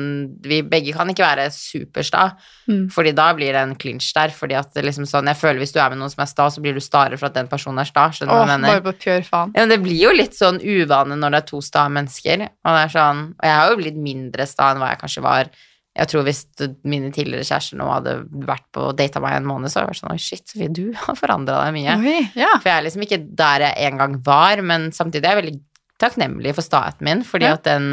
vi 0.45 0.59
begge 0.61 0.93
kan 0.93 1.09
ikke 1.09 1.25
være 1.25 1.47
supersta. 1.55 2.27
Mm. 2.69 2.83
Fordi 2.93 3.15
da 3.17 3.25
blir 3.33 3.57
det 3.57 3.63
en 3.65 3.73
clinch 3.81 4.11
der. 4.13 4.29
Fordi 4.37 4.59
at 4.59 4.77
liksom 4.77 5.07
sånn, 5.09 5.31
jeg 5.31 5.39
føler 5.39 5.63
Hvis 5.63 5.73
du 5.73 5.79
er 5.81 5.89
med 5.89 5.97
noen 5.97 6.13
som 6.13 6.21
er 6.21 6.29
sta, 6.29 6.45
så 6.53 6.61
blir 6.61 6.77
du 6.77 6.83
stare 6.85 7.17
for 7.17 7.31
at 7.31 7.39
den 7.39 7.49
personen 7.49 7.81
er 7.81 7.89
sta. 7.89 8.05
Skjønner 8.13 8.37
Åh, 8.37 8.45
mener? 8.53 8.75
bare 8.75 8.85
på 8.91 8.95
pjør 9.07 9.25
faen. 9.31 9.57
Ja, 9.57 9.65
men 9.65 9.73
det 9.73 9.81
blir 9.81 9.97
jo 9.97 10.13
litt 10.13 10.37
sånn 10.37 10.61
uvane 10.61 11.17
når 11.17 11.33
det 11.33 11.41
er 11.41 11.49
to 11.49 11.65
sta 11.65 11.87
mennesker. 11.89 12.45
Og, 12.45 12.69
det 12.69 12.85
er 12.85 12.95
sånn, 12.99 13.25
og 13.33 13.49
jeg 13.49 13.57
har 13.57 13.73
jo 13.73 13.81
blitt 13.81 13.99
mindre 14.11 14.45
sta 14.53 14.69
enn 14.69 14.85
hva 14.85 14.93
jeg 14.93 15.01
kanskje 15.01 15.25
var. 15.25 15.51
Jeg 15.97 16.07
tror 16.07 16.23
hvis 16.23 16.45
mine 16.87 17.09
tidligere 17.11 17.43
kjærester 17.43 17.75
nå 17.81 17.87
hadde 17.91 18.13
vært 18.47 18.63
på 18.71 18.85
data 18.95 19.19
meg 19.19 19.33
en 19.41 19.47
måned, 19.49 19.67
så 19.67 19.81
hadde 19.81 19.89
jeg 19.89 19.91
vært 19.91 19.99
sånn 20.01 20.13
Oi, 20.13 20.21
shit, 20.23 20.45
Sofie, 20.47 20.69
du 20.71 20.85
har 20.95 21.17
forandra 21.19 21.57
deg 21.65 21.73
mye. 21.75 21.97
Oi, 21.99 22.21
ja. 22.39 22.47
For 22.61 22.69
jeg 22.71 22.77
er 22.77 22.85
liksom 22.87 23.03
ikke 23.07 23.19
der 23.41 23.65
jeg 23.67 23.89
en 23.91 23.99
gang 23.99 24.15
var, 24.25 24.61
men 24.63 24.87
samtidig 24.95 25.27
er 25.27 25.35
jeg 25.35 25.41
veldig 25.43 25.59
takknemlig 26.01 26.53
for 26.57 26.65
staheten 26.65 27.05
min, 27.09 27.23
fordi 27.27 27.49
Ja. 27.49 27.57
at 27.59 27.67
den 27.67 27.89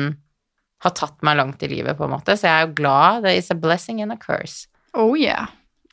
har 0.86 0.94
tatt 0.94 1.16
meg 1.26 1.36
langt 1.40 1.62
i 1.66 1.68
livet, 1.72 1.96
på 1.99 2.07
en 2.07 2.12
måte. 2.14 2.36
Så 2.38 2.46
jeg 2.46 2.55
er 2.55 2.66
jo 2.68 2.74
glad. 2.78 3.24
There 3.24 3.34
is 3.36 3.51
a 3.51 3.57
blessing 3.59 3.99
and 4.01 4.12
a 4.14 4.16
curse. 4.16 4.68
Oh 4.94 5.16
yeah. 5.18 5.49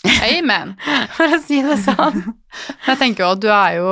Amen. 0.06 0.76
For 1.18 1.26
å 1.26 1.40
si 1.42 1.58
det 1.66 1.80
sånn. 1.82 2.22
Men 2.86 2.92
jeg 2.94 3.00
tenker 3.02 3.26
jo 3.26 3.32
at 3.34 3.42
du 3.42 3.48
er 3.50 3.80
jo 3.80 3.88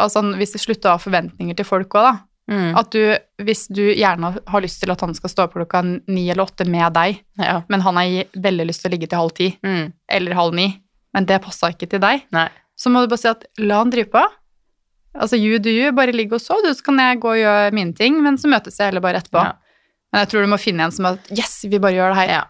altså, 0.00 0.22
Hvis 0.40 0.54
du 0.56 0.58
slutter 0.62 0.88
å 0.88 0.96
ha 0.96 1.02
forventninger 1.02 1.54
til 1.58 1.68
folk 1.68 1.92
òg, 2.00 2.08
da. 2.08 2.14
Mm. 2.48 2.70
At 2.80 2.90
du, 2.94 3.02
hvis 3.44 3.66
du 3.68 3.82
gjerne 3.92 4.30
har 4.48 4.60
lyst 4.64 4.80
til 4.80 4.90
at 4.90 5.00
han 5.04 5.12
skal 5.14 5.28
stå 5.30 5.44
opp 5.44 5.52
klokka 5.58 5.82
ni 6.08 6.30
eller 6.30 6.46
åtte 6.46 6.64
med 6.66 6.94
deg, 6.96 7.18
Ja. 7.38 7.62
men 7.68 7.80
han 7.84 7.96
har 8.00 8.24
veldig 8.34 8.66
lyst 8.70 8.80
til 8.82 8.90
å 8.90 8.94
ligge 8.94 9.08
til 9.10 9.18
halv 9.18 9.34
ti 9.36 9.48
Mm. 9.62 9.92
eller 10.08 10.32
halv 10.34 10.54
ni, 10.54 10.68
men 11.14 11.26
det 11.26 11.42
passa 11.44 11.68
ikke 11.68 11.88
til 11.90 12.00
deg, 12.00 12.22
Nei. 12.32 12.48
så 12.78 12.88
må 12.90 13.02
du 13.04 13.08
bare 13.12 13.18
si 13.20 13.28
at 13.28 13.44
la 13.58 13.78
han 13.82 13.90
drive 13.90 14.10
på. 14.10 14.24
Altså 15.18 15.36
you 15.40 15.58
do 15.58 15.68
you, 15.70 15.92
bare 15.92 16.12
ligg 16.12 16.32
og 16.32 16.40
sov, 16.40 16.62
du, 16.64 16.70
så 16.72 16.82
kan 16.84 16.96
jeg 16.98 17.20
gå 17.20 17.28
og 17.34 17.36
gjøre 17.40 17.72
mine 17.74 17.92
ting, 17.94 18.22
men 18.22 18.36
så 18.38 18.48
møtes 18.48 18.76
jeg 18.78 18.86
heller 18.92 19.00
bare 19.04 19.18
etterpå. 19.20 19.42
Ja. 19.44 19.52
Men 20.12 20.20
jeg 20.24 20.28
tror 20.30 20.40
du 20.46 20.48
må 20.52 20.58
finne 20.60 20.84
en 20.84 20.90
som 20.94 21.04
er 21.06 21.18
yes, 21.30 21.64
vi 21.68 21.78
bare 21.78 21.92
gjør 21.92 22.14
det 22.14 22.16
her. 22.22 22.28
Ja. 22.28 22.44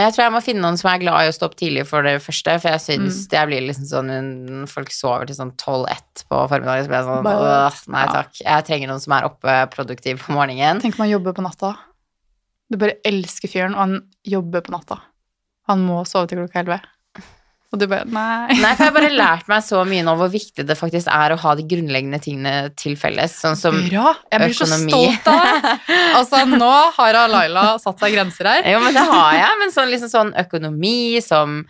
Jeg 0.00 0.14
tror 0.14 0.24
jeg 0.24 0.32
må 0.34 0.40
finne 0.44 0.62
noen 0.64 0.78
som 0.80 0.88
er 0.92 1.00
glad 1.02 1.24
i 1.26 1.30
å 1.30 1.34
stå 1.34 1.48
opp 1.50 1.56
tidlig 1.60 1.84
for 1.88 2.06
det 2.06 2.16
første, 2.24 2.54
for 2.62 2.70
jeg 2.74 2.80
syns 2.84 3.18
Mm. 3.24 3.28
det 3.32 3.42
blir 3.50 3.66
liksom 3.68 3.86
sånn 3.90 4.66
Folk 4.70 4.90
sover 4.94 5.26
til 5.26 5.36
sånn 5.36 5.52
12-1 5.56 6.24
på 6.30 6.40
formiddagen, 6.48 6.84
så 6.84 6.90
blir 6.90 6.98
jeg 7.00 7.08
sånn 7.10 7.28
Åh, 7.30 7.80
nei 7.94 8.06
takk. 8.14 8.32
Jeg 8.44 8.64
trenger 8.68 8.88
noen 8.92 9.00
som 9.04 9.12
er 9.18 9.28
oppe 9.28 9.54
produktiv 9.74 10.18
på 10.24 10.32
morgenen. 10.36 10.80
Tenk 10.80 10.94
om 10.98 11.04
han 11.06 11.12
jobber 11.14 11.32
på 11.36 11.42
natta. 11.44 11.74
Du 12.70 12.76
bare 12.78 12.96
elsker 13.04 13.48
fyren, 13.50 13.74
og 13.74 13.80
han 13.80 13.96
jobber 14.24 14.60
på 14.62 14.70
natta. 14.74 15.00
Han 15.68 15.84
må 15.86 16.04
sove 16.06 16.28
til 16.30 16.38
klokka 16.38 16.60
elleve. 16.64 16.80
Og 17.70 17.78
du 17.78 17.86
bare 17.86 18.06
nei. 18.10 18.56
Nei, 18.58 18.72
for 18.74 18.82
jeg 18.82 18.90
har 18.90 18.94
bare 18.96 19.10
lært 19.22 19.50
meg 19.50 19.62
så 19.62 19.84
mye 19.86 20.02
nå 20.06 20.14
hvor 20.18 20.30
viktig 20.32 20.64
det 20.66 20.76
faktisk 20.78 21.10
er 21.14 21.34
å 21.34 21.38
ha 21.38 21.52
de 21.58 21.66
grunnleggende 21.70 22.18
tingene 22.22 22.54
til 22.78 22.96
felles, 22.98 23.36
sånn 23.44 23.58
som 23.58 23.78
Bra! 23.86 24.16
Jeg 24.32 24.42
blir 24.42 24.56
så 24.58 24.66
stolt 24.72 25.30
av 25.30 25.38
deg. 25.44 25.94
Altså, 26.18 26.42
nå 26.50 26.72
har 26.96 27.20
Laila 27.30 27.68
satt 27.82 28.02
seg 28.02 28.16
grenser 28.18 28.50
her. 28.50 28.66
Jo, 28.74 28.82
men 28.82 28.96
det 28.96 29.06
har 29.06 29.38
jeg. 29.38 29.60
Men 29.62 29.74
sånn, 29.74 29.94
liksom 29.94 30.10
sånn 30.10 30.34
økonomi 30.42 31.22
som 31.22 31.62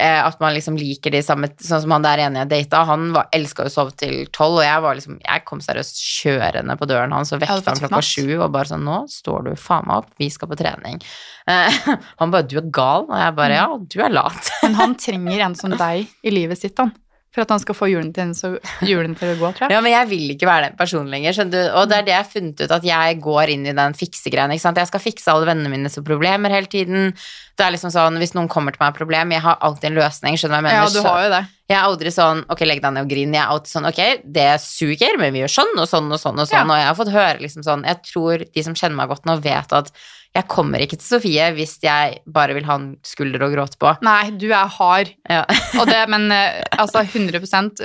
At 0.00 0.40
man 0.42 0.56
liksom 0.56 0.74
liker 0.74 1.12
de 1.14 1.20
samme 1.22 1.46
Sånn 1.62 1.84
som 1.84 1.92
han 1.94 2.02
der 2.02 2.18
ene 2.24 2.40
jeg 2.42 2.48
data, 2.50 2.80
han 2.88 3.12
var, 3.14 3.28
elska 3.30 3.68
å 3.68 3.70
sove 3.70 3.92
til 3.94 4.24
tolv, 4.34 4.56
og 4.58 4.64
jeg 4.66 4.82
var 4.82 4.96
liksom 4.98 5.20
Jeg 5.22 5.44
kom 5.46 5.60
seriøst 5.62 6.00
kjørende 6.02 6.74
på 6.80 6.88
døren 6.90 7.14
hans 7.14 7.30
og 7.36 7.38
vekket 7.44 7.68
han 7.70 7.78
klokka 7.78 8.00
sju 8.02 8.40
og 8.40 8.48
bare 8.56 8.72
sånn 8.72 8.82
Nå 8.82 8.96
står 9.12 9.46
du 9.46 9.52
faen 9.54 9.86
meg 9.86 10.02
opp, 10.02 10.10
vi 10.18 10.26
skal 10.34 10.50
på 10.50 10.58
trening. 10.58 10.98
Eh, 11.46 11.78
han 12.20 12.34
bare 12.34 12.48
Du 12.50 12.58
er 12.58 12.66
gal. 12.74 13.06
Og 13.06 13.14
jeg 13.22 13.38
bare 13.38 13.60
Ja, 13.60 13.70
du 13.78 13.98
er 14.02 14.10
lat. 14.18 14.50
Men 14.66 14.74
han 14.82 14.98
trenger 15.06 15.46
en 15.46 15.54
som 15.62 15.70
deg 15.78 16.10
i 16.26 16.34
livet 16.34 16.58
sitt, 16.58 16.74
han. 16.82 16.90
For 17.34 17.42
at 17.42 17.50
han 17.50 17.58
skal 17.58 17.74
få 17.74 17.88
julen 17.90 18.12
til, 18.14 18.30
så- 18.38 18.60
hjulene 18.86 19.16
til 19.18 19.32
å 19.32 19.38
gå, 19.40 19.48
tror 19.56 19.64
jeg. 19.66 19.74
Ja, 19.74 19.80
men 19.82 19.90
jeg 19.90 20.06
vil 20.06 20.28
ikke 20.36 20.46
være 20.46 20.68
den 20.68 20.76
personen 20.78 21.10
lenger. 21.10 21.34
skjønner 21.34 21.50
du? 21.66 21.72
Og 21.80 21.88
det 21.90 21.96
er 21.96 22.04
det 22.06 22.12
jeg 22.12 22.20
har 22.22 22.28
funnet 22.30 22.60
ut, 22.62 22.74
at 22.76 22.84
jeg 22.86 23.16
går 23.24 23.50
inn 23.56 23.64
i 23.66 23.74
den 23.74 23.96
fiksegreien. 23.98 24.54
ikke 24.54 24.62
sant? 24.62 24.78
Jeg 24.78 24.86
skal 24.92 25.02
fikse 25.02 25.32
alle 25.32 25.48
vennene 25.48 25.72
mine 25.72 25.90
som 25.90 26.06
problemer 26.06 26.54
hele 26.54 26.70
tiden. 26.70 27.10
Det 27.54 27.62
er 27.62 27.74
liksom 27.74 27.92
sånn, 27.94 28.18
Hvis 28.18 28.34
noen 28.34 28.48
kommer 28.50 28.74
til 28.74 28.82
meg 28.82 28.88
med 28.88 28.96
et 28.96 29.00
problem, 29.02 29.34
jeg 29.34 29.44
har 29.44 29.60
alltid 29.62 29.90
en 29.90 29.98
løsning. 30.00 30.38
skjønner 30.40 30.56
du 30.56 30.56
hva 30.56 30.62
jeg 30.62 30.66
mener? 30.66 30.80
Ja, 30.80 30.94
du 30.94 31.08
har 31.08 31.20
jo 31.22 31.30
det. 31.34 31.42
Jeg 31.70 31.76
er 31.78 31.86
aldri 31.88 32.10
sånn 32.12 32.42
Ok, 32.52 32.64
legg 32.66 32.82
deg 32.82 32.92
ned 32.92 33.06
og 33.06 33.12
grin. 33.14 33.36
Jeg 33.36 33.42
er 33.44 33.52
alltid 33.54 33.72
sånn 33.72 33.88
Ok, 33.88 34.02
det 34.36 34.48
suger, 34.64 35.16
men 35.20 35.32
vi 35.32 35.44
gjør 35.44 35.54
sånn 35.60 35.72
og 35.78 35.88
sånn 35.88 36.10
og 36.12 36.20
sånn 36.20 36.42
og 36.42 36.50
sånn. 36.50 36.66
Ja. 36.66 36.66
Og 36.66 36.82
jeg 36.82 36.90
har 36.90 36.98
fått 36.98 37.14
høre 37.14 37.40
liksom 37.44 37.64
sånn 37.66 37.86
Jeg 37.88 38.02
tror 38.10 38.44
de 38.44 38.66
som 38.66 38.76
kjenner 38.76 38.98
meg 39.00 39.14
godt 39.14 39.28
nå, 39.28 39.38
vet 39.44 39.74
at 39.76 39.94
jeg 40.34 40.50
kommer 40.50 40.82
ikke 40.82 40.98
til 40.98 41.06
Sofie 41.06 41.46
hvis 41.54 41.76
jeg 41.84 42.16
bare 42.26 42.56
vil 42.56 42.66
ha 42.66 42.74
en 42.80 42.88
skulder 43.06 43.44
å 43.46 43.52
gråte 43.52 43.78
på. 43.78 43.92
Nei, 44.02 44.32
du 44.34 44.48
er 44.48 44.66
hard. 44.66 45.12
Ja. 45.30 45.44
Og 45.78 45.86
det, 45.86 46.00
men 46.10 46.26
eh, 46.34 46.58
altså 46.74 47.04
100% 47.04 47.84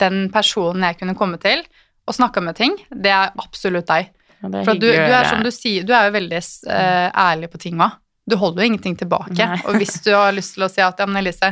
den 0.00 0.22
personen 0.32 0.86
jeg 0.88 0.96
kunne 1.02 1.16
komme 1.18 1.36
til 1.42 1.60
og 2.08 2.16
snakka 2.16 2.40
med 2.42 2.56
ting, 2.56 2.78
det 2.88 3.12
er 3.12 3.36
absolutt 3.38 3.90
deg. 3.90 4.08
Ja, 4.40 4.48
det 4.48 4.64
For 4.64 4.80
du, 4.80 4.88
du 4.88 5.12
er 5.12 5.28
som 5.28 5.44
du 5.44 5.50
sier, 5.52 5.84
du 5.84 5.92
er 5.94 6.08
jo 6.08 6.16
veldig 6.16 6.40
uh, 6.40 7.08
ærlig 7.28 7.50
på 7.52 7.60
ting 7.60 7.76
òg. 7.84 7.98
Du 8.30 8.36
holder 8.40 8.62
jo 8.64 8.70
ingenting 8.70 8.96
tilbake. 9.00 9.34
Nei. 9.36 9.58
Og 9.66 9.76
hvis 9.80 9.96
du 10.04 10.12
har 10.14 10.30
lyst 10.36 10.54
til 10.56 10.64
å 10.66 10.70
si 10.70 10.80
at 10.84 10.98
ja, 11.02 11.06
men 11.10 11.20
Elise, 11.22 11.50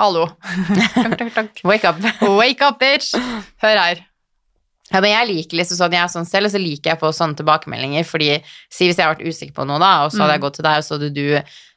hallo. 0.00 0.26
Wake 1.64 1.84
up. 1.88 1.96
Wake 2.22 2.62
up, 2.66 2.78
bitch! 2.80 3.12
Hør 3.62 3.80
her. 3.80 4.04
Ja, 4.90 4.98
men 5.00 5.12
jeg 5.12 5.28
liker 5.28 5.60
liksom 5.60 5.78
sånn, 5.78 5.92
jeg 5.94 6.02
er 6.02 6.10
sånn 6.10 6.26
selv, 6.26 6.48
og 6.48 6.54
så 6.56 6.58
liker 6.60 6.90
jeg 6.94 6.98
på 6.98 7.10
sånne 7.14 7.38
tilbakemeldinger, 7.38 8.06
fordi 8.08 8.30
si 8.74 8.88
hvis 8.88 8.98
jeg 8.98 9.06
har 9.06 9.12
vært 9.14 9.22
usikker 9.28 9.54
på 9.60 9.66
noe 9.68 9.78
da, 9.78 9.90
og 10.04 10.10
så 10.10 10.24
hadde 10.24 10.34
jeg 10.34 10.40
Mm. 10.40 10.46
gått 10.48 10.56
til 10.58 10.66
deg, 10.66 10.78
og 10.80 10.86
så 10.88 10.96
hadde 10.96 11.10
du 11.14 11.26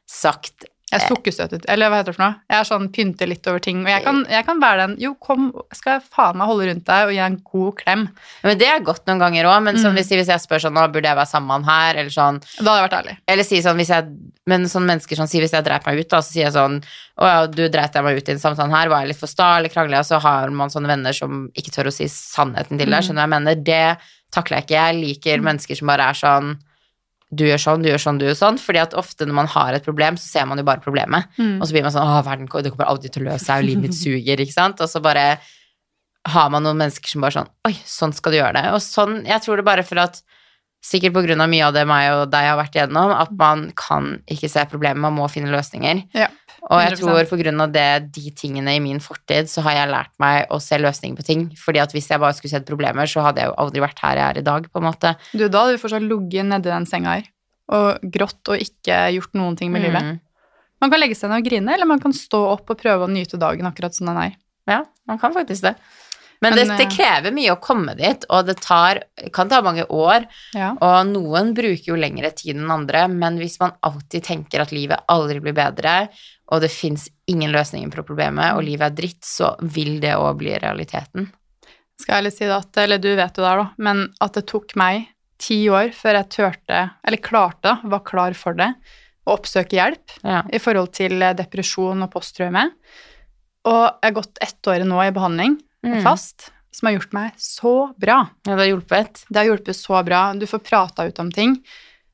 sagt 0.10 0.66
Jeg 0.94 1.02
er 1.02 1.10
sukkersøtet, 1.10 1.66
eller 1.74 1.90
hva 1.90 1.98
heter 2.00 2.12
det 2.12 2.16
for 2.16 2.24
noe? 2.24 2.36
Jeg 2.54 2.60
er 2.60 2.68
sånn 2.70 2.88
pynter 2.94 3.28
litt 3.32 3.48
over 3.50 3.60
ting. 3.66 3.82
Og 3.84 3.90
jeg 3.90 4.04
kan, 4.06 4.20
jeg 4.30 4.46
kan 4.46 4.60
være 4.62 4.78
den 4.88 4.96
Jo, 5.02 5.14
kom, 5.16 5.48
skal 5.74 5.98
jeg 5.98 6.04
faen 6.14 6.38
meg 6.38 6.48
holde 6.52 6.68
rundt 6.70 6.86
deg 6.86 7.08
og 7.08 7.12
gi 7.16 7.20
deg 7.22 7.26
en 7.32 7.38
god 7.52 7.76
klem. 7.82 8.04
Men 8.44 8.58
det 8.62 8.68
er 8.70 8.80
godt 8.86 9.06
noen 9.10 9.20
ganger 9.26 9.50
òg, 9.50 9.64
men 9.66 9.76
sånn, 9.82 9.92
Mm. 9.94 10.00
hvis, 10.00 10.10
hvis 10.14 10.28
jeg 10.32 10.40
spør 10.46 10.62
sånn, 10.68 10.74
nå 10.78 10.86
burde 10.94 11.10
jeg 11.10 11.18
være 11.18 11.32
sammen 11.34 11.48
med 11.50 11.66
han 11.66 11.70
her, 11.74 12.00
eller 12.04 12.14
sånn 12.14 12.40
Da 12.60 12.64
hadde 12.64 12.78
jeg 12.82 12.90
vært 12.90 12.98
ærlig. 13.02 13.18
Eller 13.28 13.44
si 13.44 13.62
sånn 13.62 13.76
hvis 13.82 13.90
jeg 13.90 14.08
Men 14.46 14.66
sånne 14.68 14.90
mennesker 14.92 15.16
sånn, 15.16 15.28
sier 15.32 15.42
hvis 15.42 15.54
jeg 15.56 15.64
dreit 15.64 15.86
meg 15.86 16.00
ut, 16.00 16.10
da, 16.10 16.18
så 16.20 16.32
sier 16.34 16.46
jeg 16.50 16.54
sånn 16.54 16.84
Å 17.18 17.26
ja, 17.30 17.46
du 17.48 17.68
dreit 17.70 17.94
deg 17.94 18.04
meg 18.04 18.18
ut 18.18 18.28
i 18.30 18.32
en 18.34 18.40
samtalen 18.40 18.72
her, 18.76 18.90
var 18.90 19.00
jeg 19.02 19.08
litt 19.14 19.20
for 19.20 19.28
sta 19.32 19.58
eller 19.58 19.70
krangla, 19.70 20.00
og 20.00 20.06
så 20.06 20.20
har 20.22 20.50
man 20.52 20.70
sånne 20.70 20.88
venner 20.92 21.14
som 21.14 21.50
ikke 21.56 21.72
tør 21.72 21.88
å 21.88 21.94
si 21.94 22.06
sannheten 22.12 22.78
til 22.78 22.86
deg, 22.90 23.00
Mm. 23.00 23.06
skjønner 23.08 23.16
du 23.16 23.22
hva 23.22 23.28
jeg 23.30 23.36
mener? 23.38 23.56
Det 23.64 23.98
takler 24.34 24.58
jeg 24.58 24.66
ikke. 24.66 24.82
Jeg 24.82 24.96
liker 25.02 25.42
mennesker 25.42 25.78
som 25.78 25.88
bare 25.88 26.10
er 26.10 26.14
sånn 26.14 26.58
du 27.38 27.46
gjør 27.48 27.62
sånn, 27.62 27.84
du 27.84 27.90
gjør 27.90 28.04
sånn, 28.06 28.20
du 28.22 28.28
gjør 28.28 28.38
sånn. 28.40 28.60
Fordi 28.62 28.82
at 28.84 28.96
ofte 29.00 29.28
når 29.28 29.38
man 29.42 29.50
har 29.54 29.78
et 29.78 29.86
problem, 29.86 30.20
så 30.20 30.30
ser 30.30 30.48
man 30.50 30.62
jo 30.62 30.68
bare 30.68 30.84
problemet. 30.84 31.30
Mm. 31.38 31.58
Og 31.60 31.68
så 31.68 31.76
blir 31.76 31.86
man 31.86 31.96
sånn 31.96 32.08
Å, 32.08 32.22
verden 32.26 32.48
det 32.50 32.74
kommer 32.74 32.90
aldri 32.92 33.12
til 33.14 33.26
å 33.26 33.32
løse 33.32 33.46
seg, 33.48 33.64
og 33.64 33.70
livet 33.70 33.88
mitt 33.88 33.98
suger, 33.98 34.44
ikke 34.46 34.56
sant? 34.56 34.84
Og 34.84 34.92
så 34.92 35.02
bare 35.04 35.26
har 36.34 36.54
man 36.54 36.64
noen 36.64 36.80
mennesker 36.80 37.12
som 37.12 37.24
bare 37.24 37.36
sånn 37.36 37.50
Oi, 37.68 37.74
sånn 37.88 38.16
skal 38.16 38.34
du 38.34 38.40
gjøre 38.40 38.56
det. 38.62 38.70
Og 38.76 38.80
sånn 38.84 39.24
Jeg 39.28 39.44
tror 39.44 39.60
det 39.60 39.68
bare 39.68 39.84
for 39.88 40.04
at 40.04 40.22
Sikkert 40.84 41.14
på 41.16 41.22
grunn 41.24 41.40
av 41.40 41.48
mye 41.48 41.64
av 41.64 41.72
det 41.72 41.86
meg 41.88 42.10
og 42.12 42.26
deg 42.28 42.44
har 42.44 42.58
vært 42.60 42.74
igjennom, 42.76 43.14
at 43.16 43.30
man 43.40 43.70
kan 43.80 44.18
ikke 44.28 44.50
se 44.52 44.66
problemet, 44.68 45.00
man 45.00 45.16
må 45.16 45.30
finne 45.32 45.48
løsninger. 45.54 46.02
Ja, 46.12 46.26
Og 46.72 46.80
jeg 46.80 46.94
100%. 46.96 47.28
tror 47.28 47.72
det, 47.74 47.88
de 48.16 48.32
tingene 48.40 48.78
i 48.78 48.80
min 48.80 49.02
fortid, 49.04 49.50
så 49.52 49.66
har 49.66 49.76
jeg 49.82 49.92
lært 49.92 50.14
meg 50.24 50.48
å 50.54 50.62
se 50.64 50.80
løsninger 50.80 51.18
på 51.20 51.26
ting. 51.28 51.42
Fordi 51.60 51.82
at 51.84 51.92
hvis 51.92 52.08
jeg 52.08 52.22
bare 52.24 52.36
skulle 52.38 52.54
sett 52.54 52.68
problemer, 52.68 53.10
så 53.10 53.26
hadde 53.26 53.44
jeg 53.44 53.52
jo 53.52 53.58
aldri 53.60 53.84
vært 53.84 54.00
her 54.00 54.22
jeg 54.22 54.28
er 54.30 54.40
i 54.40 54.46
dag, 54.48 54.70
på 54.72 54.80
en 54.80 54.88
måte. 54.88 55.16
Du, 55.34 55.44
da 55.44 55.66
hadde 55.66 55.76
du 55.76 55.82
fortsatt 55.82 56.06
ligget 56.08 56.48
nedi 56.48 56.72
den 56.72 56.88
senga 56.90 57.18
her 57.18 57.28
og 57.74 58.04
grått 58.12 58.52
og 58.52 58.60
ikke 58.60 58.98
gjort 59.16 59.36
noen 59.40 59.58
ting 59.60 59.72
med 59.74 59.86
livet. 59.86 60.04
Mm. 60.04 60.22
Man 60.84 60.92
kan 60.92 61.00
legge 61.00 61.16
seg 61.16 61.32
ned 61.32 61.40
og 61.40 61.48
grine, 61.48 61.76
eller 61.76 61.88
man 61.90 62.02
kan 62.04 62.16
stå 62.16 62.42
opp 62.58 62.74
og 62.74 62.80
prøve 62.80 63.08
å 63.08 63.12
nyte 63.12 63.40
dagen 63.40 63.70
akkurat 63.70 63.96
som 63.96 64.10
den 64.10 64.20
er. 64.20 64.34
Ja, 64.70 64.82
man 65.10 65.20
kan 65.22 65.36
faktisk 65.36 65.64
det. 65.70 65.78
Men, 66.44 66.58
Men, 66.58 66.68
det, 66.68 66.76
det 66.76 66.88
eh, 66.90 66.92
krever 66.92 67.32
mye 67.32 67.54
å 67.54 67.60
komme 67.64 67.94
dit, 67.96 68.26
og 68.28 68.50
det 68.50 68.58
tar, 68.60 69.00
kan 69.32 69.48
ta 69.48 69.62
mange 69.64 69.86
år. 69.88 70.26
Ja. 70.52 70.74
Og 70.76 71.14
noen 71.14 71.54
bruker 71.56 71.94
jo 71.94 72.00
lengre 72.00 72.34
tid 72.36 72.58
enn 72.58 72.74
andre, 72.74 73.06
men 73.08 73.40
hvis 73.40 73.56
man 73.62 73.78
alltid 73.88 74.26
tenker 74.28 74.66
at 74.66 74.74
livet 74.76 75.06
aldri 75.14 75.40
blir 75.44 75.56
bedre, 75.56 76.10
og 76.54 76.62
det 76.62 76.70
fins 76.72 77.08
ingen 77.30 77.52
løsninger 77.56 77.90
på 77.96 78.04
problemet, 78.06 78.54
og 78.54 78.62
livet 78.68 78.86
er 78.92 78.98
dritt, 79.00 79.24
så 79.26 79.56
vil 79.74 79.96
det 80.04 80.14
òg 80.14 80.38
bli 80.38 80.54
realiteten. 80.62 81.32
Skal 82.00 82.14
jeg 82.16 82.22
ærlig 82.24 82.34
si 82.36 82.46
det 82.46 82.56
at, 82.58 82.78
eller 82.84 83.02
du 83.02 83.10
vet 83.18 83.38
jo 83.38 83.44
det 83.44 83.50
her 83.50 83.62
da, 83.64 83.68
men 83.86 84.04
at 84.22 84.38
det 84.38 84.46
tok 84.50 84.76
meg 84.80 85.08
ti 85.42 85.58
år 85.74 85.92
før 85.98 86.20
jeg 86.20 86.30
turte, 86.36 86.82
eller 87.04 87.22
klarte, 87.26 87.76
var 87.90 88.04
klar 88.06 88.36
for 88.38 88.54
det, 88.60 88.70
å 89.26 89.38
oppsøke 89.38 89.78
hjelp 89.78 90.18
Ja. 90.24 90.42
i 90.52 90.60
forhold 90.60 90.92
til 90.94 91.22
eh, 91.24 91.34
depresjon 91.38 92.04
og 92.06 92.12
posttraume. 92.12 92.66
Og 93.66 93.84
jeg 93.88 94.10
har 94.10 94.18
gått 94.18 94.42
ett 94.44 94.68
år 94.68 94.84
nå 94.88 95.00
i 95.08 95.14
behandling 95.16 95.58
Mm. 95.84 96.02
fast, 96.04 96.52
som 96.72 96.88
har 96.88 96.94
gjort 96.98 97.14
meg 97.14 97.32
så 97.38 97.94
bra. 98.00 98.30
ja, 98.48 98.56
det 98.56 98.60
har 98.62 98.70
hjulpet. 98.72 99.26
Det 99.30 99.36
har 99.42 99.46
hjulpet 99.50 99.76
så 99.76 100.00
bra. 100.06 100.34
Du 100.34 100.46
får 100.48 100.60
prata 100.64 101.06
ut 101.08 101.20
om 101.20 101.30
ting. 101.32 101.58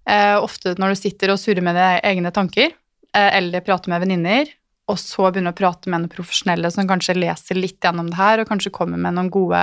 Eh, 0.08 0.36
ofte 0.42 0.74
når 0.78 0.90
du 0.90 0.96
sitter 0.96 1.30
og 1.30 1.38
surrer 1.38 1.62
med 1.62 1.76
dine 1.78 2.02
egne 2.02 2.32
tanker, 2.34 2.72
eller 3.18 3.64
prate 3.66 3.90
med 3.90 4.02
venninner, 4.04 4.52
og 4.90 4.98
så 5.02 5.30
begynne 5.32 5.52
å 5.54 5.58
prate 5.58 5.90
med 5.90 6.02
noen 6.04 6.12
profesjonelle 6.14 6.70
som 6.74 6.88
kanskje 6.90 7.16
leser 7.18 7.56
litt 7.60 7.80
gjennom 7.82 8.10
det 8.10 8.18
her, 8.18 8.42
og 8.42 8.50
kanskje 8.50 8.72
kommer 8.74 8.98
med 9.02 9.14
noen 9.18 9.30
gode 9.34 9.62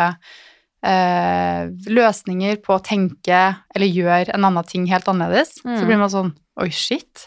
eh, 0.86 1.66
løsninger 1.90 2.60
på 2.64 2.76
å 2.76 2.82
tenke 2.84 3.40
eller 3.74 3.90
gjøre 3.90 4.34
en 4.36 4.46
annen 4.48 4.66
ting 4.68 4.86
helt 4.90 5.08
annerledes, 5.10 5.58
Mm. 5.64 5.78
så 5.80 5.86
blir 5.86 5.98
man 5.98 6.10
sånn 6.12 6.34
Oi, 6.58 6.70
shit. 6.70 7.26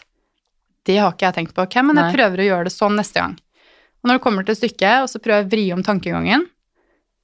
Det 0.84 0.96
har 0.98 1.12
ikke 1.12 1.28
jeg 1.28 1.34
tenkt 1.36 1.54
på. 1.54 1.62
Ok, 1.62 1.76
men 1.84 1.94
Nei. 1.94 2.08
jeg 2.10 2.16
prøver 2.16 2.40
å 2.42 2.46
gjøre 2.48 2.64
det 2.66 2.72
sånn 2.74 2.96
neste 2.98 3.20
gang. 3.20 3.36
Og 4.02 4.08
når 4.08 4.16
det 4.18 4.22
kommer 4.24 4.44
til 4.48 4.56
stykket, 4.56 5.02
og 5.04 5.08
så 5.12 5.20
prøver 5.22 5.44
jeg 5.44 5.46
å 5.46 5.50
vri 5.52 5.64
om 5.76 5.82
tankegangen, 5.86 6.46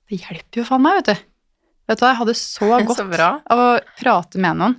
det 0.08 0.20
hjelper 0.20 0.60
jo 0.60 0.64
faen 0.68 0.82
meg, 0.84 1.00
vet 1.00 1.06
du. 1.16 1.24
Vet 1.88 1.98
du 1.98 2.04
hva, 2.04 2.12
jeg 2.12 2.20
hadde 2.20 2.34
så 2.38 2.68
godt 2.86 2.96
Så 3.02 3.26
av 3.50 3.58
å 3.64 3.80
prate 3.98 4.38
med 4.38 4.56
noen. 4.60 4.76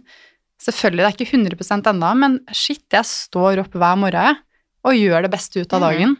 Selvfølgelig, 0.62 1.04
det 1.04 1.10
er 1.10 1.18
ikke 1.18 1.38
100% 1.38 1.90
ennå, 1.92 2.12
men 2.18 2.40
shit, 2.56 2.86
jeg 2.92 3.06
står 3.06 3.62
opp 3.62 3.76
hver 3.78 4.00
morgen 4.00 4.40
og 4.88 4.96
gjør 4.98 5.26
det 5.28 5.32
beste 5.34 5.62
ut 5.62 5.74
av 5.78 5.84
dagen. 5.84 6.16
dagen. 6.16 6.18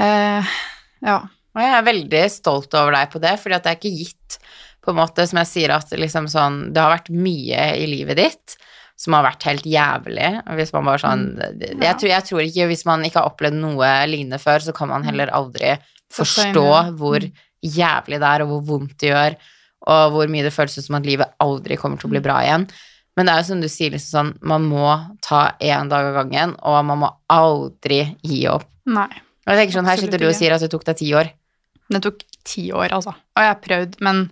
Eh, 0.00 0.54
ja. 1.06 1.18
Og 1.54 1.62
jeg 1.62 1.74
er 1.76 1.86
veldig 1.86 2.22
stolt 2.34 2.74
over 2.74 2.96
deg 2.96 3.10
på 3.12 3.20
det, 3.22 3.36
fordi 3.38 3.56
at 3.56 3.66
det 3.66 3.72
er 3.74 3.78
ikke 3.78 3.94
gitt, 3.94 4.38
på 4.84 4.92
en 4.92 4.98
måte, 4.98 5.24
som 5.30 5.38
jeg 5.40 5.48
sier, 5.48 5.72
at 5.72 5.92
liksom 5.96 6.26
sånn 6.28 6.56
Det 6.74 6.82
har 6.82 6.90
vært 6.92 7.06
mye 7.08 7.68
i 7.80 7.86
livet 7.88 8.18
ditt 8.18 8.56
som 9.00 9.16
har 9.16 9.24
vært 9.24 9.46
helt 9.48 9.64
jævlig. 9.66 10.28
Hvis 10.58 10.72
man 10.74 10.84
bare 10.90 11.02
sånn 11.02 11.22
Mm. 11.38 11.80
jeg, 11.82 11.96
tror, 11.98 12.10
jeg 12.10 12.24
tror 12.28 12.40
ikke 12.44 12.66
Hvis 12.68 12.84
man 12.86 13.02
ikke 13.02 13.18
har 13.22 13.30
opplevd 13.30 13.56
noe 13.58 14.06
lignende 14.06 14.38
før, 14.38 14.60
så 14.60 14.74
kan 14.74 14.88
man 14.88 15.06
heller 15.06 15.32
aldri 15.32 15.72
forstå 16.12 16.96
hvor 16.98 17.24
jævlig 17.64 18.20
det 18.20 18.28
er, 18.28 18.42
og 18.44 18.48
hvor 18.52 18.62
vondt 18.68 18.98
det 19.00 19.08
gjør, 19.10 19.36
og 19.88 20.12
hvor 20.12 20.28
mye 20.28 20.44
det 20.44 20.52
føles 20.52 20.78
som 20.84 20.96
at 20.96 21.06
livet 21.06 21.32
aldri 21.40 21.76
kommer 21.80 21.98
til 21.98 22.08
å 22.08 22.14
bli 22.14 22.20
bra 22.20 22.42
igjen. 22.44 22.68
Men 23.14 23.28
det 23.28 23.34
er 23.34 23.42
jo 23.42 23.48
som 23.52 23.62
du 23.62 23.68
sier, 23.70 23.94
liksom 23.94 24.32
sånn, 24.32 24.32
man 24.50 24.66
må 24.66 24.88
ta 25.22 25.44
én 25.62 25.90
dag 25.90 26.10
av 26.10 26.16
gangen, 26.18 26.56
og 26.66 26.80
man 26.88 27.02
må 27.04 27.10
aldri 27.30 28.02
gi 28.26 28.42
opp. 28.50 28.66
Nei. 28.90 29.10
Og 29.44 29.52
jeg 29.52 29.60
tenker 29.60 29.76
sånn, 29.78 29.88
Her 29.88 30.00
sitter 30.02 30.22
du 30.22 30.28
og 30.28 30.36
sier 30.36 30.54
at 30.56 30.64
det 30.64 30.70
tok 30.72 30.86
deg 30.88 30.98
ti 30.98 31.10
år. 31.14 31.30
Det 31.94 32.00
tok 32.02 32.24
ti 32.48 32.66
år, 32.74 32.88
altså. 32.96 33.14
Og 33.14 33.44
jeg 33.44 33.52
har 33.52 33.60
prøvd, 33.62 33.98
men 34.04 34.24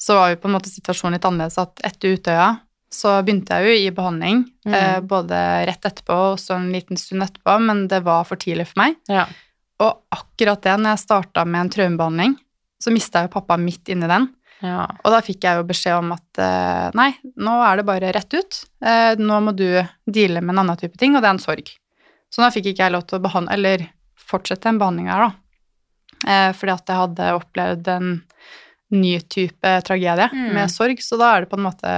så 0.00 0.16
var 0.18 0.32
jo 0.32 0.40
på 0.40 0.48
en 0.48 0.56
måte 0.56 0.72
situasjonen 0.72 1.18
litt 1.18 1.26
annerledes 1.28 1.60
at 1.60 1.82
etter 1.86 2.16
Utøya 2.16 2.48
så 2.94 3.16
begynte 3.26 3.56
jeg 3.58 3.66
jo 3.66 3.74
i 3.88 3.94
behandling, 3.94 4.44
mm. 4.68 4.74
eh, 4.78 4.98
både 5.02 5.38
rett 5.66 5.88
etterpå 5.88 6.14
og 6.30 6.38
så 6.38 6.54
en 6.54 6.70
liten 6.70 6.98
stund 7.00 7.24
etterpå, 7.26 7.56
men 7.66 7.88
det 7.90 8.04
var 8.06 8.26
for 8.28 8.40
tidlig 8.40 8.68
for 8.70 8.84
meg. 8.84 8.98
Ja. 9.10 9.26
Og 9.82 10.04
akkurat 10.14 10.62
det, 10.62 10.76
når 10.78 10.94
jeg 10.94 11.02
starta 11.02 11.44
med 11.48 11.64
en 11.64 11.72
traumebehandling, 11.74 12.36
så 12.78 12.92
mista 12.94 13.22
jeg 13.22 13.30
jo 13.30 13.34
pappa 13.34 13.58
midt 13.58 13.90
inni 13.90 14.06
den. 14.10 14.28
Ja. 14.62 14.84
Og 15.04 15.10
da 15.12 15.18
fikk 15.24 15.44
jeg 15.44 15.58
jo 15.58 15.64
beskjed 15.68 15.98
om 15.98 16.12
at 16.14 16.38
eh, 16.40 16.90
nei, 16.96 17.10
nå 17.36 17.54
er 17.66 17.76
det 17.80 17.86
bare 17.88 18.12
rett 18.14 18.36
ut. 18.38 18.60
Eh, 18.84 19.14
nå 19.20 19.40
må 19.44 19.52
du 19.56 19.66
deale 20.06 20.40
med 20.40 20.54
en 20.54 20.62
annen 20.64 20.78
type 20.80 20.96
ting, 21.00 21.16
og 21.16 21.22
det 21.24 21.28
er 21.28 21.36
en 21.36 21.42
sorg. 21.42 21.72
Så 22.32 22.40
da 22.42 22.50
fikk 22.54 22.70
ikke 22.72 22.86
jeg 22.86 22.94
lov 22.94 23.04
til 23.06 23.18
å 23.18 23.24
behandle, 23.26 23.52
eller 23.58 23.84
fortsette 24.24 24.70
en 24.70 24.78
behandling 24.80 25.10
her, 25.12 25.26
da. 25.26 25.32
Eh, 26.24 26.50
fordi 26.56 26.72
at 26.72 26.88
jeg 26.88 27.00
hadde 27.02 27.32
opplevd 27.36 27.90
en 27.92 28.08
ny 28.94 29.14
type 29.28 29.70
tragedie 29.84 30.30
Mm. 30.32 30.52
med 30.54 30.70
sorg, 30.72 31.00
så 31.02 31.18
da 31.18 31.34
er 31.36 31.44
det 31.44 31.50
på 31.50 31.58
en 31.58 31.66
måte 31.66 31.92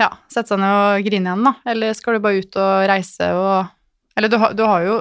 ja, 0.00 0.08
sette 0.32 0.48
seg 0.54 0.60
ned 0.62 0.72
og 0.80 1.04
grine 1.04 1.28
igjen, 1.28 1.44
da. 1.44 1.54
Eller 1.68 1.92
skal 1.98 2.16
du 2.16 2.20
bare 2.24 2.40
ut 2.40 2.56
og 2.56 2.86
reise 2.88 3.32
og 3.36 3.68
Eller 4.16 4.28
du 4.32 4.36
har, 4.42 4.52
du 4.54 4.62
har 4.66 4.82
jo 4.84 4.94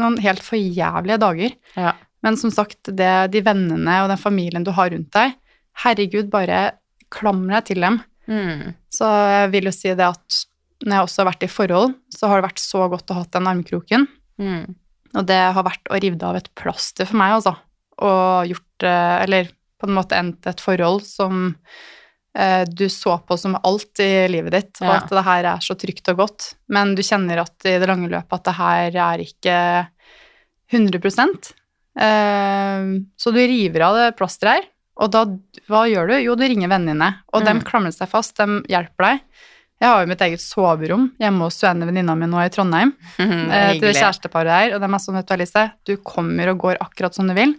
noen 0.00 0.16
helt 0.22 0.40
forjævlige 0.44 1.18
dager. 1.20 1.54
Ja. 1.76 1.92
Men 2.22 2.36
som 2.38 2.50
sagt, 2.54 2.78
det, 2.86 3.08
de 3.32 3.40
vennene 3.44 3.96
og 4.04 4.08
den 4.12 4.20
familien 4.20 4.64
du 4.64 4.70
har 4.72 4.90
rundt 4.94 5.10
deg, 5.12 5.34
herregud, 5.84 6.30
bare 6.32 6.72
klamrer 7.12 7.60
deg 7.60 7.68
til 7.70 7.84
dem. 7.84 8.00
Mm. 8.30 8.72
Så 8.92 9.08
jeg 9.08 9.52
vil 9.54 9.68
jo 9.68 9.74
si 9.74 9.92
det 9.92 10.08
at 10.08 10.42
når 10.82 10.96
jeg 10.96 11.06
også 11.06 11.22
har 11.22 11.30
vært 11.30 11.46
i 11.46 11.50
forhold, 11.52 11.96
så 12.10 12.28
har 12.28 12.40
det 12.40 12.48
vært 12.48 12.62
så 12.62 12.86
godt 12.90 13.12
å 13.12 13.18
ha 13.20 13.24
den 13.36 13.50
armkroken. 13.50 14.06
Mm. 14.42 14.74
Og 15.12 15.26
det 15.28 15.40
har 15.54 15.66
vært 15.66 15.90
å 15.92 15.98
rive 16.00 16.26
av 16.26 16.38
et 16.40 16.48
plaster 16.58 17.08
for 17.08 17.20
meg, 17.20 17.36
altså. 17.38 17.54
Og 18.02 18.48
gjort 18.50 18.68
det 18.82 19.00
Eller 19.22 19.50
på 19.78 19.86
en 19.86 19.94
måte 19.94 20.16
endt 20.18 20.46
et 20.46 20.62
forhold 20.62 21.04
som 21.06 21.52
eh, 22.38 22.62
du 22.66 22.86
så 22.90 23.18
på 23.26 23.36
som 23.38 23.56
alt 23.62 24.00
i 24.02 24.28
livet 24.30 24.54
ditt, 24.54 24.80
og 24.82 24.88
Ja. 24.88 24.96
at 25.00 25.10
det 25.10 25.24
her 25.26 25.48
er 25.52 25.64
så 25.64 25.76
trygt 25.78 26.08
og 26.08 26.22
godt. 26.22 26.54
Men 26.68 26.94
du 26.94 27.02
kjenner 27.02 27.42
at 27.42 27.66
i 27.66 27.78
det 27.78 27.88
lange 27.90 28.10
løpet 28.10 28.38
at 28.38 28.44
det 28.48 28.56
her 28.58 28.98
er 29.10 29.24
ikke 29.26 29.56
100 30.72 31.54
eh, 31.98 32.86
Så 33.18 33.34
du 33.34 33.38
river 33.38 33.86
av 33.86 33.98
det 33.98 34.16
plasteret 34.16 34.62
her, 34.62 34.70
og 35.00 35.10
da, 35.14 35.24
hva 35.70 35.86
gjør 35.88 36.08
du? 36.12 36.14
Jo, 36.20 36.34
du 36.36 36.44
ringer 36.44 36.68
vennene 36.68 36.92
dine, 36.92 37.10
og 37.32 37.42
Mm. 37.42 37.46
dem 37.46 37.60
klamrer 37.64 37.92
seg 37.96 38.08
fast, 38.08 38.36
dem 38.36 38.60
hjelper 38.68 39.06
deg. 39.08 39.20
Jeg 39.82 39.88
har 39.90 40.02
jo 40.04 40.10
mitt 40.12 40.20
eget 40.22 40.40
soverom 40.40 41.08
hjemme 41.18 41.42
hos 41.48 41.56
en 41.66 41.80
venninna 41.82 42.14
mi 42.14 42.26
nå 42.30 42.38
i 42.44 42.50
Trondheim 42.54 42.92
eh, 43.18 43.72
til 43.72 43.88
det 43.88 43.96
kjæresteparet 43.98 44.52
her, 44.52 44.74
og 44.76 44.80
de 44.84 44.86
er 44.92 45.02
sånn, 45.02 45.16
vet 45.18 45.26
du 45.26 45.34
Alice, 45.34 45.64
du 45.88 45.96
kommer 45.96 46.52
og 46.52 46.58
går 46.58 46.76
akkurat 46.84 47.14
som 47.16 47.26
du 47.26 47.34
vil. 47.34 47.56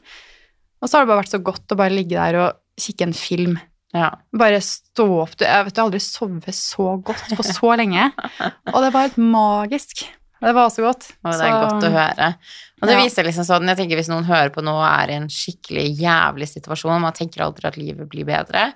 Og 0.82 0.88
så 0.88 0.98
har 0.98 1.04
det 1.06 1.12
bare 1.12 1.24
vært 1.24 1.34
så 1.36 1.42
godt 1.44 1.74
å 1.74 1.80
bare 1.80 1.96
ligge 1.96 2.16
der 2.16 2.38
og 2.40 2.60
kikke 2.80 3.08
en 3.10 3.14
film. 3.18 3.58
Ja. 3.94 4.10
Bare 4.34 4.58
stå 4.64 5.06
opp. 5.22 5.36
Du, 5.38 5.44
jeg 5.46 5.66
vet 5.68 5.76
du 5.76 5.82
har 5.82 5.86
aldri 5.90 6.00
sovet 6.02 6.56
så 6.58 6.96
godt 7.06 7.36
på 7.38 7.44
så 7.46 7.76
lenge. 7.78 8.08
Og 8.74 8.80
det 8.82 8.90
var 8.96 9.06
helt 9.06 9.20
magisk. 9.22 10.06
Det 10.44 10.54
var 10.56 10.68
også 10.70 10.84
godt. 10.84 11.10
Og 11.24 11.32
det 11.32 11.42
er 11.42 11.52
Så- 11.52 11.62
godt 11.64 11.84
å 11.88 11.92
høre. 11.92 12.36
Og 12.82 12.88
det 12.90 12.96
Ja. 12.98 13.04
viser 13.04 13.24
liksom 13.24 13.46
sånn, 13.48 13.68
jeg 13.68 13.78
tenker 13.78 13.96
Hvis 13.98 14.10
noen 14.10 14.26
hører 14.26 14.50
på 14.52 14.62
nå 14.62 14.74
og 14.74 14.84
er 15.02 15.12
i 15.12 15.16
en 15.16 15.28
skikkelig 15.30 15.98
jævlig 15.98 16.48
situasjon, 16.52 17.00
man 17.02 17.14
tenker 17.14 17.42
aldri 17.46 17.66
at 17.66 17.78
livet 17.78 18.10
blir 18.10 18.26
bedre. 18.26 18.74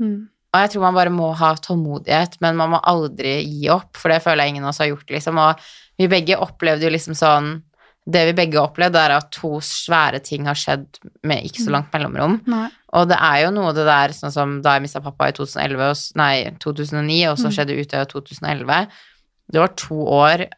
Mm. 0.00 0.28
Og 0.54 0.60
jeg 0.60 0.70
tror 0.70 0.80
man 0.82 0.94
bare 0.94 1.10
må 1.10 1.34
ha 1.36 1.54
tålmodighet, 1.54 2.40
men 2.40 2.56
man 2.56 2.70
må 2.70 2.80
aldri 2.82 3.44
gi 3.44 3.68
opp, 3.68 3.96
for 3.96 4.08
det 4.08 4.22
føler 4.22 4.44
jeg 4.44 4.48
ingen 4.54 4.64
av 4.64 4.68
oss 4.68 4.78
har 4.78 4.86
gjort, 4.86 5.06
liksom. 5.10 5.36
Og 5.38 5.60
vi 5.98 6.06
begge 6.08 6.38
opplevde 6.38 6.82
jo 6.82 6.90
liksom 6.90 7.14
sånn 7.14 7.62
Det 8.06 8.34
vi 8.34 8.44
begge 8.46 8.60
opplevde, 8.60 8.96
er 8.96 9.12
at 9.16 9.30
to 9.32 9.48
svære 9.60 10.22
ting 10.22 10.44
har 10.44 10.52
skjedd 10.52 10.84
med 11.22 11.42
ikke 11.42 11.64
så 11.64 11.70
langt 11.70 11.90
mellomrom. 11.90 12.46
Nei. 12.46 12.68
Og 12.92 13.08
det 13.08 13.16
er 13.18 13.44
jo 13.46 13.50
noe 13.50 13.72
det 13.72 13.86
der, 13.86 14.08
sånn 14.10 14.30
som 14.30 14.60
da 14.60 14.74
jeg 14.74 14.82
mista 14.82 15.00
pappa 15.00 15.28
i 15.28 15.32
2011, 15.32 15.80
og, 15.80 15.96
nei, 16.14 16.50
2009, 16.60 17.24
og 17.30 17.38
så 17.38 17.46
Mm. 17.48 17.54
skjedde 17.56 17.78
Utøya 17.80 18.02
i 18.02 18.04
2011. 18.04 18.88
Det 19.50 19.58
var 19.58 19.68
to 19.68 19.94
år, 19.94 20.48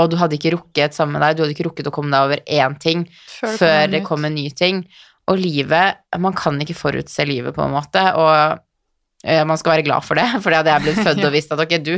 og 0.00 0.08
du 0.08 0.16
hadde 0.20 0.38
ikke 0.38 0.54
rukket 0.54 0.96
sammen 0.96 1.18
med 1.18 1.24
deg, 1.26 1.36
du 1.36 1.44
hadde 1.44 1.54
ikke 1.56 1.68
rukket 1.68 1.88
å 1.90 1.94
komme 1.94 2.12
deg 2.14 2.26
over 2.28 2.42
én 2.48 2.76
ting 2.80 3.04
Før 3.28 3.56
før 3.60 3.80
det 3.84 3.98
det 3.98 4.04
kom 4.06 4.24
en 4.24 4.36
ny 4.36 4.48
ting. 4.56 4.86
Og 5.30 5.38
livet 5.38 6.00
Man 6.20 6.36
kan 6.36 6.58
ikke 6.62 6.76
forutse 6.78 7.26
livet, 7.28 7.54
på 7.54 7.64
en 7.64 7.74
måte, 7.74 8.02
og 8.18 8.32
eh, 9.26 9.42
man 9.48 9.60
skal 9.60 9.76
være 9.76 9.86
glad 9.86 10.06
for 10.06 10.18
det, 10.18 10.24
for 10.42 10.48
det 10.48 10.62
hadde 10.62 10.72
jeg 10.72 10.86
blitt 10.86 11.02
født 11.06 11.26
og 11.28 11.34
visst 11.36 11.52
at 11.54 11.62
ok, 11.66 11.76
du, 11.84 11.92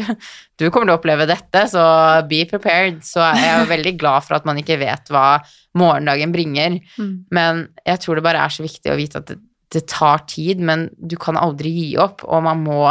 du 0.61 0.67
kommer 0.69 0.91
til 0.91 0.97
å 0.97 0.99
oppleve 0.99 1.29
dette, 1.31 1.65
så 1.71 1.87
be 2.29 2.43
prepared. 2.51 3.01
Så 3.07 3.23
jeg 3.23 3.55
er 3.55 3.71
veldig 3.71 3.95
glad 4.01 4.27
for 4.27 4.39
at 4.39 4.49
man 4.49 4.59
ikke 4.61 4.81
vet 4.83 5.15
hva 5.15 5.39
morgendagen 5.79 6.35
bringer. 6.35 6.79
Mm. 6.99 7.17
Men 7.35 7.65
jeg 7.87 8.03
tror 8.03 8.19
det 8.19 8.27
bare 8.27 8.43
er 8.45 8.55
så 8.55 8.67
viktig 8.67 8.93
å 8.93 8.99
vite 8.99 9.23
at 9.23 9.31
det, 9.31 9.39
det 9.75 9.87
tar 9.91 10.27
tid, 10.31 10.61
men 10.63 10.89
du 10.99 11.17
kan 11.21 11.39
aldri 11.41 11.73
gi 11.79 11.89
opp, 12.03 12.27
og 12.27 12.45
man 12.47 12.63
må 12.67 12.83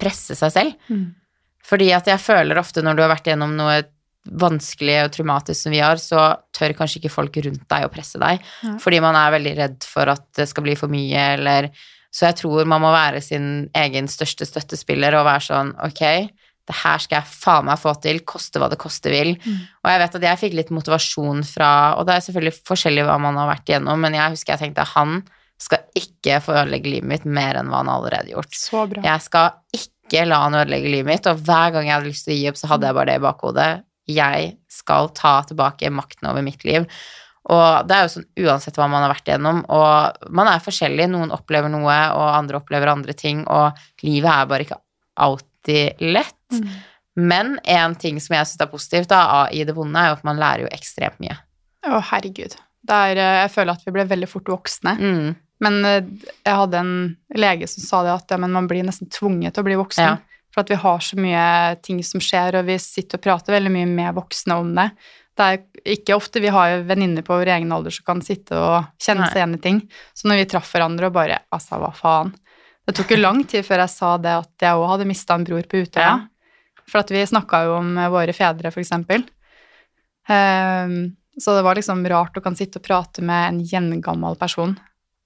presse 0.00 0.36
seg 0.38 0.54
selv. 0.54 0.88
Mm. 0.88 1.10
Fordi 1.66 1.90
at 1.96 2.08
jeg 2.08 2.22
føler 2.22 2.58
ofte 2.60 2.82
når 2.84 2.96
du 2.96 3.04
har 3.04 3.12
vært 3.12 3.28
gjennom 3.32 3.54
noe 3.58 3.80
vanskelig 4.26 4.96
og 5.04 5.12
traumatisk 5.14 5.66
som 5.66 5.74
vi 5.74 5.82
har, 5.82 6.00
så 6.02 6.28
tør 6.56 6.74
kanskje 6.78 7.02
ikke 7.02 7.12
folk 7.14 7.36
rundt 7.44 7.66
deg 7.70 7.86
å 7.86 7.92
presse 7.92 8.20
deg. 8.22 8.42
Ja. 8.64 8.76
Fordi 8.82 9.02
man 9.04 9.18
er 9.18 9.36
veldig 9.36 9.54
redd 9.60 9.86
for 9.86 10.12
at 10.12 10.26
det 10.38 10.48
skal 10.50 10.66
bli 10.66 10.76
for 10.78 10.92
mye, 10.92 11.28
eller 11.36 11.70
Så 12.16 12.24
jeg 12.24 12.36
tror 12.38 12.64
man 12.64 12.80
må 12.80 12.88
være 12.94 13.20
sin 13.20 13.68
egen 13.76 14.06
største 14.08 14.46
støttespiller 14.48 15.12
og 15.18 15.26
være 15.26 15.42
sånn 15.50 15.72
ok, 15.84 16.30
det 16.66 16.76
her 16.80 17.02
skal 17.02 17.20
jeg 17.20 17.30
faen 17.30 17.66
meg 17.68 17.78
få 17.78 17.92
til, 18.02 18.22
koste 18.26 18.60
hva 18.62 18.70
det 18.72 18.78
koste 18.80 19.12
vil. 19.12 19.34
Mm. 19.36 19.58
Og 19.84 19.90
jeg 19.90 20.00
vet 20.02 20.16
at 20.18 20.26
jeg 20.28 20.40
fikk 20.40 20.56
litt 20.58 20.72
motivasjon 20.74 21.44
fra 21.46 21.70
Og 21.98 22.06
det 22.08 22.16
er 22.16 22.24
selvfølgelig 22.26 22.62
forskjellig 22.66 23.04
hva 23.06 23.18
man 23.22 23.38
har 23.38 23.50
vært 23.52 23.70
igjennom, 23.70 24.00
men 24.02 24.16
jeg 24.18 24.34
husker 24.34 24.56
jeg 24.56 24.64
tenkte 24.64 24.88
han 24.96 25.20
skal 25.62 25.86
ikke 25.96 26.40
få 26.44 26.56
ødelegge 26.56 26.90
livet 26.92 27.08
mitt 27.08 27.28
mer 27.38 27.56
enn 27.60 27.70
hva 27.72 27.80
han 27.80 27.92
allerede 27.92 28.34
gjort. 28.34 28.56
Så 28.58 28.82
bra. 28.90 29.04
Jeg 29.04 29.24
skal 29.24 29.78
ikke 29.78 30.26
la 30.28 30.42
han 30.44 30.58
ødelegge 30.58 30.92
livet 30.92 31.08
mitt, 31.08 31.28
og 31.30 31.40
hver 31.46 31.72
gang 31.74 31.88
jeg 31.88 31.96
hadde 31.96 32.10
lyst 32.10 32.26
til 32.26 32.34
å 32.34 32.40
gi 32.40 32.50
opp, 32.50 32.58
så 32.60 32.72
hadde 32.72 32.90
jeg 32.90 32.98
bare 32.98 33.10
det 33.10 33.16
i 33.16 33.24
bakhodet. 33.24 33.70
Jeg 34.10 34.56
skal 34.70 35.10
ta 35.16 35.38
tilbake 35.48 35.90
makten 35.94 36.28
over 36.30 36.44
mitt 36.46 36.64
liv. 36.66 36.86
Og 37.46 37.86
det 37.86 37.94
er 37.94 38.06
jo 38.06 38.12
sånn 38.16 38.26
uansett 38.42 38.78
hva 38.78 38.88
man 38.90 39.04
har 39.04 39.12
vært 39.12 39.28
igjennom, 39.30 39.62
og 39.70 40.30
man 40.34 40.50
er 40.50 40.62
forskjellig. 40.64 41.06
Noen 41.12 41.34
opplever 41.34 41.70
noe, 41.70 41.94
og 42.16 42.26
andre 42.32 42.58
opplever 42.58 42.90
andre 42.90 43.14
ting, 43.18 43.44
og 43.46 43.78
livet 44.02 44.32
er 44.32 44.50
bare 44.50 44.66
ikke 44.66 44.80
alltid 45.26 46.02
lett. 46.02 46.40
Mm. 46.50 46.68
Men 47.16 47.54
en 47.64 47.94
ting 47.96 48.18
som 48.20 48.34
jeg 48.36 48.50
syns 48.50 48.64
er 48.64 48.70
positivt 48.72 49.12
da, 49.14 49.46
i 49.54 49.62
det 49.64 49.76
vonde, 49.76 49.96
er 49.98 50.10
jo 50.10 50.18
at 50.18 50.26
man 50.26 50.42
lærer 50.42 50.66
jo 50.66 50.72
ekstremt 50.74 51.22
mye. 51.22 51.38
Å, 51.86 52.02
herregud. 52.10 52.58
Det 52.86 53.02
er, 53.10 53.20
eh, 53.22 53.40
jeg 53.44 53.52
føler 53.54 53.78
at 53.78 53.86
vi 53.86 53.94
ble 53.94 54.06
veldig 54.10 54.28
fort 54.30 54.50
voksne. 54.50 54.96
Mm. 54.98 55.28
Men 55.64 55.78
eh, 55.88 56.10
jeg 56.44 56.58
hadde 56.60 56.82
en 56.82 56.96
lege 57.38 57.68
som 57.70 57.86
sa 57.86 58.02
det 58.04 58.12
at 58.12 58.34
ja, 58.34 58.40
men 58.42 58.52
man 58.54 58.68
blir 58.70 58.84
nesten 58.86 59.08
tvunget 59.12 59.56
til 59.56 59.64
å 59.64 59.68
bli 59.70 59.78
voksen. 59.80 60.18
Ja. 60.18 60.18
For 60.56 60.64
at 60.64 60.72
vi 60.72 60.80
har 60.80 61.02
så 61.04 61.18
mye 61.20 61.46
ting 61.84 61.98
som 62.00 62.22
skjer, 62.24 62.56
og 62.56 62.64
vi 62.64 62.78
sitter 62.80 63.20
og 63.20 63.24
prater 63.26 63.52
veldig 63.52 63.72
mye 63.74 63.88
med 63.90 64.16
voksne 64.16 64.56
om 64.56 64.70
det. 64.78 64.86
Det 65.36 65.46
er 65.52 65.92
ikke 65.98 66.16
ofte 66.16 66.40
vi 66.40 66.48
har 66.48 66.78
venninner 66.88 67.20
på 67.26 67.36
vår 67.36 67.50
egen 67.58 67.74
alder 67.76 67.92
som 67.92 68.06
kan 68.06 68.22
sitte 68.24 68.56
og 68.56 68.86
kjenne 68.96 69.28
seg 69.28 69.42
igjen 69.42 69.58
i 69.58 69.60
ting. 69.66 69.82
Så 70.16 70.30
når 70.30 70.40
vi 70.40 70.48
traff 70.54 70.70
hverandre 70.72 71.10
og 71.10 71.18
bare 71.18 71.42
Altså, 71.52 71.76
hva 71.82 71.92
faen? 71.92 72.32
Det 72.88 72.94
tok 72.96 73.12
jo 73.12 73.20
lang 73.20 73.42
tid 73.44 73.66
før 73.66 73.82
jeg 73.84 73.92
sa 73.92 74.14
det 74.22 74.32
at 74.32 74.64
jeg 74.64 74.80
òg 74.80 74.88
hadde 74.94 75.10
mista 75.10 75.36
en 75.36 75.44
bror 75.44 75.68
på 75.68 75.82
Utøya. 75.84 76.08
Ja. 76.08 76.82
For 76.88 77.02
at 77.02 77.12
vi 77.12 77.24
snakka 77.28 77.64
jo 77.66 77.76
om 77.82 77.92
våre 78.14 78.32
fedre, 78.32 78.72
for 78.72 78.80
eksempel. 78.80 79.26
Ehm, 80.32 81.16
så 81.36 81.56
det 81.56 81.64
var 81.66 81.76
liksom 81.76 82.06
rart 82.08 82.38
å 82.38 82.44
kan 82.44 82.56
sitte 82.56 82.80
og 82.80 82.86
prate 82.86 83.24
med 83.26 83.48
en 83.50 83.60
gjengammel 83.60 84.38
person 84.40 84.76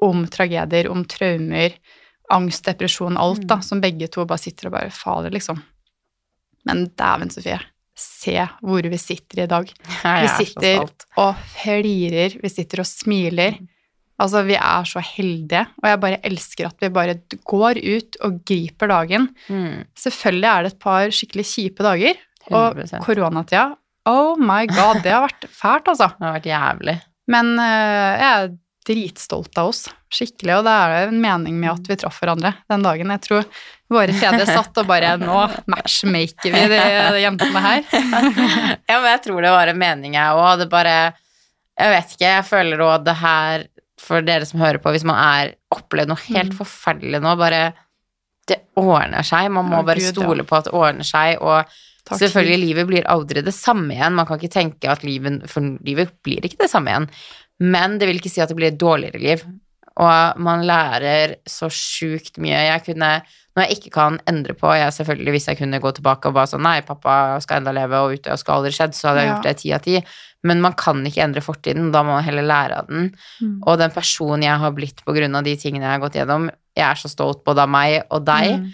om 0.02 0.24
tragedier, 0.32 0.88
om 0.90 1.04
traumer, 1.04 1.76
angst, 2.30 2.64
depresjon, 2.68 3.18
alt, 3.20 3.42
da, 3.50 3.60
som 3.64 3.80
begge 3.82 4.08
to 4.12 4.24
bare 4.28 4.38
sitter 4.42 4.70
og 4.70 4.76
bare 4.78 4.90
Fader, 4.94 5.32
liksom. 5.34 5.60
Men 6.68 6.86
dæven, 6.98 7.30
Sofie. 7.32 7.58
Se 8.00 8.36
hvor 8.64 8.86
vi 8.88 8.96
sitter 9.00 9.42
i 9.44 9.48
dag. 9.50 9.68
Vi 10.04 10.08
er 10.08 10.30
sitter 10.38 10.86
og 11.20 11.36
flirer, 11.52 12.36
vi 12.40 12.48
sitter 12.48 12.80
og 12.80 12.88
smiler. 12.88 13.58
Altså, 14.20 14.42
vi 14.44 14.54
er 14.56 14.84
så 14.84 15.00
heldige, 15.00 15.62
og 15.80 15.86
jeg 15.88 16.00
bare 16.00 16.20
elsker 16.28 16.66
at 16.68 16.82
vi 16.82 16.90
bare 16.92 17.14
går 17.48 17.78
ut 17.80 18.18
og 18.26 18.40
griper 18.44 18.90
dagen. 18.92 19.28
Mm, 19.48 19.86
Selvfølgelig 19.96 20.48
er 20.50 20.62
det 20.66 20.72
et 20.74 20.80
par 20.82 21.12
skikkelig 21.16 21.46
kjipe 21.48 21.84
dager, 21.86 22.18
og 22.50 22.76
100%. 22.76 23.00
koronatida 23.04 23.62
Oh 24.08 24.36
my 24.40 24.64
god, 24.68 25.00
det 25.04 25.12
har 25.12 25.24
vært 25.26 25.46
fælt, 25.52 25.88
altså. 25.92 26.10
Det 26.18 26.24
har 26.26 26.36
vært 26.36 26.48
jævlig. 26.50 26.96
Men 27.32 27.50
uh, 27.60 28.12
jeg 28.20 28.52
dritstolt 28.86 29.58
av 29.60 29.70
oss, 29.70 29.84
skikkelig, 30.12 30.54
og 30.58 30.64
det 30.66 30.72
er 30.72 31.10
en 31.10 31.20
mening 31.20 31.58
med 31.60 31.72
at 31.74 31.90
vi 31.90 31.96
traff 32.00 32.20
hverandre 32.22 32.54
den 32.70 32.84
dagen. 32.86 33.12
Jeg 33.14 33.22
tror 33.26 33.48
våre 33.92 34.14
fedre 34.16 34.46
satt 34.48 34.78
og 34.80 34.86
bare 34.88 35.16
Nå 35.20 35.40
matchmaker 35.70 36.54
vi 36.54 36.62
de, 36.72 36.78
de 36.78 37.20
jentene 37.24 37.64
her. 37.64 37.82
ja, 38.90 38.96
men 38.96 39.10
jeg 39.10 39.22
tror 39.26 39.44
det 39.44 39.52
var 39.52 39.72
en 39.72 39.82
mening, 39.82 40.16
jeg 40.16 40.38
òg. 40.38 40.62
Det 40.62 40.70
bare 40.72 40.96
Jeg 41.80 41.92
vet 41.94 42.14
ikke, 42.14 42.32
jeg 42.32 42.48
føler 42.48 42.82
òg 42.86 43.04
det 43.06 43.16
her 43.20 43.66
For 44.00 44.24
dere 44.24 44.48
som 44.48 44.62
hører 44.62 44.80
på, 44.82 44.94
hvis 44.94 45.06
man 45.08 45.20
er 45.20 45.54
opplevd 45.74 46.14
noe 46.14 46.26
helt 46.30 46.54
Mm. 46.54 46.58
forferdelig 46.62 47.20
nå, 47.20 47.36
bare 47.40 47.60
Det 48.48 48.62
ordner 48.80 49.26
seg. 49.26 49.50
Man 49.52 49.68
må 49.68 49.82
oh, 49.82 49.86
bare 49.86 50.00
Gud, 50.00 50.08
ja. 50.08 50.16
stole 50.16 50.48
på 50.48 50.56
at 50.56 50.70
det 50.70 50.74
ordner 50.74 51.06
seg, 51.06 51.38
og 51.44 51.68
Takk. 52.00 52.16
Selvfølgelig, 52.24 52.58
livet 52.64 52.86
blir 52.88 53.04
aldri 53.12 53.42
det 53.44 53.52
samme 53.54 53.92
igjen. 53.94 54.16
Man 54.16 54.26
kan 54.26 54.40
ikke 54.40 54.50
tenke 54.54 54.88
at 54.90 55.04
livet 55.06 55.44
For 55.52 55.62
livet 55.84 56.14
blir 56.24 56.42
ikke 56.48 56.62
det 56.64 56.70
samme 56.72 56.90
igjen. 56.90 57.06
Men 57.60 57.98
det 58.00 58.08
vil 58.08 58.20
ikke 58.20 58.32
si 58.32 58.40
at 58.40 58.48
det 58.48 58.56
blir 58.58 58.72
et 58.72 58.80
dårligere 58.80 59.20
liv. 59.20 59.44
Og 60.00 60.38
man 60.40 60.62
lærer 60.64 61.34
så 61.50 61.68
sjukt 61.68 62.38
mye. 62.40 62.56
Jeg 62.70 62.84
kunne 62.86 63.10
Når 63.56 63.66
jeg 63.66 63.76
ikke 63.76 63.90
kan 63.90 64.18
endre 64.30 64.54
på 64.54 64.70
jeg 64.78 64.92
selvfølgelig 64.94 65.32
Hvis 65.34 65.48
jeg 65.50 65.58
kunne 65.58 65.80
gå 65.82 65.90
tilbake 65.92 66.30
og 66.30 66.36
bare 66.36 66.46
sånn 66.46 66.62
Nei, 66.62 66.80
pappa 66.86 67.40
skal 67.42 67.58
enda 67.60 67.72
leve, 67.74 67.98
og 67.98 68.14
ute 68.14 68.30
og 68.32 68.38
skal 68.38 68.60
aldri 68.60 68.70
skjedd, 68.72 68.94
så 68.94 69.08
hadde 69.10 69.20
jeg 69.24 69.28
Ja. 69.28 69.32
gjort 69.34 69.48
det 69.48 69.56
ti 69.58 69.72
av 69.74 69.80
ti. 69.82 70.04
Men 70.46 70.60
man 70.62 70.72
kan 70.72 71.02
ikke 71.04 71.24
endre 71.24 71.42
fortiden. 71.44 71.90
Da 71.92 72.02
må 72.06 72.14
man 72.14 72.24
heller 72.24 72.46
lære 72.46 72.78
av 72.78 72.86
den. 72.86 73.10
Mm. 73.42 73.58
Og 73.66 73.78
den 73.78 73.90
personen 73.90 74.42
jeg 74.46 74.56
har 74.58 74.70
blitt 74.72 75.04
på 75.04 75.12
grunn 75.12 75.34
av 75.36 75.44
de 75.44 75.56
tingene 75.56 75.84
jeg 75.84 76.00
har 76.00 76.04
gått 76.08 76.16
gjennom, 76.16 76.48
jeg 76.76 76.86
er 76.86 76.94
så 76.94 77.10
stolt 77.10 77.44
både 77.44 77.66
av 77.66 77.68
meg 77.68 78.02
og 78.10 78.24
deg. 78.24 78.60
Mm. 78.60 78.70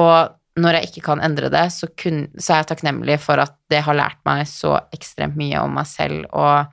Og 0.00 0.34
når 0.56 0.72
jeg 0.80 0.88
ikke 0.88 1.04
kan 1.04 1.20
endre 1.20 1.50
det, 1.50 1.66
så, 1.70 1.86
kun, 1.94 2.24
så 2.38 2.54
er 2.54 2.64
jeg 2.64 2.72
takknemlig 2.72 3.20
for 3.20 3.38
at 3.38 3.54
det 3.70 3.82
har 3.84 3.94
lært 3.94 4.18
meg 4.26 4.46
så 4.46 4.80
ekstremt 4.94 5.36
mye 5.36 5.60
om 5.62 5.74
meg 5.74 5.86
selv, 5.86 6.24
og 6.32 6.66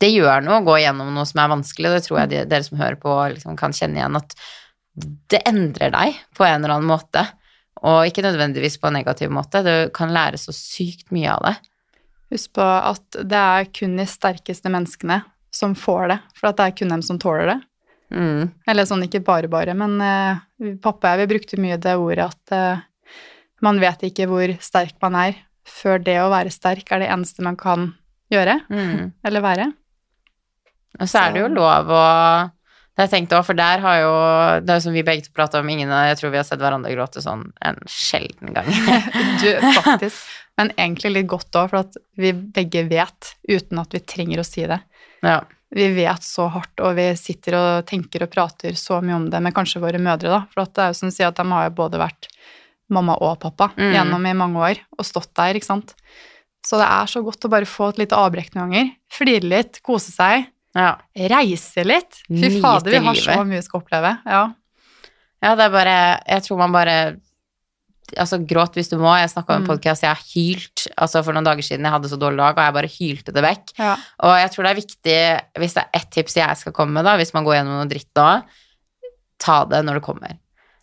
det 0.00 0.10
gjør 0.12 0.44
noe 0.44 0.60
å 0.60 0.64
gå 0.66 0.78
gjennom 0.80 1.12
noe 1.14 1.26
som 1.28 1.42
er 1.42 1.52
vanskelig, 1.52 1.90
og 1.90 1.96
det 1.98 2.04
tror 2.06 2.20
jeg 2.22 2.32
de, 2.32 2.44
dere 2.50 2.66
som 2.66 2.80
hører 2.80 2.98
på, 3.00 3.14
liksom 3.34 3.58
kan 3.60 3.74
kjenne 3.76 4.00
igjen, 4.00 4.16
at 4.16 4.34
det 5.32 5.42
endrer 5.48 5.92
deg 5.94 6.16
på 6.36 6.46
en 6.46 6.58
eller 6.60 6.76
annen 6.76 6.90
måte, 6.90 7.24
og 7.80 8.08
ikke 8.08 8.24
nødvendigvis 8.24 8.78
på 8.80 8.90
en 8.90 8.98
negativ 8.98 9.30
måte. 9.32 9.62
Du 9.64 9.74
kan 9.96 10.12
lære 10.12 10.40
så 10.40 10.52
sykt 10.56 11.12
mye 11.14 11.32
av 11.32 11.44
det. 11.46 11.54
Husk 12.34 12.52
på 12.58 12.64
at 12.64 13.20
det 13.26 13.40
er 13.40 13.68
kun 13.74 13.96
de 13.98 14.06
sterkeste 14.08 14.70
menneskene 14.72 15.22
som 15.54 15.74
får 15.78 16.12
det, 16.12 16.18
for 16.38 16.50
at 16.50 16.58
det 16.58 16.66
er 16.68 16.76
kun 16.78 16.92
dem 16.94 17.04
som 17.06 17.18
tåler 17.20 17.54
det. 17.54 17.58
Mm. 18.10 18.50
Eller 18.68 18.88
sånn 18.88 19.04
ikke 19.06 19.22
bare 19.26 19.50
bare, 19.50 19.74
men 19.78 19.96
uh, 20.02 20.40
pappa 20.82 21.12
og 21.12 21.20
jeg 21.20 21.22
vi 21.22 21.32
brukte 21.34 21.60
mye 21.62 21.78
det 21.80 21.94
ordet 21.98 22.26
at 22.26 22.54
uh, 22.54 23.20
man 23.62 23.80
vet 23.82 24.02
ikke 24.08 24.26
hvor 24.30 24.52
sterk 24.62 24.96
man 25.02 25.18
er 25.18 25.38
før 25.68 26.02
det 26.02 26.16
å 26.22 26.30
være 26.32 26.52
sterk 26.52 26.90
er 26.90 27.04
det 27.04 27.10
eneste 27.12 27.44
man 27.46 27.58
kan 27.60 27.92
gjøre, 28.30 28.60
Mm. 28.70 29.12
eller 29.26 29.42
være. 29.42 29.72
Og 30.98 31.06
så 31.08 31.22
er 31.26 31.36
det 31.36 31.44
jo 31.44 31.52
lov 31.54 31.92
å 31.94 32.06
det 32.90 33.06
har 33.06 33.06
jeg 33.06 33.12
tenkt 33.22 33.32
òg, 33.32 33.44
for 33.46 33.56
der 33.56 33.80
har 33.80 33.98
jo 34.02 34.08
Det 34.60 34.72
er 34.74 34.76
jo 34.80 34.82
som 34.84 34.92
vi 34.92 35.04
begge 35.06 35.24
to 35.24 35.30
prata 35.32 35.60
om, 35.62 35.68
ingen 35.72 35.88
Jeg 35.88 36.18
tror 36.18 36.32
vi 36.34 36.36
har 36.36 36.44
sett 36.44 36.60
hverandre 36.60 36.90
gråte 36.92 37.22
sånn 37.24 37.46
en 37.64 37.78
sjelden 37.88 38.52
gang. 38.52 38.66
Du, 39.40 39.48
faktisk. 39.78 40.26
Men 40.60 40.72
egentlig 40.76 41.12
litt 41.14 41.30
godt 41.30 41.56
òg, 41.56 41.70
for 41.70 41.78
at 41.86 41.96
vi 42.20 42.34
begge 42.34 42.82
vet, 42.90 43.30
uten 43.48 43.80
at 43.80 43.94
vi 43.96 44.02
trenger 44.04 44.42
å 44.42 44.44
si 44.44 44.66
det. 44.68 44.82
ja. 45.24 45.38
Vi 45.70 45.84
vet 45.94 46.24
så 46.26 46.48
hardt, 46.50 46.80
og 46.82 46.96
vi 46.98 47.04
sitter 47.14 47.54
og 47.54 47.86
tenker 47.86 48.24
og 48.26 48.30
prater 48.32 48.74
så 48.74 48.96
mye 49.00 49.14
om 49.20 49.28
det 49.30 49.38
med 49.38 49.54
kanskje 49.54 49.78
våre 49.80 50.00
mødre, 50.02 50.26
da. 50.32 50.40
For 50.50 50.64
at 50.64 50.72
det 50.74 50.82
er 50.82 50.88
jo 50.90 50.96
som 50.98 51.12
du 51.12 51.14
sier, 51.14 51.28
at 51.30 51.38
de 51.38 51.44
har 51.46 51.68
jo 51.68 51.74
både 51.78 52.00
vært 52.02 52.26
mamma 52.90 53.14
og 53.22 53.36
pappa 53.38 53.68
Mm. 53.78 53.92
gjennom 53.94 54.26
i 54.26 54.32
mange 54.34 54.58
år, 54.58 54.80
og 54.98 55.06
stått 55.06 55.30
der, 55.38 55.54
ikke 55.54 55.70
sant. 55.70 55.94
Så 56.66 56.76
det 56.76 56.88
er 56.90 57.06
så 57.06 57.22
godt 57.22 57.46
å 57.46 57.52
bare 57.54 57.70
få 57.70 57.88
et 57.94 58.02
lite 58.02 58.18
avbrekk 58.18 58.56
noen 58.58 58.66
ganger. 58.74 58.90
Flire 59.14 59.46
litt, 59.46 59.78
kose 59.86 60.10
seg, 60.10 60.50
ja. 60.76 60.98
reise 61.30 61.84
litt. 61.84 62.20
Fy 62.28 62.60
fader, 62.62 62.90
vi 62.90 63.02
har 63.06 63.14
så 63.14 63.40
mye 63.44 63.56
vi 63.58 63.62
skal 63.66 63.80
oppleve. 63.80 64.12
Ja. 64.26 64.42
Ja, 65.42 65.54
det 65.56 65.64
er 65.64 65.70
bare 65.72 65.96
Jeg 66.28 66.42
tror 66.44 66.58
man 66.60 66.72
bare 66.72 67.16
Altså, 68.18 68.40
gråt 68.42 68.74
hvis 68.74 68.88
du 68.90 68.96
må. 68.98 69.12
Jeg 69.20 69.30
snakka 69.30 69.54
om 69.54 69.60
en 69.60 69.62
Mm. 69.62 69.68
podkast 69.70 70.02
jeg 70.02 70.10
har 70.10 70.22
hylt 70.34 70.88
altså 70.98 71.20
for 71.22 71.32
noen 71.32 71.44
dager 71.46 71.62
siden. 71.62 71.84
Jeg 71.86 71.92
hadde 71.94 72.08
så 72.10 72.18
dårlig 72.18 72.38
dag, 72.42 72.56
og 72.58 72.64
jeg 72.64 72.74
bare 72.74 72.90
hylte 72.90 73.32
det 73.36 73.42
vekk. 73.44 73.70
ja. 73.78 73.92
Og 74.26 74.34
jeg 74.34 74.50
tror 74.50 74.64
det 74.66 74.70
er 74.72 74.80
viktig, 74.80 75.18
hvis 75.62 75.74
det 75.74 75.82
er 75.84 75.90
ett 76.00 76.10
tips 76.10 76.34
jeg 76.34 76.56
skal 76.56 76.72
komme 76.72 76.90
med, 76.92 77.04
da, 77.06 77.14
hvis 77.16 77.32
man 77.34 77.44
går 77.46 77.54
gjennom 77.60 77.78
noe 77.78 77.86
dritt 77.86 78.10
nå, 78.18 78.42
ta 79.38 79.64
det 79.64 79.84
når 79.86 79.94
det 80.00 80.02
kommer. 80.02 80.38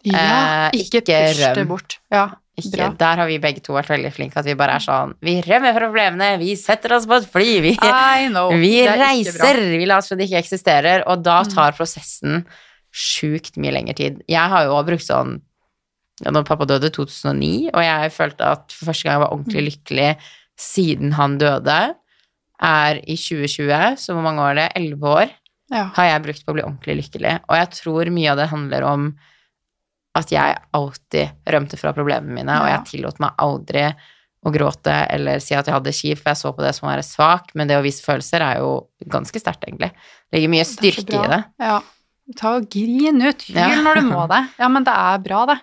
ja 0.07 0.71
Eh, 0.71 0.79
ikke, 0.79 1.01
ikke 1.03 1.19
push 1.27 1.53
det 1.55 1.67
bort. 1.67 1.97
Ja, 2.09 2.29
Ikke, 2.57 2.87
der 2.97 3.19
har 3.21 3.27
vi 3.29 3.37
begge 3.37 3.61
to 3.61 3.75
vært 3.75 3.91
veldig 3.91 4.09
flinke, 4.15 4.39
at 4.41 4.45
vi 4.49 4.55
bare 4.57 4.79
er 4.79 4.81
sånn 4.81 5.11
Vi 5.21 5.35
rømmer 5.45 5.75
fra 5.75 5.83
problemene, 5.91 6.39
vi 6.41 6.55
setter 6.57 6.95
oss 6.95 7.05
på 7.05 7.19
et 7.19 7.27
fly, 7.29 7.49
vi, 7.61 7.73
vi 8.63 8.71
er 8.81 8.97
reiser, 8.97 9.59
vi 9.77 9.85
lar 9.85 10.01
som 10.01 10.17
det 10.17 10.25
ikke 10.29 10.41
eksisterer. 10.41 11.03
Og 11.07 11.21
da 11.21 11.43
Mm. 11.43 11.51
tar 11.53 11.75
prosessen 11.77 12.45
sjukt 12.91 13.57
mye 13.61 13.75
lengre 13.75 13.93
tid. 13.95 14.23
Jeg 14.27 14.49
har 14.49 14.65
jo 14.65 14.73
også 14.73 14.87
brukt 14.89 15.05
sånn 15.05 15.41
ja, 16.25 16.31
Når 16.33 16.47
pappa 16.47 16.65
døde 16.65 16.89
i 16.89 16.93
2009, 16.95 17.69
og 17.75 17.83
jeg 17.85 18.09
følte 18.15 18.41
at 18.41 18.71
for 18.73 18.89
første 18.89 19.03
gang 19.05 19.13
jeg 19.19 19.21
var 19.21 19.33
ordentlig 19.35 19.61
Mm. 19.61 19.67
lykkelig 19.69 20.17
siden 20.57 21.11
han 21.13 21.37
døde, 21.37 21.75
er 22.59 22.95
i 23.05 23.13
2020, 23.15 23.97
så 24.01 24.15
hvor 24.17 24.23
mange 24.25 24.41
år 24.41 24.49
er 24.49 24.55
det? 24.55 24.71
11 24.81 25.05
år 25.05 25.29
Ja. 25.69 25.83
har 25.93 26.05
jeg 26.09 26.23
brukt 26.23 26.41
på 26.45 26.49
å 26.49 26.53
bli 26.57 26.63
ordentlig 26.65 26.95
lykkelig. 27.03 27.39
Og 27.47 27.55
jeg 27.55 27.69
tror 27.69 28.09
mye 28.09 28.31
av 28.31 28.37
det 28.37 28.49
handler 28.49 28.83
om 28.83 29.15
at 30.15 30.31
jeg 30.31 30.55
alltid 30.73 31.29
rømte 31.47 31.77
fra 31.77 31.91
problemene 31.93 32.33
mine, 32.33 32.59
og 32.61 32.67
Ja. 32.67 32.77
jeg 32.77 32.85
tillot 32.91 33.19
meg 33.19 33.31
aldri 33.37 33.83
å 34.45 34.51
gråte 34.53 34.93
eller 35.11 35.39
si 35.39 35.53
at 35.55 35.65
jeg 35.65 35.73
hadde 35.73 35.83
det 35.89 35.95
kjipt, 35.97 36.21
for 36.23 36.29
jeg 36.31 36.37
så 36.37 36.53
på 36.55 36.63
det 36.63 36.73
som 36.75 36.87
å 36.87 36.91
være 36.93 37.03
svak, 37.03 37.49
men 37.55 37.67
det 37.67 37.75
å 37.77 37.83
vise 37.83 38.03
følelser 38.05 38.41
er 38.41 38.57
jo 38.59 38.87
ganske 39.09 39.39
sterkt, 39.41 39.65
egentlig. 39.67 39.91
Det 40.31 40.39
ligger 40.39 40.49
mye 40.49 40.63
Det 40.63 40.71
styrke 40.71 41.25
i 41.25 41.27
det. 41.27 41.43
Ja. 41.59 41.81
Ta 42.35 42.55
og 42.57 42.69
grin 42.69 43.21
ut. 43.21 43.41
Hyl 43.47 43.55
Ja. 43.55 43.81
når 43.81 43.95
du 43.95 44.01
må 44.09 44.27
det. 44.33 44.49
Ja, 44.59 44.67
men 44.67 44.83
det 44.83 44.93
er 44.93 45.17
bra, 45.19 45.45
det. 45.45 45.59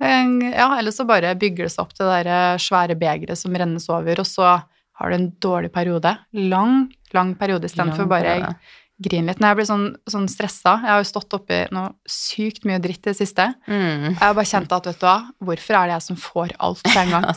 Ja, 0.00 0.78
ellers 0.78 0.94
så 0.96 1.06
bare 1.06 1.34
bygger 1.34 1.66
det 1.66 1.72
seg 1.74 1.82
opp 1.82 1.94
det 1.98 2.06
der 2.06 2.28
eh, 2.30 2.58
svære 2.62 2.94
begeret 2.98 3.36
som 3.38 3.52
rennes 3.54 3.88
over, 3.90 4.20
og 4.22 4.26
så 4.26 4.62
har 4.98 5.10
du 5.10 5.14
en 5.16 5.30
dårlig 5.42 5.72
periode. 5.74 6.12
Lang, 6.34 6.88
lang 7.14 7.34
periode 7.38 7.66
istedenfor 7.66 8.06
bare 8.10 8.22
periode. 8.22 8.54
Grine 9.02 9.30
litt. 9.30 9.40
Når 9.42 9.52
jeg 9.52 9.58
blir 9.58 9.68
sånn, 9.68 9.84
sånn 10.10 10.26
stressa 10.30 10.72
Jeg 10.82 10.90
har 10.90 11.02
jo 11.02 11.06
stått 11.06 11.34
oppi 11.36 11.58
noe 11.74 11.92
sykt 12.10 12.64
mye 12.68 12.80
dritt 12.82 13.04
i 13.06 13.12
det 13.12 13.18
siste. 13.18 13.46
Mm. 13.68 14.08
Jeg 14.10 14.20
har 14.20 14.34
bare 14.36 14.50
kjent 14.50 14.74
at, 14.74 14.88
vet 14.90 14.98
du 14.98 15.06
hva, 15.06 15.18
hvorfor 15.48 15.78
er 15.78 15.90
det 15.90 15.94
jeg 15.96 16.06
som 16.08 16.18
får 16.22 16.56
alt 16.68 16.82
på 16.86 16.96
en 17.02 17.14
gang? 17.14 17.28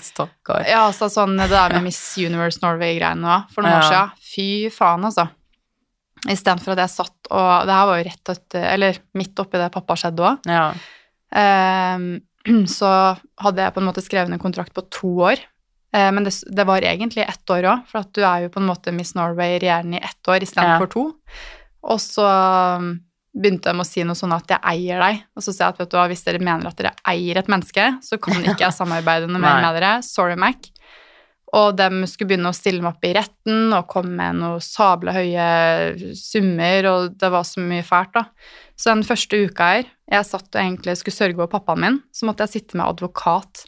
Ja, 0.71 0.87
altså 0.87 1.09
sånn 1.11 1.37
det 1.39 1.51
der 1.51 1.75
med 1.77 1.85
Miss 1.89 2.01
Universe 2.17 2.61
Norway-greiene 2.63 3.35
òg, 3.35 3.53
for 3.53 3.65
noen 3.65 3.77
år 3.77 3.87
siden. 3.87 4.25
Fy 4.31 4.47
faen, 4.73 5.05
altså. 5.09 5.27
Istedenfor 6.29 6.75
at 6.75 6.83
jeg 6.83 6.93
satt 6.93 7.29
og 7.33 7.65
Det 7.65 7.73
her 7.73 7.87
var 7.89 7.97
jo 7.97 8.03
rett 8.05 8.29
etter 8.29 8.65
Eller 8.69 8.97
midt 9.17 9.39
oppi 9.41 9.57
det 9.57 9.71
pappa 9.73 9.95
skjedde 9.97 10.27
òg. 10.27 10.49
Ja. 10.49 10.67
så 12.77 12.91
hadde 13.41 13.63
jeg 13.65 13.73
på 13.73 13.81
en 13.81 13.87
måte 13.87 14.03
skrevet 14.03 14.33
en 14.33 14.41
kontrakt 14.41 14.73
på 14.75 14.85
to 14.93 15.11
år. 15.29 15.41
Eh, 15.93 16.09
men 16.15 16.23
det, 16.23 16.33
det 16.47 16.65
var 16.67 16.81
egentlig 16.87 17.25
ett 17.27 17.49
år 17.53 17.67
òg, 17.67 17.85
for 17.91 18.03
at 18.05 18.11
du 18.15 18.21
er 18.23 18.45
jo 18.45 18.51
på 18.53 18.61
en 18.61 18.69
måte 18.69 18.93
Miss 18.95 19.15
Norway 19.17 19.57
regjerende 19.59 19.99
i 19.99 20.03
ett 20.07 20.27
år 20.31 20.45
istedenfor 20.45 20.87
Ja. 20.87 20.91
to. 20.93 21.05
Og 21.91 21.97
så 21.99 22.25
um, 22.77 22.91
begynte 23.33 23.71
de 23.73 23.81
å 23.81 23.87
si 23.87 24.03
noe 24.05 24.15
sånn 24.19 24.35
at 24.35 24.51
jeg 24.53 24.61
eier 24.73 25.01
deg. 25.01 25.23
Og 25.35 25.43
så 25.43 25.51
sier 25.53 25.65
jeg 25.65 25.73
at 25.73 25.79
vet 25.81 25.89
du 25.91 25.97
hva, 25.97 26.07
hvis 26.11 26.23
dere 26.27 26.43
mener 26.43 26.69
at 26.69 26.77
dere 26.77 26.91
eier 27.09 27.39
et 27.41 27.49
menneske, 27.51 27.87
så 28.05 28.19
kan 28.21 28.37
ikke 28.45 28.67
jeg 28.67 28.77
samarbeide 28.77 29.27
noe 29.31 29.41
mer 29.41 29.63
med 29.63 29.79
dere. 29.79 29.95
Sorry, 30.05 30.37
Mac. 30.39 30.69
Og 31.51 31.73
de 31.75 31.87
skulle 32.07 32.29
begynne 32.29 32.47
å 32.47 32.55
stille 32.55 32.79
meg 32.79 32.93
opp 32.93 33.03
i 33.09 33.11
retten 33.17 33.73
og 33.75 33.89
komme 33.91 34.13
med 34.15 34.37
noen 34.39 34.61
sabla 34.63 35.11
høye 35.17 35.47
summer, 36.15 36.87
og 36.87 37.17
det 37.19 37.31
var 37.33 37.43
så 37.43 37.59
mye 37.65 37.83
fælt, 37.83 38.13
da. 38.15 38.23
Så 38.79 38.93
den 38.93 39.03
første 39.03 39.41
uka 39.49 39.67
her, 39.73 39.89
jeg 40.11 40.27
satt 40.29 40.47
og 40.55 40.61
egentlig 40.61 40.95
skulle 41.01 41.17
sørge 41.17 41.41
over 41.41 41.51
pappaen 41.51 41.83
min, 41.83 41.99
så 42.15 42.29
måtte 42.29 42.47
jeg 42.47 42.53
sitte 42.61 42.79
med 42.79 42.87
advokat 42.87 43.65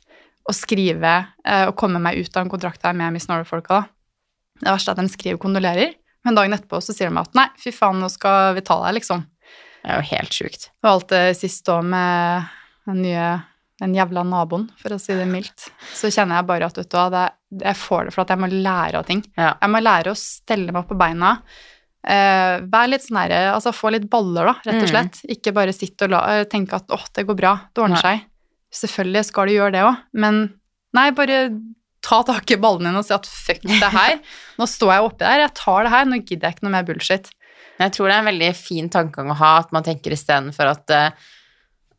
og 0.49 0.55
skrive 0.57 1.13
eh, 1.45 1.65
og 1.69 1.75
komme 1.79 2.01
meg 2.03 2.17
ut 2.19 2.35
av 2.37 2.43
en 2.45 2.51
kontrakt 2.51 2.83
her 2.83 2.95
med 2.97 3.13
Miss 3.15 3.29
Norway-folka. 3.29 3.83
Det 4.59 4.69
verste 4.69 4.91
er 4.91 4.97
at 4.97 5.01
de 5.05 5.13
skriver 5.13 5.39
kondolerer, 5.41 5.93
men 6.25 6.35
dagen 6.37 6.53
etterpå 6.55 6.79
så 6.83 6.93
sier 6.95 7.09
de 7.11 7.19
at 7.21 7.33
nei, 7.37 7.47
fy 7.59 7.71
faen, 7.75 7.99
nå 8.03 8.09
skal 8.11 8.53
vi 8.57 8.61
ta 8.65 8.77
deg, 8.85 8.97
liksom. 8.99 9.25
Det 9.83 9.91
er 9.91 9.99
jo 9.99 10.09
helt 10.13 10.35
sjukt. 10.35 10.69
Og 10.83 10.89
alt 10.93 11.09
det 11.11 11.23
siste 11.39 11.73
òg 11.73 11.83
med 11.91 12.45
den 12.87 13.01
nye 13.03 13.25
den 13.81 13.95
jævla 13.97 14.21
naboen, 14.23 14.67
for 14.79 14.93
å 14.95 14.99
si 15.01 15.15
det 15.17 15.25
mildt. 15.27 15.65
Så 15.97 16.07
kjenner 16.13 16.37
jeg 16.39 16.47
bare 16.47 16.67
at 16.69 16.77
vet 16.77 16.91
du 16.93 16.95
hva, 16.95 17.23
jeg 17.63 17.75
får 17.81 18.05
det 18.07 18.13
for 18.13 18.23
at 18.23 18.31
jeg 18.31 18.39
må 18.39 18.47
lære 18.53 18.99
av 19.01 19.07
ting. 19.09 19.23
Ja. 19.35 19.55
Jeg 19.59 19.71
må 19.73 19.81
lære 19.81 20.13
å 20.13 20.19
stelle 20.19 20.71
meg 20.75 20.85
på 20.87 20.95
beina. 20.99 21.33
Uh, 22.03 22.59
vær 22.67 22.89
litt 22.91 22.99
sånn 23.05 23.15
herre 23.21 23.53
Altså 23.55 23.71
få 23.71 23.87
litt 23.95 24.09
baller, 24.11 24.49
da, 24.49 24.53
rett 24.67 24.75
og 24.81 24.87
Mm. 24.87 24.91
slett. 24.91 25.19
Ikke 25.31 25.53
bare 25.55 25.71
sitte 25.75 26.03
og 26.05 26.11
la, 26.11 26.19
eh, 26.35 26.43
tenke 26.51 26.75
at 26.75 26.87
åh, 26.91 27.05
det 27.15 27.23
går 27.27 27.35
bra, 27.39 27.53
det 27.73 27.81
ordner 27.83 28.01
Nei. 28.03 28.17
seg. 28.19 28.25
Selvfølgelig 28.73 29.25
skal 29.29 29.47
du 29.49 29.53
gjøre 29.57 29.73
det 29.75 29.83
òg, 29.85 29.99
men 30.17 30.41
nei, 30.97 31.09
bare 31.15 31.43
ta 32.03 32.17
tak 32.27 32.51
i 32.51 32.57
ballene 32.59 32.89
dine 32.89 32.99
og 32.99 33.05
si 33.07 33.13
at 33.15 33.27
fuck 33.29 33.61
det 33.63 33.91
her. 33.93 34.17
Nå 34.59 34.65
står 34.67 34.91
jeg 34.95 35.05
oppi 35.07 35.23
der, 35.23 35.43
jeg 35.45 35.53
tar 35.59 35.85
det 35.87 35.93
her, 35.93 36.09
nå 36.09 36.17
gidder 36.23 36.49
jeg 36.49 36.57
ikke 36.57 36.65
noe 36.67 36.73
mer 36.73 36.87
bullshit. 36.89 37.29
Jeg 37.79 37.93
tror 37.95 38.09
det 38.09 38.15
er 38.17 38.23
en 38.25 38.27
veldig 38.31 38.49
fin 38.57 38.89
tankegang 38.93 39.31
å 39.33 39.37
ha, 39.39 39.53
at 39.63 39.71
man 39.75 39.85
tenker 39.85 40.13
istedenfor 40.17 40.73
at 40.73 40.93
eh, 40.93 41.23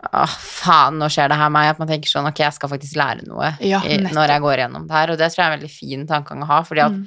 Åh, 0.05 0.33
faen, 0.45 0.99
nå 1.01 1.07
skjer 1.09 1.31
det 1.33 1.37
her 1.41 1.49
meg. 1.49 1.71
At 1.73 1.79
man 1.81 1.89
tenker 1.89 2.11
sånn, 2.11 2.27
ok, 2.29 2.43
jeg 2.45 2.53
skal 2.59 2.69
faktisk 2.69 2.99
lære 3.01 3.23
noe 3.25 3.55
Ja, 3.65 3.79
i, 3.89 3.97
når 4.05 4.35
jeg 4.35 4.43
går 4.45 4.61
gjennom 4.61 4.85
det 4.91 4.93
her. 4.99 5.13
Og 5.15 5.17
det 5.17 5.31
tror 5.33 5.41
jeg 5.41 5.47
er 5.47 5.53
en 5.55 5.57
veldig 5.57 5.71
fin 5.73 6.03
tankegang 6.11 6.43
å 6.45 6.49
ha, 6.51 6.59
fordi 6.69 6.83
at 6.85 6.99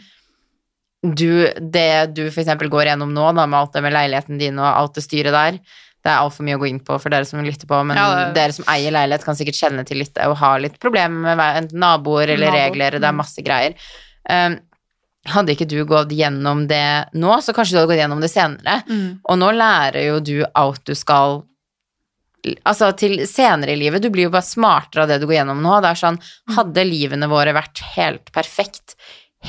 Mm. 1.06 1.14
du, 1.14 1.30
det 1.62 1.90
du 2.18 2.24
eksempel 2.26 2.72
går 2.74 2.90
gjennom 2.90 3.12
nå, 3.14 3.28
da, 3.38 3.46
med 3.46 3.60
alt 3.60 3.76
det 3.78 3.84
med 3.86 3.94
leiligheten 3.94 4.40
din 4.42 4.58
og 4.58 4.66
alt 4.72 4.98
det 4.98 5.04
styret 5.06 5.36
der, 5.36 5.60
det 6.08 6.14
er 6.14 6.24
altfor 6.24 6.48
mye 6.48 6.56
å 6.56 6.62
gå 6.62 6.70
inn 6.70 6.80
på 6.88 6.96
for 7.04 7.12
dere 7.12 7.28
som 7.28 7.44
lytter 7.44 7.68
på, 7.68 7.82
men 7.84 8.00
Ja, 8.00 8.08
det- 8.16 8.36
dere 8.38 8.56
som 8.56 8.68
eier 8.72 8.96
leilighet 8.96 9.26
kan 9.26 9.36
sikkert 9.36 9.60
kjenne 9.60 9.86
til 9.86 10.00
litt 10.00 10.18
og 10.24 10.38
ha 10.40 10.58
litt 10.58 10.80
problemer 10.80 11.36
med 11.36 11.64
enten 11.64 11.80
naboer 11.84 12.32
eller 12.32 12.48
Nabo, 12.48 12.58
regler, 12.58 12.92
det 12.92 13.04
er 13.04 13.12
mm. 13.12 13.22
masse 13.24 13.44
greier. 13.44 13.76
Um, 14.30 14.60
hadde 15.28 15.54
ikke 15.56 15.68
du 15.68 15.84
gått 15.88 16.14
gjennom 16.16 16.68
det 16.70 17.12
nå, 17.14 17.36
så 17.44 17.54
kanskje 17.56 17.76
du 17.76 17.80
hadde 17.82 17.92
gått 17.92 18.02
gjennom 18.02 18.24
det 18.24 18.32
senere. 18.32 18.82
Mm. 18.88 19.20
Og 19.28 19.38
nå 19.42 19.52
lærer 19.52 20.08
jo 20.08 20.20
du 20.24 20.46
alt 20.56 20.84
du 20.86 20.96
skal 20.96 21.44
Altså 22.64 22.94
til 22.96 23.26
senere 23.28 23.74
i 23.74 23.80
livet, 23.80 24.00
du 24.00 24.08
blir 24.14 24.28
jo 24.28 24.32
bare 24.32 24.46
smartere 24.46 25.04
av 25.04 25.10
det 25.10 25.18
du 25.20 25.26
går 25.26 25.40
gjennom 25.40 25.58
nå. 25.60 25.82
Det 25.84 25.90
er 25.90 26.00
sånn, 26.00 26.20
hadde 26.56 26.86
livene 26.86 27.28
våre 27.28 27.52
vært 27.52 27.82
helt 27.98 28.32
perfekt 28.32 28.96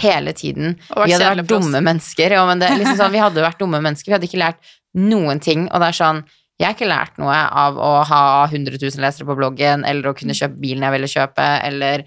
hele 0.03 0.33
tiden 0.33 0.75
Vi 0.89 1.13
hadde 1.13 1.29
vært 1.37 1.53
dumme 1.53 1.83
mennesker. 1.85 2.35
Ja, 2.35 2.43
men 2.49 2.59
det, 2.59 2.73
liksom 2.81 2.99
sånn, 2.99 3.15
vi 3.15 3.23
hadde 3.23 3.45
vært 3.45 3.61
dumme 3.61 3.79
mennesker, 3.85 4.11
vi 4.11 4.17
hadde 4.17 4.27
ikke 4.27 4.43
lært 4.43 4.73
noen 4.99 5.39
ting. 5.45 5.69
Og 5.69 5.85
det 5.85 5.93
er 5.93 5.99
sånn, 6.01 6.25
jeg 6.59 6.67
har 6.67 6.75
ikke 6.75 6.91
lært 6.91 7.21
noe 7.23 7.35
av 7.35 7.77
å 7.79 7.93
ha 8.09 8.23
100 8.49 8.81
000 8.83 9.05
lesere 9.05 9.29
på 9.29 9.37
bloggen, 9.39 9.85
eller 9.87 10.11
å 10.11 10.17
kunne 10.19 10.35
kjøpe 10.35 10.59
bilen 10.59 10.83
jeg 10.83 10.97
ville 10.97 11.11
kjøpe, 11.13 11.47
eller 11.69 12.03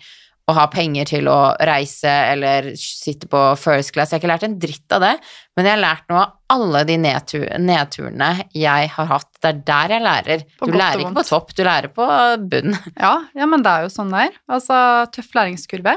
å 0.50 0.56
ha 0.58 0.66
penger 0.72 1.08
til 1.08 1.30
å 1.32 1.38
reise 1.70 2.12
eller 2.32 2.72
sitte 2.80 3.30
på 3.32 3.40
first 3.60 3.94
class. 3.96 4.12
Jeg 4.12 4.18
har 4.18 4.24
ikke 4.24 4.32
lært 4.34 4.46
en 4.48 4.60
dritt 4.60 4.96
av 4.98 5.06
det, 5.06 5.14
men 5.56 5.68
jeg 5.68 5.76
har 5.76 5.84
lært 5.84 6.12
noe 6.12 6.24
av 6.26 6.58
alle 6.58 6.84
de 6.90 6.98
nedtur, 7.00 7.46
nedturene 7.62 8.32
jeg 8.58 8.92
har 8.96 9.12
hatt. 9.14 9.30
Det 9.40 9.52
er 9.54 9.62
der 9.72 9.96
jeg 9.96 10.06
lærer. 10.08 10.46
På 10.60 10.68
Du 10.68 10.76
lærer 10.76 11.06
ikke 11.06 11.20
på 11.22 11.28
topp, 11.30 11.56
du 11.56 11.64
lærer 11.68 11.94
på 11.96 12.08
bunn. 12.52 12.76
Ja, 12.98 13.16
ja, 13.38 13.48
men 13.48 13.64
det 13.64 13.72
er 13.72 13.88
jo 13.88 13.94
sånn 13.94 14.12
det 14.12 14.28
er. 14.28 14.40
Altså, 14.52 14.82
tøff 15.16 15.32
læringskurve. 15.38 15.96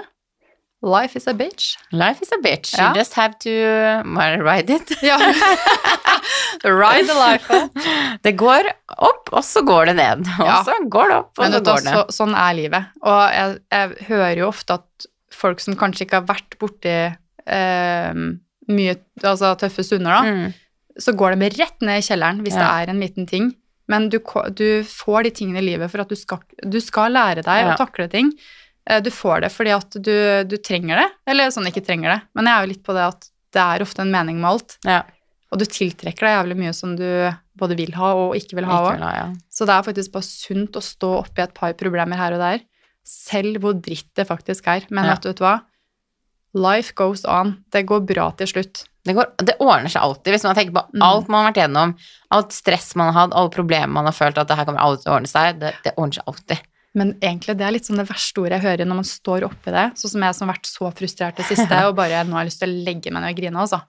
Life 0.84 1.16
is 1.16 1.26
a 1.26 1.32
bitch. 1.32 1.70
Life 1.96 2.20
is 2.22 2.30
a 2.34 2.38
bitch. 2.44 2.74
Ja. 2.76 2.90
You 2.90 2.98
just 3.00 3.14
have 3.16 3.38
to 3.40 3.50
ride 4.44 4.68
it. 4.74 4.90
Ja. 5.02 5.16
Ride 6.64 7.06
the 7.08 7.14
life. 7.18 7.48
Det 8.24 8.32
går 8.40 8.68
opp, 8.98 9.30
og 9.32 9.44
så 9.44 9.62
går 9.66 9.90
det 9.90 9.96
ned. 9.98 10.26
Og 10.40 10.46
Ja. 10.48 10.58
så 10.66 10.76
går 10.88 11.08
det 11.10 11.16
opp, 11.16 11.32
og 11.38 11.44
Men 11.44 11.52
så 11.52 11.60
går 11.64 11.76
det 11.80 11.84
ned. 11.84 11.94
så, 11.94 12.04
sånn 12.18 12.34
er 12.36 12.54
livet. 12.58 12.86
Og 13.02 13.22
jeg, 13.34 13.58
jeg 13.72 14.08
hører 14.08 14.36
jo 14.42 14.48
ofte 14.48 14.78
at 14.78 15.06
folk 15.34 15.60
som 15.60 15.76
kanskje 15.76 16.06
ikke 16.06 16.20
har 16.20 16.28
vært 16.28 16.56
borti 16.60 16.94
eh, 17.46 18.12
mye 18.68 18.94
altså, 19.22 19.54
tøffe 19.60 19.84
stunder, 19.84 20.14
da, 20.14 20.22
Mm. 20.24 20.54
så 21.00 21.12
går 21.18 21.34
de 21.36 21.50
rett 21.58 21.80
ned 21.82 21.98
i 22.00 22.06
kjelleren 22.06 22.42
hvis 22.44 22.54
Ja. 22.56 22.60
det 22.64 22.70
er 22.88 22.90
en 22.94 23.00
liten 23.00 23.26
ting. 23.28 23.54
Men 23.88 24.08
du, 24.08 24.18
du 24.56 24.82
får 24.88 25.24
de 25.24 25.30
tingene 25.30 25.58
i 25.60 25.66
livet 25.66 25.90
for 25.90 26.00
at 26.00 26.08
du 26.08 26.16
skal, 26.16 26.38
du 26.64 26.80
skal 26.80 27.12
lære 27.12 27.42
deg 27.44 27.66
å 27.68 27.76
takle 27.76 28.08
ting. 28.08 28.30
Eh, 28.90 29.00
Du 29.00 29.10
får 29.10 29.40
det 29.46 29.52
fordi 29.52 29.70
at 29.74 29.90
du, 29.96 30.44
du 30.44 30.56
trenger 30.58 30.96
det, 31.00 31.08
eller 31.26 31.48
sånn 31.54 31.66
ikke 31.70 31.84
trenger 31.86 32.10
det. 32.14 32.20
Men 32.34 32.46
jeg 32.46 32.54
er 32.54 32.66
jo 32.66 32.72
litt 32.74 32.82
på 32.84 32.92
det 32.96 33.06
at 33.08 33.30
det 33.54 33.62
er 33.62 33.82
ofte 33.86 34.02
en 34.02 34.10
mening 34.12 34.40
med 34.42 34.50
alt. 34.50 34.78
Ja. 34.84 35.02
Og 35.54 35.58
du 35.60 35.64
tiltrekker 35.70 36.26
deg 36.26 36.34
jævlig 36.34 36.56
mye 36.58 36.72
som 36.74 36.96
du 36.98 37.06
både 37.56 37.76
vil 37.78 37.92
ha 37.94 38.08
og 38.18 38.34
ikke 38.34 38.56
vil 38.58 38.66
ha 38.66 38.78
òg. 38.90 38.98
ja. 39.00 39.26
Så 39.48 39.64
det 39.68 39.74
er 39.76 39.84
faktisk 39.86 40.12
bare 40.12 40.26
sunt 40.26 40.74
å 40.76 40.82
stå 40.82 41.10
oppi 41.20 41.42
et 41.44 41.54
par 41.54 41.72
problemer 41.78 42.18
her 42.18 42.34
og 42.34 42.40
der, 42.42 42.64
selv 43.06 43.60
hvor 43.62 43.76
dritt 43.78 44.08
det 44.18 44.26
faktisk 44.26 44.66
er. 44.66 44.84
Men 44.90 45.04
Ja. 45.06 45.14
du 45.14 45.28
vet 45.28 45.36
du 45.38 45.44
hva, 45.44 45.60
life 46.54 46.92
goes 46.94 47.24
on. 47.24 47.56
Det 47.70 47.84
går 47.86 48.04
bra 48.06 48.30
til 48.38 48.46
slutt. 48.50 48.84
Det, 49.04 49.14
går, 49.14 49.30
det 49.44 49.56
ordner 49.60 49.90
seg 49.92 50.02
alltid, 50.02 50.32
hvis 50.32 50.44
man 50.46 50.54
tenker 50.56 50.72
på 50.72 50.84
Mm. 50.94 51.02
alt 51.04 51.28
man 51.28 51.44
har 51.44 51.52
vært 51.52 51.62
gjennom, 51.62 51.94
alt 52.32 52.52
stress 52.52 52.94
man 52.96 53.12
har 53.12 53.26
hatt, 53.26 53.34
alle 53.36 53.50
problemer 53.50 53.88
man 53.92 54.06
har 54.06 54.12
følt 54.16 54.38
at 54.38 54.48
det 54.48 54.56
her 54.56 54.64
kommer 54.64 54.80
alltid 54.80 55.04
til 55.04 55.12
å 55.12 55.16
ordne 55.18 55.28
seg, 55.28 55.58
det, 55.60 55.74
det 55.84 55.92
ordner 55.96 56.14
seg 56.18 56.24
alltid. 56.26 56.58
Men 56.94 57.10
egentlig, 57.18 57.56
det 57.58 57.64
er 57.66 57.74
litt 57.74 57.88
sånn 57.88 57.98
det 57.98 58.06
verste 58.06 58.38
ordet 58.38 58.60
jeg 58.60 58.64
hører 58.68 58.86
når 58.86 58.98
man 59.00 59.06
står 59.08 59.46
oppi 59.48 59.72
det. 59.74 59.86
Sånn 59.98 60.12
som 60.12 60.22
jeg 60.26 60.36
som 60.38 60.46
har 60.46 60.54
vært 60.54 60.68
så 60.70 60.90
frustrert 60.94 61.40
det 61.40 61.46
siste, 61.48 61.80
og 61.88 61.96
bare 61.98 62.20
nå 62.28 62.36
har 62.36 62.44
jeg 62.44 62.52
lyst 62.52 62.62
til 62.62 62.70
å 62.70 62.84
legge 62.86 63.10
meg 63.10 63.24
ned 63.24 63.34
og 63.34 63.40
grine, 63.40 63.64
altså. 63.64 63.80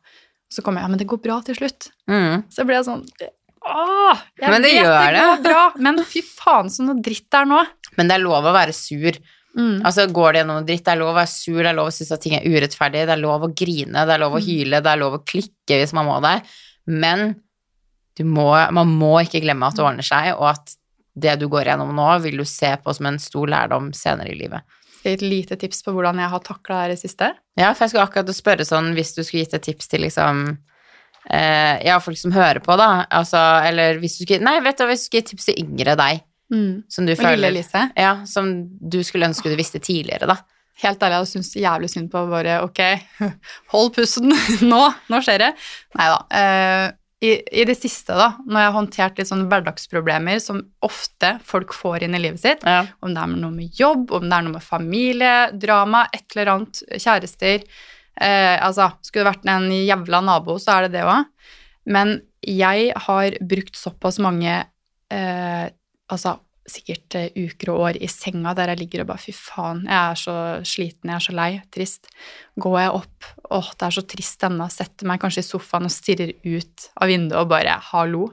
Så 0.49 0.64
kommer 0.65 0.82
jeg, 0.82 0.88
ja, 0.88 0.94
men 0.94 1.02
det 1.02 1.07
går 1.11 1.22
bra 1.22 1.40
til 1.45 1.57
slutt. 1.60 1.90
Mm. 2.10 2.44
Så 2.53 2.65
blir 2.65 2.80
jeg 2.80 2.88
sånn, 2.88 3.03
åh, 3.65 4.19
jeg 4.41 4.49
Men 4.49 4.65
det 4.65 4.72
vet 4.73 4.82
gjør 4.82 5.15
det 5.15 5.23
går 5.30 5.45
bra, 5.45 5.64
men 5.88 6.03
fy 6.06 6.22
faen 6.26 6.69
så 6.73 6.86
noe 6.86 7.02
dritt 7.06 7.26
det 7.30 7.41
er 7.44 7.49
nå. 7.49 7.64
Men 7.98 8.10
det 8.10 8.18
er 8.18 8.23
lov 8.26 8.45
å 8.49 8.53
være 8.56 8.73
sur. 8.77 9.18
Mm. 9.56 9.86
Altså, 9.88 10.03
går 10.11 10.34
det 10.34 10.41
gjennom 10.41 10.57
noe 10.60 10.68
dritt, 10.68 10.84
det 10.86 10.94
er 10.94 10.99
lov 10.99 11.14
å 11.14 11.18
være 11.22 11.32
sur, 11.32 11.61
det 11.61 11.69
er 11.72 11.77
lov 11.77 11.88
å 11.90 11.95
synes 11.95 12.11
at 12.11 12.23
ting 12.26 12.36
er 12.36 12.45
urettferdig, 12.49 13.06
det 13.07 13.14
er 13.15 13.22
lov 13.22 13.45
å 13.48 13.53
grine, 13.56 14.06
det 14.06 14.15
er 14.18 14.22
lov 14.26 14.36
å 14.36 14.41
Mm. 14.41 14.48
hyle, 14.49 14.82
det 14.84 14.91
er 14.91 14.99
lov 14.99 15.14
å 15.19 15.23
klikke 15.23 15.77
hvis 15.80 15.94
man 15.95 16.10
må 16.10 16.18
det. 16.26 16.41
Men 16.88 17.36
du 18.18 18.23
må, 18.23 18.49
man 18.72 18.88
må 18.99 19.14
ikke 19.23 19.41
glemme 19.44 19.68
at 19.68 19.77
det 19.77 19.86
ordner 19.86 20.03
seg, 20.06 20.34
og 20.36 20.49
at 20.52 20.76
det 21.15 21.37
du 21.39 21.47
går 21.51 21.69
gjennom 21.71 21.93
nå, 21.95 22.07
vil 22.25 22.37
du 22.41 22.45
se 22.47 22.73
på 22.83 22.93
som 22.97 23.07
en 23.09 23.19
stor 23.23 23.47
lærdom 23.47 23.91
senere 23.95 24.33
i 24.33 24.37
livet. 24.39 24.61
Skal 24.99 25.13
jeg 25.13 25.19
gi 25.19 25.25
et 25.25 25.29
lite 25.31 25.57
tips 25.61 25.83
på 25.85 25.93
hvordan 25.95 26.19
jeg 26.19 26.31
har 26.33 26.43
takla 26.43 26.79
det 26.91 26.97
siste? 26.99 27.31
Ja, 27.59 27.71
for 27.73 27.85
jeg 27.85 27.93
skulle 27.93 28.05
akkurat 28.07 28.35
spørre 28.35 28.65
sånn, 28.67 28.93
hvis 28.97 29.13
du 29.15 29.21
skulle 29.23 29.43
gitt 29.45 29.53
et 29.55 29.63
tips 29.69 29.87
til 29.91 30.01
liksom 30.03 30.45
eh, 31.29 31.81
Ja, 31.85 31.99
folk 32.03 32.17
som 32.19 32.33
hører 32.35 32.59
på, 32.65 32.75
da. 32.79 33.05
Altså, 33.13 33.39
eller 33.69 33.99
hvis 34.01 34.17
du 34.19 34.25
skulle 34.25 34.43
Nei, 34.45 34.57
vet 34.65 34.77
du, 34.81 34.85
hvis 34.89 35.05
du 35.05 35.09
skulle 35.09 35.23
gitt 35.23 35.31
tips 35.35 35.51
til 35.51 35.61
yngre 35.65 35.97
deg, 35.99 36.23
Mm. 36.53 36.83
som 36.93 37.07
du 37.07 37.09
lille 37.09 37.25
føler 37.25 37.47
Elise. 37.49 37.79
Ja, 37.97 38.19
som 38.29 38.51
du 38.77 38.99
skulle 39.03 39.25
ønske 39.25 39.49
du 39.49 39.55
visste 39.57 39.79
tidligere, 39.81 40.27
da. 40.29 40.35
Helt 40.83 41.01
ærlig, 41.01 41.23
jeg 41.23 41.31
syns 41.31 41.49
jævlig 41.57 41.89
synd 41.89 42.11
på 42.13 42.21
bare 42.29 42.59
Ok, 42.61 42.81
hold 43.73 43.89
pusten. 43.95 44.29
Nå, 44.69 44.81
nå 45.09 45.21
skjer 45.25 45.41
det. 45.41 45.47
Nei 45.97 46.07
da. 46.11 46.19
Eh, 46.29 46.91
i, 47.26 47.31
I 47.61 47.65
det 47.68 47.76
siste, 47.80 48.14
da, 48.18 48.27
når 48.45 48.60
jeg 48.61 48.69
har 48.69 48.76
håndtert 48.77 49.19
litt 49.22 49.30
sånne 49.31 49.47
hverdagsproblemer 49.52 50.39
som 50.43 50.61
ofte 50.85 51.34
folk 51.47 51.73
får 51.76 52.06
inn 52.06 52.18
i 52.18 52.22
livet 52.23 52.41
sitt, 52.43 52.64
Ja. 52.68 52.84
om 53.02 53.14
det 53.15 53.22
er 53.23 53.34
noe 53.34 53.52
med 53.56 53.80
jobb, 53.80 54.11
om 54.18 54.26
det 54.30 54.38
er 54.38 54.45
noe 54.47 54.56
med 54.57 54.65
familie, 54.65 55.35
drama, 55.57 56.06
et 56.14 56.26
eller 56.35 56.53
annet, 56.56 56.81
kjærester 57.02 57.64
eh, 58.22 58.56
Altså, 58.61 58.91
skulle 59.02 59.26
det 59.26 59.31
vært 59.34 59.49
en 59.56 59.69
jævla 59.72 60.22
nabo, 60.23 60.57
så 60.61 60.77
er 60.77 60.88
det 60.88 60.97
det 60.99 61.06
òg. 61.10 61.26
Men 61.85 62.22
jeg 62.45 62.91
har 63.07 63.35
brukt 63.41 63.76
såpass 63.77 64.19
mange 64.22 64.65
eh, 65.11 65.69
Altså 66.11 66.35
sikkert 66.69 67.17
eh, 67.17 67.35
uker 67.35 67.71
og 67.73 67.81
år 67.89 67.99
i 68.01 68.09
senga 68.09 68.55
der 68.57 68.71
jeg 68.73 68.81
ligger 68.81 69.03
og 69.03 69.11
bare 69.11 69.21
fy 69.21 69.33
faen, 69.37 69.83
jeg 69.85 69.97
er 69.97 70.19
så 70.19 70.37
sliten, 70.65 71.11
jeg 71.11 71.17
er 71.17 71.25
så 71.25 71.35
lei, 71.37 71.49
trist. 71.73 72.09
Går 72.61 72.79
jeg 72.81 72.95
opp, 73.01 73.29
åh, 73.53 73.69
det 73.75 73.87
er 73.87 73.97
så 73.97 74.05
trist 74.15 74.47
ennå, 74.47 74.67
setter 74.73 75.09
meg 75.09 75.21
kanskje 75.21 75.43
i 75.43 75.47
sofaen 75.49 75.89
og 75.89 75.93
stirrer 75.93 76.33
ut 76.41 76.89
av 76.97 77.11
vinduet 77.11 77.37
og 77.43 77.51
bare 77.53 77.77
hallo. 77.91 78.31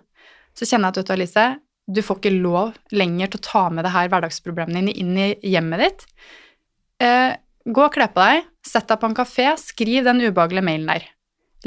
Så 0.56 0.68
kjenner 0.68 0.88
jeg 0.88 0.96
at 0.96 1.02
vet 1.02 1.10
du, 1.10 1.14
Alice, 1.16 1.46
du 1.92 2.00
får 2.04 2.20
ikke 2.20 2.34
lov 2.38 2.76
lenger 2.94 3.32
til 3.32 3.42
å 3.42 3.46
ta 3.48 3.62
med 3.74 3.86
det 3.86 3.94
her 3.94 4.10
hverdagsproblemene 4.12 4.80
dine 4.80 4.96
inn 5.02 5.16
i 5.18 5.52
hjemmet 5.52 5.82
ditt. 5.82 6.04
Eh, 7.02 7.32
gå 7.68 7.84
og 7.84 7.94
kle 7.94 8.08
på 8.12 8.22
deg, 8.22 8.48
sett 8.66 8.88
deg 8.88 9.00
på 9.00 9.10
en 9.10 9.18
kafé, 9.18 9.48
skriv 9.60 10.06
den 10.06 10.22
ubehagelige 10.22 10.66
mailen 10.66 10.88
der. 10.92 11.08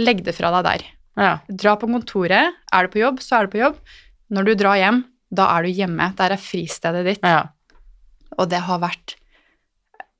Legg 0.01 0.23
det 0.25 0.35
fra 0.37 0.51
deg 0.57 0.65
der. 0.67 0.85
Ja. 1.15 1.33
Dra 1.47 1.75
på 1.79 1.87
kontoret. 1.87 2.55
Er 2.73 2.85
du 2.85 2.91
på 2.91 3.03
jobb, 3.03 3.21
så 3.23 3.39
er 3.39 3.45
du 3.45 3.55
på 3.55 3.61
jobb. 3.61 3.77
Når 4.33 4.47
du 4.47 4.55
drar 4.59 4.79
hjem, 4.79 5.03
da 5.35 5.49
er 5.57 5.67
du 5.67 5.69
hjemme. 5.75 6.09
Der 6.17 6.35
er 6.37 6.41
fristedet 6.41 7.05
ditt. 7.05 7.23
ja. 7.27 7.43
Og 8.35 8.49
det 8.51 8.59
har 8.65 8.79
vært 8.83 9.13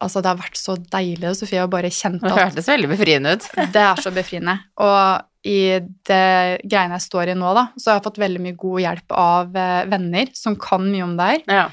Altså, 0.04 0.20
det 0.22 0.28
har 0.28 0.38
vært 0.38 0.58
så 0.60 0.74
deilig, 0.92 1.30
Sofie, 1.40 1.64
å 1.64 1.70
bare 1.72 1.88
kjenne 1.90 2.20
Det 2.22 2.36
hørtes 2.36 2.68
veldig 2.68 2.90
befriende 2.92 3.32
ut. 3.36 3.46
det 3.74 3.82
er 3.82 4.02
så 4.04 4.12
befriende. 4.14 4.58
Og 4.84 5.48
i 5.48 5.80
det 5.80 6.26
greiene 6.68 6.98
jeg 7.00 7.06
står 7.06 7.32
i 7.32 7.36
nå, 7.40 7.54
da, 7.56 7.64
så 7.80 7.90
har 7.94 7.98
jeg 8.00 8.04
fått 8.10 8.20
veldig 8.22 8.42
mye 8.44 8.58
god 8.60 8.82
hjelp 8.84 9.16
av 9.24 9.56
eh, 9.56 9.86
venner 9.90 10.32
som 10.36 10.58
kan 10.60 10.84
mye 10.92 11.06
om 11.08 11.16
det 11.18 11.30
her. 11.32 11.42
Ja. 11.48 11.64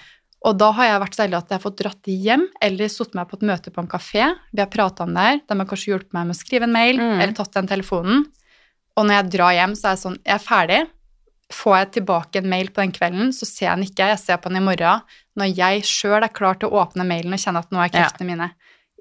Og 0.47 0.57
da 0.59 0.71
har 0.79 0.89
jeg 0.89 1.03
vært 1.03 1.19
så 1.19 1.25
heldig 1.27 1.39
at 1.41 1.51
jeg 1.53 1.59
har 1.59 1.65
fått 1.67 1.83
dratt 1.83 2.13
hjem 2.15 2.47
eller 2.71 2.95
satt 2.95 3.19
meg 3.19 3.29
på 3.31 3.39
et 3.41 3.45
møte 3.51 3.75
på 3.75 3.83
en 3.85 3.91
kafé. 3.91 4.25
Vi 4.55 4.63
har 4.63 4.71
prata 4.73 5.05
om 5.07 5.13
det 5.19 5.27
her. 5.29 5.43
De 5.43 5.59
har 5.59 5.71
kanskje 5.75 5.93
hjulpet 5.93 6.15
meg 6.17 6.31
med 6.31 6.39
å 6.39 6.41
skrive 6.41 6.71
en 6.71 6.75
mail 6.79 6.99
Mm. 7.03 7.21
eller 7.21 7.37
tatt 7.43 7.53
den 7.59 7.71
telefonen. 7.75 8.25
Og 8.97 9.07
når 9.07 9.19
jeg 9.19 9.31
drar 9.37 9.53
hjem, 9.59 9.75
så 9.79 9.91
er 9.91 9.97
jeg 9.99 10.05
sånn 10.07 10.19
Jeg 10.23 10.35
er 10.39 10.47
ferdig. 10.47 10.81
Får 11.53 11.77
jeg 11.79 11.91
tilbake 11.99 12.41
en 12.41 12.49
mail 12.49 12.71
på 12.73 12.81
den 12.83 12.93
kvelden, 12.97 13.33
så 13.37 13.45
ser 13.49 13.67
jeg 13.69 13.77
den 13.77 13.87
ikke. 13.89 14.09
Jeg 14.13 14.21
ser 14.23 14.39
på 14.41 14.49
den 14.53 14.63
i 14.63 14.65
morgen. 14.65 15.03
Når 15.39 15.53
jeg 15.57 15.83
sjøl 15.89 16.25
er 16.25 16.33
klar 16.33 16.57
til 16.61 16.71
å 16.71 16.81
åpne 16.83 17.05
mailen 17.09 17.35
og 17.37 17.43
kjenne 17.43 17.61
at 17.63 17.71
nå 17.75 17.79
er 17.83 17.91
Ja. 17.93 18.07
kreftene 18.09 18.31
mine. 18.33 18.51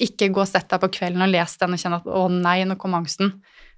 Ikke 0.02 0.30
gå 0.34 0.42
og 0.44 0.48
sett 0.50 0.68
deg 0.72 0.82
på 0.82 0.90
kvelden 0.92 1.22
og 1.24 1.30
les 1.32 1.56
den 1.62 1.74
og 1.76 1.80
kjenne 1.80 2.00
at 2.02 2.06
å 2.10 2.28
nei, 2.32 2.64
nå 2.66 2.76
kom 2.78 2.94
angsten. 2.98 3.34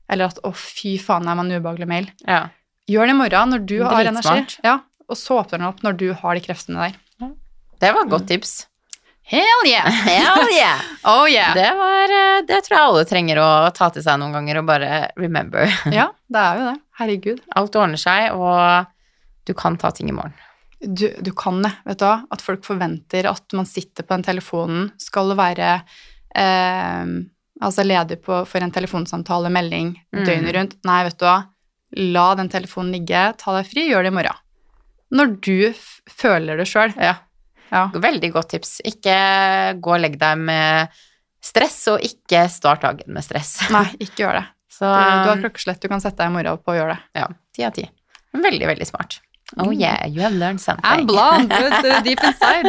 Eller 0.10 0.26
at 0.32 0.40
å 0.44 0.52
fy 0.56 0.98
faen, 0.98 1.28
er 1.28 1.36
man 1.36 1.52
en 1.52 1.62
ubehagelig 1.62 1.88
mail. 1.88 2.10
Ja. 2.28 2.48
Gjør 2.90 3.08
det 3.08 3.16
i 3.16 3.20
morgen 3.22 3.50
når 3.56 3.66
du 3.66 3.78
har 3.84 4.04
energi. 4.10 4.58
Ja, 4.64 4.80
og 5.10 5.16
så 5.18 5.40
åpner 5.44 5.60
den 5.60 5.68
opp 5.70 5.82
når 5.84 5.98
du 5.98 6.14
har 6.14 6.36
de 6.36 6.42
kreftene 6.42 6.90
der. 6.90 7.00
Det 7.80 7.94
var 7.94 8.06
et 8.06 8.10
godt 8.12 8.28
tips. 8.28 8.68
Hell 9.24 9.64
yeah! 9.66 9.88
Hell 9.90 10.50
yeah! 10.52 10.80
Oh 11.06 11.26
yeah! 11.28 11.54
Det, 11.56 11.70
var, 11.80 12.12
eh, 12.12 12.42
det 12.48 12.58
tror 12.66 12.76
jeg 12.78 12.88
alle 12.90 13.06
trenger 13.08 13.40
å 13.40 13.48
ta 13.76 13.88
til 13.90 14.04
seg 14.04 14.20
noen 14.20 14.34
ganger 14.36 14.60
og 14.60 14.66
bare 14.68 14.90
remember. 15.20 15.68
Ja, 15.92 16.10
det 16.28 16.40
er 16.44 16.60
jo 16.60 16.66
det. 16.72 16.82
Herregud. 17.00 17.40
Alt 17.58 17.76
ordner 17.80 17.98
seg, 18.02 18.32
og 18.38 18.86
du 19.48 19.54
kan 19.58 19.78
ta 19.82 19.92
ting 19.92 20.10
i 20.12 20.16
morgen. 20.16 20.34
Du, 20.84 21.08
du 21.24 21.32
kan 21.38 21.62
det, 21.64 21.72
vet 21.88 22.00
du 22.02 22.06
hva? 22.06 22.18
At 22.36 22.42
folk 22.44 22.66
forventer 22.68 23.26
at 23.30 23.54
man 23.56 23.66
sitter 23.70 24.04
på 24.04 24.18
den 24.18 24.26
telefonen, 24.28 24.90
skal 25.00 25.32
være 25.40 25.70
eh, 26.36 27.06
altså 27.64 27.86
ledig 27.88 28.20
på, 28.26 28.42
for 28.50 28.64
en 28.66 28.72
telefonsamtale, 28.76 29.52
melding, 29.54 29.94
Mm. 30.14 30.26
døgnet 30.28 30.56
rundt. 30.58 30.76
Nei, 30.86 31.04
vet 31.08 31.18
du 31.20 31.26
hva? 31.26 31.38
La 32.14 32.34
den 32.36 32.50
telefonen 32.50 32.92
ligge, 32.96 33.22
ta 33.38 33.54
deg 33.58 33.70
fri, 33.70 33.88
gjør 33.90 34.04
det 34.04 34.12
i 34.14 34.18
morgen. 34.18 34.40
Når 35.14 35.34
du 35.46 35.74
føler 36.10 36.58
det 36.58 36.66
sjøl. 36.68 36.94
Ja. 36.98 37.16
Ja. 37.72 37.88
Veldig 37.94 38.32
godt 38.34 38.50
tips. 38.54 38.80
Ikke 38.86 39.14
gå 39.82 39.94
og 39.96 40.02
legg 40.02 40.18
deg 40.22 40.38
med 40.42 40.90
stress, 41.44 41.80
og 41.94 42.02
ikke 42.06 42.44
start 42.50 42.82
dagen 42.86 43.14
med 43.14 43.24
stress. 43.26 43.56
Nei, 43.74 43.86
ikke 44.02 44.24
gjør 44.26 44.40
det. 44.40 44.44
Så 44.84 44.94
Du 45.24 45.30
har 45.32 45.38
klokkeslett 45.44 45.82
du 45.82 45.88
kan 45.92 46.02
sette 46.04 46.20
deg 46.20 46.32
i 46.32 46.36
morgen 46.36 46.58
på 46.60 46.74
å 46.74 46.80
gjøre 46.82 46.98
det. 46.98 47.22
ja, 47.24 47.28
ti 47.56 47.64
av 47.68 47.72
ti. 47.78 47.86
Veldig, 48.34 48.68
veldig 48.68 48.88
smart. 48.90 49.22
Oh 49.62 49.70
yeah, 49.70 50.08
you 50.10 50.20
have 50.24 50.34
learned 50.34 50.60
something. 50.60 50.84
I'm 50.84 51.06
blonde, 51.06 51.48
but 51.54 51.86
uh, 51.86 52.00
deep 52.02 52.18
inside. 52.26 52.66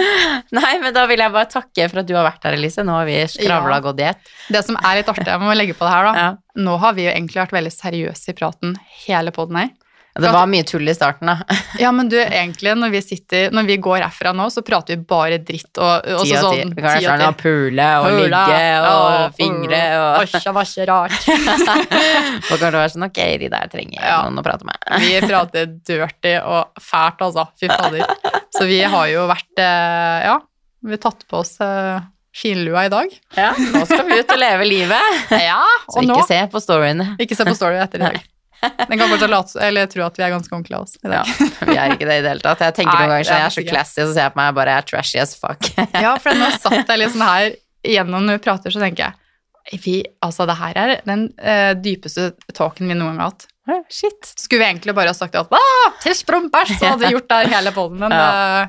Nei, 0.53 0.73
men 0.83 0.93
da 0.93 1.07
vil 1.09 1.23
jeg 1.23 1.33
bare 1.33 1.49
takke 1.49 1.87
for 1.89 2.03
at 2.03 2.09
du 2.11 2.13
har 2.19 2.27
vært 2.27 2.45
her, 2.45 2.57
Elise. 2.59 2.85
Nå 2.85 2.93
har 2.99 3.07
vi 3.09 3.15
skravla 3.33 3.79
Ja. 3.79 3.85
godt 3.87 4.03
i 4.03 4.05
ett. 4.11 4.29
Det 4.53 4.61
som 4.67 4.77
er 4.77 4.99
litt 5.01 5.09
artig, 5.09 5.25
jeg 5.31 5.41
må 5.41 5.55
legge 5.57 5.73
på 5.79 5.87
det 5.87 5.95
her, 5.95 6.05
da. 6.11 6.13
Ja. 6.21 6.27
Nå 6.67 6.75
har 6.83 6.93
vi 6.99 7.07
jo 7.07 7.15
egentlig 7.15 7.41
vært 7.41 7.55
veldig 7.57 7.73
seriøse 7.73 8.35
i 8.35 8.37
praten 8.37 8.77
hele 9.07 9.33
poden 9.33 9.57
her. 9.63 9.71
Det 10.15 10.31
var 10.31 10.47
mye 10.47 10.63
tull 10.63 10.87
i 10.89 10.95
starten, 10.95 11.27
da. 11.27 11.57
Ja, 11.83 11.91
men 11.91 12.07
du, 12.09 12.15
egentlig, 12.23 12.71
når 12.79 12.93
vi 12.93 13.01
sitter, 13.03 13.49
når 13.51 13.67
vi 13.67 13.77
går 13.83 14.05
herfra 14.05 14.31
nå, 14.37 14.45
så 14.55 14.63
prater 14.63 14.95
vi 14.95 15.03
bare 15.11 15.41
dritt 15.43 15.81
og, 15.83 16.07
og 16.07 16.23
Ti 16.23 16.37
så 16.37 16.43
sånn 16.45 16.71
Vi 16.71 16.85
kan 16.85 16.91
være 17.01 17.17
sånn 17.25 17.39
pule 17.41 17.89
og 17.99 18.07
Pula, 18.07 18.43
ligge 18.47 18.61
og 18.85 19.03
og 19.25 19.35
fingre 19.39 19.81
mm, 19.81 20.05
og 20.05 20.37
Asja, 20.39 20.53
var 20.55 20.69
ikke 20.71 20.87
rart. 20.93 21.19
Kommer 21.27 22.61
til 22.61 22.69
å 22.69 22.73
være 22.79 22.93
sånn 22.95 23.07
Ok, 23.09 23.21
de 23.43 23.51
der 23.53 23.71
trenger 23.73 24.01
Ja. 24.05 24.17
noen 24.29 24.39
å 24.39 24.45
prate 24.47 24.69
med. 24.69 24.79
Vi 25.03 25.13
prater 25.27 25.67
dirty 25.91 26.35
og 26.41 26.83
fælt, 26.83 27.25
altså. 27.27 27.47
Fy 27.61 27.71
fader. 27.73 28.07
Så 28.55 28.67
vi 28.71 28.81
har 28.87 29.07
jo 29.11 29.27
vært 29.31 29.63
eh, 29.63 30.27
Ja, 30.29 30.37
vi 30.85 30.95
har 30.95 31.03
tatt 31.03 31.25
på 31.31 31.41
oss 31.43 31.57
eh, 31.65 31.99
finlua 32.35 32.87
i 32.87 32.93
dag. 32.93 33.11
Ja, 33.39 33.51
nå 33.59 33.83
skal 33.89 34.07
vi 34.09 34.21
ut 34.23 34.31
og 34.35 34.41
leve 34.41 34.67
livet. 34.69 35.27
Ja, 35.43 35.61
Så 35.89 36.01
og 36.01 36.07
nå 36.09 36.17
ikke 36.21 36.29
se 36.31 36.41
på 36.55 36.63
storyene. 36.63 37.09
Ikke 37.23 37.39
se 37.39 37.47
på 37.47 37.55
story 37.59 37.83
etter 37.83 38.03
i 38.03 38.07
dag. 38.09 38.23
Den 38.63 38.99
kan 38.99 39.11
fortsatt 39.11 39.31
late 39.33 39.61
eller 39.67 39.87
tro 39.93 40.05
at 40.07 40.17
vi 40.19 40.25
er 40.25 40.31
ganske 40.33 40.55
ordentlige 40.55 40.79
av 40.79 40.87
oss 40.87 40.95
i 40.97 41.09
Ja, 41.11 41.23
dag. 41.25 41.69
vi 41.69 41.77
er 41.77 41.95
ikke 41.97 42.09
det 42.09 42.19
i 42.21 42.23
det 42.25 42.31
hele 42.33 42.45
tatt. 42.45 42.63
Jeg 42.65 42.77
tenker 42.79 42.97
noen 43.01 43.13
ganger 43.15 43.29
sånn, 43.29 43.41
jeg 43.43 43.51
er 43.51 43.57
så 43.59 43.65
classy, 43.69 43.99
og 44.01 44.09
så 44.09 44.15
ser 44.17 44.23
jeg 44.29 44.35
på 44.37 44.41
meg 44.41 44.53
og 44.53 44.59
bare 44.61 44.75
jeg 44.77 44.83
er 44.85 44.89
trashy 44.93 45.19
as 45.25 45.35
fuck. 45.37 45.69
Ja, 46.07 46.15
for 46.23 46.39
nå 46.39 46.49
satt 46.57 46.89
jeg 46.95 47.03
liksom 47.03 47.25
her 47.27 47.51
igjennom 47.85 48.25
når 48.25 48.39
vi 48.39 48.45
prater, 48.49 48.73
så 48.75 48.81
tenker 48.81 49.09
jeg 49.11 49.81
vi, 49.81 49.95
altså 50.21 50.45
det 50.45 50.59
her 50.61 50.77
er 50.77 50.91
den 51.09 51.23
uh, 51.41 51.73
dypeste 51.81 52.35
talken 52.53 52.85
vi 52.91 52.93
noen 52.99 53.15
gang 53.17 53.23
har 53.23 53.31
hatt. 53.33 53.47
Shit. 53.89 54.29
Skulle 54.37 54.61
vi 54.61 54.67
egentlig 54.75 54.93
bare 54.97 55.09
ha 55.09 55.17
sagt 55.17 55.39
at 55.41 55.49
«Ah, 55.57 55.95
tiss, 56.03 56.21
bæsj, 56.29 56.75
så 56.77 56.91
hadde 56.91 57.01
vi 57.07 57.15
gjort 57.15 57.31
det 57.33 57.39
hele 57.49 57.73
poden, 57.73 57.97
men 58.03 58.13
Ja. 58.13 58.27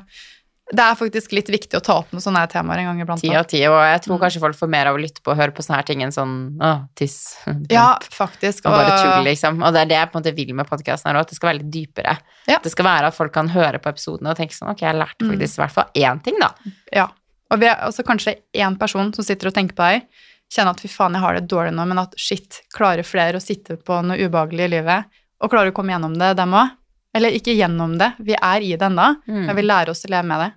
det 0.74 0.82
er 0.82 0.96
faktisk 0.98 1.30
litt 1.32 1.46
viktig 1.46 1.76
å 1.78 1.82
ta 1.84 1.94
opp 2.00 2.10
noen 2.10 2.22
sånne 2.24 2.40
temaer 2.50 2.80
en 2.82 2.86
gang 2.90 3.00
iblant. 3.04 3.20
Ti 3.22 3.30
av 3.38 3.44
ti, 3.46 3.60
og 3.70 3.76
jeg 3.86 4.00
tror 4.02 4.16
Mm. 4.16 4.20
kanskje 4.24 4.40
folk 4.42 4.56
får 4.58 4.68
mer 4.68 4.86
av 4.90 4.96
å 4.96 5.00
lytte 5.00 5.22
på 5.22 5.30
og 5.30 5.36
høre 5.38 5.52
på 5.54 5.62
sånne 5.62 5.76
her 5.78 5.82
ting 5.86 6.02
enn 6.02 6.10
sånn 6.10 6.58
å, 6.60 6.72
tiss. 6.98 7.36
Ja, 7.70 7.98
faktisk. 8.10 8.66
Og 8.66 8.72
bare 8.74 8.96
tull, 8.98 9.24
liksom. 9.28 9.62
Og 9.62 9.72
det 9.72 9.82
er 9.82 9.86
det 9.86 9.98
jeg 10.00 10.10
på 10.12 10.16
en 10.18 10.22
måte 10.24 10.34
vil 10.34 10.54
med 10.54 10.66
podkasten 10.66 11.06
her 11.06 11.14
òg, 11.14 11.20
at 11.20 11.28
det 11.28 11.36
skal 11.36 11.50
være 11.52 11.60
litt 11.62 11.70
dypere. 11.70 12.16
Ja. 12.48 12.58
Det 12.58 12.72
skal 12.72 12.84
være 12.84 13.06
at 13.06 13.14
folk 13.14 13.32
kan 13.32 13.48
høre 13.48 13.78
på 13.78 13.92
episodene 13.94 14.30
og 14.30 14.36
tenke 14.36 14.52
sånn 14.58 14.70
ok, 14.72 14.80
jeg 14.80 14.94
lærte 14.98 15.22
Mm. 15.22 15.30
faktisk 15.38 15.58
i 15.58 15.62
hvert 15.62 15.72
fall 15.72 15.90
én 15.94 16.22
ting, 16.22 16.38
da. 16.40 16.50
Ja. 16.92 17.08
Og 17.50 17.60
vi 17.60 17.66
er 17.66 17.76
også 17.86 18.02
kanskje 18.02 18.36
én 18.54 18.76
person 18.78 19.12
som 19.14 19.22
sitter 19.24 19.46
og 19.48 19.54
tenker 19.54 19.74
på 19.76 19.86
deg, 19.86 20.02
kjenner 20.50 20.70
at 20.74 20.80
fy 20.80 20.88
faen, 20.88 21.12
jeg 21.14 21.20
har 21.22 21.34
det 21.34 21.48
dårlig 21.48 21.72
nå, 21.74 21.86
men 21.86 21.98
at 21.98 22.12
shit, 22.18 22.62
klarer 22.74 23.04
flere 23.06 23.34
å 23.38 23.42
sitte 23.42 23.76
på 23.78 24.02
noe 24.04 24.18
ubehagelig 24.18 24.64
i 24.66 24.68
livet, 24.80 25.04
og 25.40 25.50
klarer 25.50 25.70
å 25.70 25.74
komme 25.74 25.90
gjennom 25.94 26.16
det, 26.18 26.36
dem 26.36 26.50
òg? 26.54 26.70
Eller 27.16 27.34
ikke 27.36 27.56
gjennom 27.56 27.96
det, 28.00 28.12
vi 28.20 28.36
er 28.36 28.60
i 28.62 28.74
det 28.76 28.86
ennå, 28.90 29.08
Mm. 29.26 29.44
men 29.48 29.56
vi 29.56 29.62
lærer 29.66 29.90
oss 29.94 30.04
å 30.04 30.12
leve 30.12 30.26
med 30.28 30.40
det. 30.44 30.52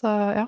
Så 0.00 0.08
ja. 0.36 0.46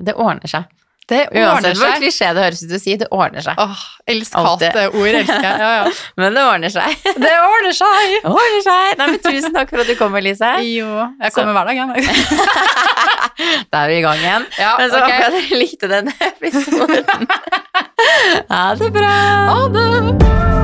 Det 0.00 0.14
ordner 0.16 0.48
seg. 0.48 0.64
Det 1.10 1.24
ordner 1.26 1.42
Uansett 1.50 1.76
hvor 1.76 1.88
seg. 1.90 1.98
klisjé 2.00 2.26
det 2.36 2.42
høres 2.44 2.60
ut 2.62 2.70
å 2.72 2.78
si, 2.80 2.92
det 3.00 3.08
ordner 3.10 3.42
seg. 3.42 3.58
Åh, 3.58 3.80
elsk 4.14 4.36
Alltid. 4.38 4.68
hat 4.76 4.94
ord, 4.94 5.08
elsker 5.18 5.42
jeg. 5.42 5.58
Ja, 5.58 5.70
ja. 5.80 5.90
Men 6.22 6.36
det 6.38 6.44
ordner 6.46 6.70
seg. 6.70 6.94
Det 7.24 7.32
ordner 7.48 7.74
seg! 7.74 8.14
Ordner 8.30 8.62
seg. 8.64 8.94
Nei, 9.00 9.06
men 9.10 9.18
tusen 9.26 9.52
takk 9.58 9.72
for 9.74 9.82
at 9.82 9.90
du 9.90 9.96
kom, 9.98 10.14
Elise. 10.20 10.52
Jo, 10.78 10.86
jeg 11.20 11.34
kommer 11.34 11.52
hver 11.58 11.66
dag, 11.66 11.76
jeg. 11.82 11.90
Da 13.74 13.82
er 13.84 13.88
vi 13.90 13.98
i 13.98 14.04
gang 14.06 14.22
igjen. 14.22 14.46
Ja, 14.62 14.72
Men 14.78 14.90
så 14.94 15.02
ok. 15.02 15.10
håper 15.10 15.26
jeg 15.26 15.36
dere 15.36 15.60
likte 15.64 15.90
denne 15.90 16.14
episoden. 16.30 17.04
Ha 18.54 18.64
det 18.80 18.92
bra. 18.94 19.14
Ha 19.50 19.68
det! 19.76 20.59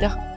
دہ 0.00 0.33